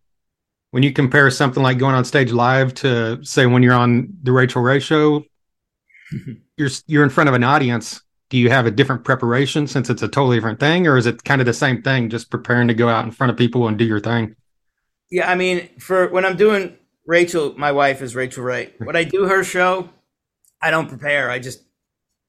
when 0.71 0.83
you 0.83 0.93
compare 0.93 1.31
something 1.31 1.63
like 1.63 1.79
going 1.79 1.95
on 1.95 2.05
stage 2.05 2.33
live 2.33 2.75
to 2.75 3.23
say 3.25 3.47
when 3.47 3.63
you're 3.63 3.75
on 3.75 4.09
the 4.23 4.33
Rachael 4.33 4.63
Ray 4.63 4.81
show, 4.81 5.25
you're 6.57 6.71
you're 6.87 7.05
in 7.05 7.11
front 7.11 7.29
of 7.29 7.35
an 7.35 7.45
audience. 7.45 8.03
Do 8.31 8.37
you 8.37 8.51
have 8.51 8.67
a 8.67 8.71
different 8.71 9.05
preparation 9.05 9.67
since 9.67 9.89
it's 9.89 10.03
a 10.03 10.09
totally 10.09 10.37
different 10.37 10.61
thing, 10.61 10.87
or 10.87 10.99
is 10.99 11.07
it 11.07 11.25
kind 11.25 11.41
of 11.41 11.47
the 11.47 11.55
same 11.55 11.83
thing, 11.83 12.11
just 12.11 12.31
preparing 12.31 12.69
to 12.69 12.75
go 12.75 12.89
out 12.89 13.07
in 13.07 13.11
front 13.11 13.31
of 13.31 13.39
people 13.39 13.67
and 13.67 13.79
do 13.79 13.87
your 13.87 14.01
thing? 14.01 14.37
Yeah, 15.11 15.31
I 15.31 15.35
mean, 15.35 15.71
for 15.79 16.09
when 16.09 16.27
I'm 16.27 16.37
doing 16.37 16.77
Rachel, 17.07 17.55
my 17.57 17.73
wife 17.73 18.03
is 18.03 18.15
Rachael 18.15 18.45
Ray. 18.45 18.75
When 18.77 18.97
I 18.97 19.05
do 19.05 19.25
her 19.29 19.43
show, 19.43 19.89
I 20.61 20.71
don't 20.71 20.89
prepare. 20.89 21.31
I 21.31 21.39
just 21.39 21.63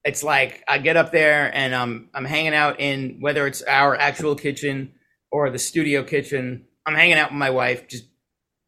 it's 0.03 0.23
like 0.23 0.63
I 0.67 0.77
get 0.77 0.97
up 0.97 1.11
there 1.11 1.53
and 1.53 1.75
I'm 1.75 2.09
I'm 2.13 2.25
hanging 2.25 2.53
out 2.53 2.79
in 2.79 3.17
whether 3.19 3.45
it's 3.47 3.61
our 3.63 3.95
actual 3.95 4.35
kitchen 4.35 4.93
or 5.31 5.49
the 5.49 5.59
studio 5.59 6.03
kitchen. 6.03 6.65
I'm 6.85 6.95
hanging 6.95 7.17
out 7.17 7.31
with 7.31 7.37
my 7.37 7.49
wife, 7.49 7.87
just 7.87 8.05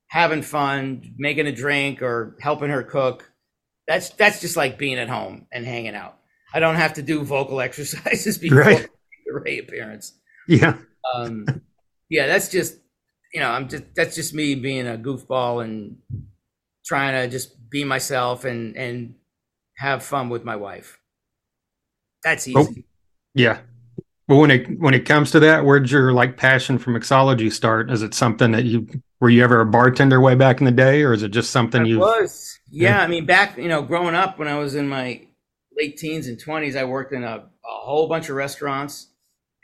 having 0.07 0.41
fun, 0.41 1.15
making 1.17 1.47
a 1.47 1.51
drink 1.51 2.01
or 2.01 2.37
helping 2.41 2.69
her 2.69 2.83
cook. 2.83 3.31
That's 3.87 4.09
that's 4.11 4.41
just 4.41 4.57
like 4.57 4.77
being 4.77 4.99
at 4.99 5.09
home 5.09 5.47
and 5.51 5.65
hanging 5.65 5.95
out. 5.95 6.17
I 6.53 6.59
don't 6.59 6.75
have 6.75 6.93
to 6.93 7.01
do 7.01 7.23
vocal 7.23 7.61
exercises 7.61 8.37
before 8.37 8.59
right. 8.59 8.87
the 9.25 9.33
Ray 9.33 9.59
appearance. 9.59 10.13
Yeah. 10.47 10.77
Um, 11.15 11.45
yeah, 12.09 12.27
that's 12.27 12.49
just 12.49 12.77
you 13.33 13.39
know, 13.39 13.49
I'm 13.49 13.69
just 13.69 13.83
that's 13.95 14.15
just 14.15 14.33
me 14.33 14.55
being 14.55 14.87
a 14.87 14.97
goofball 14.97 15.63
and 15.63 15.97
trying 16.85 17.13
to 17.13 17.31
just 17.31 17.69
be 17.69 17.83
myself 17.83 18.43
and 18.43 18.75
and 18.75 19.15
have 19.77 20.03
fun 20.03 20.29
with 20.29 20.43
my 20.43 20.57
wife. 20.57 20.99
That's 22.23 22.47
easy. 22.47 22.85
Yeah. 23.33 23.59
But 24.27 24.37
when 24.37 24.51
it 24.51 24.79
when 24.79 24.93
it 24.93 25.05
comes 25.05 25.31
to 25.31 25.39
that, 25.41 25.65
where'd 25.65 25.89
your 25.89 26.13
like 26.13 26.37
passion 26.37 26.77
for 26.77 26.91
mixology 26.91 27.51
start? 27.51 27.91
Is 27.91 28.01
it 28.01 28.13
something 28.13 28.51
that 28.51 28.63
you 28.63 28.87
were 29.19 29.29
you 29.29 29.43
ever 29.43 29.61
a 29.61 29.65
bartender 29.65 30.21
way 30.21 30.35
back 30.35 30.61
in 30.61 30.65
the 30.65 30.71
day, 30.71 31.03
or 31.03 31.11
is 31.11 31.23
it 31.23 31.29
just 31.29 31.51
something 31.51 31.85
you 31.85 31.99
was? 31.99 32.59
Yeah, 32.69 32.97
yeah, 32.97 33.03
I 33.03 33.07
mean, 33.07 33.25
back 33.25 33.57
you 33.57 33.67
know, 33.67 33.81
growing 33.81 34.15
up 34.15 34.39
when 34.39 34.47
I 34.47 34.57
was 34.57 34.75
in 34.75 34.87
my 34.87 35.21
late 35.77 35.97
teens 35.97 36.27
and 36.27 36.39
twenties, 36.39 36.75
I 36.75 36.85
worked 36.85 37.13
in 37.13 37.23
a, 37.23 37.37
a 37.37 37.49
whole 37.63 38.07
bunch 38.07 38.29
of 38.29 38.35
restaurants, 38.35 39.07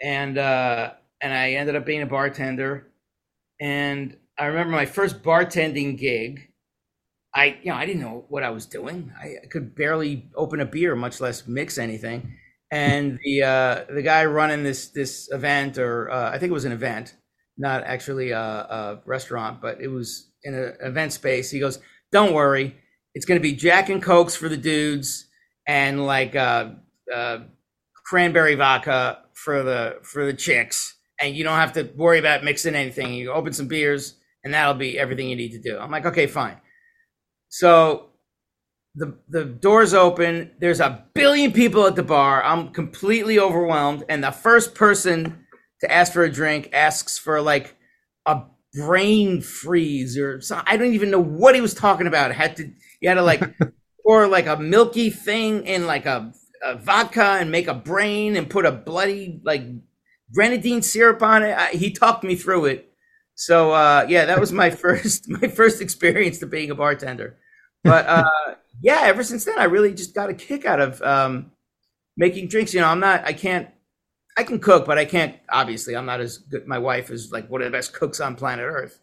and 0.02 0.38
uh, 0.38 0.92
and 1.22 1.34
I 1.34 1.52
ended 1.52 1.78
up 1.78 1.86
being 1.86 2.02
a 2.02 2.08
bartender 2.08 2.88
and 3.60 4.16
I 4.38 4.46
remember 4.46 4.72
my 4.72 4.86
first 4.86 5.24
bartending 5.24 5.98
gig. 5.98 6.50
I, 7.34 7.58
you 7.62 7.72
know, 7.72 7.76
I 7.76 7.86
didn't 7.86 8.02
know 8.02 8.26
what 8.30 8.44
I 8.44 8.50
was 8.50 8.66
doing. 8.66 9.12
I, 9.20 9.46
could 9.48 9.76
barely 9.76 10.30
open 10.36 10.60
a 10.60 10.66
beer, 10.66 10.96
much 10.96 11.20
less 11.22 11.48
mix 11.48 11.78
anything. 11.78 12.36
And 12.72 13.20
the 13.24 13.44
uh, 13.44 13.86
the 13.94 14.02
guy 14.02 14.26
running 14.26 14.64
this 14.64 14.90
this 14.90 15.30
event, 15.32 15.78
or 15.78 16.12
uh, 16.12 16.32
I 16.32 16.38
think 16.38 16.50
it 16.50 16.54
was 16.54 16.66
an 16.66 16.74
event, 16.74 17.16
not 17.58 17.84
actually 17.84 18.32
a, 18.32 18.40
a 18.40 19.02
restaurant, 19.06 19.62
but 19.62 19.80
it 19.82 19.88
was 19.88 20.30
in 20.44 20.54
an 20.54 20.76
event 20.82 21.14
space. 21.14 21.50
He 21.50 21.60
goes, 21.60 21.80
"Don't 22.12 22.34
worry, 22.34 22.76
it's 23.14 23.26
going 23.26 23.40
to 23.40 23.44
be 23.44 23.54
Jack 23.54 23.90
and 23.90 24.04
Cokes 24.04 24.36
for 24.36 24.50
the 24.50 24.58
dudes, 24.58 25.28
and 25.66 26.06
like 26.06 26.36
uh, 26.36 26.72
uh, 27.14 27.40
cranberry 28.06 28.56
vodka 28.56 29.20
for 29.34 29.64
the 29.64 30.00
for 30.04 30.26
the 30.26 30.34
chicks." 30.34 30.96
and 31.20 31.36
you 31.36 31.44
don't 31.44 31.58
have 31.58 31.74
to 31.74 31.90
worry 31.96 32.20
about 32.20 32.44
mixing 32.44 32.76
anything. 32.76 33.14
You 33.14 33.32
open 33.32 33.54
some 33.54 33.68
beers, 33.68 34.16
and 34.44 34.54
that'll 34.54 34.76
be 34.76 35.00
everything 35.00 35.30
you 35.30 35.36
need 35.36 35.52
to 35.52 35.60
do. 35.60 35.78
I'm 35.78 35.92
like, 35.92 36.06
okay, 36.06 36.28
fine. 36.28 36.58
So 37.50 38.07
the 38.98 39.16
the 39.30 39.46
doors 39.46 39.94
open. 39.94 40.52
There's 40.60 40.80
a 40.80 41.06
billion 41.14 41.52
people 41.54 41.86
at 41.86 41.96
the 41.96 42.04
bar. 42.04 42.44
I'm 42.44 42.70
completely 42.70 43.40
overwhelmed, 43.40 44.04
and 44.10 44.24
the 44.24 44.32
first 44.32 44.74
person 44.74 45.46
to 45.82 45.92
ask 45.92 46.12
for 46.12 46.24
a 46.24 46.32
drink 46.32 46.70
asks 46.74 47.18
for 47.18 47.40
like 47.40 47.76
a 48.26 48.42
brain 48.74 49.42
freeze 49.42 50.18
or 50.18 50.42
something. 50.42 50.66
I 50.68 50.78
don't 50.78 50.94
even 50.94 51.12
know 51.12 51.24
what 51.24 51.54
he 51.54 51.62
was 51.62 51.76
talking 51.76 52.08
about. 52.08 52.32
had 52.32 52.56
to 52.58 52.72
you 53.00 53.10
had 53.10 53.16
to 53.16 53.22
like 53.22 53.44
pour 54.04 54.28
like 54.28 54.48
a 54.48 54.58
milky 54.58 55.12
thing 55.12 55.66
in 55.68 55.86
like 55.86 56.08
a, 56.08 56.34
a 56.64 56.76
vodka 56.76 57.38
and 57.40 57.52
make 57.52 57.68
a 57.68 57.76
brain 57.76 58.36
and 58.36 58.50
put 58.50 58.66
a 58.66 58.72
bloody 58.72 59.40
like 59.44 59.62
grenadine 60.34 60.82
syrup 60.82 61.22
on 61.22 61.44
it. 61.44 61.56
I, 61.56 61.70
he 61.70 61.92
talked 61.92 62.24
me 62.24 62.36
through 62.36 62.66
it. 62.66 62.92
So 63.36 63.72
uh, 63.74 64.08
yeah, 64.10 64.26
that 64.26 64.40
was 64.40 64.52
my 64.52 64.70
first 64.84 65.30
my 65.30 65.48
first 65.50 65.82
experience 65.82 66.40
to 66.40 66.48
being 66.48 66.72
a 66.72 66.76
bartender. 66.76 67.38
But 67.84 68.08
uh, 68.08 68.30
yeah, 68.82 69.02
ever 69.04 69.24
since 69.24 69.46
then, 69.46 69.58
I 69.58 69.66
really 69.66 69.94
just 69.94 70.14
got 70.14 70.30
a 70.30 70.34
kick 70.34 70.66
out 70.66 70.80
of 70.80 71.02
um, 71.02 71.52
making 72.16 72.48
drinks. 72.48 72.74
You 72.74 72.82
know, 72.82 72.88
I'm 72.88 73.00
not, 73.00 73.26
I 73.26 73.34
can't, 73.34 73.70
I 74.38 74.44
can 74.44 74.60
cook, 74.60 74.86
but 74.86 74.98
I 74.98 75.06
can't. 75.06 75.36
Obviously, 75.50 75.96
I'm 75.96 76.06
not 76.06 76.20
as 76.20 76.38
good. 76.38 76.68
My 76.68 76.78
wife 76.78 77.10
is 77.10 77.32
like 77.32 77.50
one 77.50 77.62
of 77.62 77.66
the 77.66 77.76
best 77.76 77.94
cooks 77.94 78.20
on 78.20 78.36
planet 78.36 78.66
Earth, 78.66 79.00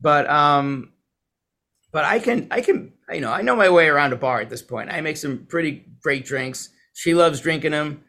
but 0.00 0.28
um, 0.30 0.92
but 1.92 2.04
I 2.04 2.18
can 2.18 2.48
I 2.50 2.62
can 2.62 2.94
you 3.12 3.20
know 3.20 3.30
I 3.30 3.42
know 3.42 3.54
my 3.54 3.68
way 3.68 3.88
around 3.88 4.14
a 4.14 4.16
bar 4.16 4.40
at 4.40 4.48
this 4.48 4.62
point. 4.62 4.90
I 4.90 5.02
make 5.02 5.18
some 5.18 5.46
pretty 5.46 5.84
great 6.02 6.24
drinks. 6.24 6.70
She 6.94 7.14
loves 7.14 7.40
drinking 7.40 7.72
them. 7.72 8.04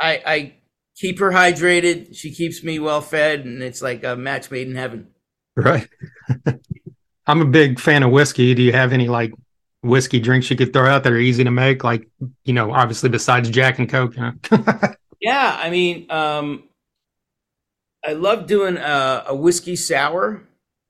I 0.00 0.22
I 0.24 0.54
keep 0.96 1.18
her 1.18 1.32
hydrated. 1.32 2.16
She 2.16 2.32
keeps 2.32 2.64
me 2.64 2.78
well 2.78 3.02
fed, 3.02 3.44
and 3.44 3.62
it's 3.62 3.82
like 3.82 4.02
a 4.02 4.16
match 4.16 4.50
made 4.50 4.68
in 4.68 4.76
heaven. 4.76 5.08
Right. 5.54 5.88
I'm 7.26 7.42
a 7.42 7.46
big 7.46 7.80
fan 7.80 8.02
of 8.02 8.10
whiskey. 8.10 8.54
Do 8.54 8.62
you 8.62 8.72
have 8.72 8.92
any 8.92 9.08
like 9.08 9.32
whiskey 9.86 10.20
drinks 10.20 10.50
you 10.50 10.56
could 10.56 10.72
throw 10.72 10.88
out 10.88 11.04
that 11.04 11.12
are 11.12 11.18
easy 11.18 11.44
to 11.44 11.50
make? 11.50 11.84
Like, 11.84 12.08
you 12.44 12.52
know, 12.52 12.72
obviously 12.72 13.08
besides 13.08 13.50
Jack 13.50 13.78
and 13.78 13.88
Coke. 13.88 14.14
Yeah, 15.20 15.56
I 15.58 15.70
mean, 15.70 16.10
um, 16.10 16.64
I 18.04 18.12
love 18.12 18.46
doing 18.46 18.76
a, 18.76 19.24
a 19.28 19.34
whiskey 19.34 19.76
sour, 19.76 20.46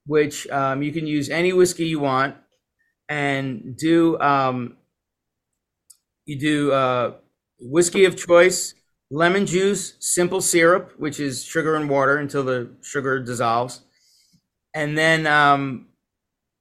which 0.07 0.49
um, 0.49 0.83
you 0.83 0.93
can 0.93 1.07
use 1.07 1.31
any 1.31 1.53
whiskey 1.53 1.87
you 1.87 2.01
want, 2.01 2.37
and 3.09 3.77
do 3.77 4.19
um, 4.21 4.77
you 6.25 6.39
do 6.39 6.73
uh, 6.73 7.15
whiskey 7.61 8.05
of 8.05 8.17
choice, 8.17 8.75
lemon 9.11 9.47
juice, 9.47 9.95
simple 10.01 10.41
syrup, 10.41 10.93
which 10.99 11.21
is 11.21 11.45
sugar 11.45 11.77
and 11.77 11.89
water 11.89 12.19
until 12.19 12.43
the 12.43 12.71
sugar 12.83 13.21
dissolves, 13.21 13.83
and 14.75 14.99
then 14.99 15.27
um, 15.27 15.87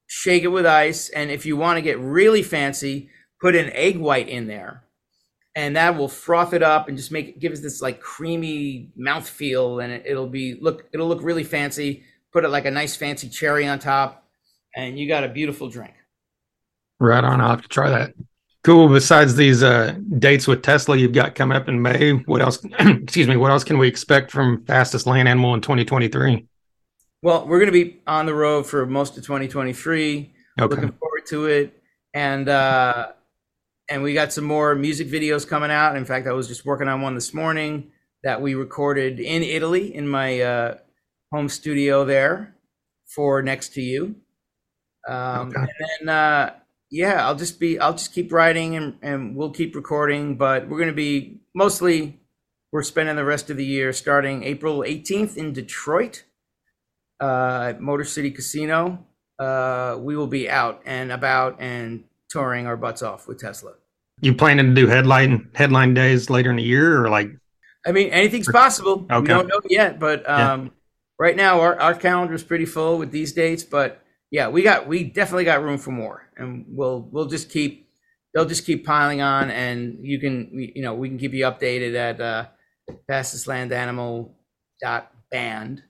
shake 0.07 0.43
it 0.43 0.47
with 0.47 0.65
ice. 0.65 1.09
And 1.09 1.31
if 1.31 1.45
you 1.45 1.57
want 1.57 1.77
to 1.77 1.81
get 1.81 1.99
really 1.99 2.43
fancy, 2.43 3.09
put 3.41 3.55
an 3.55 3.71
egg 3.73 3.97
white 3.97 4.29
in 4.29 4.47
there. 4.47 4.83
And 5.55 5.75
that 5.75 5.95
will 5.95 6.09
froth 6.09 6.53
it 6.53 6.63
up 6.63 6.89
and 6.89 6.97
just 6.97 7.11
make 7.11 7.29
it 7.29 7.39
give 7.39 7.53
us 7.53 7.61
this 7.61 7.81
like 7.81 8.01
creamy 8.01 8.89
mouth 8.97 9.27
feel, 9.27 9.79
and 9.79 9.93
it, 9.93 10.13
will 10.13 10.27
be 10.27 10.57
look 10.59 10.85
it'll 10.93 11.07
look 11.07 11.23
really 11.23 11.45
fancy. 11.45 12.03
Put 12.33 12.43
it 12.43 12.49
like 12.49 12.65
a 12.65 12.71
nice 12.71 12.97
fancy 12.97 13.29
cherry 13.29 13.65
on 13.65 13.79
top, 13.79 14.27
and 14.75 14.99
you 14.99 15.07
got 15.07 15.23
a 15.23 15.29
beautiful 15.29 15.69
drink. 15.69 15.93
Right 16.99 17.23
on. 17.23 17.39
I'll 17.39 17.51
have 17.51 17.61
to 17.61 17.69
try 17.69 17.89
that. 17.89 18.13
Cool. 18.65 18.89
Besides 18.89 19.35
these 19.35 19.63
uh, 19.63 19.95
dates 20.19 20.45
with 20.45 20.61
Tesla 20.61 20.97
you've 20.97 21.13
got 21.13 21.35
coming 21.35 21.55
up 21.55 21.69
in 21.69 21.81
May, 21.81 22.13
what 22.13 22.41
else? 22.41 22.59
excuse 22.79 23.27
me. 23.27 23.37
What 23.37 23.51
else 23.51 23.63
can 23.63 23.77
we 23.77 23.87
expect 23.87 24.31
from 24.31 24.65
Fastest 24.65 25.05
Land 25.07 25.29
Animal 25.29 25.53
in 25.53 25.61
2023? 25.61 26.45
Well, 27.25 27.47
we're 27.47 27.57
going 27.57 27.73
to 27.73 27.85
be 27.85 28.01
on 28.05 28.27
the 28.27 28.35
road 28.35 28.67
for 28.67 28.85
most 28.85 29.17
of 29.17 29.25
2023. 29.25 30.31
Okay. 30.61 30.75
Looking 30.75 30.91
forward 30.91 31.25
to 31.29 31.47
it, 31.47 31.81
and 32.13 32.47
uh, 32.47 33.13
and 33.89 34.03
we 34.03 34.13
got 34.13 34.31
some 34.31 34.43
more 34.43 34.75
music 34.75 35.07
videos 35.07 35.47
coming 35.47 35.71
out. 35.71 35.97
In 35.97 36.05
fact, 36.05 36.27
I 36.27 36.33
was 36.33 36.47
just 36.47 36.67
working 36.67 36.87
on 36.87 37.01
one 37.01 37.15
this 37.15 37.33
morning 37.33 37.89
that 38.23 38.43
we 38.43 38.53
recorded 38.53 39.19
in 39.19 39.41
Italy 39.41 39.95
in 39.95 40.07
my 40.07 40.39
uh, 40.39 40.77
home 41.31 41.49
studio 41.49 42.05
there 42.05 42.53
for 43.07 43.41
Next 43.41 43.69
to 43.69 43.81
You. 43.81 44.17
Um, 45.09 45.49
okay. 45.49 45.61
And 45.61 45.69
then, 46.07 46.15
uh, 46.15 46.53
yeah, 46.91 47.25
I'll 47.25 47.33
just 47.33 47.59
be, 47.59 47.79
I'll 47.79 47.93
just 47.93 48.13
keep 48.13 48.31
writing 48.31 48.75
and, 48.75 48.97
and 49.01 49.35
we'll 49.35 49.49
keep 49.49 49.75
recording, 49.75 50.35
but 50.37 50.69
we're 50.69 50.77
going 50.77 50.89
to 50.89 50.93
be 50.93 51.39
mostly, 51.55 52.19
we're 52.71 52.83
spending 52.83 53.15
the 53.15 53.25
rest 53.25 53.49
of 53.49 53.57
the 53.57 53.65
year 53.65 53.93
starting 53.93 54.43
April 54.43 54.81
18th 54.81 55.37
in 55.37 55.53
Detroit 55.53 56.23
uh, 57.19 57.67
at 57.69 57.81
Motor 57.81 58.03
City 58.03 58.31
Casino. 58.31 59.05
Uh, 59.37 59.97
we 59.99 60.15
will 60.15 60.27
be 60.27 60.49
out 60.49 60.81
and 60.85 61.11
about 61.11 61.57
and 61.59 62.05
touring 62.29 62.67
our 62.67 62.77
butts 62.77 63.01
off 63.01 63.27
with 63.27 63.39
Tesla. 63.39 63.73
You 64.21 64.33
planning 64.33 64.67
to 64.67 64.73
do 64.73 64.87
headline 64.87 65.49
headline 65.53 65.93
days 65.93 66.29
later 66.29 66.49
in 66.49 66.55
the 66.55 66.63
year, 66.63 67.03
or 67.03 67.09
like? 67.09 67.31
I 67.85 67.91
mean, 67.91 68.09
anything's 68.09 68.49
possible. 68.49 69.05
Okay. 69.11 69.21
We 69.21 69.27
don't 69.27 69.47
know 69.47 69.59
yet, 69.69 69.99
but 69.99 70.27
um, 70.29 70.63
yeah. 70.63 70.69
right 71.19 71.35
now 71.35 71.59
our 71.59 71.79
our 71.79 71.93
calendar 71.93 72.33
is 72.33 72.43
pretty 72.43 72.65
full 72.65 72.97
with 72.97 73.11
these 73.11 73.33
dates. 73.33 73.63
But 73.63 74.01
yeah, 74.31 74.47
we 74.47 74.63
got 74.63 74.87
we 74.87 75.03
definitely 75.03 75.43
got 75.43 75.61
room 75.63 75.77
for 75.77 75.91
more, 75.91 76.29
and 76.37 76.65
we'll 76.69 77.01
we'll 77.11 77.27
just 77.27 77.49
keep 77.49 77.89
they'll 78.33 78.45
just 78.45 78.65
keep 78.65 78.85
piling 78.85 79.21
on, 79.21 79.51
and 79.51 79.97
you 80.01 80.19
can 80.19 80.49
you 80.53 80.81
know 80.81 80.93
we 80.93 81.09
can 81.09 81.17
keep 81.17 81.33
you 81.33 81.43
updated 81.43 81.95
at 81.95 82.21
uh, 82.21 82.45
fastestlandanimal 83.09 84.31
dot 84.81 85.11
band 85.29 85.83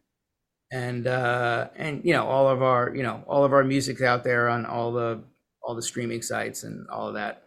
and 0.75 1.07
uh, 1.07 1.69
and 1.77 2.03
you 2.03 2.11
know 2.11 2.27
all 2.27 2.49
of 2.49 2.61
our 2.61 2.93
you 2.93 3.01
know 3.01 3.23
all 3.27 3.45
of 3.45 3.53
our 3.53 3.63
music's 3.63 4.01
out 4.01 4.25
there 4.25 4.49
on 4.49 4.65
all 4.65 4.91
the 4.91 5.23
all 5.63 5.73
the 5.73 5.81
streaming 5.81 6.21
sites 6.21 6.63
and 6.63 6.87
all 6.89 7.07
of 7.07 7.13
that. 7.13 7.43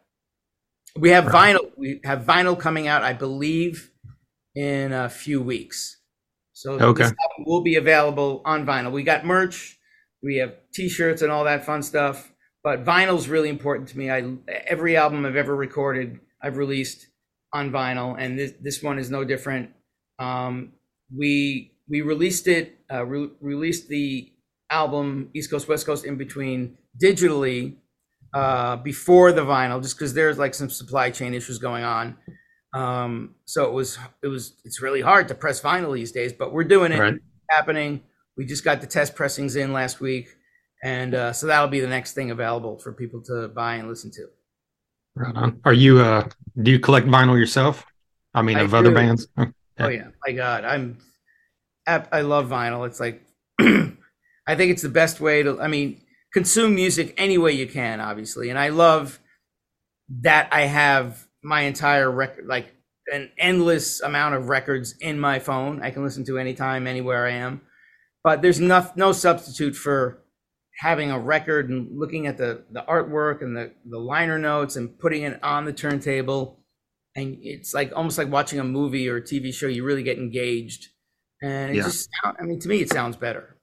We 0.96 1.10
have 1.10 1.26
right. 1.26 1.54
vinyl. 1.54 1.70
We 1.76 2.00
have 2.04 2.24
vinyl 2.24 2.58
coming 2.58 2.88
out, 2.88 3.02
I 3.04 3.12
believe, 3.12 3.90
in 4.54 4.92
a 4.92 5.10
few 5.10 5.42
weeks. 5.42 5.98
So 6.54 6.72
okay. 6.72 7.02
this 7.02 7.12
album 7.12 7.44
will 7.46 7.62
be 7.62 7.76
available 7.76 8.40
on 8.46 8.64
vinyl. 8.64 8.90
We 8.92 9.02
got 9.02 9.24
merch, 9.26 9.78
we 10.22 10.38
have 10.38 10.54
T-shirts 10.72 11.22
and 11.22 11.30
all 11.30 11.44
that 11.44 11.64
fun 11.64 11.82
stuff. 11.82 12.32
But 12.64 12.84
vinyl's 12.84 13.28
really 13.28 13.50
important 13.50 13.90
to 13.90 13.98
me. 13.98 14.10
I 14.10 14.24
every 14.66 14.96
album 14.96 15.26
I've 15.26 15.36
ever 15.36 15.54
recorded, 15.54 16.18
I've 16.42 16.56
released 16.56 17.06
on 17.52 17.70
vinyl, 17.70 18.16
and 18.18 18.38
this 18.38 18.52
this 18.58 18.82
one 18.82 18.98
is 18.98 19.10
no 19.10 19.22
different. 19.22 19.70
Um, 20.18 20.72
we 21.14 21.72
we 21.88 22.00
released 22.02 22.46
it, 22.48 22.78
uh, 22.92 23.04
re- 23.04 23.30
released 23.40 23.88
the 23.88 24.32
album 24.70 25.30
East 25.34 25.50
Coast 25.50 25.68
West 25.68 25.86
Coast 25.86 26.04
in 26.04 26.16
between 26.16 26.76
digitally 27.02 27.76
uh, 28.34 28.76
before 28.76 29.32
the 29.32 29.42
vinyl, 29.42 29.82
just 29.82 29.96
because 29.96 30.14
there's 30.14 30.38
like 30.38 30.54
some 30.54 30.70
supply 30.70 31.10
chain 31.10 31.34
issues 31.34 31.58
going 31.58 31.84
on. 31.84 32.16
Um, 32.74 33.34
so 33.46 33.64
it 33.64 33.72
was 33.72 33.98
it 34.22 34.28
was 34.28 34.60
it's 34.64 34.82
really 34.82 35.00
hard 35.00 35.28
to 35.28 35.34
press 35.34 35.60
vinyl 35.60 35.94
these 35.94 36.12
days, 36.12 36.32
but 36.32 36.52
we're 36.52 36.64
doing 36.64 36.92
it. 36.92 36.98
Right. 36.98 37.14
Happening. 37.50 38.02
We 38.36 38.44
just 38.44 38.62
got 38.62 38.80
the 38.80 38.86
test 38.86 39.14
pressings 39.14 39.56
in 39.56 39.72
last 39.72 40.00
week, 40.00 40.28
and 40.84 41.14
uh, 41.14 41.32
so 41.32 41.46
that'll 41.46 41.68
be 41.68 41.80
the 41.80 41.88
next 41.88 42.12
thing 42.12 42.30
available 42.30 42.78
for 42.78 42.92
people 42.92 43.22
to 43.22 43.48
buy 43.48 43.76
and 43.76 43.88
listen 43.88 44.10
to. 44.12 44.26
Right 45.16 45.34
on. 45.34 45.60
Are 45.64 45.72
you 45.72 46.00
uh 46.00 46.28
do 46.62 46.70
you 46.70 46.78
collect 46.78 47.06
vinyl 47.06 47.38
yourself? 47.38 47.86
I 48.34 48.42
mean, 48.42 48.58
I 48.58 48.60
of 48.60 48.70
do. 48.70 48.76
other 48.76 48.92
bands. 48.92 49.26
Oh, 49.80 49.86
yeah. 49.86 50.02
oh 50.02 50.06
yeah, 50.06 50.08
my 50.26 50.32
God, 50.32 50.64
I'm 50.64 50.98
I 51.88 52.20
love 52.20 52.48
vinyl. 52.48 52.86
It's 52.86 53.00
like 53.00 53.22
I 53.60 54.54
think 54.54 54.70
it's 54.72 54.82
the 54.82 54.88
best 54.88 55.20
way 55.20 55.42
to. 55.42 55.60
I 55.60 55.68
mean, 55.68 56.00
consume 56.32 56.74
music 56.74 57.14
any 57.16 57.38
way 57.38 57.52
you 57.52 57.66
can, 57.66 58.00
obviously, 58.00 58.50
and 58.50 58.58
I 58.58 58.68
love 58.68 59.18
that 60.22 60.48
I 60.52 60.62
have 60.62 61.26
my 61.42 61.62
entire 61.62 62.10
record, 62.10 62.46
like 62.46 62.74
an 63.12 63.30
endless 63.38 64.00
amount 64.00 64.34
of 64.34 64.48
records 64.48 64.94
in 65.00 65.18
my 65.18 65.38
phone. 65.38 65.82
I 65.82 65.90
can 65.90 66.04
listen 66.04 66.24
to 66.26 66.38
anytime, 66.38 66.86
anywhere 66.86 67.26
I 67.26 67.32
am. 67.32 67.62
But 68.22 68.42
there's 68.42 68.60
no 68.60 68.86
no 68.96 69.12
substitute 69.12 69.76
for 69.76 70.22
having 70.78 71.10
a 71.10 71.18
record 71.18 71.70
and 71.70 71.98
looking 71.98 72.26
at 72.26 72.38
the 72.38 72.64
the 72.70 72.84
artwork 72.88 73.42
and 73.42 73.56
the 73.56 73.72
the 73.88 73.98
liner 73.98 74.38
notes 74.38 74.76
and 74.76 74.98
putting 74.98 75.22
it 75.22 75.42
on 75.42 75.64
the 75.64 75.72
turntable 75.72 76.60
and 77.16 77.36
it's 77.42 77.74
like 77.74 77.92
almost 77.96 78.16
like 78.16 78.30
watching 78.30 78.60
a 78.60 78.64
movie 78.64 79.08
or 79.08 79.16
a 79.16 79.22
TV 79.22 79.52
show 79.52 79.66
you 79.66 79.84
really 79.84 80.04
get 80.04 80.18
engaged 80.18 80.88
and 81.42 81.70
it 81.70 81.76
yeah. 81.76 81.82
just 81.82 82.08
i 82.24 82.42
mean 82.42 82.58
to 82.58 82.68
me 82.68 82.80
it 82.80 82.90
sounds 82.90 83.16
better. 83.16 83.54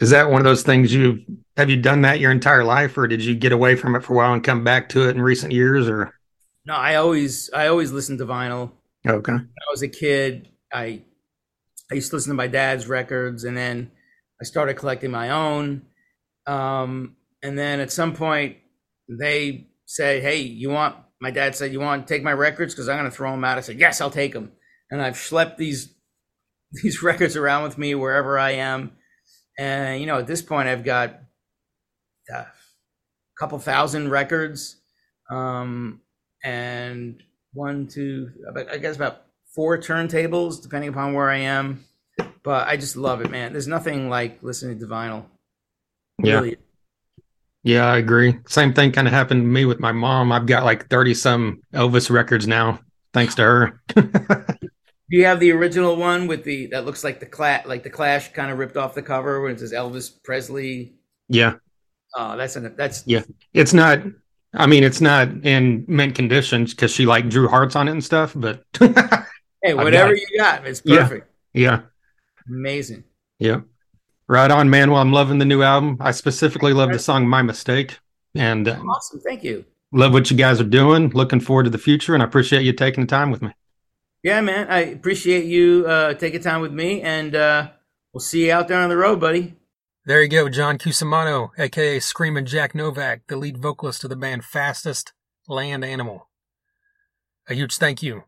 Is 0.00 0.10
that 0.10 0.30
one 0.30 0.40
of 0.40 0.44
those 0.44 0.62
things 0.62 0.94
you 0.94 1.24
have 1.56 1.68
you 1.68 1.76
done 1.76 2.02
that 2.02 2.20
your 2.20 2.30
entire 2.30 2.64
life 2.64 2.96
or 2.96 3.08
did 3.08 3.24
you 3.24 3.34
get 3.34 3.50
away 3.50 3.74
from 3.74 3.96
it 3.96 4.04
for 4.04 4.12
a 4.12 4.16
while 4.16 4.32
and 4.32 4.44
come 4.44 4.62
back 4.62 4.88
to 4.90 5.08
it 5.08 5.16
in 5.16 5.22
recent 5.22 5.52
years 5.52 5.88
or? 5.88 6.14
No 6.66 6.74
i 6.74 6.94
always 6.96 7.50
i 7.52 7.66
always 7.66 7.92
listened 7.92 8.18
to 8.18 8.26
vinyl. 8.26 8.72
Okay. 9.06 9.32
When 9.32 9.40
i 9.40 9.70
was 9.70 9.82
a 9.82 9.88
kid 9.88 10.48
i 10.72 11.02
i 11.90 11.94
used 11.94 12.10
to 12.10 12.16
listen 12.16 12.30
to 12.30 12.36
my 12.36 12.46
dad's 12.46 12.86
records 12.86 13.44
and 13.44 13.56
then 13.56 13.90
i 14.40 14.44
started 14.44 14.74
collecting 14.74 15.10
my 15.10 15.30
own. 15.30 15.82
Um, 16.46 17.16
and 17.42 17.58
then 17.58 17.80
at 17.80 17.92
some 17.92 18.14
point 18.14 18.56
they 19.08 19.66
said 19.86 20.22
hey 20.22 20.38
you 20.38 20.70
want 20.70 20.96
my 21.20 21.30
dad 21.32 21.56
said 21.56 21.72
you 21.72 21.80
want 21.80 22.06
to 22.06 22.14
take 22.14 22.22
my 22.22 22.32
records? 22.32 22.72
Because 22.74 22.88
i'm 22.88 22.98
going 22.98 23.10
to 23.10 23.16
throw 23.16 23.32
them 23.32 23.42
out 23.42 23.58
i 23.58 23.62
said 23.62 23.80
yes 23.80 24.00
i'll 24.00 24.10
take 24.10 24.32
them 24.32 24.52
and 24.90 25.02
i've 25.02 25.14
schlepped 25.14 25.56
these 25.56 25.94
these 26.82 27.02
records 27.02 27.36
around 27.36 27.64
with 27.64 27.78
me 27.78 27.94
wherever 27.94 28.38
I 28.38 28.52
am. 28.52 28.92
And, 29.58 30.00
you 30.00 30.06
know, 30.06 30.18
at 30.18 30.26
this 30.26 30.42
point, 30.42 30.68
I've 30.68 30.84
got 30.84 31.20
a 32.30 32.46
couple 33.38 33.58
thousand 33.58 34.10
records 34.10 34.76
um, 35.30 36.00
and 36.44 37.22
one, 37.52 37.88
two, 37.88 38.30
I 38.70 38.78
guess 38.78 38.96
about 38.96 39.22
four 39.54 39.78
turntables, 39.78 40.62
depending 40.62 40.90
upon 40.90 41.14
where 41.14 41.30
I 41.30 41.38
am. 41.38 41.84
But 42.42 42.68
I 42.68 42.76
just 42.76 42.96
love 42.96 43.20
it, 43.20 43.30
man. 43.30 43.52
There's 43.52 43.68
nothing 43.68 44.08
like 44.08 44.42
listening 44.42 44.78
to 44.80 44.86
vinyl. 44.86 45.24
Yeah. 46.22 46.34
Really. 46.34 46.56
Yeah, 47.64 47.86
I 47.86 47.98
agree. 47.98 48.38
Same 48.46 48.72
thing 48.72 48.92
kind 48.92 49.06
of 49.08 49.12
happened 49.12 49.42
to 49.42 49.46
me 49.46 49.64
with 49.64 49.80
my 49.80 49.92
mom. 49.92 50.32
I've 50.32 50.46
got 50.46 50.64
like 50.64 50.88
30 50.88 51.14
some 51.14 51.62
Elvis 51.74 52.08
records 52.08 52.46
now, 52.46 52.80
thanks 53.12 53.34
to 53.34 53.42
her. 53.42 53.82
Do 55.10 55.16
you 55.16 55.24
have 55.24 55.40
the 55.40 55.52
original 55.52 55.96
one 55.96 56.26
with 56.26 56.44
the 56.44 56.66
that 56.66 56.84
looks 56.84 57.02
like 57.02 57.20
the 57.20 57.26
clash, 57.26 57.66
like 57.66 57.82
the 57.82 57.90
Clash 57.90 58.32
kind 58.32 58.50
of 58.50 58.58
ripped 58.58 58.76
off 58.76 58.94
the 58.94 59.02
cover 59.02 59.40
when 59.40 59.52
it 59.52 59.60
says 59.60 59.72
Elvis 59.72 60.10
Presley? 60.22 60.94
Yeah. 61.28 61.54
Oh, 62.16 62.36
that's 62.36 62.56
an 62.56 62.74
that's 62.76 63.04
yeah. 63.06 63.22
It's 63.54 63.72
not. 63.72 64.00
I 64.54 64.66
mean, 64.66 64.82
it's 64.82 65.00
not 65.00 65.28
in 65.44 65.84
mint 65.88 66.14
conditions 66.14 66.74
because 66.74 66.90
she 66.90 67.06
like 67.06 67.28
drew 67.28 67.48
hearts 67.48 67.76
on 67.76 67.88
it 67.88 67.92
and 67.92 68.04
stuff. 68.04 68.32
But 68.34 68.64
Hey, 69.62 69.74
whatever 69.74 70.14
you 70.14 70.26
got, 70.38 70.66
it's 70.66 70.80
perfect. 70.80 71.30
Yeah. 71.52 71.82
Amazing. 72.48 73.04
Yeah. 73.38 73.60
Right 74.28 74.50
on, 74.50 74.70
man. 74.70 74.90
Well, 74.90 75.00
I'm 75.00 75.12
loving 75.12 75.38
the 75.38 75.44
new 75.44 75.62
album. 75.62 75.96
I 76.00 76.12
specifically 76.12 76.72
love 76.72 76.92
the 76.92 76.98
song 76.98 77.26
My 77.26 77.42
Mistake. 77.42 77.98
And 78.34 78.68
uh, 78.68 78.78
awesome. 78.88 79.20
Thank 79.20 79.42
you. 79.42 79.64
Love 79.90 80.12
what 80.12 80.30
you 80.30 80.36
guys 80.36 80.60
are 80.60 80.64
doing. 80.64 81.08
Looking 81.10 81.40
forward 81.40 81.64
to 81.64 81.70
the 81.70 81.78
future. 81.78 82.14
And 82.14 82.22
I 82.22 82.26
appreciate 82.26 82.62
you 82.62 82.72
taking 82.72 83.04
the 83.04 83.08
time 83.08 83.30
with 83.30 83.42
me. 83.42 83.52
Yeah, 84.22 84.40
man. 84.40 84.68
I 84.68 84.80
appreciate 84.80 85.44
you 85.44 85.84
uh, 85.86 86.14
taking 86.14 86.40
time 86.40 86.60
with 86.60 86.72
me. 86.72 87.02
And 87.02 87.34
uh, 87.34 87.70
we'll 88.12 88.20
see 88.20 88.46
you 88.46 88.52
out 88.52 88.68
there 88.68 88.80
on 88.80 88.88
the 88.88 88.96
road, 88.96 89.20
buddy. 89.20 89.54
There 90.04 90.22
you 90.22 90.28
go, 90.28 90.48
John 90.48 90.78
Cusimano, 90.78 91.50
aka 91.58 92.00
Screaming 92.00 92.46
Jack 92.46 92.74
Novak, 92.74 93.26
the 93.28 93.36
lead 93.36 93.58
vocalist 93.58 94.04
of 94.04 94.10
the 94.10 94.16
band 94.16 94.42
Fastest 94.42 95.12
Land 95.46 95.84
Animal. 95.84 96.28
A 97.46 97.54
huge 97.54 97.76
thank 97.76 98.02
you 98.02 98.24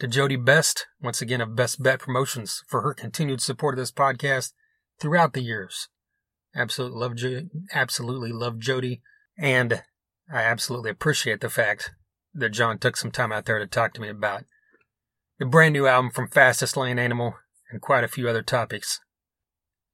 to 0.00 0.08
Jody 0.08 0.34
Best, 0.34 0.86
once 1.00 1.22
again 1.22 1.40
of 1.40 1.54
Best 1.54 1.80
Bet 1.80 2.00
Promotions, 2.00 2.64
for 2.66 2.82
her 2.82 2.92
continued 2.92 3.40
support 3.40 3.74
of 3.74 3.78
this 3.78 3.92
podcast 3.92 4.52
throughout 4.98 5.32
the 5.32 5.42
years. 5.42 5.88
Absolutely 6.56 6.98
love, 6.98 7.14
jo- 7.14 7.48
absolutely 7.72 8.32
love 8.32 8.58
Jody, 8.58 9.00
and 9.38 9.84
I 10.32 10.38
absolutely 10.42 10.90
appreciate 10.90 11.40
the 11.40 11.50
fact 11.50 11.92
that 12.34 12.50
John 12.50 12.78
took 12.78 12.96
some 12.96 13.12
time 13.12 13.30
out 13.30 13.44
there 13.44 13.60
to 13.60 13.66
talk 13.66 13.94
to 13.94 14.00
me 14.00 14.08
about 14.08 14.42
the 15.40 15.46
brand 15.46 15.72
new 15.72 15.88
album 15.88 16.12
from 16.12 16.28
Fastest 16.28 16.76
Land 16.76 17.00
Animal 17.00 17.34
and 17.72 17.80
quite 17.80 18.04
a 18.04 18.08
few 18.08 18.28
other 18.28 18.42
topics. 18.42 19.00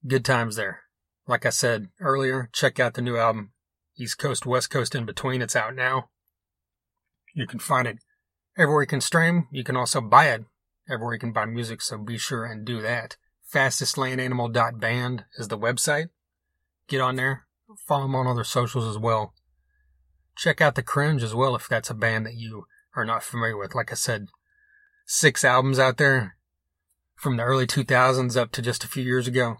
Good 0.06 0.26
times 0.26 0.56
there. 0.56 0.80
Like 1.26 1.46
I 1.46 1.50
said 1.50 1.88
earlier, 1.98 2.50
check 2.52 2.78
out 2.78 2.92
the 2.92 3.02
new 3.02 3.16
album, 3.16 3.52
East 3.98 4.18
Coast, 4.18 4.44
West 4.44 4.68
Coast 4.68 4.94
in 4.94 5.06
Between. 5.06 5.40
It's 5.40 5.56
out 5.56 5.74
now. 5.74 6.10
You 7.34 7.46
can 7.46 7.60
find 7.60 7.88
it 7.88 7.96
Everywhere 8.58 8.82
you 8.82 8.88
can 8.88 9.02
stream, 9.02 9.48
you 9.52 9.62
can 9.62 9.76
also 9.76 10.00
buy 10.00 10.30
it 10.30 10.44
everywhere 10.88 11.14
you 11.14 11.20
can 11.20 11.32
buy 11.32 11.44
music, 11.44 11.82
so 11.82 11.98
be 11.98 12.16
sure 12.16 12.46
and 12.46 12.64
do 12.64 12.80
that. 12.80 13.16
Fastestlandanimal.band 13.52 15.24
is 15.36 15.48
the 15.48 15.58
website. 15.58 16.06
Get 16.88 17.00
on 17.00 17.16
there. 17.16 17.46
Follow 17.86 18.04
them 18.04 18.14
on 18.14 18.26
other 18.26 18.44
socials 18.44 18.86
as 18.86 18.98
well. 18.98 19.34
Check 20.36 20.60
out 20.60 20.74
The 20.74 20.82
Cringe 20.82 21.22
as 21.22 21.34
well 21.34 21.54
if 21.54 21.68
that's 21.68 21.90
a 21.90 21.94
band 21.94 22.24
that 22.24 22.36
you 22.36 22.64
are 22.94 23.04
not 23.04 23.22
familiar 23.22 23.58
with. 23.58 23.74
Like 23.74 23.92
I 23.92 23.94
said, 23.94 24.28
six 25.06 25.44
albums 25.44 25.78
out 25.78 25.96
there 25.96 26.36
from 27.14 27.36
the 27.36 27.42
early 27.42 27.66
2000s 27.66 28.36
up 28.36 28.52
to 28.52 28.60
just 28.60 28.84
a 28.84 28.88
few 28.88 29.02
years 29.02 29.26
ago. 29.26 29.56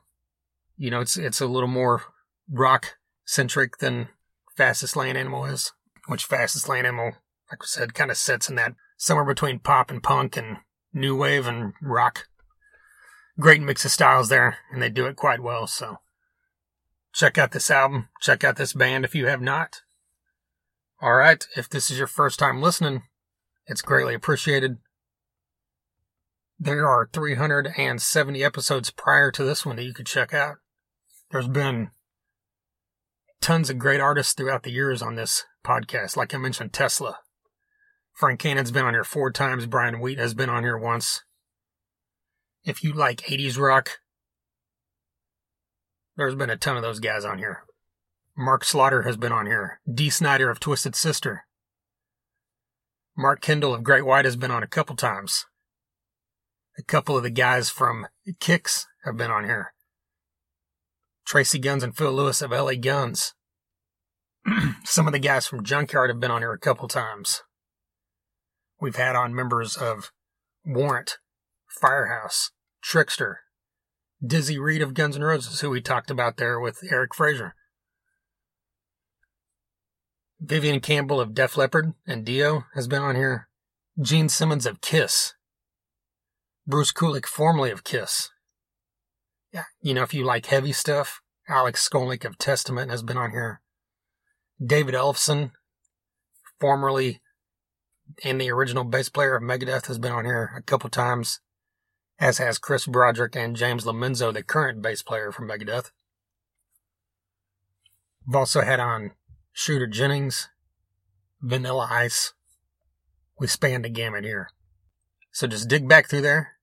You 0.77 0.91
know, 0.91 1.01
it's 1.01 1.17
it's 1.17 1.41
a 1.41 1.47
little 1.47 1.69
more 1.69 2.03
rock 2.51 2.97
centric 3.25 3.79
than 3.79 4.09
Fastest 4.57 4.95
Land 4.97 5.17
Animal 5.17 5.47
is, 5.47 5.73
which 6.07 6.25
Fastest 6.25 6.69
Land 6.69 6.87
Animal, 6.87 7.13
like 7.51 7.63
I 7.63 7.67
said, 7.67 7.95
kind 7.95 8.11
of 8.11 8.19
sits 8.19 8.51
in 8.51 8.57
that 8.57 8.75
somewhere 8.99 9.25
between 9.25 9.59
pop 9.59 9.91
and 9.91 10.03
punk 10.03 10.37
and 10.37 10.59
new 10.93 11.17
wave 11.17 11.47
and 11.47 11.73
rock. 11.81 12.27
Great 13.39 13.63
mix 13.63 13.85
of 13.85 13.91
styles 13.91 14.29
there, 14.29 14.59
and 14.73 14.83
they 14.83 14.89
do 14.89 15.07
it 15.07 15.17
quite 15.17 15.43
well. 15.43 15.67
So 15.67 15.99
check 17.13 17.39
out 17.39 17.53
this 17.53 17.71
album. 17.71 18.09
Check 18.21 18.45
out 18.45 18.57
this 18.57 18.73
band 18.73 19.05
if 19.05 19.15
you 19.15 19.27
have 19.27 19.43
not. 19.43 19.83
All 21.01 21.15
right, 21.15 21.47
if 21.57 21.69
this 21.69 21.91
is 21.91 21.99
your 21.99 22.07
first 22.07 22.39
time 22.39 22.63
listening, 22.63 23.03
it's 23.67 23.83
greatly 23.83 24.15
appreciated. 24.15 24.79
There 26.59 26.89
are 26.89 27.09
370 27.13 28.43
episodes 28.43 28.91
prior 28.91 29.31
to 29.31 29.45
this 29.45 29.67
one 29.67 29.77
that 29.77 29.85
you 29.85 29.93
could 29.93 30.07
check 30.07 30.33
out. 30.33 30.57
There's 31.31 31.49
been 31.49 31.91
tons 33.41 33.69
of 33.69 33.79
great 33.79 34.01
artists 34.01 34.33
throughout 34.33 34.63
the 34.63 34.71
years 34.71 35.03
on 35.03 35.17
this 35.17 35.45
podcast. 35.65 36.17
Like 36.17 36.35
I 36.35 36.39
mentioned, 36.39 36.73
Tesla, 36.73 37.19
Frank 38.15 38.41
Hannon's 38.41 38.71
been 38.71 38.87
on 38.87 38.95
here 38.95 39.05
four 39.05 39.31
times. 39.31 39.67
Brian 39.67 40.01
Wheat 40.01 40.19
has 40.19 40.33
been 40.33 40.49
on 40.49 40.63
here 40.63 40.79
once. 40.79 41.23
If 42.65 42.83
you 42.83 42.95
like 42.95 43.19
80s 43.19 43.59
rock, 43.59 43.99
there's 46.17 46.35
been 46.35 46.51
a 46.51 46.57
ton 46.57 46.77
of 46.77 46.83
those 46.83 47.01
guys 47.01 47.27
on 47.27 47.37
here. 47.37 47.65
Mark 48.35 48.65
Slaughter 48.65 49.03
has 49.03 49.19
been 49.19 49.33
on 49.33 49.45
here. 49.45 49.81
Dee 49.93 50.11
Snider 50.11 50.49
of 50.51 50.59
Twisted 50.59 50.95
Sister. 50.95 51.45
Mark 53.15 53.43
Kendall 53.43 53.75
of 53.75 53.85
Great 53.85 54.07
White 54.07 54.25
has 54.25 54.37
been 54.37 54.51
on 54.51 54.63
a 54.63 54.67
couple 54.67 54.97
times. 54.97 55.45
A 56.79 56.83
couple 56.83 57.17
of 57.17 57.23
the 57.23 57.31
guys 57.31 57.71
from 57.71 58.07
Kix 58.41 58.85
have 59.05 59.17
been 59.17 59.31
on 59.31 59.45
here. 59.45 59.73
Tracii 61.27 61.61
Guns 61.61 61.83
and 61.83 61.97
Phil 61.97 62.13
Lewis 62.13 62.43
of 62.43 62.51
LA 62.51 62.75
Guns. 62.75 63.35
Some 64.85 65.07
of 65.07 65.13
the 65.13 65.19
guys 65.19 65.47
from 65.47 65.65
Junkyard 65.65 66.11
have 66.11 66.21
been 66.21 66.31
on 66.31 66.43
here 66.43 66.53
a 66.53 66.59
couple 66.59 66.87
times. 66.87 67.43
We've 68.81 68.97
had 68.97 69.17
on 69.17 69.35
members 69.35 69.77
of 69.77 70.13
Warrant, 70.65 71.19
Firehouse, 71.81 72.51
Trixter, 72.85 73.37
Dizzy 74.25 74.59
Reed 74.59 74.83
of 74.83 74.95
Guns 74.95 75.17
N' 75.17 75.23
Roses, 75.23 75.61
who 75.61 75.71
we 75.71 75.81
talked 75.81 76.11
about 76.11 76.37
there 76.37 76.61
with 76.61 76.81
Eric 76.91 77.15
Fraser. 77.15 77.55
Vivian 80.41 80.81
Campbell 80.81 81.21
of 81.21 81.35
Def 81.35 81.57
Leppard 81.57 81.95
and 82.07 82.25
Dio 82.25 82.65
has 82.75 82.87
been 82.87 83.03
on 83.03 83.17
here. 83.17 83.49
Gene 84.01 84.29
Simmons 84.29 84.67
of 84.67 84.83
Kiss. 84.83 85.33
Bruce 86.69 86.91
Kulick, 86.91 87.27
formerly 87.27 87.71
of 87.71 87.85
Kiss. 87.85 88.31
Yeah, 89.53 89.65
you 89.81 89.95
know, 89.95 90.03
if 90.03 90.13
you 90.13 90.25
like 90.25 90.47
heavy 90.47 90.73
stuff, 90.73 91.21
Alex 91.49 91.89
Skolnick 91.89 92.25
of 92.25 92.39
Testament 92.39 92.91
has 92.91 93.05
been 93.05 93.17
on 93.17 93.31
here. 93.31 93.61
David 94.65 94.95
Ellefson, 94.95 95.53
formerly 96.59 97.21
and 98.25 98.41
the 98.41 98.51
original 98.51 98.85
bass 98.85 99.09
player 99.09 99.37
of 99.37 99.43
Megadeth 99.43 99.87
has 99.87 99.99
been 99.99 100.13
on 100.13 100.25
here 100.25 100.53
a 100.57 100.63
couple 100.63 100.91
times, 100.91 101.41
as 102.19 102.39
has 102.39 102.59
Chris 102.59 102.87
Broderick 102.87 103.37
and 103.37 103.57
James 103.57 103.85
Lomenzo, 103.85 104.33
the 104.33 104.43
current 104.43 104.83
bass 104.83 105.03
player 105.03 105.31
from 105.31 105.49
Megadeth. 105.49 105.91
We've 108.27 108.37
also 108.37 108.63
had 108.63 108.81
on 108.81 109.13
Shooter 109.53 109.87
Jennings, 109.87 110.49
Vanilla 111.41 111.87
Ice. 111.91 112.33
We 113.39 113.47
spanned 113.47 113.85
the 113.85 113.91
gamut 113.91 114.25
here. 114.25 114.49
So 115.31 115.47
just 115.47 115.69
dig 115.69 115.89
back 115.89 116.09
through 116.09 116.23
there 116.23 116.56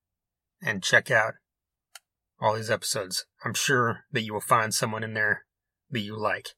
and 0.63 0.83
check 0.83 1.11
out 1.11 1.33
all 2.39 2.55
these 2.55 2.71
episodes. 2.71 3.25
I'm 3.43 3.53
sure 3.53 4.05
that 4.11 4.23
you 4.23 4.33
will 4.33 4.41
find 4.41 4.73
someone 4.73 5.03
in 5.03 5.13
there 5.13 5.45
that 5.91 5.99
you 5.99 6.17
like. 6.17 6.49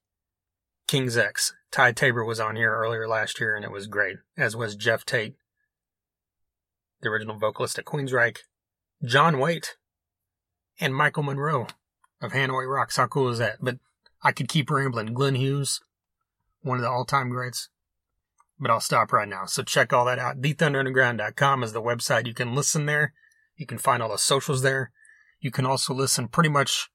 King's 0.88 1.18
X. 1.18 1.54
Ty 1.72 1.92
Tabor 1.94 2.24
was 2.24 2.40
on 2.40 2.56
here 2.56 2.74
earlier 2.74 3.08
last 3.08 3.40
year, 3.40 3.56
and 3.56 3.66
it 3.66 3.72
was 3.72 3.88
great, 3.88 4.18
as 4.38 4.56
was 4.56 4.76
Geoff 4.76 5.06
Tate, 5.06 5.36
the 7.02 7.10
original 7.10 7.38
vocalist 7.38 7.78
at 7.80 7.86
Queensryche, 7.86 8.40
John 9.04 9.40
Waite, 9.40 9.76
and 10.80 10.96
Michael 10.96 11.24
Monroe 11.24 11.68
of 12.22 12.32
Hanoi 12.32 12.72
Rocks. 12.72 12.98
How 12.98 13.08
cool 13.08 13.30
is 13.30 13.40
that? 13.40 13.58
But 13.62 13.78
I 14.24 14.32
could 14.32 14.48
keep 14.48 14.70
rambling. 14.70 15.14
Glenn 15.14 15.36
Hughes, 15.36 15.82
one 16.62 16.78
of 16.78 16.84
the 16.84 16.90
all-time 16.90 17.30
greats. 17.30 17.70
But 18.60 18.72
I'll 18.72 18.80
stop 18.80 19.12
right 19.12 19.28
now. 19.28 19.46
So 19.46 19.64
check 19.64 19.92
all 19.92 20.06
that 20.06 20.20
out. 20.20 20.40
TheThunderUnderground.com 20.40 21.64
is 21.64 21.74
the 21.74 21.82
website. 21.82 22.26
You 22.26 22.34
can 22.34 22.56
listen 22.56 22.86
there. 22.86 23.14
You 23.56 23.66
can 23.66 23.78
find 23.78 24.04
all 24.04 24.10
the 24.10 24.18
socials 24.18 24.62
there. 24.62 24.92
You 25.40 25.52
can 25.52 25.66
also 25.66 25.94
listen 25.94 26.28
pretty 26.28 26.50
much 26.50 26.90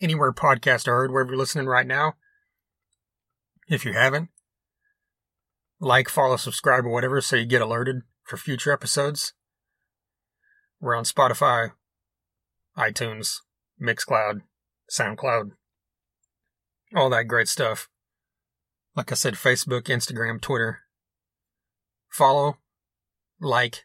anywhere 0.00 0.32
podcasts 0.32 0.86
are 0.86 0.94
heard, 0.94 1.10
wherever 1.10 1.30
you're 1.30 1.38
listening 1.38 1.66
right 1.66 1.86
now. 1.86 2.14
If 3.68 3.84
you 3.84 3.92
haven't, 3.92 4.30
like, 5.80 6.08
follow, 6.08 6.36
subscribe, 6.36 6.84
or 6.84 6.90
whatever 6.90 7.20
so 7.20 7.36
you 7.36 7.46
get 7.46 7.62
alerted 7.62 8.02
for 8.24 8.36
future 8.36 8.72
episodes. 8.72 9.34
We're 10.80 10.96
on 10.96 11.04
Spotify, 11.04 11.72
iTunes, 12.76 13.38
Mixcloud, 13.80 14.42
SoundCloud, 14.90 15.50
all 16.94 17.10
that 17.10 17.24
great 17.24 17.48
stuff. 17.48 17.88
Like 18.94 19.12
I 19.12 19.16
said, 19.16 19.34
Facebook, 19.34 19.82
Instagram, 19.82 20.40
Twitter. 20.40 20.80
Follow, 22.08 22.58
like, 23.40 23.84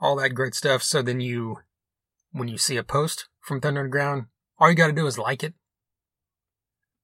all 0.00 0.16
that 0.16 0.34
great 0.34 0.54
stuff. 0.54 0.82
So 0.82 1.02
then 1.02 1.20
you, 1.20 1.58
when 2.32 2.48
you 2.48 2.58
see 2.58 2.76
a 2.76 2.82
post 2.82 3.26
from 3.40 3.60
Thunder 3.60 3.80
Underground, 3.80 4.26
all 4.58 4.68
you 4.68 4.74
got 4.74 4.88
to 4.88 4.92
do 4.92 5.06
is 5.06 5.18
like 5.18 5.42
it. 5.42 5.54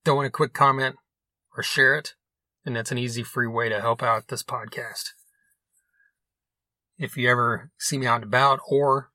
Throw 0.03 0.19
in 0.19 0.27
a 0.27 0.31
quick 0.31 0.53
comment, 0.53 0.97
or 1.57 1.63
share 1.63 1.97
it, 1.97 2.13
and 2.65 2.75
that's 2.75 2.91
an 2.91 2.97
easy, 2.97 3.23
free 3.23 3.47
way 3.47 3.69
to 3.69 3.81
help 3.81 4.03
out 4.03 4.27
this 4.27 4.43
podcast. 4.43 5.09
If 6.97 7.17
you 7.17 7.29
ever 7.29 7.71
see 7.77 7.97
me 7.97 8.05
out 8.05 8.15
and 8.15 8.25
about, 8.25 8.59
or, 8.67 9.11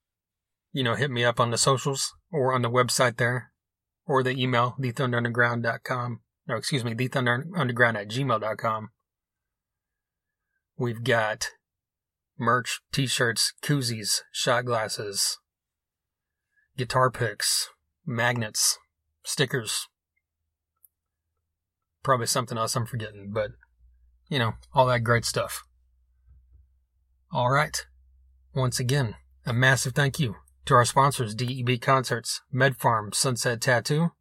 you 0.72 0.82
know, 0.82 0.94
hit 0.94 1.10
me 1.10 1.24
up 1.24 1.38
on 1.38 1.50
the 1.50 1.58
socials 1.58 2.12
or 2.32 2.52
on 2.52 2.62
the 2.62 2.70
website 2.70 3.16
there, 3.16 3.52
or 4.06 4.22
the 4.22 4.30
email, 4.30 4.74
thethunderunderground.com, 4.80 6.20
no, 6.48 6.56
excuse 6.56 6.84
me, 6.84 6.94
thethunderunderground 6.94 7.94
at 7.94 8.08
gmail.com. 8.08 8.90
We've 10.76 11.04
got 11.04 11.50
merch, 12.40 12.80
t-shirts, 12.92 13.52
koozies, 13.62 14.22
shot 14.32 14.64
glasses, 14.64 15.38
guitar 16.76 17.10
picks, 17.10 17.68
magnets, 18.06 18.78
stickers, 19.24 19.86
Probably 22.02 22.26
something 22.26 22.56
else 22.56 22.76
I'm 22.76 22.86
forgetting, 22.86 23.30
but 23.32 23.50
you 24.28 24.38
know, 24.38 24.54
all 24.72 24.86
that 24.86 25.04
great 25.04 25.24
stuff. 25.24 25.64
All 27.32 27.50
right. 27.50 27.84
Once 28.54 28.80
again, 28.80 29.16
a 29.44 29.52
massive 29.52 29.94
thank 29.94 30.18
you 30.18 30.36
to 30.64 30.74
our 30.74 30.84
sponsors 30.84 31.34
DEB 31.34 31.80
Concerts, 31.80 32.40
Med 32.50 32.78
Pharm, 32.78 33.14
Sunset 33.14 33.60
Tattoo, 33.60 34.12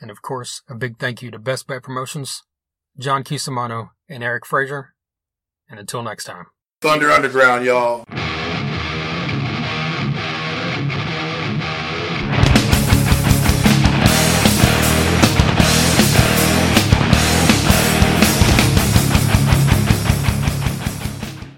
and 0.00 0.10
of 0.10 0.22
course, 0.22 0.62
a 0.68 0.74
big 0.74 0.98
thank 0.98 1.22
you 1.22 1.30
to 1.30 1.38
Best 1.38 1.66
Bet 1.66 1.82
Promotions, 1.82 2.42
John 2.98 3.24
Cusimano, 3.24 3.90
and 4.08 4.22
Eric 4.22 4.46
Fraser. 4.46 4.94
And 5.68 5.80
until 5.80 6.02
next 6.02 6.24
time. 6.24 6.46
Thunder 6.82 7.10
Underground, 7.10 7.64
y'all. 7.64 8.04